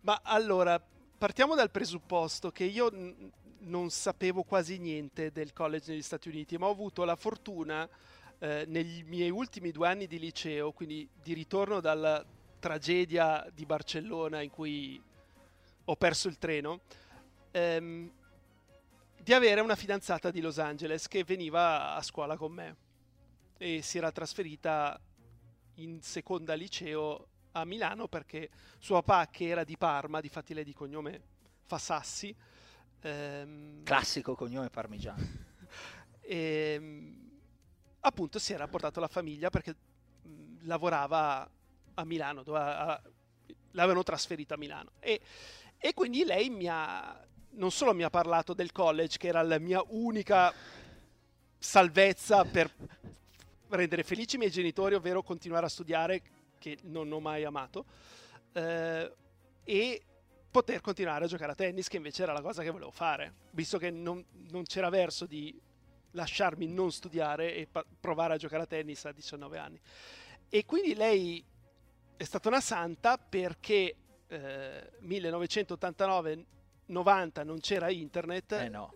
Ma 0.00 0.20
allora, 0.22 0.82
partiamo 1.18 1.54
dal 1.54 1.70
presupposto 1.70 2.50
che 2.50 2.64
io 2.64 2.90
n- 2.90 3.30
non 3.60 3.90
sapevo 3.90 4.42
quasi 4.42 4.78
niente 4.78 5.30
del 5.30 5.52
college 5.52 5.92
negli 5.92 6.02
Stati 6.02 6.28
Uniti, 6.28 6.56
ma 6.56 6.66
ho 6.66 6.70
avuto 6.70 7.04
la 7.04 7.14
fortuna 7.14 7.88
eh, 8.38 8.64
negli 8.66 9.04
miei 9.04 9.30
ultimi 9.30 9.70
due 9.70 9.86
anni 9.86 10.06
di 10.06 10.18
liceo, 10.18 10.72
quindi 10.72 11.08
di 11.22 11.32
ritorno 11.32 11.80
dalla 11.80 12.24
tragedia 12.62 13.44
di 13.52 13.66
Barcellona 13.66 14.40
in 14.40 14.48
cui 14.50 15.02
ho 15.84 15.96
perso 15.96 16.28
il 16.28 16.38
treno, 16.38 16.82
ehm, 17.50 18.08
di 19.20 19.32
avere 19.32 19.60
una 19.60 19.74
fidanzata 19.74 20.30
di 20.30 20.40
Los 20.40 20.60
Angeles 20.60 21.08
che 21.08 21.24
veniva 21.24 21.96
a 21.96 22.02
scuola 22.02 22.36
con 22.36 22.52
me 22.52 22.76
e 23.58 23.82
si 23.82 23.98
era 23.98 24.12
trasferita 24.12 24.98
in 25.76 26.00
seconda 26.02 26.54
liceo 26.54 27.26
a 27.52 27.64
Milano 27.64 28.06
perché 28.06 28.48
suo 28.78 29.02
papà 29.02 29.28
che 29.28 29.48
era 29.48 29.64
di 29.64 29.76
Parma, 29.76 30.20
di 30.20 30.28
fatti 30.28 30.54
lei 30.54 30.64
di 30.64 30.72
cognome 30.72 31.20
fa 31.64 31.78
Sassi. 31.78 32.34
Ehm, 33.00 33.82
Classico 33.82 34.36
cognome 34.36 34.70
parmigiano. 34.70 35.20
e, 36.20 36.74
ehm, 36.78 37.30
appunto 38.00 38.38
si 38.38 38.52
era 38.52 38.68
portato 38.68 39.00
la 39.00 39.08
famiglia 39.08 39.50
perché 39.50 39.74
mh, 40.22 40.66
lavorava 40.66 41.48
a 41.94 42.04
Milano, 42.04 42.42
dove 42.42 42.58
a, 42.58 43.02
l'avevano 43.72 44.02
trasferita 44.02 44.54
a 44.54 44.58
Milano. 44.58 44.92
E, 45.00 45.20
e 45.78 45.94
quindi 45.94 46.24
lei 46.24 46.50
mi 46.50 46.68
ha, 46.68 47.18
non 47.50 47.70
solo 47.70 47.94
mi 47.94 48.02
ha 48.02 48.10
parlato 48.10 48.54
del 48.54 48.72
college, 48.72 49.18
che 49.18 49.28
era 49.28 49.42
la 49.42 49.58
mia 49.58 49.82
unica 49.88 50.52
salvezza 51.58 52.44
per 52.44 52.70
rendere 53.68 54.02
felici 54.02 54.36
i 54.36 54.38
miei 54.38 54.50
genitori, 54.50 54.94
ovvero 54.94 55.22
continuare 55.22 55.66
a 55.66 55.68
studiare, 55.68 56.22
che 56.58 56.78
non 56.82 57.10
ho 57.10 57.20
mai 57.20 57.44
amato, 57.44 57.84
eh, 58.52 59.12
e 59.64 60.02
poter 60.50 60.80
continuare 60.80 61.24
a 61.24 61.28
giocare 61.28 61.52
a 61.52 61.54
tennis, 61.54 61.88
che 61.88 61.96
invece 61.96 62.22
era 62.22 62.32
la 62.32 62.42
cosa 62.42 62.62
che 62.62 62.70
volevo 62.70 62.90
fare, 62.90 63.32
visto 63.52 63.78
che 63.78 63.90
non, 63.90 64.22
non 64.50 64.64
c'era 64.64 64.90
verso 64.90 65.24
di 65.24 65.58
lasciarmi 66.12 66.66
non 66.66 66.92
studiare 66.92 67.54
e 67.54 67.66
pa- 67.66 67.84
provare 67.98 68.34
a 68.34 68.36
giocare 68.36 68.64
a 68.64 68.66
tennis 68.66 69.04
a 69.06 69.12
19 69.12 69.58
anni. 69.58 69.80
E 70.48 70.64
quindi 70.66 70.94
lei 70.94 71.42
è 72.22 72.24
stata 72.24 72.48
una 72.48 72.60
santa 72.60 73.18
perché 73.18 73.96
eh, 74.28 74.92
1989-90 75.02 77.44
non 77.44 77.58
c'era 77.58 77.90
internet, 77.90 78.52
eh 78.52 78.68
no. 78.68 78.94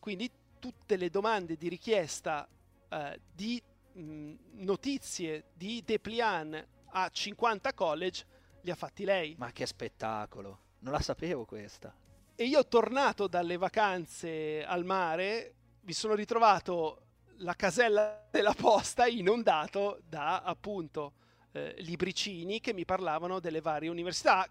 quindi 0.00 0.28
tutte 0.58 0.96
le 0.96 1.08
domande 1.08 1.56
di 1.56 1.68
richiesta 1.68 2.48
eh, 2.88 3.20
di 3.32 3.62
mh, 3.92 4.32
notizie 4.54 5.44
di 5.54 5.80
Deplian 5.84 6.66
a 6.90 7.08
50 7.08 7.72
college 7.72 8.26
li 8.62 8.72
ha 8.72 8.74
fatti 8.74 9.04
lei. 9.04 9.36
Ma 9.38 9.52
che 9.52 9.64
spettacolo! 9.64 10.64
Non 10.80 10.92
la 10.92 11.00
sapevo 11.00 11.44
questa. 11.44 11.94
E 12.34 12.44
io 12.44 12.66
tornato 12.66 13.28
dalle 13.28 13.58
vacanze 13.58 14.64
al 14.64 14.84
mare 14.84 15.54
mi 15.82 15.92
sono 15.92 16.14
ritrovato 16.14 17.02
la 17.38 17.54
casella 17.54 18.26
della 18.28 18.54
posta 18.54 19.06
inondato 19.06 20.00
da 20.08 20.42
appunto 20.42 21.12
eh, 21.56 21.74
libricini 21.78 22.60
che 22.60 22.72
mi 22.72 22.84
parlavano 22.84 23.40
delle 23.40 23.60
varie 23.60 23.88
università 23.88 24.46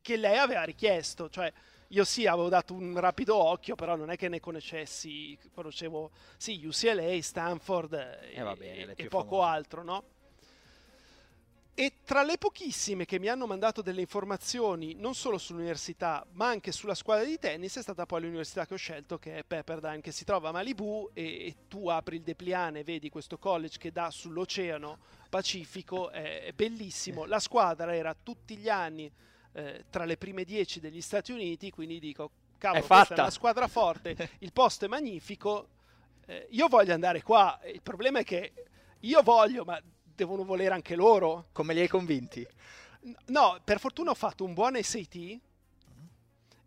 che 0.00 0.16
lei 0.16 0.38
aveva 0.38 0.62
richiesto, 0.62 1.28
cioè 1.28 1.52
io 1.88 2.04
sì 2.04 2.26
avevo 2.26 2.48
dato 2.48 2.72
un 2.72 2.98
rapido 2.98 3.36
occhio, 3.36 3.74
però 3.74 3.94
non 3.96 4.10
è 4.10 4.16
che 4.16 4.28
ne 4.28 4.40
conoscessi, 4.40 5.38
conoscevo 5.52 6.10
sì 6.36 6.64
UCLA, 6.64 7.20
Stanford 7.20 7.92
e, 7.92 8.40
eh, 8.40 8.56
bene, 8.56 8.94
e 8.94 9.08
poco 9.08 9.42
altro, 9.42 9.82
no? 9.82 10.04
E 11.74 11.92
tra 12.04 12.22
le 12.22 12.36
pochissime 12.36 13.06
che 13.06 13.18
mi 13.18 13.28
hanno 13.28 13.46
mandato 13.46 13.80
delle 13.80 14.02
informazioni, 14.02 14.94
non 14.94 15.14
solo 15.14 15.38
sull'università, 15.38 16.26
ma 16.32 16.48
anche 16.48 16.72
sulla 16.72 16.94
squadra 16.94 17.24
di 17.24 17.38
tennis, 17.38 17.78
è 17.78 17.82
stata 17.82 18.04
poi 18.04 18.22
l'università 18.22 18.66
che 18.66 18.74
ho 18.74 18.76
scelto, 18.76 19.18
che 19.18 19.38
è 19.38 19.44
Pepperdine, 19.44 20.00
che 20.00 20.12
si 20.12 20.24
trova 20.24 20.50
a 20.50 20.52
Malibu, 20.52 21.08
e, 21.14 21.46
e 21.46 21.56
tu 21.68 21.88
apri 21.88 22.16
il 22.16 22.22
depliane, 22.22 22.84
vedi 22.84 23.08
questo 23.08 23.38
college 23.38 23.78
che 23.78 23.92
dà 23.92 24.10
sull'oceano 24.10 24.98
Pacifico, 25.30 26.10
è, 26.10 26.42
è 26.42 26.52
bellissimo. 26.52 27.24
La 27.24 27.40
squadra 27.40 27.94
era 27.94 28.14
tutti 28.20 28.56
gli 28.56 28.68
anni 28.68 29.10
eh, 29.52 29.84
tra 29.88 30.04
le 30.04 30.16
prime 30.16 30.44
dieci 30.44 30.80
degli 30.80 31.00
Stati 31.00 31.32
Uniti, 31.32 31.70
quindi 31.70 31.98
dico, 31.98 32.30
cavolo, 32.58 32.84
è 32.84 32.86
questa 32.86 33.14
è 33.14 33.20
una 33.20 33.30
squadra 33.30 33.68
forte, 33.68 34.30
il 34.40 34.52
posto 34.52 34.84
è 34.84 34.88
magnifico, 34.88 35.68
eh, 36.26 36.46
io 36.50 36.68
voglio 36.68 36.92
andare 36.92 37.22
qua, 37.22 37.58
il 37.64 37.80
problema 37.82 38.18
è 38.18 38.24
che 38.24 38.52
io 39.00 39.22
voglio, 39.22 39.64
ma 39.64 39.80
devono 40.20 40.44
volere 40.44 40.74
anche 40.74 40.94
loro. 40.94 41.46
Come 41.52 41.72
li 41.72 41.80
hai 41.80 41.88
convinti? 41.88 42.46
No, 43.26 43.58
per 43.64 43.80
fortuna 43.80 44.10
ho 44.10 44.14
fatto 44.14 44.44
un 44.44 44.52
buon 44.52 44.80
SAT 44.80 45.38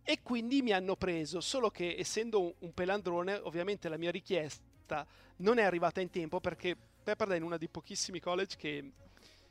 e 0.03 0.19
quindi 0.23 0.61
mi 0.61 0.71
hanno 0.71 0.95
preso, 0.95 1.39
solo 1.39 1.69
che 1.69 1.95
essendo 1.97 2.55
un 2.59 2.73
pelandrone, 2.73 3.35
ovviamente 3.35 3.87
la 3.89 3.97
mia 3.97 4.11
richiesta 4.11 5.05
non 5.37 5.59
è 5.59 5.63
arrivata 5.63 6.01
in 6.01 6.09
tempo 6.09 6.39
perché 6.39 6.75
Pepperdine 7.03 7.39
è 7.39 7.43
uno 7.43 7.57
dei 7.57 7.69
pochissimi 7.69 8.19
college 8.19 8.55
che, 8.57 8.91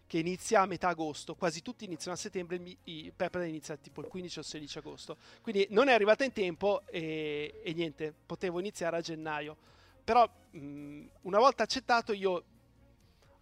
che, 0.07 0.19
inizia 0.19 0.63
a 0.63 0.67
metà 0.67 0.89
agosto, 0.89 1.37
quasi 1.37 1.63
tutti 1.63 1.85
iniziano 1.85 2.17
a 2.17 2.21
settembre, 2.21 2.61
il 2.85 3.13
Pepperdine 3.15 3.53
inizia 3.53 3.77
tipo 3.77 4.01
il 4.01 4.09
15 4.09 4.39
o 4.41 4.43
16 4.43 4.79
agosto, 4.79 5.17
quindi 5.41 5.67
non 5.71 5.89
è 5.89 5.93
arrivata 5.93 6.25
in 6.25 6.33
tempo 6.33 6.83
e, 6.87 7.61
e 7.63 7.73
niente, 7.73 8.13
potevo 8.27 8.59
iniziare 8.59 8.97
a 8.97 9.01
gennaio. 9.01 9.57
Però 10.03 10.29
mh, 10.51 11.05
una 11.23 11.39
volta 11.39 11.63
accettato 11.63 12.13
io 12.13 12.45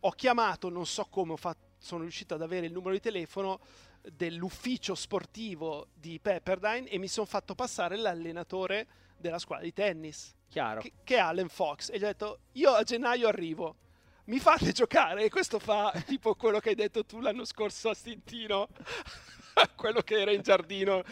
ho 0.01 0.11
chiamato, 0.13 0.69
non 0.69 0.87
so 0.87 1.07
come 1.07 1.37
fatto, 1.37 1.69
sono 1.79 2.03
riuscito 2.03 2.35
ad 2.35 2.43
avere 2.43 2.67
il 2.67 2.73
numero 2.73 2.93
di 2.93 3.01
telefono 3.01 3.61
dell'ufficio 4.03 4.95
sportivo 4.95 5.89
di 5.95 6.19
Pepperdine 6.21 6.89
e 6.89 6.99
mi 6.99 7.09
sono 7.09 7.27
fatto 7.27 7.55
passare 7.55 7.97
l'allenatore 7.97 8.87
della 9.17 9.39
squadra 9.39 9.65
di 9.65 9.73
tennis. 9.73 10.35
Chiaro. 10.49 10.81
Che, 10.81 10.93
che, 11.05 11.17
è 11.17 11.21
Allen 11.21 11.49
Fox. 11.49 11.91
E 11.91 11.99
gli 11.99 12.05
ho 12.05 12.07
detto, 12.07 12.39
io 12.53 12.73
a 12.73 12.83
gennaio 12.83 13.29
arrivo, 13.29 13.77
mi 14.25 14.39
fate 14.39 14.73
giocare? 14.73 15.25
E 15.25 15.31
questo 15.31 15.59
fa 15.59 15.93
tipo 16.07 16.35
quello 16.35 16.59
che 16.59 16.71
hai 16.71 16.75
detto 16.75 17.05
tu 17.05 17.21
l'anno 17.21 17.45
scorso 17.45 17.91
a 17.91 17.95
Stintino. 17.95 18.69
quello 19.77 20.01
che 20.01 20.21
era 20.21 20.33
in 20.33 20.43
giardino 20.43 21.03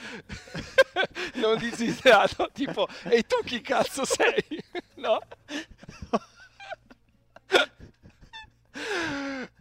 non 1.35 1.59
desiderato 1.59 2.49
tipo 2.53 2.87
e 3.05 3.23
tu 3.25 3.37
chi 3.45 3.61
cazzo 3.61 4.05
sei 4.05 4.43
no 4.95 5.21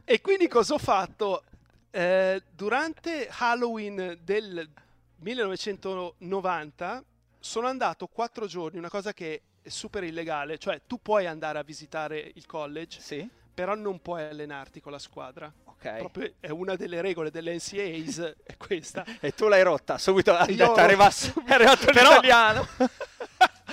e 0.10 0.22
quindi 0.22 0.48
cosa 0.48 0.74
ho 0.76 0.78
fatto? 0.78 1.44
Eh, 1.92 2.42
durante 2.50 3.28
Halloween 3.30 4.18
del 4.24 4.70
1990 5.18 7.04
sono 7.38 7.68
andato 7.68 8.08
quattro 8.08 8.46
giorni, 8.46 8.78
una 8.78 8.88
cosa 8.88 9.12
che 9.12 9.42
è 9.62 9.68
super 9.68 10.06
illegale, 10.06 10.58
cioè 10.60 10.80
tu 10.88 11.02
puoi 11.02 11.26
andare 11.26 11.60
a 11.60 11.64
visitare 11.64 12.32
il 12.36 12.46
college, 12.46 13.02
sì. 13.02 13.30
però 13.54 13.76
non 13.76 14.02
puoi 14.02 14.24
allenarti 14.24 14.80
con 14.80 14.94
la 14.94 15.00
squadra. 15.00 15.52
Ok. 15.66 15.98
Proprio 15.98 16.34
è 16.40 16.52
una 16.52 16.78
delle 16.78 17.02
regole 17.02 17.30
delle 17.30 17.54
NCAs, 17.54 18.36
è 18.46 18.56
questa. 18.56 19.04
e 19.20 19.34
tu 19.34 19.50
l'hai 19.50 19.62
rotta, 19.62 19.98
subito 19.98 20.32
detto, 20.32 20.74
è 20.78 20.80
arrivato, 20.80 21.34
è 21.46 21.52
arrivato 21.52 21.86
l'italiano. 21.86 22.66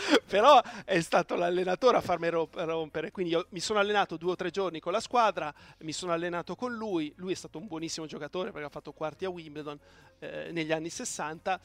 però 0.26 0.60
è 0.84 1.00
stato 1.00 1.34
l'allenatore 1.34 1.96
a 1.96 2.00
farmi 2.00 2.28
rompere. 2.28 3.10
Quindi 3.10 3.32
io 3.32 3.46
mi 3.50 3.60
sono 3.60 3.78
allenato 3.78 4.16
due 4.16 4.32
o 4.32 4.36
tre 4.36 4.50
giorni 4.50 4.80
con 4.80 4.92
la 4.92 5.00
squadra, 5.00 5.52
mi 5.80 5.92
sono 5.92 6.12
allenato 6.12 6.54
con 6.54 6.74
lui. 6.74 7.12
Lui 7.16 7.32
è 7.32 7.36
stato 7.36 7.58
un 7.58 7.66
buonissimo 7.66 8.06
giocatore 8.06 8.50
perché 8.50 8.66
ha 8.66 8.70
fatto 8.70 8.92
quarti 8.92 9.24
a 9.24 9.30
Wimbledon 9.30 9.78
eh, 10.18 10.50
negli 10.52 10.72
anni 10.72 10.90
60 10.90 11.60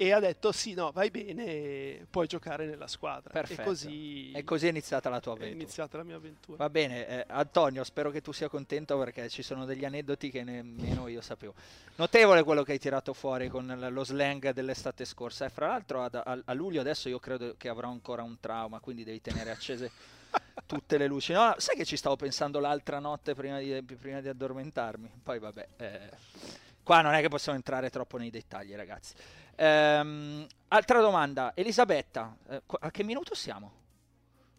e 0.00 0.12
ha 0.12 0.20
detto 0.20 0.52
sì, 0.52 0.74
no, 0.74 0.92
vai 0.92 1.10
bene, 1.10 2.06
puoi 2.08 2.28
giocare 2.28 2.66
nella 2.66 2.86
squadra. 2.86 3.32
Perfetto. 3.32 3.62
E 3.62 3.64
così, 3.64 4.30
e 4.30 4.44
così 4.44 4.66
è 4.66 4.70
iniziata 4.70 5.08
la 5.08 5.18
tua 5.18 5.32
avventura. 5.32 5.58
È 5.58 5.60
iniziata 5.60 5.96
la 5.96 6.04
mia 6.04 6.14
avventura. 6.14 6.56
Va 6.56 6.70
bene, 6.70 7.08
eh, 7.08 7.24
Antonio, 7.26 7.82
spero 7.82 8.12
che 8.12 8.20
tu 8.20 8.30
sia 8.30 8.48
contento 8.48 8.96
perché 8.96 9.28
ci 9.28 9.42
sono 9.42 9.64
degli 9.64 9.84
aneddoti 9.84 10.30
che 10.30 10.44
nemmeno 10.44 11.08
io 11.08 11.20
sapevo. 11.20 11.52
Notevole 11.96 12.44
quello 12.44 12.62
che 12.62 12.72
hai 12.72 12.78
tirato 12.78 13.12
fuori 13.12 13.48
con 13.48 13.66
lo 13.90 14.04
slang 14.04 14.52
dell'estate 14.52 15.04
scorsa. 15.04 15.46
E 15.46 15.50
fra 15.50 15.66
l'altro 15.66 16.04
a, 16.04 16.10
a, 16.12 16.38
a 16.44 16.52
luglio 16.52 16.80
adesso 16.80 17.08
io 17.08 17.18
credo 17.18 17.56
che 17.56 17.68
avrò 17.68 17.88
ancora 17.88 18.22
un 18.22 18.38
trauma, 18.38 18.78
quindi 18.78 19.02
devi 19.02 19.20
tenere 19.20 19.50
accese 19.50 19.90
tutte 20.64 20.96
le 20.96 21.08
luci. 21.08 21.32
No, 21.32 21.56
sai 21.58 21.74
che 21.74 21.84
ci 21.84 21.96
stavo 21.96 22.14
pensando 22.14 22.60
l'altra 22.60 23.00
notte 23.00 23.34
prima 23.34 23.58
di, 23.58 23.82
prima 23.82 24.20
di 24.20 24.28
addormentarmi? 24.28 25.10
Poi 25.24 25.40
vabbè, 25.40 25.68
eh, 25.76 26.10
qua 26.84 27.00
non 27.00 27.14
è 27.14 27.20
che 27.20 27.28
possiamo 27.28 27.58
entrare 27.58 27.90
troppo 27.90 28.16
nei 28.16 28.30
dettagli, 28.30 28.76
ragazzi. 28.76 29.14
Ehm, 29.60 30.46
altra 30.68 31.00
domanda, 31.00 31.52
Elisabetta, 31.54 32.36
eh, 32.48 32.62
a 32.66 32.90
che 32.92 33.02
minuto 33.02 33.34
siamo? 33.34 33.72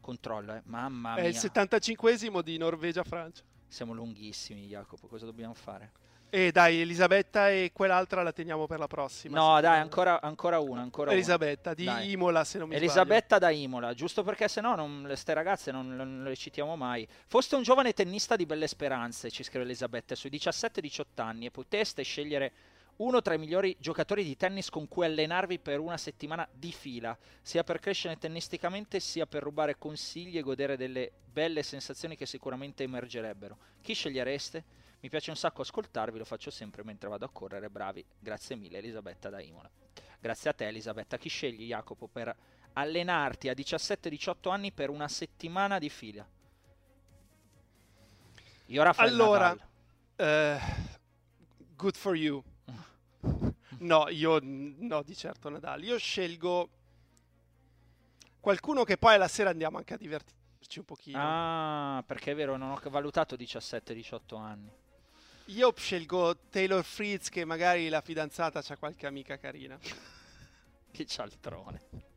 Controllo, 0.01 0.55
eh. 0.55 0.61
mamma 0.65 1.13
mia. 1.13 1.23
È 1.23 1.27
il 1.27 1.35
75esimo 1.35 2.41
di 2.41 2.57
Norvegia-Francia. 2.57 3.43
Siamo 3.65 3.93
lunghissimi, 3.93 4.65
Jacopo, 4.65 5.07
cosa 5.07 5.25
dobbiamo 5.25 5.53
fare? 5.53 5.91
E 6.31 6.51
dai, 6.51 6.81
Elisabetta 6.81 7.49
e 7.49 7.71
quell'altra 7.73 8.23
la 8.23 8.33
teniamo 8.33 8.67
per 8.67 8.77
la 8.77 8.87
prossima. 8.87 9.39
No, 9.39 9.61
dai, 9.61 9.79
ancora, 9.79 10.21
ancora, 10.21 10.59
una. 10.59 10.81
Ancora 10.81 11.11
Elisabetta, 11.11 11.69
una. 11.69 11.75
di 11.75 11.85
dai. 11.85 12.11
Imola, 12.11 12.43
se 12.43 12.57
non 12.57 12.67
mi 12.67 12.75
Elisabetta 12.75 13.37
sbaglio. 13.37 13.55
da 13.55 13.59
Imola, 13.61 13.93
giusto 13.93 14.23
perché 14.23 14.47
se 14.49 14.59
no 14.59 14.75
non, 14.75 15.03
queste 15.05 15.33
ragazze 15.33 15.71
non, 15.71 15.95
non, 15.95 16.23
le 16.23 16.35
citiamo 16.35 16.75
mai. 16.75 17.07
Foste 17.27 17.55
un 17.55 17.63
giovane 17.63 17.93
tennista 17.93 18.35
di 18.35 18.45
belle 18.45 18.67
speranze, 18.67 19.31
ci 19.31 19.43
scrive 19.43 19.63
Elisabetta, 19.63 20.13
sui 20.13 20.29
17-18 20.29 21.03
anni 21.15 21.45
e 21.45 21.51
poteste 21.51 22.03
scegliere 22.03 22.51
uno 22.99 23.21
tra 23.21 23.33
i 23.33 23.37
migliori 23.37 23.75
giocatori 23.79 24.23
di 24.23 24.35
tennis 24.35 24.69
con 24.69 24.87
cui 24.87 25.05
allenarvi 25.05 25.59
per 25.59 25.79
una 25.79 25.97
settimana 25.97 26.47
di 26.51 26.71
fila, 26.71 27.17
sia 27.41 27.63
per 27.63 27.79
crescere 27.79 28.17
tennisticamente 28.17 28.99
sia 28.99 29.25
per 29.25 29.43
rubare 29.43 29.77
consigli 29.77 30.37
e 30.37 30.41
godere 30.41 30.75
delle 30.75 31.11
belle 31.31 31.63
sensazioni 31.63 32.15
che 32.15 32.25
sicuramente 32.25 32.83
emergerebbero. 32.83 33.57
Chi 33.81 33.93
scegliereste? 33.93 34.77
Mi 35.01 35.09
piace 35.09 35.29
un 35.29 35.37
sacco 35.37 35.61
ascoltarvi, 35.61 36.17
lo 36.17 36.25
faccio 36.25 36.49
sempre 36.49 36.83
mentre 36.83 37.07
vado 37.07 37.23
a 37.23 37.29
correre, 37.29 37.69
bravi. 37.69 38.03
Grazie 38.19 38.57
mille 38.57 38.79
Elisabetta 38.79 39.29
da 39.29 39.39
Imola. 39.39 39.69
Grazie 40.19 40.49
a 40.49 40.53
te 40.53 40.67
Elisabetta. 40.67 41.17
Chi 41.17 41.29
scegli 41.29 41.67
Jacopo 41.67 42.07
per 42.07 42.35
allenarti 42.73 43.47
a 43.47 43.53
17-18 43.53 44.51
anni 44.51 44.73
per 44.73 44.89
una 44.89 45.07
settimana 45.07 45.79
di 45.79 45.89
fila? 45.89 46.27
Io 48.65 48.83
Rafael 48.83 49.09
Allora, 49.09 49.51
uh, 49.51 50.59
good 51.77 51.95
for 51.95 52.15
you. 52.15 52.43
No, 53.79 54.09
io 54.09 54.39
no, 54.41 55.03
di 55.03 55.15
certo 55.15 55.49
Nadal. 55.49 55.83
Io 55.83 55.97
scelgo 55.97 56.69
qualcuno 58.39 58.83
che 58.83 58.97
poi 58.97 59.15
alla 59.15 59.27
sera 59.27 59.49
andiamo 59.49 59.77
anche 59.77 59.93
a 59.93 59.97
divertirci 59.97 60.79
un 60.79 60.85
pochino. 60.85 61.17
Ah, 61.19 62.03
perché 62.05 62.31
è 62.31 62.35
vero, 62.35 62.57
non 62.57 62.71
ho 62.71 62.79
valutato 62.89 63.35
17-18 63.35 64.37
anni. 64.37 64.71
Io 65.45 65.73
scelgo 65.75 66.37
Taylor 66.49 66.83
Fritz 66.83 67.29
che 67.29 67.43
magari 67.43 67.89
la 67.89 68.01
fidanzata 68.01 68.61
c'ha 68.61 68.77
qualche 68.77 69.07
amica 69.07 69.37
carina. 69.37 69.77
che 70.91 71.05
cialtrone. 71.05 72.07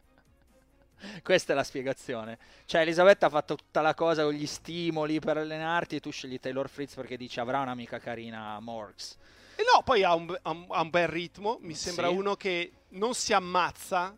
Questa 1.23 1.53
è 1.53 1.57
la 1.57 1.65
spiegazione. 1.65 2.39
Cioè, 2.65 2.83
Elisabetta 2.83 3.27
ha 3.27 3.31
fatto 3.31 3.57
tutta 3.57 3.81
la 3.81 3.95
cosa 3.95 4.23
con 4.23 4.33
gli 4.33 4.47
stimoli 4.47 5.19
per 5.19 5.37
allenarti 5.37 5.97
e 5.97 6.01
tu 6.01 6.11
scegli 6.11 6.39
Taylor 6.39 6.69
Fritz 6.69 6.95
perché 6.95 7.17
dici 7.17 7.41
avrà 7.41 7.61
un'amica 7.61 7.99
carina 7.99 8.59
Morgs. 8.61 9.17
E 9.57 9.63
no, 9.73 9.83
poi 9.83 10.03
ha 10.03 10.15
un, 10.15 10.37
ha 10.43 10.81
un 10.81 10.91
bel 10.91 11.09
ritmo, 11.09 11.59
mi 11.61 11.75
sembra 11.75 12.09
Sì. 12.09 12.15
uno 12.15 12.37
che 12.37 12.73
non 12.91 13.15
si 13.15 13.33
ammazza, 13.33 14.17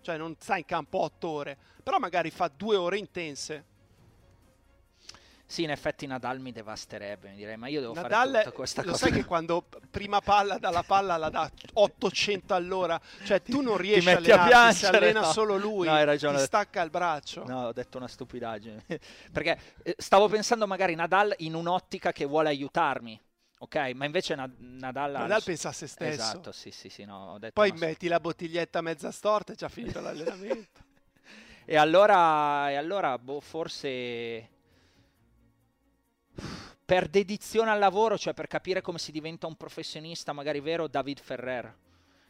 cioè 0.00 0.16
non 0.16 0.34
sta 0.38 0.56
in 0.56 0.64
campo 0.64 0.98
otto 0.98 1.28
ore, 1.28 1.56
però 1.82 1.98
magari 1.98 2.30
fa 2.30 2.48
due 2.54 2.76
ore 2.76 2.98
intense. 2.98 3.64
Sì, 5.50 5.64
in 5.64 5.70
effetti 5.70 6.06
Nadal 6.06 6.38
mi 6.38 6.52
devasterebbe, 6.52 7.30
mi 7.30 7.34
direi, 7.34 7.56
ma 7.56 7.66
io 7.66 7.80
devo 7.80 7.92
Nadal, 7.94 8.30
fare 8.30 8.44
tutta 8.44 8.54
questa 8.54 8.82
lo 8.84 8.92
cosa. 8.92 9.06
sai 9.08 9.12
che 9.16 9.24
quando 9.26 9.64
prima 9.90 10.20
palla 10.20 10.58
dalla 10.58 10.84
palla 10.84 11.16
la 11.16 11.28
dà 11.28 11.50
800 11.72 12.54
all'ora, 12.54 13.00
cioè 13.24 13.42
tu 13.42 13.60
non 13.60 13.76
riesci 13.76 14.08
a 14.08 14.14
metti 14.14 14.30
a 14.30 14.42
allenarti, 14.44 14.74
si 14.74 14.78
piangere, 14.82 14.96
allena 15.06 15.20
no. 15.26 15.32
solo 15.32 15.56
lui, 15.56 15.88
No, 15.88 15.94
hai 15.94 16.04
ragione. 16.04 16.38
ti 16.38 16.44
stacca 16.44 16.80
il 16.82 16.90
braccio. 16.90 17.44
No, 17.46 17.66
ho 17.66 17.72
detto 17.72 17.96
una 17.98 18.06
stupidaggine. 18.06 18.84
Perché 19.32 19.58
eh, 19.82 19.96
stavo 19.98 20.28
pensando 20.28 20.68
magari 20.68 20.94
Nadal 20.94 21.34
in 21.38 21.54
un'ottica 21.54 22.12
che 22.12 22.26
vuole 22.26 22.48
aiutarmi. 22.50 23.20
Ok, 23.62 23.76
ma 23.94 24.06
invece 24.06 24.34
Nad- 24.34 24.56
Nadal... 24.58 25.12
Nadal 25.12 25.42
pensa 25.42 25.68
a 25.68 25.72
se 25.72 25.86
stesso. 25.86 26.22
Esatto, 26.22 26.50
sì, 26.50 26.70
sì, 26.70 26.88
sì, 26.88 27.04
no, 27.04 27.38
Poi 27.52 27.72
metti 27.72 28.08
la 28.08 28.18
bottiglietta 28.18 28.80
mezza 28.80 29.10
storta 29.10 29.52
e 29.52 29.56
già 29.56 29.68
finito 29.68 30.00
l'allenamento. 30.00 30.80
E 31.66 31.76
allora, 31.76 32.70
e 32.70 32.76
allora 32.76 33.18
boh, 33.18 33.40
forse 33.40 34.48
per 36.86 37.08
dedizione 37.08 37.70
al 37.70 37.78
lavoro, 37.78 38.16
cioè 38.16 38.32
per 38.32 38.46
capire 38.46 38.80
come 38.80 38.98
si 38.98 39.12
diventa 39.12 39.46
un 39.46 39.56
professionista, 39.56 40.32
magari 40.32 40.60
vero, 40.60 40.88
David 40.88 41.20
Ferrer, 41.20 41.76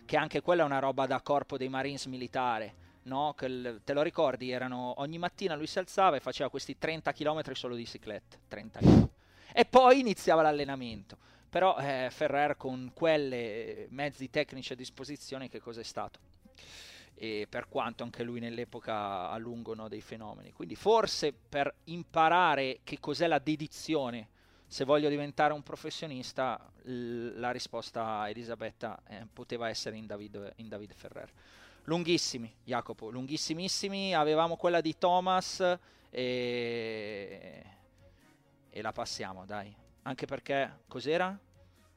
che 0.04 0.16
anche 0.16 0.42
quella 0.42 0.62
è 0.62 0.66
una 0.66 0.80
roba 0.80 1.06
da 1.06 1.20
corpo 1.22 1.56
dei 1.56 1.68
Marines 1.68 2.06
militare. 2.06 2.74
No? 3.04 3.34
Che 3.34 3.80
te 3.84 3.92
lo 3.92 4.02
ricordi? 4.02 4.50
Erano, 4.50 4.94
ogni 4.98 5.16
mattina 5.16 5.54
lui 5.54 5.68
si 5.68 5.78
alzava 5.78 6.16
e 6.16 6.20
faceva 6.20 6.50
questi 6.50 6.76
30 6.76 7.12
km 7.12 7.52
solo 7.52 7.76
di 7.76 7.86
cicletta. 7.86 8.36
30 8.48 8.78
km. 8.80 9.08
E 9.52 9.64
poi 9.64 10.00
iniziava 10.00 10.42
l'allenamento. 10.42 11.16
Però 11.50 11.76
eh, 11.78 12.08
Ferrer 12.12 12.56
con 12.56 12.92
quelle 12.94 13.88
mezzi 13.90 14.30
tecnici 14.30 14.72
a 14.72 14.76
disposizione, 14.76 15.48
che 15.48 15.58
cos'è 15.58 15.82
stato? 15.82 16.20
E 17.16 17.46
per 17.50 17.68
quanto 17.68 18.04
anche 18.04 18.22
lui 18.22 18.38
nell'epoca 18.38 19.28
a 19.28 19.36
lungo 19.36 19.74
no, 19.74 19.88
dei 19.88 20.00
fenomeni. 20.00 20.52
Quindi 20.52 20.76
forse 20.76 21.32
per 21.32 21.74
imparare 21.84 22.80
che 22.84 23.00
cos'è 23.00 23.26
la 23.26 23.40
dedizione, 23.40 24.28
se 24.66 24.84
voglio 24.84 25.08
diventare 25.08 25.52
un 25.52 25.64
professionista, 25.64 26.70
l- 26.84 27.32
la 27.40 27.50
risposta 27.50 28.20
a 28.20 28.28
Elisabetta 28.28 29.02
eh, 29.08 29.26
poteva 29.32 29.68
essere 29.68 29.96
in 29.96 30.06
David, 30.06 30.52
in 30.56 30.68
David 30.68 30.94
Ferrer. 30.94 31.30
Lunghissimi, 31.84 32.54
Jacopo, 32.62 33.10
lunghissimissimi. 33.10 34.14
Avevamo 34.14 34.54
quella 34.54 34.80
di 34.80 34.96
Thomas 34.96 35.78
e... 36.10 37.64
e 38.70 38.82
la 38.82 38.92
passiamo, 38.92 39.44
dai. 39.44 39.74
Anche 40.02 40.26
perché, 40.26 40.82
cos'era? 40.88 41.38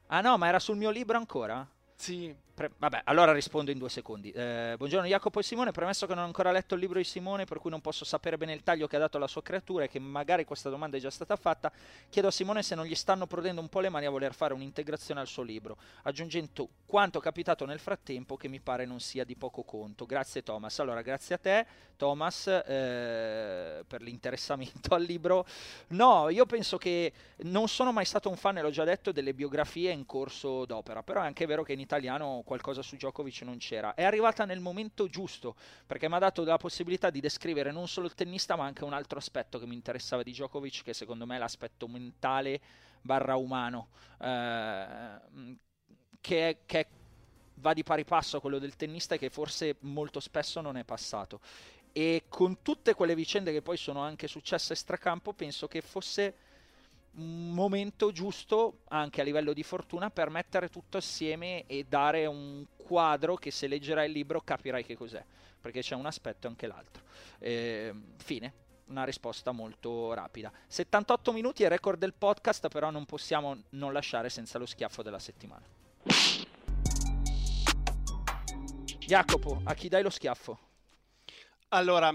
Ah 0.08 0.20
no, 0.20 0.36
ma 0.36 0.48
era 0.48 0.58
sul 0.58 0.76
mio 0.76 0.90
libro 0.90 1.16
ancora? 1.16 1.66
Sì, 1.96 2.34
Pre- 2.54 2.70
vabbè, 2.78 3.00
allora 3.06 3.32
rispondo 3.32 3.72
in 3.72 3.78
due 3.78 3.88
secondi. 3.88 4.30
Eh, 4.30 4.74
buongiorno 4.78 5.08
Jacopo 5.08 5.40
e 5.40 5.42
Simone, 5.42 5.72
premesso 5.72 6.06
che 6.06 6.14
non 6.14 6.22
ho 6.22 6.26
ancora 6.26 6.52
letto 6.52 6.74
il 6.74 6.80
libro 6.80 6.98
di 6.98 7.04
Simone, 7.04 7.46
per 7.46 7.58
cui 7.58 7.68
non 7.68 7.80
posso 7.80 8.04
sapere 8.04 8.36
bene 8.36 8.52
il 8.52 8.62
taglio 8.62 8.86
che 8.86 8.94
ha 8.94 9.00
dato 9.00 9.16
alla 9.16 9.26
sua 9.26 9.42
creatura 9.42 9.82
e 9.82 9.88
che 9.88 9.98
magari 9.98 10.44
questa 10.44 10.70
domanda 10.70 10.96
è 10.96 11.00
già 11.00 11.10
stata 11.10 11.34
fatta, 11.34 11.72
chiedo 12.08 12.28
a 12.28 12.30
Simone 12.30 12.62
se 12.62 12.76
non 12.76 12.84
gli 12.84 12.94
stanno 12.94 13.26
prodendo 13.26 13.60
un 13.60 13.68
po' 13.68 13.80
le 13.80 13.88
mani 13.88 14.06
a 14.06 14.10
voler 14.10 14.34
fare 14.34 14.54
un'integrazione 14.54 15.18
al 15.18 15.26
suo 15.26 15.42
libro, 15.42 15.78
aggiungendo 16.02 16.68
quanto 16.86 17.18
capitato 17.18 17.64
nel 17.64 17.80
frattempo 17.80 18.36
che 18.36 18.46
mi 18.46 18.60
pare 18.60 18.84
non 18.84 19.00
sia 19.00 19.24
di 19.24 19.34
poco 19.34 19.64
conto. 19.64 20.06
Grazie 20.06 20.44
Thomas. 20.44 20.78
Allora, 20.78 21.02
grazie 21.02 21.34
a 21.34 21.38
te 21.38 21.66
Thomas 21.96 22.46
eh, 22.46 23.82
per 23.84 24.00
l'interessamento 24.00 24.94
al 24.94 25.02
libro. 25.02 25.44
No, 25.88 26.28
io 26.28 26.46
penso 26.46 26.78
che 26.78 27.12
non 27.38 27.66
sono 27.66 27.90
mai 27.90 28.04
stato 28.04 28.28
un 28.28 28.36
fan, 28.36 28.60
l'ho 28.60 28.70
già 28.70 28.84
detto, 28.84 29.10
delle 29.10 29.34
biografie 29.34 29.90
in 29.90 30.06
corso 30.06 30.64
d'opera, 30.66 31.02
però 31.02 31.22
è 31.22 31.26
anche 31.26 31.46
vero 31.46 31.64
che 31.64 31.72
in 31.72 31.80
italiano 31.80 32.42
qualcosa 32.44 32.82
su 32.82 32.94
Djokovic 32.96 33.42
non 33.42 33.58
c'era. 33.58 33.94
È 33.94 34.04
arrivata 34.04 34.44
nel 34.44 34.60
momento 34.60 35.08
giusto, 35.08 35.56
perché 35.86 36.08
mi 36.08 36.14
ha 36.14 36.18
dato 36.18 36.44
la 36.44 36.56
possibilità 36.56 37.10
di 37.10 37.20
descrivere 37.20 37.72
non 37.72 37.88
solo 37.88 38.06
il 38.06 38.14
tennista, 38.14 38.56
ma 38.56 38.64
anche 38.64 38.84
un 38.84 38.92
altro 38.92 39.18
aspetto 39.18 39.58
che 39.58 39.66
mi 39.66 39.74
interessava 39.74 40.22
di 40.22 40.30
Djokovic, 40.30 40.82
che 40.82 40.94
secondo 40.94 41.26
me 41.26 41.36
è 41.36 41.38
l'aspetto 41.38 41.88
mentale 41.88 42.60
barra 43.00 43.36
umano, 43.36 43.88
eh, 44.20 45.18
che, 46.20 46.58
che 46.64 46.86
va 47.56 47.72
di 47.72 47.82
pari 47.82 48.04
passo 48.04 48.36
a 48.36 48.40
quello 48.40 48.58
del 48.58 48.76
tennista 48.76 49.14
e 49.14 49.18
che 49.18 49.30
forse 49.30 49.76
molto 49.80 50.20
spesso 50.20 50.60
non 50.60 50.76
è 50.76 50.84
passato. 50.84 51.40
E 51.92 52.24
con 52.28 52.62
tutte 52.62 52.94
quelle 52.94 53.14
vicende 53.14 53.52
che 53.52 53.62
poi 53.62 53.76
sono 53.76 54.00
anche 54.00 54.26
successe 54.26 54.74
stracampo, 54.74 55.32
penso 55.32 55.68
che 55.68 55.80
fosse 55.80 56.34
momento 57.16 58.12
giusto 58.12 58.80
anche 58.88 59.20
a 59.20 59.24
livello 59.24 59.52
di 59.52 59.62
fortuna 59.62 60.10
per 60.10 60.30
mettere 60.30 60.68
tutto 60.68 60.96
assieme 60.96 61.66
e 61.66 61.84
dare 61.88 62.26
un 62.26 62.64
quadro 62.76 63.36
che 63.36 63.50
se 63.50 63.66
leggerai 63.66 64.06
il 64.06 64.12
libro 64.12 64.40
capirai 64.40 64.84
che 64.84 64.96
cos'è, 64.96 65.24
perché 65.60 65.80
c'è 65.80 65.94
un 65.94 66.06
aspetto 66.06 66.46
e 66.46 66.50
anche 66.50 66.66
l'altro. 66.66 67.02
Eh, 67.38 67.94
fine. 68.16 68.62
Una 68.86 69.04
risposta 69.04 69.50
molto 69.50 70.12
rapida. 70.12 70.52
78 70.66 71.32
minuti 71.32 71.62
è 71.62 71.64
il 71.64 71.70
record 71.70 71.98
del 71.98 72.12
podcast, 72.12 72.68
però 72.68 72.90
non 72.90 73.06
possiamo 73.06 73.56
non 73.70 73.94
lasciare 73.94 74.28
senza 74.28 74.58
lo 74.58 74.66
schiaffo 74.66 75.02
della 75.02 75.18
settimana. 75.18 75.64
Jacopo, 78.98 79.60
a 79.64 79.74
chi 79.74 79.88
dai 79.88 80.02
lo 80.02 80.10
schiaffo? 80.10 80.58
allora, 81.68 82.12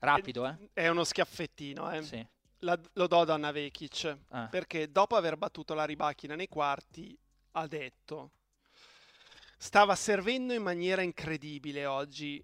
Rapido, 0.00 0.46
eh? 0.46 0.70
è 0.72 0.88
uno 0.88 1.04
schiaffettino, 1.04 1.90
eh. 1.92 2.02
Sì. 2.02 2.26
La- 2.64 2.78
lo 2.92 3.06
do 3.08 3.24
da 3.24 3.36
Navekic, 3.36 4.18
Ah. 4.28 4.46
perché 4.46 4.90
dopo 4.90 5.16
aver 5.16 5.36
battuto 5.36 5.74
la 5.74 5.84
ribacchina 5.84 6.36
nei 6.36 6.46
quarti 6.48 7.16
ha 7.52 7.66
detto 7.66 8.30
stava 9.58 9.94
servendo 9.96 10.52
in 10.54 10.62
maniera 10.62 11.02
incredibile 11.02 11.86
oggi 11.86 12.42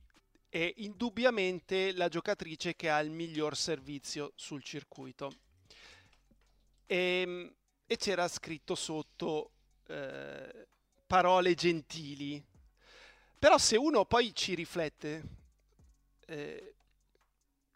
è 0.48 0.72
indubbiamente 0.78 1.92
la 1.92 2.08
giocatrice 2.08 2.74
che 2.74 2.90
ha 2.90 2.98
il 3.00 3.10
miglior 3.10 3.56
servizio 3.56 4.32
sul 4.34 4.62
circuito. 4.62 5.30
E, 6.86 7.54
e 7.86 7.96
c'era 7.96 8.26
scritto 8.28 8.74
sotto 8.74 9.50
eh, 9.88 10.66
parole 11.06 11.54
gentili. 11.54 12.42
Però 13.38 13.58
se 13.58 13.76
uno 13.76 14.04
poi 14.06 14.34
ci 14.34 14.54
riflette, 14.54 15.22
eh, 16.26 16.74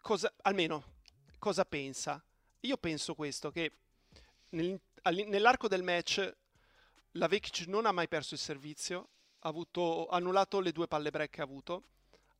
cosa, 0.01 0.33
almeno 0.41 0.95
cosa 1.37 1.63
pensa? 1.63 2.21
Io 2.65 2.77
penso 2.77 3.13
questo, 3.13 3.51
che 3.51 3.71
nel- 4.51 4.79
nell'arco 5.27 5.67
del 5.67 5.83
match 5.83 6.33
la 7.11 7.27
Vekic 7.27 7.67
non 7.67 7.85
ha 7.85 7.91
mai 7.91 8.07
perso 8.07 8.35
il 8.35 8.39
servizio, 8.39 9.09
ha 9.39 9.49
avuto, 9.49 10.07
annullato 10.07 10.61
le 10.61 10.71
due 10.71 10.87
palle 10.87 11.11
break 11.11 11.29
che 11.29 11.41
ha 11.41 11.43
avuto, 11.43 11.83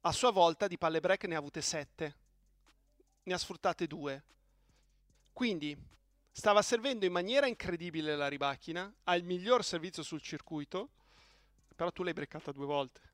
a 0.01 0.13
sua 0.13 0.31
volta 0.31 0.67
di 0.67 0.77
palle 0.77 1.01
break 1.01 1.25
ne 1.25 1.35
ha 1.35 1.39
avute 1.39 1.61
sette, 1.61 2.15
ne 3.23 3.33
ha 3.33 3.37
sfruttate 3.37 3.85
due. 3.85 4.23
Quindi 5.33 5.77
stava 6.31 6.61
servendo 6.61 7.05
in 7.05 7.11
maniera 7.11 7.45
incredibile 7.45 8.15
la 8.15 8.29
ribacchina, 8.29 8.93
ha 9.03 9.15
il 9.15 9.25
miglior 9.25 9.61
servizio 9.65 10.03
sul 10.03 10.21
circuito, 10.21 10.91
però 11.75 11.91
tu 11.91 12.01
l'hai 12.01 12.13
breccata 12.13 12.53
due 12.53 12.65
volte 12.65 13.11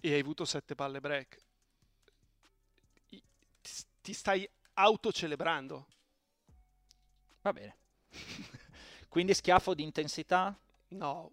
e 0.00 0.12
hai 0.12 0.20
avuto 0.20 0.44
sette 0.44 0.74
palle 0.74 1.00
break. 1.00 1.42
Ti 4.02 4.12
stai 4.12 4.48
autocelebrando. 4.74 5.86
Va 7.42 7.52
bene. 7.52 7.76
Quindi 9.08 9.34
schiaffo 9.34 9.74
di 9.74 9.82
intensità? 9.82 10.56
No, 10.88 11.30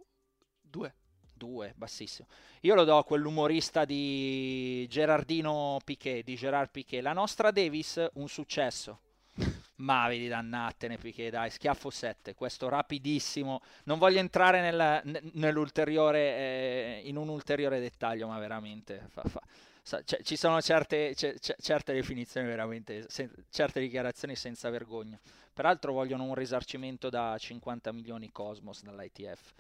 due. 0.62 0.94
2, 1.38 1.74
bassissimo. 1.76 2.28
Io 2.62 2.74
lo 2.74 2.84
do 2.84 2.98
a 2.98 3.04
quell'umorista 3.04 3.86
di 3.86 4.88
Gerardino 4.90 5.80
Piquet, 5.86 6.24
di 6.24 6.36
Gerard 6.36 6.72
Piquet. 6.72 7.02
La 7.04 7.14
nostra 7.14 7.52
Davis, 7.52 8.04
un 8.14 8.28
successo. 8.28 9.02
Ma 9.78 10.08
vedi, 10.08 10.28
dannatene 10.28 10.98
Piquet, 10.98 11.30
dai, 11.30 11.52
schiaffo 11.52 11.92
7, 11.92 12.34
questo 12.34 12.68
rapidissimo. 12.70 13.62
Non 13.84 14.00
voglio 14.00 14.18
entrare 14.18 14.62
nel- 14.62 15.02
ne- 15.04 15.22
nell'ulteriore, 15.34 16.20
eh, 16.20 17.02
in 17.06 17.16
un 17.18 17.30
ulteriore 17.30 17.80
dettaglio, 17.80 18.28
ma 18.28 18.40
veramente... 18.40 19.06
fa- 19.10 19.24
fa- 19.24 19.42
cioè, 19.88 20.22
ci 20.22 20.36
sono 20.36 20.62
certe, 20.62 21.16
ce- 21.16 21.40
ce- 21.40 21.56
certe 21.62 21.94
definizioni 21.94 22.46
veramente, 22.48 23.06
sen- 23.10 23.32
certe 23.50 23.80
dichiarazioni 23.80 24.36
senza 24.36 24.70
vergogna. 24.70 25.18
Peraltro 25.54 25.94
vogliono 25.94 26.24
un 26.24 26.36
risarcimento 26.36 27.10
da 27.10 27.38
50 27.38 27.92
milioni 27.94 28.32
Cosmos 28.32 28.84
dall'ITF. 28.84 29.54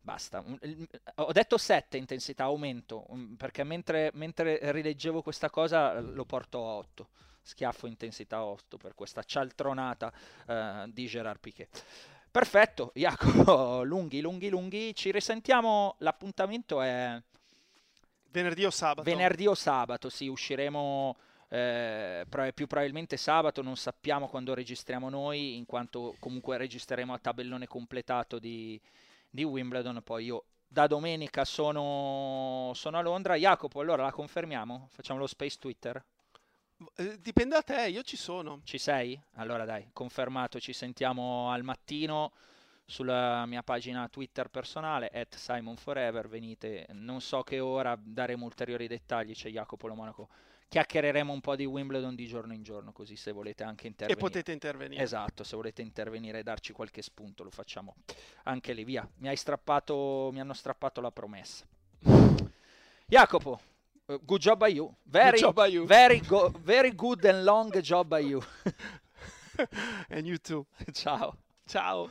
Basta. 0.00 0.42
Ho 1.16 1.32
detto 1.32 1.58
7 1.58 1.96
intensità, 1.96 2.44
aumento, 2.44 3.04
um, 3.08 3.34
perché 3.36 3.64
mentre, 3.64 4.10
mentre 4.14 4.58
rileggevo 4.70 5.20
questa 5.20 5.50
cosa 5.50 6.00
lo 6.00 6.24
porto 6.24 6.58
a 6.58 6.74
8. 6.74 7.08
Schiaffo 7.42 7.86
intensità 7.86 8.44
8 8.44 8.76
per 8.76 8.94
questa 8.94 9.22
cialtronata 9.22 10.12
eh, 10.46 10.84
di 10.88 11.06
Gerard 11.06 11.38
Piquet. 11.40 11.84
Perfetto, 12.30 12.92
Jacopo, 12.94 13.82
lunghi, 13.84 14.20
lunghi, 14.20 14.48
lunghi. 14.48 14.94
Ci 14.94 15.10
risentiamo. 15.10 15.96
L'appuntamento 15.98 16.80
è 16.80 17.20
Venerdì 18.36 18.64
o 18.64 18.70
sabato? 18.70 19.02
venerdì 19.02 19.46
o 19.46 19.54
sabato. 19.54 20.10
Sì, 20.10 20.28
usciremo 20.28 21.16
eh, 21.48 22.26
più 22.54 22.66
probabilmente 22.66 23.16
sabato. 23.16 23.62
Non 23.62 23.76
sappiamo 23.76 24.28
quando 24.28 24.52
registriamo 24.52 25.08
noi, 25.08 25.56
in 25.56 25.64
quanto 25.64 26.14
comunque 26.18 26.58
registreremo 26.58 27.14
a 27.14 27.18
tabellone 27.18 27.66
completato 27.66 28.38
di, 28.38 28.78
di 29.30 29.42
Wimbledon. 29.42 30.02
Poi 30.02 30.24
io 30.26 30.44
da 30.68 30.86
domenica 30.86 31.46
sono, 31.46 32.72
sono 32.74 32.98
a 32.98 33.02
Londra. 33.02 33.36
Jacopo, 33.36 33.80
allora 33.80 34.02
la 34.02 34.12
confermiamo? 34.12 34.88
Facciamo 34.90 35.18
lo 35.18 35.26
space 35.26 35.56
Twitter? 35.58 36.04
Eh, 36.96 37.18
dipende 37.18 37.54
da 37.54 37.62
te, 37.62 37.88
io 37.88 38.02
ci 38.02 38.18
sono. 38.18 38.60
Ci 38.64 38.76
sei? 38.76 39.18
Allora 39.36 39.64
dai, 39.64 39.88
confermato, 39.94 40.60
ci 40.60 40.74
sentiamo 40.74 41.50
al 41.50 41.62
mattino 41.62 42.32
sulla 42.86 43.44
mia 43.46 43.62
pagina 43.62 44.08
Twitter 44.08 44.48
personale, 44.48 45.10
at 45.12 45.34
Simon 45.34 45.76
Forever, 45.76 46.28
venite, 46.28 46.86
non 46.92 47.20
so 47.20 47.42
che 47.42 47.60
ora, 47.60 47.98
daremo 48.00 48.44
ulteriori 48.44 48.86
dettagli, 48.86 49.34
c'è 49.34 49.50
Jacopo 49.50 49.88
Lo 49.88 49.94
Monaco 49.94 50.28
chiacchiereremo 50.68 51.32
un 51.32 51.40
po' 51.40 51.56
di 51.56 51.64
Wimbledon 51.64 52.14
di 52.14 52.26
giorno 52.26 52.52
in 52.52 52.62
giorno, 52.62 52.92
così 52.92 53.16
se 53.16 53.32
volete 53.32 53.62
anche 53.62 53.86
intervenire. 53.86 54.26
E 54.26 54.28
potete 54.28 54.52
intervenire. 54.52 55.02
Esatto, 55.02 55.44
se 55.44 55.56
volete 55.56 55.82
intervenire 55.82 56.40
e 56.40 56.42
darci 56.42 56.72
qualche 56.72 57.02
spunto, 57.02 57.42
lo 57.42 57.50
facciamo 57.50 57.96
anche 58.44 58.72
lì, 58.72 58.84
via. 58.84 59.08
Mi, 59.18 59.28
hai 59.28 59.36
strappato, 59.36 60.30
mi 60.32 60.40
hanno 60.40 60.54
strappato 60.54 61.00
la 61.00 61.12
promessa. 61.12 61.64
Jacopo, 63.06 63.60
uh, 64.06 64.20
good 64.24 64.40
job 64.40 64.58
by 64.58 64.72
you. 64.72 64.92
Very, 65.04 65.40
good 65.40 65.54
by 65.54 65.72
you. 65.72 65.86
Very, 65.86 66.20
go- 66.20 66.52
very 66.62 66.94
good 66.94 67.24
and 67.24 67.44
long 67.44 67.72
job 67.80 68.08
by 68.08 68.26
you. 68.26 68.42
and 70.10 70.26
you 70.26 70.38
too. 70.38 70.66
Ciao. 70.92 71.36
Ciao. 71.64 72.10